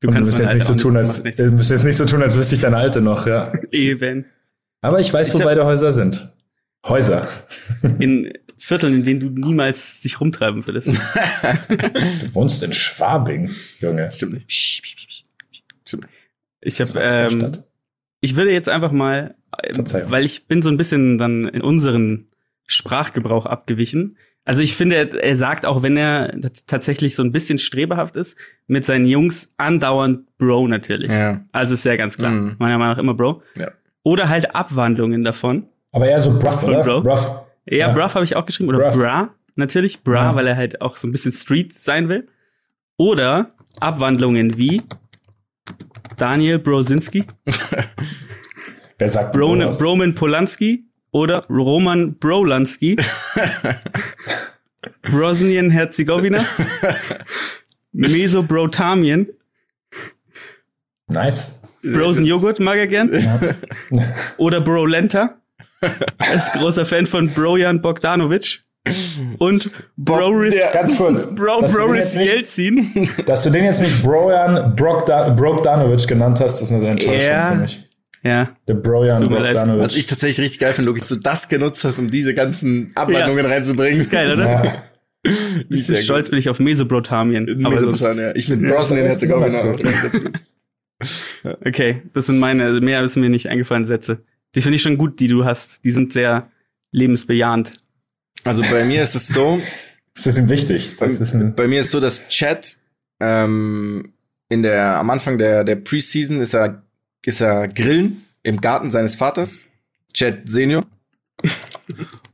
Du 0.00 0.10
du 0.10 0.20
musst 0.20 0.38
jetzt 0.38 0.54
nicht 0.54 0.66
so 0.66 0.74
tun, 0.74 0.96
als, 0.96 1.22
du 1.22 1.50
musst 1.52 1.70
jetzt 1.70 1.84
nicht 1.84 1.96
so 1.96 2.04
tun, 2.04 2.22
als 2.22 2.36
wüsste 2.36 2.54
ich 2.54 2.60
deine 2.60 2.76
alte 2.76 3.00
noch, 3.00 3.26
ja. 3.26 3.52
Eben. 3.72 4.26
Aber 4.82 5.00
ich 5.00 5.12
weiß, 5.12 5.32
wo 5.32 5.38
Ich 5.38 5.42
hab- 5.42 5.48
beide 5.50 5.64
Häuser 5.64 5.90
sind. 5.92 6.32
Häuser. 6.86 7.26
In 7.98 8.32
Vierteln, 8.58 8.94
in 8.94 9.04
denen 9.04 9.20
du 9.20 9.28
niemals 9.30 10.00
dich 10.02 10.20
rumtreiben 10.20 10.66
würdest. 10.66 10.88
Du 10.88 12.34
wohnst 12.34 12.62
in 12.62 12.72
Schwabing, 12.72 13.50
Junge. 13.80 14.10
Stimmt 14.10 14.34
nicht. 14.34 14.48
Psch, 14.48 14.82
psch, 14.82 14.96
psch. 14.96 15.22
Stimmt 15.84 16.02
nicht. 16.04 16.12
Ich 16.60 16.80
habe, 16.80 17.00
ähm, 17.00 17.52
ich 18.20 18.36
würde 18.36 18.52
jetzt 18.52 18.68
einfach 18.68 18.92
mal, 18.92 19.34
ähm, 19.62 19.74
Verzeihung. 19.76 20.10
weil 20.10 20.24
ich 20.24 20.46
bin 20.46 20.62
so 20.62 20.70
ein 20.70 20.76
bisschen 20.76 21.16
dann 21.18 21.46
in 21.48 21.60
unseren 21.62 22.28
Sprachgebrauch 22.66 23.46
abgewichen. 23.46 24.16
Also 24.46 24.62
ich 24.62 24.74
finde, 24.76 24.94
er, 24.96 25.34
sagt 25.36 25.66
auch, 25.66 25.82
wenn 25.82 25.96
er 25.98 26.32
tats- 26.40 26.64
tatsächlich 26.66 27.14
so 27.16 27.22
ein 27.22 27.32
bisschen 27.32 27.58
strebehaft 27.58 28.16
ist, 28.16 28.36
mit 28.68 28.84
seinen 28.86 29.04
Jungs 29.06 29.52
andauernd 29.58 30.20
Bro 30.38 30.68
natürlich. 30.68 31.10
Ja. 31.10 31.44
Also 31.52 31.74
ist 31.74 31.84
ja 31.84 31.96
ganz 31.96 32.16
klar. 32.16 32.30
Mhm. 32.30 32.54
Meiner 32.58 32.78
Meinung 32.78 32.94
nach 32.94 33.02
immer 33.02 33.14
Bro. 33.14 33.42
Ja. 33.56 33.72
Oder 34.04 34.28
halt 34.28 34.54
Abwandlungen 34.54 35.24
davon. 35.24 35.66
Aber 35.92 36.06
eher 36.08 36.20
so 36.20 36.38
Bruff, 36.38 36.62
oder? 36.62 36.82
Bro? 36.84 37.00
Bruff. 37.02 37.30
Ja, 37.68 37.88
Ja. 37.88 37.92
Bruff 37.92 38.14
habe 38.14 38.24
ich 38.24 38.36
auch 38.36 38.46
geschrieben. 38.46 38.68
Oder 38.70 38.78
Bruff. 38.78 38.96
Bra, 38.96 39.34
natürlich. 39.56 40.02
Bra, 40.04 40.30
Ja. 40.30 40.34
weil 40.36 40.46
er 40.46 40.56
halt 40.56 40.80
auch 40.80 40.96
so 40.96 41.08
ein 41.08 41.12
bisschen 41.12 41.32
Street 41.32 41.74
sein 41.74 42.08
will. 42.08 42.28
Oder 42.98 43.50
Abwandlungen 43.80 44.56
wie 44.56 44.80
Daniel 46.16 46.58
Brosinski, 46.60 47.24
Wer 48.98 49.08
sagt? 49.08 49.32
Broman 49.34 50.14
Polanski 50.14 50.84
oder 51.12 51.44
Roman 51.48 52.14
Brolanski, 52.18 52.96
Bosnien 55.10 55.70
Herzegowina, 55.70 56.44
Mesobrotamien, 57.92 59.28
Nice. 61.08 61.62
Brosen 61.82 62.26
Joghurt 62.26 62.58
mag 62.58 62.76
er 62.78 62.86
gern, 62.88 63.12
Ja. 63.12 63.40
oder 64.38 64.60
Brolenta, 64.60 65.36
er 65.80 66.34
ist 66.34 66.52
großer 66.54 66.84
Fan 66.84 67.06
von 67.06 67.30
Brojan 67.30 67.80
Bogdanovic 67.80 68.62
und 69.38 69.70
Broris, 69.96 70.52
der- 70.54 70.70
Ganz 70.72 70.96
kurz. 70.96 71.26
Bro, 71.34 71.60
dass, 71.62 71.72
du 71.72 71.78
den 71.78 71.86
Broris 71.86 72.14
jetzt 72.14 72.16
nicht, 72.16 72.32
Jelzin. 72.96 73.08
dass 73.26 73.42
du 73.44 73.50
den 73.50 73.64
jetzt 73.64 73.80
nicht 73.80 74.02
Brojan 74.02 74.74
Brogda- 74.76 75.30
Brogdanovic 75.34 76.06
genannt 76.08 76.40
hast, 76.40 76.60
ist 76.60 76.70
eine 76.72 76.80
sehr 76.80 76.90
Enttäuschung 76.92 77.20
Ja. 77.22 77.50
für 77.50 77.56
mich. 77.56 77.85
Ja, 78.26 78.56
Der 78.66 78.74
Brojan. 78.74 79.22
Brogdanovic. 79.28 79.82
Was 79.82 79.94
ich 79.96 80.06
tatsächlich 80.06 80.44
richtig 80.44 80.60
geil 80.60 80.72
finde, 80.72 80.90
Luke, 80.90 80.98
dass 81.00 81.08
du 81.08 81.16
das 81.16 81.48
genutzt 81.48 81.84
hast, 81.84 81.98
um 81.98 82.10
diese 82.10 82.34
ganzen 82.34 82.92
Abwandlungen 82.94 83.44
reinzubringen. 83.46 84.08
geil, 84.08 84.32
oder? 84.32 84.64
ja. 84.64 84.82
Bisschen 85.68 85.96
stolz 85.96 86.30
bin 86.30 86.38
ich 86.38 86.48
auf 86.48 86.60
Mesobrotamien. 86.60 87.48
Aber 87.64 87.78
sonst, 87.78 88.00
Mesopotamien, 88.00 88.26
ja. 88.28 88.36
Ich 88.36 88.48
mit 88.48 88.62
Ja, 88.62 88.70
Brosnan 88.74 88.98
in 89.00 89.04
das 89.06 89.14
ist 89.16 89.20
besonders 89.20 89.54
Herzegowina. 89.54 90.08
gut. 90.18 90.40
okay, 91.64 92.02
das 92.12 92.26
sind 92.26 92.38
meine, 92.38 92.64
also 92.64 92.80
mehr 92.80 93.02
ist 93.02 93.16
mir 93.16 93.28
nicht 93.28 93.48
eingefallen 93.48 93.84
Sätze. 93.84 94.22
Die 94.54 94.60
finde 94.60 94.76
ich 94.76 94.82
schon 94.82 94.98
gut, 94.98 95.20
die 95.20 95.28
du 95.28 95.44
hast. 95.44 95.84
Die 95.84 95.90
sind 95.90 96.12
sehr 96.12 96.50
lebensbejahend. 96.92 97.72
Also 98.44 98.62
bei 98.70 98.84
mir 98.84 99.02
ist 99.02 99.14
es 99.14 99.28
so, 99.28 99.60
Das 100.14 100.26
ist 100.26 100.38
ihm 100.38 100.48
wichtig. 100.48 100.96
Das 100.98 101.20
ist 101.20 101.34
ein, 101.34 101.54
bei 101.54 101.68
mir 101.68 101.80
ist 101.82 101.90
so, 101.90 102.00
dass 102.00 102.26
Chat 102.28 102.78
ähm, 103.20 104.14
in 104.48 104.62
der 104.62 104.96
am 104.96 105.10
Anfang 105.10 105.36
der 105.36 105.62
der 105.62 105.76
Preseason 105.76 106.40
ist 106.40 106.54
er 106.54 106.85
ist 107.24 107.40
er 107.40 107.68
grillen 107.68 108.24
im 108.42 108.60
Garten 108.60 108.90
seines 108.90 109.16
Vaters, 109.16 109.64
Chat 110.12 110.48
Senior, 110.48 110.86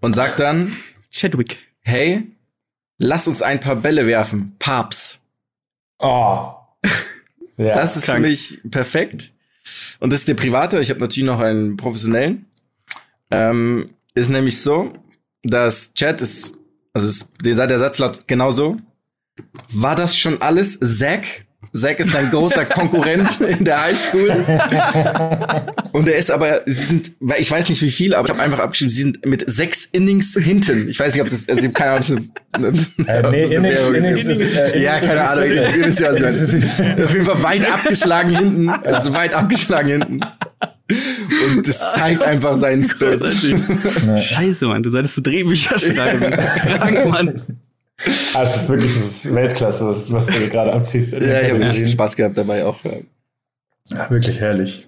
und 0.01 0.15
sagt 0.15 0.39
dann, 0.41 0.75
Chadwick. 1.11 1.59
hey, 1.81 2.25
lass 2.99 3.29
uns 3.29 3.43
ein 3.43 3.61
paar 3.61 3.77
Bälle 3.77 4.07
werfen, 4.07 4.57
Paps. 4.59 5.21
oh. 5.99 6.55
Ja. 7.59 7.75
Das 7.75 7.97
ist 7.97 8.07
krank. 8.07 8.25
für 8.25 8.31
mich 8.31 8.61
perfekt. 8.71 9.31
Und 10.01 10.11
das 10.11 10.21
ist 10.21 10.29
der 10.29 10.35
private. 10.35 10.81
Ich 10.81 10.89
habe 10.91 10.99
natürlich 11.01 11.27
noch 11.27 11.39
einen 11.39 11.77
professionellen. 11.77 12.47
Ähm, 13.31 13.91
ist 14.15 14.31
nämlich 14.31 14.61
so, 14.61 14.95
dass 15.43 15.93
Chat 15.95 16.23
ist, 16.23 16.53
also 16.93 17.07
ist, 17.07 17.29
der, 17.45 17.67
der 17.67 17.79
Satz 17.79 17.99
lautet 17.99 18.27
genau 18.27 18.51
so. 18.51 18.79
War 19.71 19.95
das 19.95 20.17
schon 20.17 20.41
alles, 20.43 20.79
Zack? 20.81 21.45
Zack 21.75 22.01
ist 22.01 22.15
ein 22.15 22.31
großer 22.31 22.67
Konkurrent 22.67 23.41
in 23.41 23.65
der 23.65 23.83
Highschool. 23.85 24.45
Und 25.93 26.07
er 26.07 26.17
ist 26.17 26.31
aber, 26.31 26.61
sie 26.67 26.85
sind, 26.85 27.13
weil 27.21 27.41
ich 27.41 27.51
weiß 27.51 27.69
nicht 27.71 27.81
wie 27.83 27.91
viele, 27.91 28.19
aber 28.19 28.27
ich 28.29 28.33
habe 28.35 28.43
einfach 28.43 28.59
abgeschrieben, 28.59 28.91
sie 28.91 29.03
sind 29.03 29.25
mit 29.27 29.51
sechs 29.51 29.87
Innings 29.87 30.37
hinten. 30.39 30.89
Ich 30.89 31.01
weiß 31.01 31.15
nicht, 31.15 31.23
ob 31.23 31.31
das, 31.31 31.49
also 31.49 31.61
ich 31.61 31.67
hab 31.69 31.75
keine 31.75 31.91
Ahnung, 31.93 32.29
ob 32.53 32.75
das 32.75 33.07
eine, 33.07 33.29
Äh, 33.29 33.31
nee, 33.31 33.45
Innings- 33.45 33.89
Innings 33.97 34.21
ist. 34.27 34.41
ist, 34.41 34.55
äh, 34.57 34.83
Ja, 34.83 34.99
keine 34.99 35.29
Ahnung, 35.29 35.45
ihr 35.45 35.75
wisst 35.87 36.01
ja, 36.01 36.11
was 36.13 36.53
ich 36.55 36.63
meine. 36.79 37.05
Auf 37.05 37.13
jeden 37.15 37.25
Fall 37.27 37.43
weit 37.43 37.73
abgeschlagen 37.73 38.37
hinten. 38.37 38.69
Also 38.69 39.15
weit 39.15 39.33
abgeschlagen 39.35 39.89
hinten. 39.89 40.21
und 41.57 41.67
das 41.67 41.95
zeigt 41.95 42.23
einfach 42.23 42.57
seinen 42.57 42.85
Spirit. 42.85 43.27
Scheiße, 44.21 44.67
Mann, 44.67 44.83
du 44.83 44.91
solltest 44.91 45.15
so 45.15 45.23
Drehbücher 45.23 45.79
schreiben. 45.79 46.31
Das 46.33 46.45
ist 46.45 46.55
krank, 46.63 47.07
Mann. 47.09 47.43
Ah, 48.35 48.43
es 48.43 48.57
ist 48.57 48.69
wirklich 48.69 48.95
das 48.95 49.05
ist 49.25 49.35
Weltklasse, 49.35 49.87
was, 49.87 50.13
was 50.13 50.27
du 50.27 50.49
gerade 50.49 50.73
abziehst. 50.73 51.13
Ja, 51.13 51.19
ich 51.21 51.51
habe 51.51 51.61
Kategorien. 51.61 51.89
Spaß 51.89 52.17
gehabt 52.17 52.37
dabei 52.39 52.65
auch. 52.65 52.77
ja. 52.85 52.93
Ja, 53.91 54.11
wirklich 54.11 54.41
herrlich. 54.41 54.87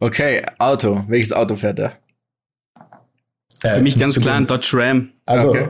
Okay, 0.00 0.42
Auto. 0.58 1.02
Welches 1.08 1.32
Auto 1.32 1.56
fährt 1.56 1.78
er? 1.78 1.92
Äh, 3.62 3.74
Für 3.74 3.80
mich 3.80 3.98
ganz 3.98 4.20
klar 4.20 4.36
ein. 4.36 4.46
Dodge 4.46 4.70
Ram. 4.74 5.10
Also, 5.24 5.50
Okay. 5.50 5.68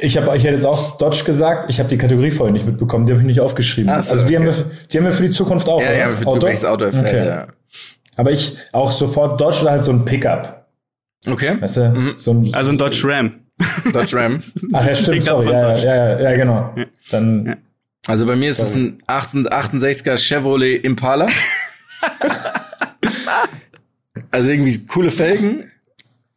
ich 0.00 0.16
habe 0.16 0.36
ich 0.36 0.44
hätte 0.44 0.54
jetzt 0.54 0.64
auch 0.64 0.98
Dodge 0.98 1.24
gesagt. 1.24 1.68
Ich 1.70 1.78
habe 1.78 1.88
die 1.88 1.98
Kategorie 1.98 2.30
vorhin 2.30 2.52
nicht 2.52 2.66
mitbekommen. 2.66 3.06
Die 3.06 3.12
habe 3.12 3.20
ich 3.22 3.26
nicht 3.26 3.40
aufgeschrieben. 3.40 3.88
So, 4.02 4.12
also 4.12 4.26
die, 4.28 4.36
okay. 4.36 4.36
haben 4.36 4.56
wir, 4.56 4.70
die 4.90 4.98
haben 4.98 5.04
wir 5.06 5.12
für 5.12 5.22
die 5.24 5.30
Zukunft 5.30 5.68
auch. 5.68 5.80
Ja, 5.80 5.88
oder? 5.88 5.98
ja, 5.98 6.06
für 6.06 6.26
Auto? 6.26 6.46
welches 6.46 6.64
Auto 6.64 6.84
er 6.84 6.92
fährt. 6.92 7.06
Okay. 7.06 7.26
Ja. 7.26 7.46
Aber 8.16 8.30
ich 8.30 8.58
auch 8.72 8.92
sofort 8.92 9.40
Dodge 9.40 9.62
oder 9.62 9.70
halt 9.72 9.82
so 9.84 9.92
ein 9.92 10.04
Pickup. 10.04 10.66
Okay. 11.26 11.56
Weißt 11.60 11.78
du? 11.78 11.88
Mhm. 11.88 12.14
So 12.16 12.32
ein, 12.32 12.52
Also 12.54 12.70
ein 12.70 12.78
Dodge 12.78 13.00
Ram. 13.04 13.40
Dodge 13.92 14.16
Ram. 14.16 14.38
Ach 14.72 14.86
ja, 14.86 14.94
stimmt, 14.94 15.24
sorry. 15.24 15.50
Ja, 15.50 15.76
ja, 15.76 15.96
ja, 15.96 16.20
ja, 16.20 16.36
genau. 16.36 16.72
Ja. 16.76 16.84
Dann 17.10 17.46
Ja. 17.46 17.56
Also 18.06 18.26
bei 18.26 18.34
mir 18.34 18.50
ist 18.50 18.58
es 18.58 18.74
ein 18.74 19.00
1868er 19.06 20.18
Chevrolet 20.18 20.84
Impala. 20.84 21.28
also 24.30 24.50
irgendwie 24.50 24.86
coole 24.86 25.12
Felgen. 25.12 25.70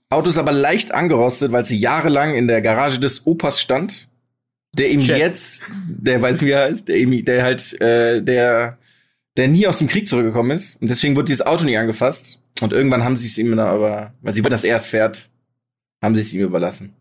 Auto 0.09 0.29
ist 0.29 0.37
aber 0.37 0.51
leicht 0.51 0.93
angerostet, 0.93 1.51
weil 1.51 1.65
sie 1.65 1.77
jahrelang 1.77 2.35
in 2.35 2.47
der 2.47 2.61
Garage 2.61 2.99
des 2.99 3.25
Opas 3.25 3.59
stand. 3.59 4.07
Der 4.73 4.91
ihm 4.91 4.99
Check. 4.99 5.17
jetzt, 5.17 5.63
der 5.87 6.21
weiß 6.21 6.41
nicht, 6.41 6.49
wie 6.49 6.53
er 6.53 6.69
heißt, 6.69 6.87
der, 6.87 6.97
ihm, 6.97 7.25
der 7.25 7.43
halt, 7.43 7.81
äh, 7.81 8.21
der, 8.21 8.77
der 9.37 9.47
nie 9.47 9.65
aus 9.67 9.79
dem 9.79 9.87
Krieg 9.87 10.07
zurückgekommen 10.07 10.51
ist. 10.51 10.79
Und 10.81 10.89
deswegen 10.89 11.15
wurde 11.15 11.27
dieses 11.27 11.45
Auto 11.45 11.63
nie 11.63 11.77
angefasst. 11.77 12.41
Und 12.61 12.73
irgendwann 12.73 13.03
haben 13.03 13.17
sie 13.17 13.27
es 13.27 13.37
ihm 13.37 13.55
dann 13.55 13.67
aber, 13.67 14.13
weil 14.21 14.33
sie 14.33 14.43
wollen, 14.43 14.51
dass 14.51 14.65
er 14.65 14.75
es 14.75 14.85
fährt, 14.85 15.29
haben 16.03 16.13
sie 16.13 16.21
es 16.21 16.33
ihm 16.33 16.41
überlassen. 16.41 16.93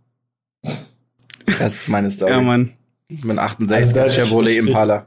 Das 1.59 1.74
ist 1.74 1.88
meine 1.88 2.11
Story. 2.11 2.32
Ja, 2.32 2.40
Mann. 2.40 2.70
Mit 3.09 3.22
einem 3.24 3.38
Also 3.38 3.64
68er 3.74 3.92
da- 3.95 4.09
Chevrolet 4.09 4.53
ich- 4.53 4.59
Impala. 4.59 5.07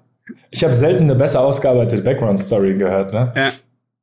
Ich 0.51 0.63
habe 0.63 0.73
selten 0.73 1.03
eine 1.03 1.15
besser 1.15 1.41
ausgearbeitete 1.41 2.01
Background-Story 2.01 2.73
gehört, 2.75 3.13
ne? 3.13 3.31
Ja. 3.35 3.51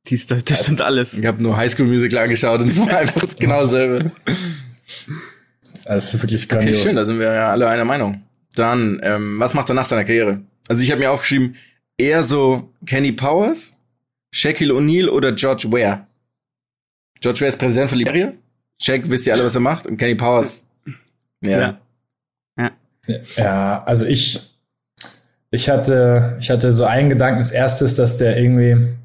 Dies, 0.07 0.25
das, 0.27 0.43
das 0.43 0.59
stimmt 0.63 0.81
alles. 0.81 1.13
Ich 1.13 1.25
habe 1.25 1.41
nur 1.41 1.55
Highschool 1.55 1.85
Musical 1.87 2.23
angeschaut 2.23 2.61
und 2.61 2.67
es 2.69 2.79
war 2.85 2.97
einfach 2.97 3.21
genau 3.39 3.61
dasselbe. 3.61 4.11
Das 5.85 6.13
ist 6.13 6.21
wirklich 6.21 6.45
Okay, 6.45 6.55
grandios. 6.55 6.81
schön, 6.81 6.95
da 6.95 7.05
sind 7.05 7.19
wir 7.19 7.31
ja 7.33 7.51
alle 7.51 7.67
einer 7.69 7.85
Meinung. 7.85 8.23
Dann, 8.55 8.99
ähm, 9.03 9.39
was 9.39 9.53
macht 9.53 9.69
er 9.69 9.75
nach 9.75 9.85
seiner 9.85 10.03
Karriere? 10.03 10.41
Also 10.67 10.81
ich 10.81 10.91
habe 10.91 10.99
mir 10.99 11.11
aufgeschrieben, 11.11 11.55
eher 11.97 12.23
so 12.23 12.71
Kenny 12.85 13.11
Powers, 13.11 13.73
Shaquille 14.31 14.73
O'Neal 14.73 15.07
oder 15.09 15.31
George 15.31 15.67
Ware. 15.71 16.07
George 17.21 17.41
Ware 17.41 17.49
ist 17.49 17.57
Präsident 17.57 17.89
von 17.89 17.97
Liberia. 17.99 18.33
Shaq, 18.81 19.03
wisst 19.09 19.27
ihr 19.27 19.33
alle, 19.33 19.45
was 19.45 19.55
er 19.55 19.61
macht? 19.61 19.85
Und 19.87 19.97
Kenny 19.97 20.15
Powers. 20.15 20.67
Ja. 21.41 21.59
Ja. 21.59 21.79
Ja, 23.35 23.83
also 23.83 24.05
ich, 24.05 24.41
ich 25.51 25.69
hatte, 25.69 26.37
ich 26.39 26.49
hatte 26.49 26.71
so 26.71 26.85
einen 26.85 27.09
Gedanken. 27.09 27.39
Das 27.39 27.51
erste 27.51 27.85
ist, 27.85 27.99
dass 27.99 28.17
der 28.17 28.37
irgendwie 28.37 28.95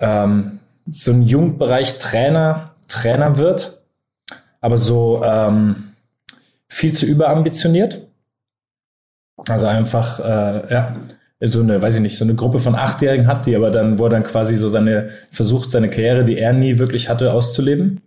ähm, 0.00 0.60
so 0.90 1.12
ein 1.12 1.22
Jugendbereich 1.22 1.98
Trainer, 1.98 2.74
Trainer 2.88 3.38
wird, 3.38 3.78
aber 4.60 4.76
so 4.76 5.22
ähm, 5.24 5.92
viel 6.68 6.92
zu 6.92 7.06
überambitioniert. 7.06 8.06
Also 9.48 9.66
einfach, 9.66 10.20
äh, 10.20 10.72
ja, 10.72 10.96
so 11.40 11.60
eine, 11.60 11.82
weiß 11.82 11.96
ich 11.96 12.00
nicht, 12.00 12.16
so 12.16 12.24
eine 12.24 12.34
Gruppe 12.34 12.60
von 12.60 12.74
Achtjährigen 12.74 13.26
hat, 13.26 13.46
die 13.46 13.56
aber 13.56 13.70
dann, 13.70 13.98
wo 13.98 14.04
er 14.04 14.10
dann 14.10 14.22
quasi 14.22 14.56
so 14.56 14.68
seine, 14.68 15.10
versucht, 15.30 15.70
seine 15.70 15.90
Karriere, 15.90 16.24
die 16.24 16.38
er 16.38 16.52
nie 16.52 16.78
wirklich 16.78 17.08
hatte, 17.08 17.32
auszuleben. 17.32 18.00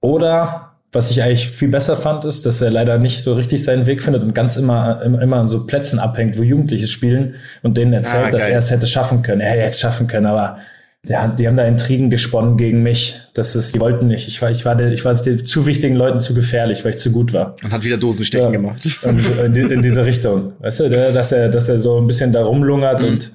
Oder, 0.00 0.67
was 0.92 1.10
ich 1.10 1.22
eigentlich 1.22 1.48
viel 1.50 1.68
besser 1.68 1.96
fand, 1.96 2.24
ist, 2.24 2.46
dass 2.46 2.60
er 2.62 2.70
leider 2.70 2.98
nicht 2.98 3.22
so 3.22 3.34
richtig 3.34 3.62
seinen 3.62 3.86
Weg 3.86 4.02
findet 4.02 4.22
und 4.22 4.34
ganz 4.34 4.56
immer, 4.56 5.02
immer, 5.02 5.20
immer 5.20 5.36
an 5.36 5.46
so 5.48 5.66
Plätzen 5.66 5.98
abhängt, 5.98 6.38
wo 6.38 6.42
Jugendliche 6.42 6.88
spielen 6.88 7.34
und 7.62 7.76
denen 7.76 7.92
erzählt, 7.92 8.26
Ah, 8.28 8.30
dass 8.30 8.48
er 8.48 8.58
es 8.58 8.70
hätte 8.70 8.86
schaffen 8.86 9.22
können. 9.22 9.40
Er 9.42 9.50
hätte 9.50 9.68
es 9.68 9.80
schaffen 9.80 10.06
können, 10.06 10.26
aber 10.26 10.58
ja, 11.06 11.28
die 11.28 11.46
haben 11.46 11.56
da 11.56 11.64
Intrigen 11.64 12.10
gesponnen 12.10 12.56
gegen 12.56 12.82
mich. 12.82 13.16
Das 13.34 13.54
ist, 13.54 13.74
die 13.74 13.80
wollten 13.80 14.08
nicht. 14.08 14.26
Ich 14.28 14.42
war, 14.42 14.50
ich 14.50 14.64
war, 14.64 14.74
der, 14.76 14.90
ich 14.92 15.04
war 15.04 15.14
den 15.14 15.44
zu 15.44 15.66
wichtigen 15.66 15.94
Leuten 15.94 16.18
zu 16.20 16.34
gefährlich, 16.34 16.84
weil 16.84 16.90
ich 16.92 16.98
zu 16.98 17.12
gut 17.12 17.32
war. 17.32 17.54
Und 17.62 17.70
hat 17.72 17.84
wieder 17.84 17.96
Dosenstechen 17.98 18.46
Ja. 18.46 18.50
gemacht. 18.58 18.80
Und 19.02 19.20
in, 19.44 19.54
die, 19.54 19.60
in 19.60 19.80
diese 19.82 20.04
Richtung. 20.04 20.54
Weißt 20.58 20.80
du, 20.80 20.88
der- 20.88 21.12
dass 21.12 21.32
er, 21.32 21.50
dass 21.50 21.68
er 21.68 21.80
so 21.80 21.98
ein 22.00 22.06
bisschen 22.06 22.32
da 22.32 22.42
rumlungert 22.44 23.02
Mhm. 23.02 23.08
und, 23.08 23.30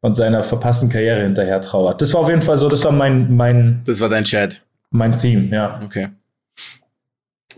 und 0.00 0.14
seiner 0.14 0.44
verpassten 0.44 0.88
Karriere 0.90 1.22
hinterher 1.22 1.60
trauert. 1.60 2.00
Das 2.02 2.14
war 2.14 2.20
auf 2.20 2.28
jeden 2.28 2.42
Fall 2.42 2.56
so, 2.56 2.68
das 2.68 2.84
war 2.84 2.92
mein, 2.92 3.34
mein, 3.34 3.80
Das 3.84 3.98
war 4.00 4.08
dein 4.08 4.24
Chat. 4.24 4.60
mein 4.90 5.18
Theme, 5.18 5.48
ja. 5.54 5.80
Okay. 5.84 6.08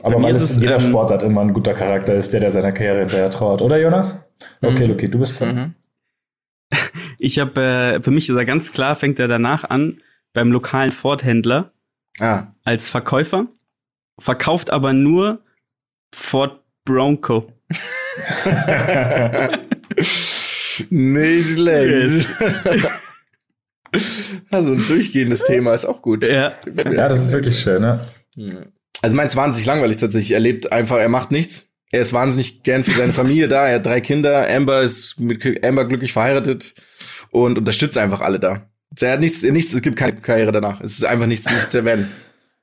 Aber 0.03 0.18
mir 0.18 0.28
weil 0.28 0.34
ist 0.34 0.42
es 0.42 0.59
jeder 0.61 0.76
ähm, 0.76 0.80
Sportart 0.80 1.22
immer 1.22 1.42
ein 1.42 1.53
guter 1.53 1.74
Charakter 1.74 2.14
ist, 2.14 2.32
der, 2.32 2.40
der 2.40 2.51
seiner 2.51 2.72
Karriere 2.72 3.01
hinterher 3.01 3.30
trauert. 3.30 3.61
Oder, 3.62 3.78
Jonas? 3.78 4.32
Okay, 4.62 4.84
Mhm. 4.84 4.90
Luki, 4.92 5.11
du 5.11 5.18
bist 5.18 5.40
dran. 5.40 5.55
Mhm. 5.55 5.74
Ich 7.18 7.38
habe, 7.38 7.61
äh, 7.61 8.03
für 8.03 8.11
mich 8.11 8.28
ist 8.30 8.34
er 8.36 8.44
ganz 8.46 8.72
klar, 8.72 8.96
fängt 8.96 9.18
er 9.18 9.28
danach 9.28 9.64
an 9.64 10.01
beim 10.32 10.51
lokalen 10.53 10.90
Ford-Händler 10.90 11.72
Ah, 12.18 12.48
als 12.64 12.88
Verkäufer, 12.88 13.46
verkauft 14.18 14.70
aber 14.70 14.92
nur 14.92 15.40
Ford 16.14 16.61
Bronco. 16.84 17.53
nicht 20.90 21.55
schlecht. 21.55 22.28
also 24.51 24.72
ein 24.72 24.84
durchgehendes 24.88 25.44
Thema 25.44 25.74
ist 25.74 25.84
auch 25.84 26.03
gut. 26.03 26.24
Ja. 26.24 26.53
ja, 26.66 27.09
das 27.09 27.24
ist 27.26 27.32
wirklich 27.32 27.59
schön, 27.59 27.82
ne? 27.82 28.07
Also 29.03 29.16
meins 29.16 29.36
wahnsinnig 29.36 29.66
langweilig 29.66 29.96
tatsächlich. 29.96 30.32
Er 30.32 30.40
lebt 30.40 30.72
einfach, 30.72 30.98
er 30.98 31.09
macht 31.09 31.30
nichts. 31.30 31.66
Er 31.92 32.01
ist 32.03 32.12
wahnsinnig 32.12 32.62
gern 32.62 32.84
für 32.84 32.92
seine 32.92 33.12
Familie 33.12 33.48
da. 33.48 33.66
Er 33.66 33.76
hat 33.76 33.86
drei 33.86 34.01
Kinder. 34.01 34.48
Amber 34.48 34.82
ist 34.82 35.18
mit 35.18 35.64
Amber 35.64 35.86
glücklich 35.86 36.12
verheiratet 36.12 36.74
und 37.30 37.59
unterstützt 37.59 37.98
einfach 37.98 38.20
alle 38.20 38.38
da. 38.38 38.62
Er 39.01 39.12
hat 39.12 39.20
nichts, 39.20 39.42
nichts, 39.42 39.72
es 39.72 39.82
gibt 39.82 39.96
keine 39.96 40.14
Karriere 40.14 40.53
danach. 40.53 40.80
Es 40.80 40.92
ist 40.92 41.05
einfach 41.05 41.26
nichts, 41.26 41.46
nichts 41.46 41.70
zu 41.70 41.78
erwähnen. 41.78 42.11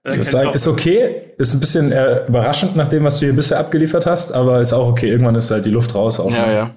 Ich 0.06 0.14
würde 0.14 0.24
sagen, 0.30 0.50
ist 0.54 0.68
okay, 0.68 1.34
ist 1.38 1.54
ein 1.54 1.60
bisschen 1.60 1.92
äh, 1.92 2.26
überraschend 2.28 2.78
nach 2.78 2.88
dem, 2.88 3.04
was 3.04 3.20
du 3.20 3.26
hier 3.26 3.36
bisher 3.36 3.60
abgeliefert 3.60 4.06
hast, 4.06 4.32
aber 4.32 4.62
ist 4.62 4.72
auch 4.72 4.88
okay. 4.88 5.10
Irgendwann 5.10 5.36
ist 5.36 5.52
halt 5.52 5.66
die 5.66 5.70
Luft 5.70 5.96
raus, 5.96 6.20
auch, 6.22 6.32
Ja, 6.32 6.50
ja. 6.52 6.76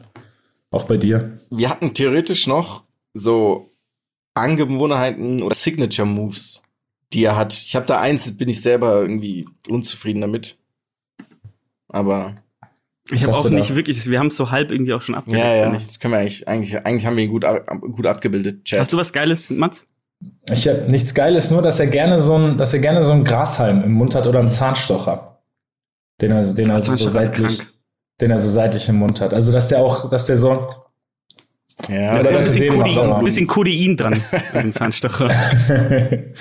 auch 0.71 0.85
bei 0.85 0.97
dir. 0.97 1.39
Wir 1.51 1.71
hatten 1.71 1.95
theoretisch 1.95 2.49
noch 2.49 2.85
so 3.15 3.73
Angewohnheiten 4.35 5.43
oder 5.43 5.55
Signature 5.55 6.07
Moves, 6.09 6.63
die 7.13 7.25
er 7.25 7.37
hat. 7.37 7.53
Ich 7.55 7.75
habe 7.77 7.87
da 7.87 8.01
eins, 8.01 8.37
bin 8.37 8.49
ich 8.49 8.63
selber 8.63 9.01
irgendwie 9.03 9.47
unzufrieden 9.69 10.21
damit. 10.21 10.57
Aber 11.89 12.35
Ich 13.11 13.25
habe 13.25 13.35
auch 13.35 13.43
du 13.43 13.49
da? 13.51 13.57
nicht 13.57 13.75
wirklich, 13.75 14.09
wir 14.09 14.19
haben 14.19 14.29
es 14.29 14.37
so 14.37 14.51
halb 14.51 14.71
irgendwie 14.71 14.93
auch 14.95 15.03
schon 15.03 15.15
abgedeckt, 15.17 15.43
ja, 15.45 15.55
ja, 15.57 15.73
das 15.73 15.99
können 15.99 16.13
wir 16.15 16.21
eigentlich, 16.21 16.47
eigentlich, 16.47 16.77
eigentlich 16.87 17.07
haben 17.07 17.17
wir 17.17 17.25
ihn 17.25 17.31
gut, 17.31 17.45
gut 17.93 18.07
abgebildet. 18.07 18.65
Chat. 18.65 18.81
Hast 18.81 18.93
du 18.93 18.97
was 18.97 19.13
Geiles, 19.13 19.51
Mats? 19.51 19.87
Ich 20.53 20.69
habe 20.69 20.85
nichts 20.89 21.15
Geiles, 21.15 21.51
nur 21.51 21.63
dass 21.63 21.81
er 21.81 21.87
gerne 21.87 22.21
so 22.23 22.37
ein, 22.37 22.59
dass 22.59 22.75
er 22.75 22.81
gerne 22.81 23.03
so 23.03 23.13
ein 23.13 23.25
Grashalm 23.25 23.83
im 23.83 23.93
Mund 23.93 24.15
hat 24.15 24.27
oder 24.27 24.39
einen 24.39 24.49
Zahnstocher. 24.51 25.41
Den 26.21 26.31
er, 26.33 26.45
den 26.45 26.69
er 26.69 26.83
so 26.83 26.95
seitlich, 27.09 27.61
den 28.21 28.31
er 28.31 28.39
so 28.39 28.51
seitlich 28.51 28.89
im 28.91 28.97
Mund 28.97 29.21
hat. 29.23 29.33
Also 29.33 29.51
dass 29.51 29.69
der 29.69 29.79
auch, 29.81 30.11
dass 30.11 30.27
der 30.27 30.37
so, 30.37 30.69
ja, 31.89 32.11
Also 32.13 32.29
ein 32.29 32.37
bisschen, 32.37 32.83
aber- 32.83 33.19
ein 33.19 33.25
bisschen 33.25 33.47
Codein 33.47 33.97
dran 33.97 34.23
mit 34.53 34.63
dem 34.63 34.73
Zahnstocher. 34.73 35.31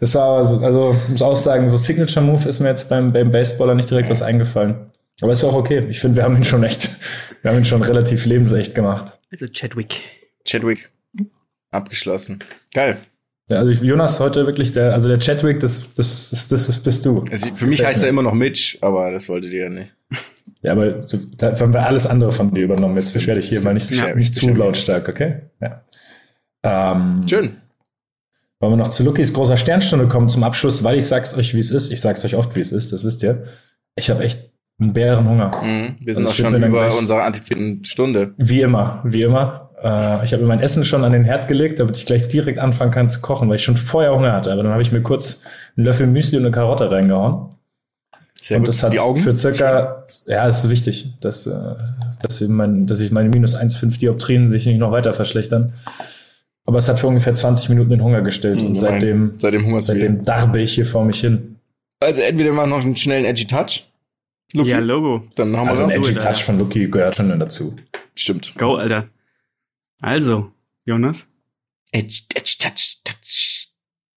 das 0.00 0.14
war 0.14 0.38
also 0.38 0.96
ich 1.04 1.08
muss 1.10 1.22
auch 1.22 1.36
sagen, 1.36 1.68
so 1.68 1.76
Signature 1.76 2.24
Move 2.24 2.48
ist 2.48 2.60
mir 2.60 2.68
jetzt 2.68 2.88
beim, 2.88 3.12
beim 3.12 3.30
Baseballer 3.30 3.74
nicht 3.74 3.90
direkt 3.90 4.10
was 4.10 4.22
eingefallen. 4.22 4.90
Aber 5.22 5.32
ist 5.32 5.42
ja 5.42 5.48
auch 5.50 5.54
okay. 5.54 5.86
Ich 5.90 6.00
finde, 6.00 6.16
wir 6.16 6.24
haben 6.24 6.36
ihn 6.36 6.44
schon 6.44 6.64
echt, 6.64 6.90
wir 7.42 7.50
haben 7.50 7.58
ihn 7.58 7.64
schon 7.64 7.82
relativ 7.82 8.26
lebensecht 8.26 8.74
gemacht. 8.74 9.18
Also 9.30 9.46
Chadwick. 9.46 10.00
Chadwick. 10.44 10.90
Abgeschlossen. 11.70 12.42
Geil. 12.72 12.96
Ja, 13.50 13.58
also 13.58 13.84
Jonas 13.84 14.20
heute 14.20 14.46
wirklich 14.46 14.72
der, 14.72 14.94
also 14.94 15.08
der 15.08 15.18
Chadwick, 15.18 15.60
das, 15.60 15.94
das, 15.94 16.30
das, 16.30 16.48
das, 16.48 16.66
das 16.66 16.78
bist 16.80 17.04
du. 17.04 17.24
Also 17.30 17.54
für 17.54 17.66
mich 17.66 17.84
heißt 17.84 18.02
er 18.02 18.08
immer 18.08 18.22
noch 18.22 18.32
Mitch, 18.32 18.78
aber 18.80 19.10
das 19.10 19.28
wolltet 19.28 19.52
ihr 19.52 19.64
ja 19.64 19.70
nicht. 19.70 19.94
Ja, 20.62 20.72
aber 20.72 21.06
da 21.38 21.58
haben 21.58 21.72
wir 21.72 21.86
alles 21.86 22.06
andere 22.06 22.32
von 22.32 22.52
dir 22.52 22.64
übernommen. 22.64 22.94
Jetzt 22.94 23.14
beschwer 23.14 23.34
dich 23.34 23.48
hier 23.48 23.62
mal 23.62 23.72
nicht, 23.72 23.90
Ja, 23.92 24.14
nicht 24.14 24.34
zu 24.34 24.50
lautstark, 24.50 25.08
okay? 25.08 25.36
Ja. 25.58 25.82
Ähm, 26.62 27.22
Schön. 27.26 27.59
Wollen 28.60 28.74
wir 28.74 28.76
noch 28.76 28.88
zu 28.88 29.02
Lukis 29.04 29.32
großer 29.32 29.56
Sternstunde 29.56 30.06
kommen 30.06 30.28
zum 30.28 30.44
Abschluss, 30.44 30.84
weil 30.84 30.98
ich 30.98 31.06
sag's 31.06 31.34
euch, 31.36 31.54
wie 31.54 31.60
es 31.60 31.70
ist. 31.70 31.90
Ich 31.90 32.00
sag's 32.00 32.24
euch 32.24 32.36
oft, 32.36 32.54
wie 32.54 32.60
es 32.60 32.72
ist, 32.72 32.92
das 32.92 33.04
wisst 33.04 33.22
ihr. 33.22 33.44
Ich 33.96 34.10
habe 34.10 34.22
echt 34.22 34.50
einen 34.78 34.92
Bärenhunger. 34.92 35.50
Mhm. 35.64 35.96
Wir 36.00 36.14
sind 36.14 36.26
Also 36.26 36.44
auch 36.44 36.50
schon 36.50 36.54
über 36.62 36.68
gleich- 36.68 36.98
unsere 36.98 37.22
antizipierten 37.22 37.84
Stunde. 37.84 38.34
Wie 38.36 38.60
immer, 38.60 39.02
wie 39.04 39.22
immer. 39.22 39.70
Äh, 39.82 40.24
ich 40.24 40.32
habe 40.34 40.42
mir 40.42 40.48
mein 40.48 40.60
Essen 40.60 40.84
schon 40.84 41.04
an 41.04 41.12
den 41.12 41.24
Herd 41.24 41.48
gelegt, 41.48 41.80
damit 41.80 41.96
ich 41.96 42.04
gleich 42.04 42.28
direkt 42.28 42.58
anfangen 42.58 42.90
kann 42.90 43.08
zu 43.08 43.20
kochen, 43.22 43.48
weil 43.48 43.56
ich 43.56 43.64
schon 43.64 43.78
vorher 43.78 44.14
Hunger 44.14 44.32
hatte. 44.32 44.52
Aber 44.52 44.62
dann 44.62 44.72
habe 44.72 44.82
ich 44.82 44.92
mir 44.92 45.00
kurz 45.02 45.44
einen 45.76 45.86
Löffel 45.86 46.06
Müsli 46.06 46.36
und 46.36 46.44
eine 46.44 46.52
Karotte 46.52 46.90
reingehauen. 46.90 47.46
Sehr 48.34 48.58
und 48.58 48.64
gut. 48.64 48.68
das 48.68 48.82
hat 48.82 48.92
Die 48.92 49.00
Augen. 49.00 49.20
für 49.22 49.34
circa, 49.36 50.04
ja, 50.26 50.46
das 50.46 50.64
ist 50.64 50.70
wichtig, 50.70 51.14
dass, 51.22 51.46
äh, 51.46 51.52
dass, 52.20 52.40
ich 52.42 52.48
mein, 52.48 52.86
dass 52.86 53.00
ich 53.00 53.10
meine 53.10 53.30
minus 53.30 53.54
1,5 53.54 53.98
Dioptrien 53.98 54.48
sich 54.48 54.66
nicht 54.66 54.78
noch 54.78 54.92
weiter 54.92 55.14
verschlechtern. 55.14 55.72
Aber 56.66 56.78
es 56.78 56.88
hat 56.88 57.00
für 57.00 57.06
ungefähr 57.08 57.34
20 57.34 57.68
Minuten 57.70 57.90
den 57.90 58.02
Hunger 58.02 58.22
gestillt. 58.22 58.60
Hm, 58.60 58.66
und 58.68 58.74
seitdem, 58.76 59.32
Seitdem 59.36 59.80
seitdem 59.80 60.24
darbe 60.24 60.60
ich 60.60 60.74
hier 60.74 60.86
vor 60.86 61.04
mich 61.04 61.20
hin. 61.20 61.56
Also 62.00 62.20
entweder 62.22 62.52
mal 62.52 62.66
noch 62.66 62.80
einen 62.80 62.96
schnellen 62.96 63.24
Edgy 63.24 63.46
Touch. 63.46 63.84
Luki, 64.54 64.70
Ja, 64.70 64.78
Logo. 64.78 65.28
dann 65.36 65.56
hauen 65.56 65.64
wir 65.66 65.70
Also 65.70 65.84
ein. 65.84 65.90
Edgy 65.90 66.08
Alter. 66.14 66.32
Touch 66.32 66.44
von 66.44 66.58
Lucky 66.58 66.88
gehört 66.88 67.16
schon 67.16 67.38
dazu. 67.38 67.76
Stimmt. 68.14 68.54
Go, 68.56 68.76
Alter. 68.76 69.08
Also, 70.00 70.52
Jonas. 70.84 71.26
Edge, 71.92 72.22
Edge, 72.34 72.56
Touch, 72.58 72.98
Touch, 73.04 73.68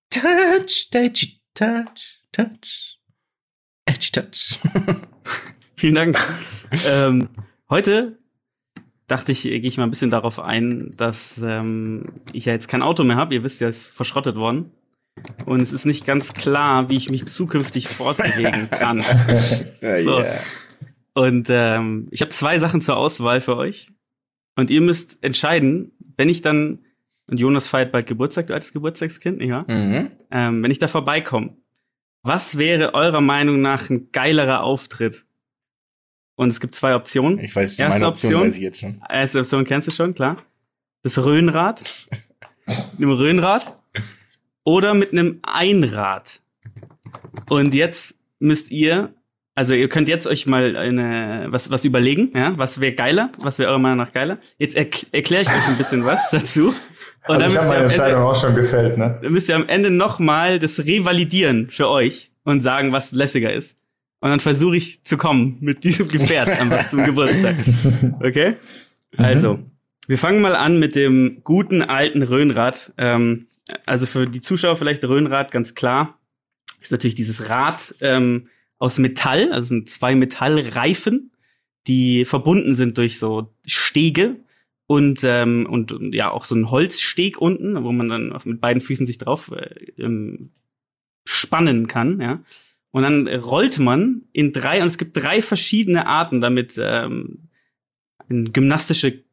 Touch, 0.09 0.87
Edgy 0.91 1.39
Touch, 1.53 2.19
Touch, 2.31 2.99
Edgy 3.85 4.11
Touch. 4.11 4.59
Vielen 5.75 5.95
Dank. 5.95 6.19
ähm, 6.87 7.29
heute 7.69 8.17
dachte 9.14 9.32
ich, 9.32 9.43
gehe 9.43 9.61
ich 9.61 9.78
mal 9.78 9.84
ein 9.84 9.91
bisschen 9.91 10.09
darauf 10.09 10.39
ein, 10.39 10.91
dass 10.97 11.38
ähm, 11.38 12.01
ich 12.34 12.45
ja 12.45 12.53
jetzt 12.53 12.68
kein 12.68 12.82
Auto 12.82 13.03
mehr 13.03 13.16
habe. 13.16 13.36
Ihr 13.36 13.43
wisst 13.43 13.61
ja, 13.61 13.68
es 13.68 13.84
ist 13.84 13.95
verschrottet 13.95 14.36
worden. 14.36 14.72
Und 15.45 15.61
es 15.61 15.72
ist 15.72 15.86
nicht 15.86 16.07
ganz 16.07 16.34
klar, 16.34 16.89
wie 16.89 16.97
ich 16.97 17.11
mich 17.11 17.28
zukünftig 17.28 17.88
fortbewegen 17.89 18.70
kann. 18.72 19.03
So. 19.03 20.20
yeah. 20.20 20.39
Und 21.14 21.47
ähm, 21.51 22.07
ich 22.09 22.22
habe 22.22 22.32
zwei 22.32 22.57
Sachen 22.57 22.82
zur 22.82 22.97
Auswahl 22.97 23.39
für 23.39 23.55
euch. 23.55 23.91
Und 24.55 24.72
ihr 24.72 24.82
müsst 24.82 25.24
entscheiden, 25.24 25.91
wenn 26.18 26.30
ich 26.30 26.41
dann, 26.41 26.80
und 27.28 27.39
Jonas 27.39 27.68
feiert 27.68 27.91
bald 27.91 28.07
Geburtstag, 28.07 28.47
du 28.47 28.55
altes 28.55 28.74
Geburtstagskind, 28.74 29.38
nicht 29.38 29.51
wahr? 29.51 29.66
Mhm. 29.70 30.09
Ähm, 30.32 30.64
wenn 30.64 30.72
ich 30.72 30.80
da 30.80 30.88
vorbeikomme, 30.88 31.55
was 32.24 32.57
wäre 32.57 32.95
eurer 32.95 33.22
Meinung 33.22 33.61
nach 33.61 33.91
ein 33.91 34.09
geilerer 34.11 34.64
Auftritt? 34.64 35.28
Und 36.36 36.49
es 36.49 36.59
gibt 36.59 36.75
zwei 36.75 36.95
Optionen. 36.95 37.39
Ich 37.39 37.55
weiß, 37.55 37.77
Erste 37.77 37.93
meine 37.93 38.07
Option, 38.07 38.34
Option. 38.34 38.47
weiß 38.47 38.55
ich 38.57 38.63
jetzt 38.63 38.79
schon. 38.79 39.01
Erste 39.09 39.39
Option 39.39 39.65
kennst 39.65 39.88
du 39.88 39.91
schon, 39.91 40.15
klar. 40.15 40.38
Das 41.03 41.17
Röhnrad. 41.17 41.84
mit 42.97 43.07
einem 43.07 43.11
Röhnrad. 43.11 43.75
Oder 44.63 44.93
mit 44.93 45.11
einem 45.11 45.39
Einrad. 45.43 46.39
Und 47.49 47.73
jetzt 47.73 48.15
müsst 48.39 48.71
ihr, 48.71 49.13
also 49.55 49.73
ihr 49.73 49.89
könnt 49.89 50.07
jetzt 50.07 50.25
euch 50.25 50.47
mal 50.47 50.75
eine, 50.75 51.47
was, 51.49 51.69
was 51.69 51.86
überlegen, 51.86 52.31
ja, 52.34 52.57
was 52.57 52.79
wäre 52.79 52.93
geiler, 52.93 53.29
was 53.39 53.59
wäre 53.59 53.69
eurer 53.69 53.79
Meinung 53.79 53.97
nach 53.97 54.13
geiler. 54.13 54.39
Jetzt 54.57 54.75
erkl 54.75 55.05
erkläre 55.11 55.43
ich 55.43 55.49
euch 55.49 55.67
ein 55.67 55.77
bisschen 55.77 56.05
was 56.05 56.29
dazu. 56.31 56.73
Und 57.27 57.41
Also 57.41 57.55
ich 57.55 57.57
habe 57.57 57.69
meine 57.69 57.84
Entscheidung 57.84 58.19
Ende, 58.19 58.29
auch 58.29 58.36
schon 58.36 58.55
gefällt, 58.55 58.97
ne? 58.97 59.19
dann 59.21 59.31
müsst 59.31 59.49
ihr 59.49 59.55
am 59.55 59.67
Ende 59.67 59.89
nochmal 59.89 60.59
das 60.59 60.79
revalidieren 60.79 61.69
für 61.69 61.89
euch 61.89 62.31
und 62.43 62.61
sagen, 62.61 62.91
was 62.91 63.11
lässiger 63.11 63.53
ist. 63.53 63.77
Und 64.24 64.30
dann 64.30 64.39
versuche 64.39 64.78
ich 64.78 65.03
zu 65.03 65.17
kommen 65.17 65.57
mit 65.59 65.84
diesem 65.84 66.07
Gefährt 66.07 66.47
einfach 66.47 66.89
zum 66.89 67.03
Geburtstag. 67.03 67.57
Okay? 68.21 68.55
Also, 69.17 69.59
wir 70.07 70.17
fangen 70.17 70.39
mal 70.39 70.55
an 70.55 70.80
mit 70.80 70.95
dem 70.95 71.41
guten 71.43 71.82
alten 71.82 72.24
Röhnrad. 72.24 72.93
Ähm, 72.97 73.47
also 73.86 74.05
für 74.05 74.26
die 74.26 74.39
Zuschauer 74.39 74.78
vielleicht 74.78 75.03
Röhnrad 75.03 75.51
ganz 75.51 75.76
klar. 75.76 76.19
Ist 76.80 76.93
natürlich 76.93 77.15
dieses 77.15 77.49
Rad 77.49 77.95
ähm, 77.99 78.47
aus 78.80 78.97
Metall, 78.97 79.51
also 79.51 79.67
sind 79.67 79.89
zwei 79.89 80.15
Metallreifen, 80.15 81.32
die 81.88 82.24
verbunden 82.24 82.76
sind 82.76 82.97
durch 82.97 83.19
so 83.19 83.53
Stege 83.65 84.38
und, 84.88 85.19
ähm, 85.26 85.67
und, 85.69 85.91
ja 86.13 86.32
auch 86.32 86.45
so 86.45 86.55
ein 86.55 86.71
Holzsteg 86.71 87.41
unten, 87.41 87.84
wo 87.84 87.91
man 87.91 88.07
dann 88.07 88.34
mit 88.45 88.61
beiden 88.61 88.80
Füßen 88.80 89.05
sich 89.05 89.17
drauf 89.17 89.51
äh, 89.51 89.91
ähm, 90.01 90.51
spannen 91.26 91.88
kann, 91.88 92.21
ja. 92.21 92.41
Und 92.93 93.01
dann 93.01 93.27
rollt 93.27 93.79
man 93.79 94.21
in 94.33 94.53
drei, 94.53 94.79
und 94.79 94.85
es 94.87 94.99
gibt 94.99 95.17
drei 95.17 95.41
verschiedene 95.41 96.05
Arten, 96.05 96.41
damit 96.41 96.79
ähm, 96.79 97.49
eine 98.29 98.51
gymnastische 98.51 99.23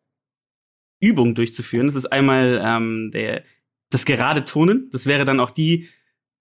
Übung 0.98 1.34
durchzuführen. 1.34 1.86
Das 1.86 1.94
ist 1.94 2.06
einmal 2.06 2.58
ähm, 2.64 3.10
der, 3.12 3.44
das 3.90 4.06
gerade 4.06 4.46
Tonen. 4.46 4.88
Das 4.92 5.04
wäre 5.04 5.26
dann 5.26 5.40
auch 5.40 5.50
die 5.50 5.88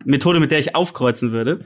Methode, 0.06 0.40
mit 0.40 0.52
der 0.52 0.60
ich 0.60 0.76
aufkreuzen 0.76 1.34
würde. 1.34 1.66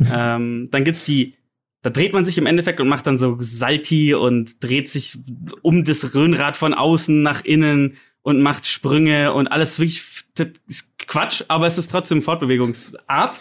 ähm, 0.12 0.66
dann 0.72 0.82
gibt's 0.82 1.04
die, 1.04 1.36
da 1.82 1.90
dreht 1.90 2.12
man 2.12 2.24
sich 2.24 2.36
im 2.36 2.46
Endeffekt 2.46 2.80
und 2.80 2.88
macht 2.88 3.06
dann 3.06 3.18
so 3.18 3.38
Salti 3.40 4.14
und 4.14 4.64
dreht 4.64 4.90
sich 4.90 5.16
um 5.62 5.84
das 5.84 6.12
Röhnrad 6.12 6.56
von 6.56 6.74
außen 6.74 7.22
nach 7.22 7.44
innen 7.44 7.98
und 8.22 8.42
macht 8.42 8.66
Sprünge 8.66 9.32
und 9.32 9.46
alles 9.46 9.78
wirklich, 9.78 10.02
das 10.34 10.48
ist 10.66 10.98
Quatsch, 10.98 11.44
aber 11.46 11.68
es 11.68 11.78
ist 11.78 11.88
trotzdem 11.88 12.20
Fortbewegungsart. 12.20 13.38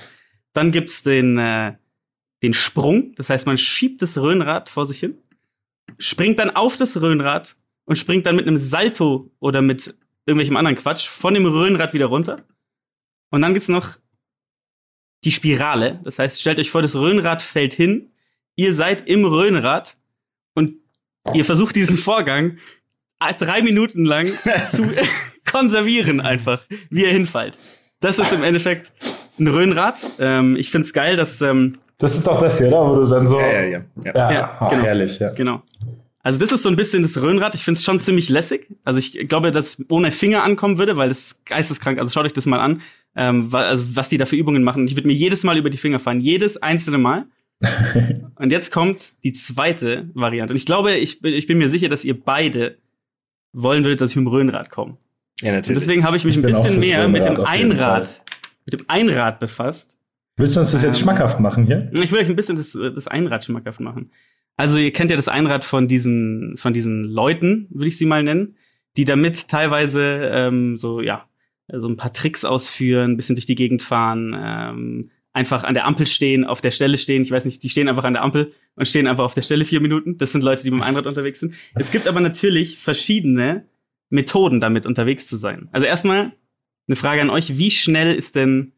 Dann 0.58 0.72
gibt's 0.72 1.04
den, 1.04 1.38
äh, 1.38 1.76
den 2.42 2.56
Sprung, 2.56 3.14
das 3.16 3.30
heißt, 3.30 3.46
man 3.46 3.60
schiebt 3.60 4.02
das 4.02 4.18
Röhnrad 4.18 4.70
vor 4.70 4.88
sich 4.88 5.00
hin, 5.00 5.16
springt 6.00 6.40
dann 6.40 6.50
auf 6.50 6.78
das 6.78 7.00
Röhnrad 7.00 7.56
und 7.86 7.98
springt 7.98 8.26
dann 8.26 8.36
mit 8.36 8.48
einem 8.48 8.58
Salto 8.58 9.30
oder 9.38 9.62
mit 9.62 9.94
irgendwelchem 10.26 10.58
anderen 10.58 10.76
Quatsch 10.76 11.10
von 11.10 11.36
dem 11.36 11.46
Röhnrad 11.46 11.94
wieder 11.94 12.08
runter. 12.08 12.44
Und 13.30 13.44
dann 13.44 13.54
gibt's 13.54 13.68
noch 13.68 13.98
die 15.24 15.32
Spirale. 15.32 16.00
Das 16.04 16.18
heißt, 16.18 16.42
stellt 16.42 16.58
euch 16.58 16.72
vor, 16.72 16.82
das 16.82 16.96
Röhnrad 16.96 17.44
fällt 17.44 17.74
hin, 17.74 18.12
ihr 18.56 18.74
seid 18.74 19.08
im 19.08 19.26
Röhnrad 19.26 19.96
und 20.56 20.78
ihr 21.36 21.46
versucht 21.46 21.76
diesen 21.76 22.00
Vorgang 22.00 22.58
drei 23.38 23.62
Minuten 23.62 24.06
lang 24.06 24.32
zu 24.72 24.92
konservieren 25.46 26.20
einfach, 26.20 26.64
wie 26.90 27.04
ihr 27.04 27.12
hinfallt. 27.12 27.56
Das 28.00 28.18
ist 28.18 28.32
im 28.32 28.44
Endeffekt 28.44 28.92
ein 29.40 29.48
Röhnrad. 29.48 29.96
Ähm, 30.20 30.56
ich 30.56 30.72
find's 30.72 30.94
geil, 30.94 31.16
dass 31.16 31.42
ähm, 31.42 31.78
Das 31.98 32.16
ist 32.16 32.28
doch 32.28 32.40
das 32.40 32.58
hier, 32.58 32.68
oder? 32.68 32.90
Wo 32.90 32.96
du 32.96 33.06
dann 33.08 33.26
so. 33.28 33.40
Ja, 33.40 33.48
ja, 33.48 33.62
ja. 33.64 33.82
ja. 34.04 34.12
Ja, 34.16 34.32
Ja, 34.32 34.58
ach, 34.60 34.70
genau. 34.70 34.84
herrlich, 34.84 35.20
ja. 35.20 35.32
Genau. 35.34 35.62
Also 36.24 36.40
das 36.40 36.52
ist 36.52 36.64
so 36.64 36.70
ein 36.70 36.76
bisschen 36.76 37.04
das 37.04 37.22
Röhnrad. 37.22 37.56
Ich 37.56 37.64
finde 37.64 37.78
es 37.78 37.84
schon 37.86 38.00
ziemlich 38.02 38.28
lässig. 38.30 38.68
Also 38.84 39.00
ich 39.00 39.28
glaube, 39.30 39.52
dass 39.52 39.80
es 39.80 39.86
ohne 39.90 40.12
Finger 40.12 40.44
ankommen 40.44 40.78
würde, 40.78 40.98
weil 40.98 41.08
das 41.10 41.20
ist 41.20 41.46
geisteskrank. 41.46 42.00
Also 42.00 42.12
schaut 42.12 42.26
euch 42.26 42.34
das 42.34 42.46
mal 42.46 42.60
an, 42.60 42.82
ähm, 43.16 43.50
also 43.54 43.86
was 43.96 44.10
die 44.10 44.18
da 44.18 44.26
für 44.26 44.36
Übungen 44.36 44.64
machen. 44.64 44.86
Ich 44.88 44.96
würde 44.98 45.08
mir 45.08 45.14
jedes 45.14 45.44
Mal 45.44 45.58
über 45.58 45.70
die 45.70 45.78
Finger 45.78 46.00
fallen, 46.00 46.20
jedes 46.20 46.62
einzelne 46.62 46.98
Mal. 46.98 47.26
Und 48.36 48.52
jetzt 48.52 48.72
kommt 48.72 49.14
die 49.24 49.34
zweite 49.34 50.10
Variante. 50.14 50.54
Und 50.54 50.58
ich 50.58 50.66
glaube, 50.66 50.94
ich, 50.96 51.22
bin- 51.22 51.34
ich 51.34 51.48
bin 51.48 51.58
mir 51.58 51.70
sicher, 51.70 51.90
dass 51.90 52.04
ihr 52.06 52.20
beide 52.20 52.78
wollen 53.54 53.84
würdet, 53.84 54.02
dass 54.02 54.12
ich 54.12 54.16
mit 54.18 54.26
dem 54.26 54.28
Röhnrad 54.28 54.70
komme. 54.70 54.98
Ja, 55.42 55.50
Und 55.50 55.56
natürlich. 55.56 55.80
deswegen 55.84 56.04
habe 56.04 56.18
ich 56.18 56.26
mich 56.26 56.38
Ich 56.38 56.44
ein 56.46 56.48
bisschen 56.52 56.80
mehr 56.80 57.08
mit 57.08 57.24
dem 57.26 57.40
Einrad, 57.46 58.22
mit 58.68 58.80
dem 58.80 58.86
Einrad 58.90 59.40
befasst. 59.40 59.98
Willst 60.36 60.56
du 60.56 60.60
uns 60.60 60.72
das 60.72 60.84
jetzt 60.84 60.98
Ähm, 60.98 61.04
schmackhaft 61.04 61.40
machen 61.40 61.66
hier? 61.66 61.90
Ich 61.94 62.12
will 62.12 62.20
euch 62.20 62.30
ein 62.30 62.36
bisschen 62.36 62.58
das, 62.58 62.74
das 62.74 63.08
Einrad 63.08 63.44
schmackhaft 63.44 63.80
machen. 63.80 64.12
Also 64.56 64.78
ihr 64.78 64.92
kennt 64.92 65.10
ja 65.10 65.18
das 65.18 65.28
Einrad 65.28 65.64
von 65.66 65.88
diesen, 65.88 66.58
von 66.58 66.74
diesen 66.74 67.04
Leuten, 67.04 67.68
würde 67.70 67.88
ich 67.88 67.98
sie 67.98 68.06
mal 68.06 68.24
nennen, 68.24 68.56
die 68.98 69.06
damit 69.06 69.48
teilweise 69.48 70.30
ähm, 70.32 70.78
so, 70.78 71.02
ja, 71.02 71.26
so 71.72 71.88
ein 71.88 71.98
paar 71.98 72.14
Tricks 72.14 72.46
ausführen, 72.46 73.12
ein 73.12 73.18
bisschen 73.18 73.36
durch 73.36 73.46
die 73.46 73.56
Gegend 73.56 73.84
fahren, 73.84 74.36
ähm, 74.38 75.12
einfach 75.34 75.64
an 75.64 75.76
der 75.76 75.86
Ampel 75.86 76.08
stehen, 76.08 76.44
auf 76.44 76.62
der 76.62 76.72
Stelle 76.72 76.98
stehen. 76.98 77.22
Ich 77.22 77.32
weiß 77.32 77.46
nicht, 77.46 77.62
die 77.64 77.70
stehen 77.70 77.88
einfach 77.88 78.04
an 78.04 78.14
der 78.14 78.24
Ampel 78.24 78.54
und 78.76 78.88
stehen 78.88 79.08
einfach 79.08 79.24
auf 79.24 79.36
der 79.36 79.44
Stelle 79.44 79.66
vier 79.66 79.80
Minuten. 79.80 80.18
Das 80.18 80.32
sind 80.32 80.44
Leute, 80.44 80.64
die 80.64 80.72
mit 80.72 80.82
dem 80.82 80.84
Einrad 80.84 81.06
unterwegs 81.06 81.40
sind. 81.40 81.54
Es 81.76 81.92
gibt 81.92 82.08
aber 82.08 82.20
natürlich 82.20 82.78
verschiedene 82.78 83.66
Methoden, 84.10 84.60
damit 84.60 84.86
unterwegs 84.86 85.28
zu 85.28 85.38
sein. 85.38 85.70
Also 85.72 85.86
erstmal 85.86 86.32
eine 86.88 86.96
Frage 86.96 87.22
an 87.22 87.30
euch. 87.30 87.58
Wie 87.58 87.72
schnell 87.72 88.16
ist 88.16 88.36
denn 88.36 88.74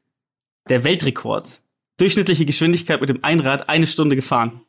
der 0.67 0.83
Weltrekord? 0.83 1.61
Durchschnittliche 1.97 2.45
Geschwindigkeit 2.45 3.01
mit 3.01 3.09
dem 3.09 3.23
Einrad 3.23 3.69
eine 3.69 3.87
Stunde 3.87 4.15
gefahren. 4.15 4.61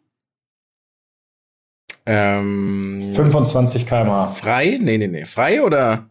Ähm, 2.07 3.13
25 3.15 3.87
km/h. 3.87 4.27
frei? 4.29 4.79
Nee, 4.81 4.99
nee, 4.99 5.07
nee. 5.07 5.25
Frei 5.27 5.63
oder 5.63 6.09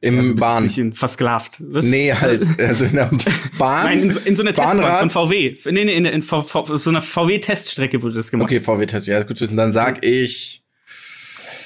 im 0.00 0.18
Also, 0.18 0.34
Bahn? 0.36 0.56
ein 0.58 0.62
bisschen 0.64 0.92
versklavt. 0.94 1.56
Was? 1.60 1.84
Nee, 1.84 2.12
halt. 2.14 2.46
Also 2.58 2.84
in 2.86 2.92
der 2.94 3.10
Bahn? 3.58 3.84
Nein, 3.86 3.98
in, 4.10 4.16
in 4.16 4.36
so 4.36 4.42
einer 4.42 4.54
Testbahn 4.54 4.78
Bahnrad? 4.78 4.98
von 5.00 5.10
VW. 5.10 5.54
Nee, 5.66 5.84
nee, 5.84 5.94
in, 5.94 6.04
in, 6.06 6.22
V- 6.22 6.42
V- 6.42 6.76
so 6.76 6.90
einer 6.90 7.02
VW-Teststrecke 7.02 8.02
wurde 8.02 8.14
das 8.14 8.30
gemacht. 8.30 8.46
Okay, 8.46 8.60
VW-Test. 8.60 9.06
Ja, 9.06 9.22
gut 9.22 9.36
zu 9.38 9.44
wissen. 9.44 9.56
Dann 9.56 9.72
sag 9.72 10.04
ich. 10.04 10.62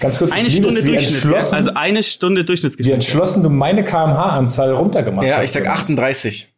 Ganz 0.03 0.19
kurz, 0.19 0.33
Eine 0.33 0.51
Stunde 0.51 0.69
es, 0.69 0.85
wie 0.85 0.91
Durchschnitt. 0.91 1.53
Also 1.55 1.71
eine 1.75 2.03
Stunde 2.03 2.41
wie 2.43 2.47
Durchschnittsgeschwindigkeit. 2.47 3.07
entschlossen 3.07 3.43
du 3.43 3.49
meine 3.51 3.85
kmh-Anzahl 3.85 4.73
runtergemacht 4.73 5.27
Ja, 5.27 5.37
hast. 5.37 5.45
ich 5.45 5.51
sag 5.53 5.65
Jonas. 5.65 5.81
38. 5.83 6.53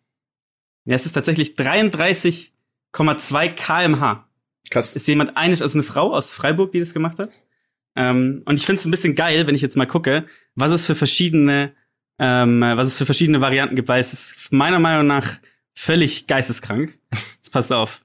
Ja, 0.87 0.97
es 0.97 1.07
ist 1.07 1.13
tatsächlich 1.13 1.55
33,2 1.57 3.49
kmh. 3.55 4.27
Krass. 4.71 4.97
Ist 4.97 5.07
jemand 5.09 5.37
einig, 5.37 5.63
also 5.63 5.77
eine 5.79 5.83
Frau 5.83 6.13
aus 6.13 6.33
Freiburg, 6.33 6.73
die 6.73 6.79
das 6.79 6.95
gemacht 6.95 7.19
hat. 7.19 7.31
Ähm, 7.97 8.43
und 8.47 8.57
ich 8.57 8.67
finde 8.67 8.81
es 8.81 8.87
ein 8.87 8.91
bisschen 8.91 9.15
geil, 9.15 9.47
wenn 9.47 9.55
ich 9.55 9.63
jetzt 9.63 9.77
mal 9.77 9.87
gucke, 9.87 10.25
was 10.55 10.73
es 10.73 10.87
für 10.87 10.95
verschiedene, 10.95 11.73
ähm, 12.19 12.61
was 12.61 12.89
es 12.89 12.97
für 12.97 13.05
verschiedene 13.07 13.41
Varianten 13.41 13.77
gibt, 13.77 13.89
weil 13.89 14.01
es 14.01 14.13
ist 14.13 14.53
meiner 14.53 14.79
Meinung 14.81 15.07
nach 15.07 15.39
völlig 15.75 16.27
geisteskrank. 16.27 16.99
Jetzt 17.37 17.53
passt 17.53 17.73
auf. 17.73 18.01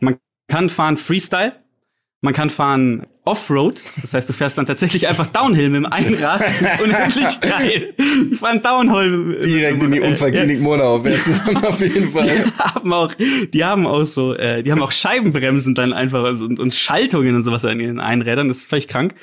Man 0.00 0.18
kann 0.48 0.70
fahren 0.70 0.96
Freestyle. 0.96 1.52
Man 2.20 2.34
kann 2.34 2.50
fahren 2.50 3.06
Offroad, 3.24 3.80
das 4.02 4.12
heißt, 4.12 4.28
du 4.28 4.32
fährst 4.32 4.58
dann 4.58 4.66
tatsächlich 4.66 5.06
einfach 5.06 5.28
Downhill 5.28 5.70
mit 5.70 5.84
dem 5.84 5.86
Einrad. 5.86 6.42
Unendlich 6.82 7.40
geil. 7.40 7.94
Ich 8.32 8.40
fahre 8.40 8.58
Downhill. 8.58 9.40
Direkt 9.44 9.80
in 9.80 9.92
die 9.92 10.00
Unfallklinik 10.00 10.60
Monau 10.60 10.98
fährst 11.00 11.28
du 11.28 11.32
dann 11.46 11.64
auf 11.64 11.80
jeden 11.80 12.08
Fall. 12.12 12.26
Die 12.26 12.52
haben 12.58 12.92
auch, 12.92 13.14
die 13.14 13.64
haben 13.64 13.86
auch 13.86 14.02
so, 14.02 14.34
äh, 14.34 14.64
die 14.64 14.72
haben 14.72 14.82
auch 14.82 14.90
Scheibenbremsen 14.90 15.76
dann 15.76 15.92
einfach 15.92 16.24
und, 16.40 16.58
und 16.58 16.74
Schaltungen 16.74 17.36
und 17.36 17.44
sowas 17.44 17.64
an 17.64 17.78
ihren 17.78 18.00
Einrädern. 18.00 18.48
Das 18.48 18.58
ist 18.58 18.68
völlig 18.68 18.88
krank. 18.88 19.14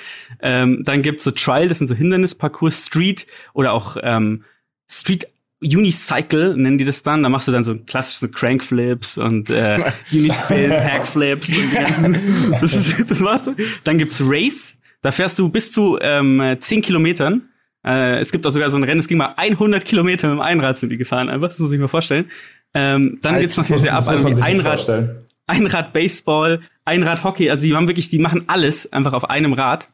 Ähm, 0.42 0.84
dann 0.86 1.02
gibt's 1.02 1.26
so 1.26 1.32
Trial, 1.32 1.68
das 1.68 1.80
sind 1.80 1.88
so 1.88 1.96
Hindernisparcours, 1.96 2.86
Street 2.86 3.28
oder 3.54 3.74
auch 3.74 3.98
ähm, 4.02 4.46
Street 4.88 5.28
Unicycle 5.62 6.56
nennen 6.58 6.78
die 6.78 6.86
das 6.86 7.04
dann. 7.04 7.24
Da 7.24 7.30
machst 7.30 7.48
du 7.48 7.52
dann 7.52 7.64
so 7.64 7.76
klassische 7.76 8.30
Crankflips 8.30 9.18
und 9.18 9.50
äh, 9.50 9.80
Unispins, 10.12 10.74
Hackflips. 10.74 11.48
Und 11.48 11.56
die 11.56 11.76
ganzen, 11.76 12.52
das, 12.62 12.74
ist, 12.74 13.10
das 13.10 13.20
machst 13.22 13.48
du. 13.48 13.56
Dann 13.84 13.98
gibt's 13.98 14.22
Race. 14.24 14.78
Da 15.02 15.12
fährst 15.12 15.40
du 15.40 15.50
bis 15.50 15.72
zu 15.72 15.98
ähm, 16.02 16.58
10 16.60 16.82
Kilometern. 16.82 17.50
Äh, 17.86 18.20
es 18.20 18.32
gibt 18.32 18.46
auch 18.48 18.52
sogar 18.52 18.70
so 18.70 18.78
ein 18.78 18.84
Rennen, 18.84 19.00
es 19.00 19.08
ging 19.08 19.18
mal 19.18 19.34
100 19.38 19.86
Kilometer 19.86 20.28
mit 20.28 20.38
dem 20.38 20.42
Einrad 20.42 20.78
sind 20.78 20.90
die 20.90 20.98
gefahren. 20.98 21.30
Einfach, 21.30 21.50
das 21.50 21.60
muss 21.60 21.72
ich 21.72 21.80
mir 21.80 21.88
vorstellen. 21.88 22.32
Ähm, 22.74 23.20
dann 23.22 23.36
Alter, 23.36 23.42
gibt's 23.42 23.58
noch 23.58 23.66
diese 23.66 23.92
ab, 23.92 23.98
Das 23.98 24.08
muss 24.08 24.26
also 24.26 24.42
die 24.42 24.48
Einrad. 24.48 25.16
Einrad 25.48 25.94
Baseball, 25.94 26.62
Einrad 26.84 27.24
Hockey. 27.24 27.50
Also 27.52 27.64
die 27.64 27.76
haben 27.76 27.88
wirklich, 27.88 28.10
die 28.10 28.20
machen 28.20 28.46
alles 28.48 28.92
einfach 28.92 29.14
auf 29.14 29.30
einem 29.30 29.54
Rad. 29.54 29.90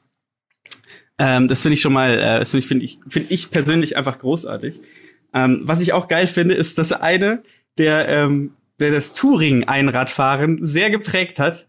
Ähm, 1.18 1.48
das 1.48 1.62
finde 1.62 1.74
ich 1.74 1.82
schon 1.82 1.94
mal, 1.94 2.18
äh, 2.18 2.40
das 2.40 2.52
finde 2.52 2.64
ich, 2.64 2.68
finde 2.68 2.86
ich, 2.86 3.00
finde 3.08 3.34
ich 3.34 3.52
persönlich 3.52 3.98
einfach 3.98 4.18
großartig. 4.18 4.80
Ähm, 5.34 5.62
was 5.64 5.82
ich 5.82 5.94
auch 5.94 6.08
geil 6.08 6.28
finde, 6.28 6.56
ist, 6.56 6.78
dass 6.78 6.92
eine, 6.92 7.44
der, 7.78 8.08
ähm, 8.10 8.54
der 8.80 8.92
das 8.92 9.14
Touring-Einradfahren 9.14 10.66
sehr 10.66 10.90
geprägt 10.90 11.40
hat, 11.40 11.68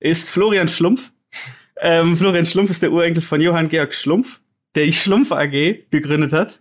ist 0.00 0.28
Florian 0.30 0.68
Schlumpf. 0.68 1.12
Ähm, 1.80 2.16
Florian 2.16 2.44
Schlumpf 2.44 2.70
ist 2.70 2.82
der 2.82 2.92
Urenkel 2.92 3.22
von 3.22 3.40
Johann 3.40 3.68
Georg 3.68 3.94
Schlumpf, 3.94 4.40
der 4.74 4.86
die 4.86 4.92
Schlumpf 4.92 5.32
AG 5.32 5.86
gegründet 5.90 6.32
hat. 6.32 6.60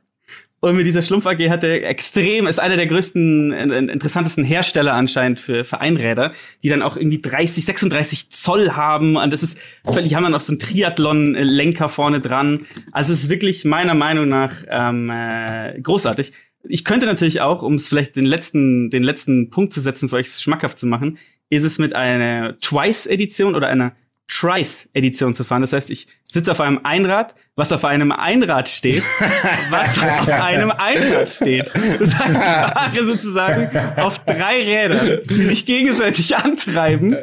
Und 0.59 0.75
mit 0.75 0.88
dieser 0.88 1.03
Schlumpf 1.03 1.27
AG 1.27 1.49
hat 1.49 1.63
er 1.63 1.88
extrem, 1.88 2.47
ist 2.47 2.59
einer 2.59 2.77
der 2.77 2.88
größten, 2.88 3.51
interessantesten 3.51 4.43
Hersteller 4.43 4.93
anscheinend 4.93 5.39
für, 5.39 5.63
für 5.63 5.81
Einräder, 5.81 6.34
die 6.63 6.69
dann 6.69 6.81
auch 6.81 6.97
irgendwie 6.97 7.21
30, 7.21 7.63
36 7.63 8.31
Zoll 8.31 8.71
haben. 8.71 9.17
Und 9.17 9.31
das 9.31 9.43
ist 9.43 9.59
völlig, 9.85 10.15
haben 10.15 10.23
dann 10.23 10.34
auch 10.34 10.41
so 10.41 10.53
einen 10.53 10.59
Triathlon-Lenker 10.59 11.89
vorne 11.89 12.21
dran. 12.21 12.65
Also 12.91 13.13
es 13.13 13.23
ist 13.23 13.29
wirklich 13.29 13.65
meiner 13.65 13.93
Meinung 13.93 14.27
nach 14.29 14.55
ähm, 14.67 15.11
äh, 15.11 15.79
großartig. 15.79 16.34
Ich 16.63 16.84
könnte 16.84 17.05
natürlich 17.05 17.39
auch, 17.41 17.61
um 17.61 17.75
es 17.75 17.88
vielleicht 17.88 18.15
den 18.15 18.25
letzten, 18.25 18.89
den 18.89 19.03
letzten 19.03 19.51
Punkt 19.51 19.73
zu 19.73 19.81
setzen, 19.81 20.09
für 20.09 20.15
euch 20.15 20.29
schmackhaft 20.29 20.79
zu 20.79 20.88
machen, 20.88 21.19
ist 21.49 21.63
es 21.63 21.77
mit 21.77 21.93
einer 21.93 22.57
Twice-Edition 22.59 23.55
oder 23.55 23.67
einer 23.67 23.95
Trice-Edition 24.28 25.34
zu 25.34 25.44
fahren. 25.44 25.62
Das 25.62 25.74
heißt, 25.74 25.90
ich 25.90 26.08
sitze 26.26 26.52
auf 26.52 26.60
einem 26.60 26.82
Einrad, 26.84 27.36
was 27.56 27.72
auf 27.72 27.86
einem 27.86 28.12
Einrad 28.12 28.68
steht, 28.68 29.04
was 29.70 29.98
auf 29.98 30.30
einem 30.30 30.72
Einrad 30.72 31.30
steht. 31.30 31.68
Das 31.68 32.20
heißt, 32.20 32.32
ich 32.32 32.38
fahre 32.38 33.06
sozusagen 33.08 33.78
auf 33.98 34.26
drei 34.26 34.64
Rädern, 34.64 35.20
die 35.26 35.45
sich 35.45 35.66
gegenseitig 35.66 36.36
antreiben. 36.36 37.16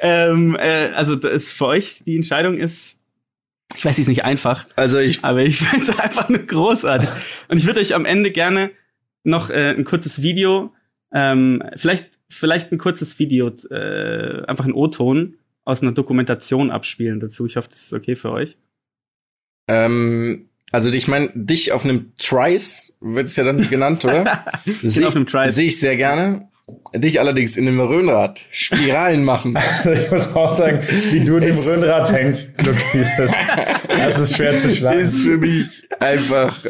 Ähm, 0.00 0.56
äh, 0.56 0.90
also 0.94 1.16
das 1.16 1.32
ist 1.32 1.52
für 1.52 1.66
euch 1.66 2.02
die 2.04 2.16
Entscheidung 2.16 2.58
ist, 2.58 2.96
ich 3.74 3.84
weiß, 3.84 3.96
sie 3.96 4.02
ist 4.02 4.08
nicht 4.08 4.24
einfach, 4.24 4.66
Also 4.76 4.98
ich, 4.98 5.24
aber 5.24 5.40
ich 5.40 5.56
finde 5.56 5.90
es 5.90 5.98
einfach 5.98 6.28
nur 6.28 6.40
großartig. 6.40 7.08
Und 7.48 7.58
ich 7.58 7.66
würde 7.66 7.80
euch 7.80 7.94
am 7.94 8.04
Ende 8.04 8.30
gerne 8.30 8.70
noch 9.24 9.50
äh, 9.50 9.70
ein 9.70 9.84
kurzes 9.84 10.22
Video, 10.22 10.72
ähm, 11.12 11.62
vielleicht, 11.76 12.06
vielleicht 12.28 12.72
ein 12.72 12.78
kurzes 12.78 13.18
Video, 13.18 13.48
äh, 13.70 14.44
einfach 14.46 14.64
ein 14.64 14.72
O-Ton 14.72 15.38
aus 15.64 15.82
einer 15.82 15.92
Dokumentation 15.92 16.70
abspielen 16.70 17.20
dazu. 17.20 17.46
Ich 17.46 17.56
hoffe, 17.56 17.68
das 17.70 17.82
ist 17.82 17.92
okay 17.92 18.16
für 18.16 18.30
euch. 18.30 18.56
ähm, 19.68 20.48
also 20.72 20.88
ich 20.88 21.06
meine, 21.06 21.30
dich 21.34 21.72
auf 21.72 21.84
einem 21.84 22.12
Trice 22.16 22.94
wird 23.00 23.26
es 23.26 23.36
ja 23.36 23.44
dann 23.44 23.68
genannt, 23.68 24.04
oder? 24.06 24.46
Sehe 24.82 25.06
auf 25.06 25.14
einem 25.14 25.26
Trice. 25.26 25.54
seh 25.54 25.66
ich 25.66 25.78
sehr 25.78 25.96
gerne. 25.96 26.48
Dich 26.94 27.20
allerdings 27.20 27.58
in 27.58 27.68
einem 27.68 27.80
Röhnrad 27.80 28.42
Spiralen 28.50 29.22
machen. 29.22 29.54
Also 29.56 29.92
ich 29.92 30.10
muss 30.10 30.34
auch 30.34 30.50
sagen, 30.50 30.80
wie 31.10 31.22
du 31.22 31.36
in 31.36 31.44
dem 31.44 31.58
Röhnrad 31.58 32.10
hängst, 32.10 32.64
Lukas, 32.64 33.10
das, 33.18 33.32
das 33.86 34.18
ist 34.18 34.36
schwer 34.36 34.56
zu 34.56 34.74
schlagen. 34.74 35.00
ist 35.00 35.22
für 35.22 35.36
mich 35.36 35.86
einfach 36.00 36.64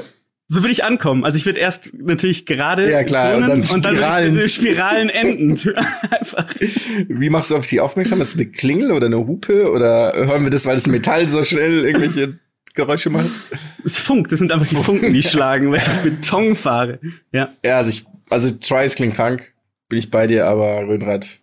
So 0.52 0.62
will 0.62 0.70
ich 0.70 0.84
ankommen. 0.84 1.24
Also 1.24 1.38
ich 1.38 1.46
würde 1.46 1.60
erst 1.60 1.92
natürlich 1.94 2.44
gerade 2.44 2.90
Ja, 2.90 3.04
klar, 3.04 3.36
und 3.36 3.42
dann 3.48 3.62
und 3.62 3.84
dann 3.86 3.94
Spiralen. 3.94 4.34
mit 4.34 4.50
Spiralen 4.50 5.08
enden. 5.08 5.56
Wie 7.08 7.30
machst 7.30 7.50
du 7.50 7.56
auf 7.56 7.66
die 7.66 7.80
aufmerksam? 7.80 8.20
Ist 8.20 8.34
das 8.34 8.40
eine 8.40 8.50
Klingel 8.50 8.92
oder 8.92 9.06
eine 9.06 9.16
Hupe? 9.26 9.70
Oder 9.70 10.12
hören 10.14 10.44
wir 10.44 10.50
das, 10.50 10.66
weil 10.66 10.74
das 10.74 10.86
Metall 10.86 11.26
so 11.30 11.42
schnell 11.42 11.86
irgendwelche 11.86 12.38
Geräusche 12.74 13.08
macht? 13.08 13.30
Es 13.82 13.96
funkt, 13.98 14.30
das 14.30 14.40
sind 14.40 14.52
einfach 14.52 14.66
die 14.66 14.76
Funken, 14.76 15.14
die 15.14 15.22
schlagen, 15.22 15.70
weil 15.72 15.78
ich 15.80 15.88
Beton 16.02 16.54
fahre. 16.54 16.98
Ja. 17.32 17.48
Ja, 17.64 17.78
also 17.78 17.88
ich, 17.88 18.04
also 18.28 18.50
Trice 18.50 18.94
klingt 18.94 19.14
krank. 19.14 19.54
Bin 19.88 19.98
ich 19.98 20.10
bei 20.10 20.26
dir, 20.26 20.46
aber 20.48 20.86
Röhnrad. 20.86 21.40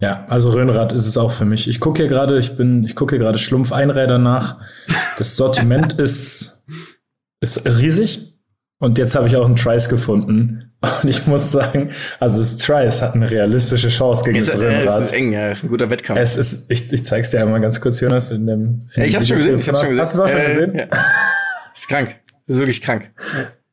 Ja, 0.00 0.26
also 0.28 0.50
Röhnrad 0.50 0.92
ist 0.92 1.06
es 1.06 1.18
auch 1.18 1.32
für 1.32 1.44
mich. 1.44 1.68
Ich 1.68 1.80
gucke 1.80 2.02
hier 2.02 2.08
gerade, 2.08 2.38
ich 2.38 2.56
bin, 2.56 2.84
ich 2.84 2.94
gucke 2.94 3.16
hier 3.16 3.24
gerade 3.24 3.38
Schlumpfeinräder 3.38 4.18
nach. 4.18 4.60
Das 5.16 5.36
Sortiment 5.36 5.92
ist, 5.98 6.64
ist 7.40 7.66
riesig. 7.66 8.34
Und 8.80 8.98
jetzt 8.98 9.16
habe 9.16 9.26
ich 9.26 9.36
auch 9.36 9.44
einen 9.46 9.56
Trice 9.56 9.88
gefunden. 9.88 10.72
Und 10.80 11.10
ich 11.10 11.26
muss 11.26 11.50
sagen, 11.50 11.90
also 12.20 12.38
das 12.38 12.56
Trice 12.58 13.02
hat 13.02 13.14
eine 13.14 13.28
realistische 13.28 13.88
Chance 13.88 14.24
gegen 14.24 14.36
Ist, 14.38 14.54
das 14.54 14.60
äh, 14.60 14.66
es 14.66 14.82
Röhnrad. 14.84 15.02
ist 15.02 15.12
eng, 15.12 15.32
ja, 15.32 15.50
ist 15.50 15.64
ein 15.64 15.68
guter 15.68 15.90
Wettkampf. 15.90 16.20
Es 16.20 16.36
ist, 16.36 16.70
ich, 16.70 16.92
ich 16.92 17.04
zeig's 17.04 17.30
dir 17.32 17.40
einmal 17.40 17.60
ganz 17.60 17.80
kurz, 17.80 18.00
Jonas, 18.00 18.30
in 18.30 18.46
dem. 18.46 18.60
In 18.60 18.80
ja, 18.94 19.04
ich 19.04 19.16
hab's 19.16 19.26
schon 19.26 19.38
gesehen, 19.38 19.58
ich 19.58 19.68
hab's 19.68 19.80
schon 19.80 19.88
gesehen. 19.88 20.00
Hast 20.00 20.16
du 20.18 20.22
es 20.22 20.24
auch 20.24 20.28
schon 20.32 20.40
Äh, 20.40 20.46
gesehen? 20.48 20.74
Ja. 20.78 20.84
Ist 21.74 21.88
krank. 21.88 22.14
Das 22.46 22.54
ist 22.56 22.60
wirklich 22.60 22.80
krank. 22.80 23.10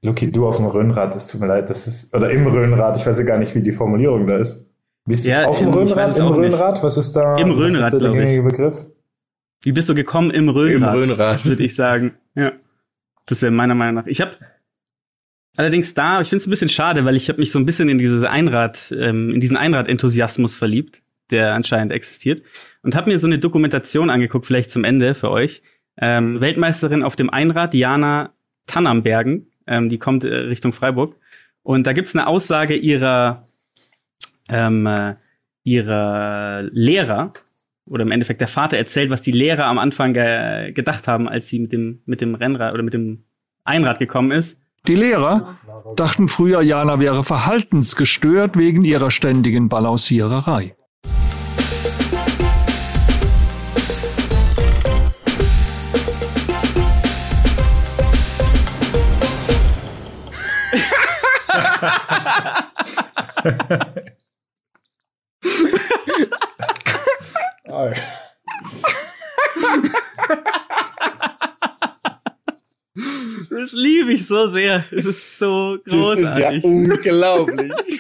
Luki, 0.04 0.32
du 0.32 0.48
auf 0.48 0.58
dem 0.58 0.66
Röhnrad, 0.66 1.14
das 1.16 1.28
tut 1.32 1.42
mir 1.42 1.48
leid, 1.48 1.70
das 1.70 1.86
ist, 1.88 2.14
oder 2.16 2.32
im 2.32 2.48
Röhnrad, 2.48 2.98
ich 2.98 3.06
weiß 3.06 3.20
ja 3.20 3.26
gar 3.26 3.38
nicht, 3.38 3.54
wie 3.56 3.62
die 3.62 3.72
Formulierung 3.72 4.26
da 4.28 4.38
ist. 4.38 4.72
Wie 5.06 5.14
ist 5.14 5.26
Ja, 5.26 5.46
auf 5.46 5.60
dem 5.60 5.70
Röhnrad, 5.70 6.12
es 6.12 6.18
im. 6.18 6.28
Röhnrad, 6.28 6.82
was 6.84 6.98
ist 6.98 7.14
da? 7.16 7.38
Im 7.38 7.50
was 7.58 7.72
ist 7.72 7.76
Röhnrad, 7.76 7.94
da 7.94 7.98
der 7.98 8.00
glaub 8.00 8.16
ich. 8.16 8.22
gängige 8.22 8.44
Begriff? 8.44 8.88
Wie 9.62 9.72
bist 9.72 9.88
du 9.90 9.94
gekommen 9.94 10.32
im 10.32 10.50
Röhnrad? 10.50 10.94
Im 10.96 11.00
Röhnrad. 11.02 11.46
Würde 11.46 11.64
ich 11.64 11.76
sagen. 11.76 12.14
Ja. 12.36 12.52
Das 13.26 13.42
wäre 13.42 13.52
meiner 13.52 13.76
Meinung 13.76 13.96
nach. 13.96 14.08
Ich 14.08 14.22
habe 14.22 14.38
allerdings 15.58 15.94
da, 15.94 16.22
ich 16.22 16.30
finde 16.30 16.42
es 16.42 16.48
ein 16.48 16.52
bisschen 16.52 16.70
schade, 16.70 17.06
weil 17.06 17.16
ich 17.16 17.30
habe 17.30 17.40
mich 17.40 17.52
so 17.52 17.60
ein 17.60 17.66
bisschen 17.66 17.90
in 17.90 17.98
dieses 17.98 18.24
Einrad, 18.24 18.94
ähm, 18.98 19.32
in 19.32 19.40
diesen 19.40 19.58
Einrad-Enthusiasmus 19.58 20.56
verliebt, 20.56 21.02
der 21.32 21.54
anscheinend 21.54 21.92
existiert. 21.92 22.44
Und 22.84 22.96
habe 22.96 23.10
mir 23.10 23.18
so 23.18 23.28
eine 23.28 23.40
Dokumentation 23.40 24.10
angeguckt, 24.10 24.46
vielleicht 24.46 24.72
zum 24.72 24.84
Ende 24.84 25.16
für 25.16 25.32
euch. 25.32 25.64
Ähm, 25.98 26.42
Weltmeisterin 26.42 27.04
auf 27.04 27.16
dem 27.16 27.30
Einrad, 27.30 27.74
Jana 27.74 28.34
Tannambergen, 28.68 29.52
ähm, 29.68 29.90
die 29.90 29.98
kommt 29.98 30.24
äh, 30.24 30.34
Richtung 30.34 30.74
Freiburg. 30.74 31.16
Und 31.64 31.88
da 31.88 31.94
gibt's 31.94 32.16
eine 32.16 32.28
Aussage 32.28 32.76
ihrer, 32.76 33.46
ähm, 34.50 34.86
äh, 34.86 35.16
ihrer 35.64 36.64
Lehrer, 36.72 37.34
oder 37.86 38.04
im 38.04 38.12
Endeffekt 38.12 38.42
der 38.42 38.48
Vater 38.48 38.78
erzählt, 38.78 39.10
was 39.10 39.22
die 39.22 39.32
Lehrer 39.32 39.66
am 39.66 39.78
Anfang 39.78 40.14
ge 40.14 40.72
gedacht 40.72 41.08
haben, 41.08 41.30
als 41.30 41.48
sie 41.48 41.60
mit 41.60 41.72
dem, 41.72 42.02
mit 42.06 42.22
dem 42.22 42.36
Rennrad 42.36 42.74
oder 42.74 42.84
mit 42.84 42.94
dem 42.94 43.26
Einrad 43.64 44.00
gekommen 44.00 44.32
ist. 44.32 44.60
Die 44.88 44.96
Lehrer 44.96 45.58
dachten 45.96 46.28
früher, 46.28 46.62
Jana 46.62 47.00
wäre 47.00 47.24
verhaltensgestört 47.24 48.58
wegen 48.58 48.84
ihrer 48.84 49.10
ständigen 49.10 49.70
Balanciererei. 49.70 50.76
Oh, 67.78 67.92
Das 73.50 73.74
liebe 73.74 74.14
ich 74.14 74.26
so 74.28 74.48
sehr. 74.50 74.84
Es 74.92 75.06
ist 75.06 75.38
so 75.40 75.78
Das 75.78 75.94
ist 75.94 76.38
ja 76.38 76.52
großartig. 76.52 76.64
unglaublich. 76.64 77.72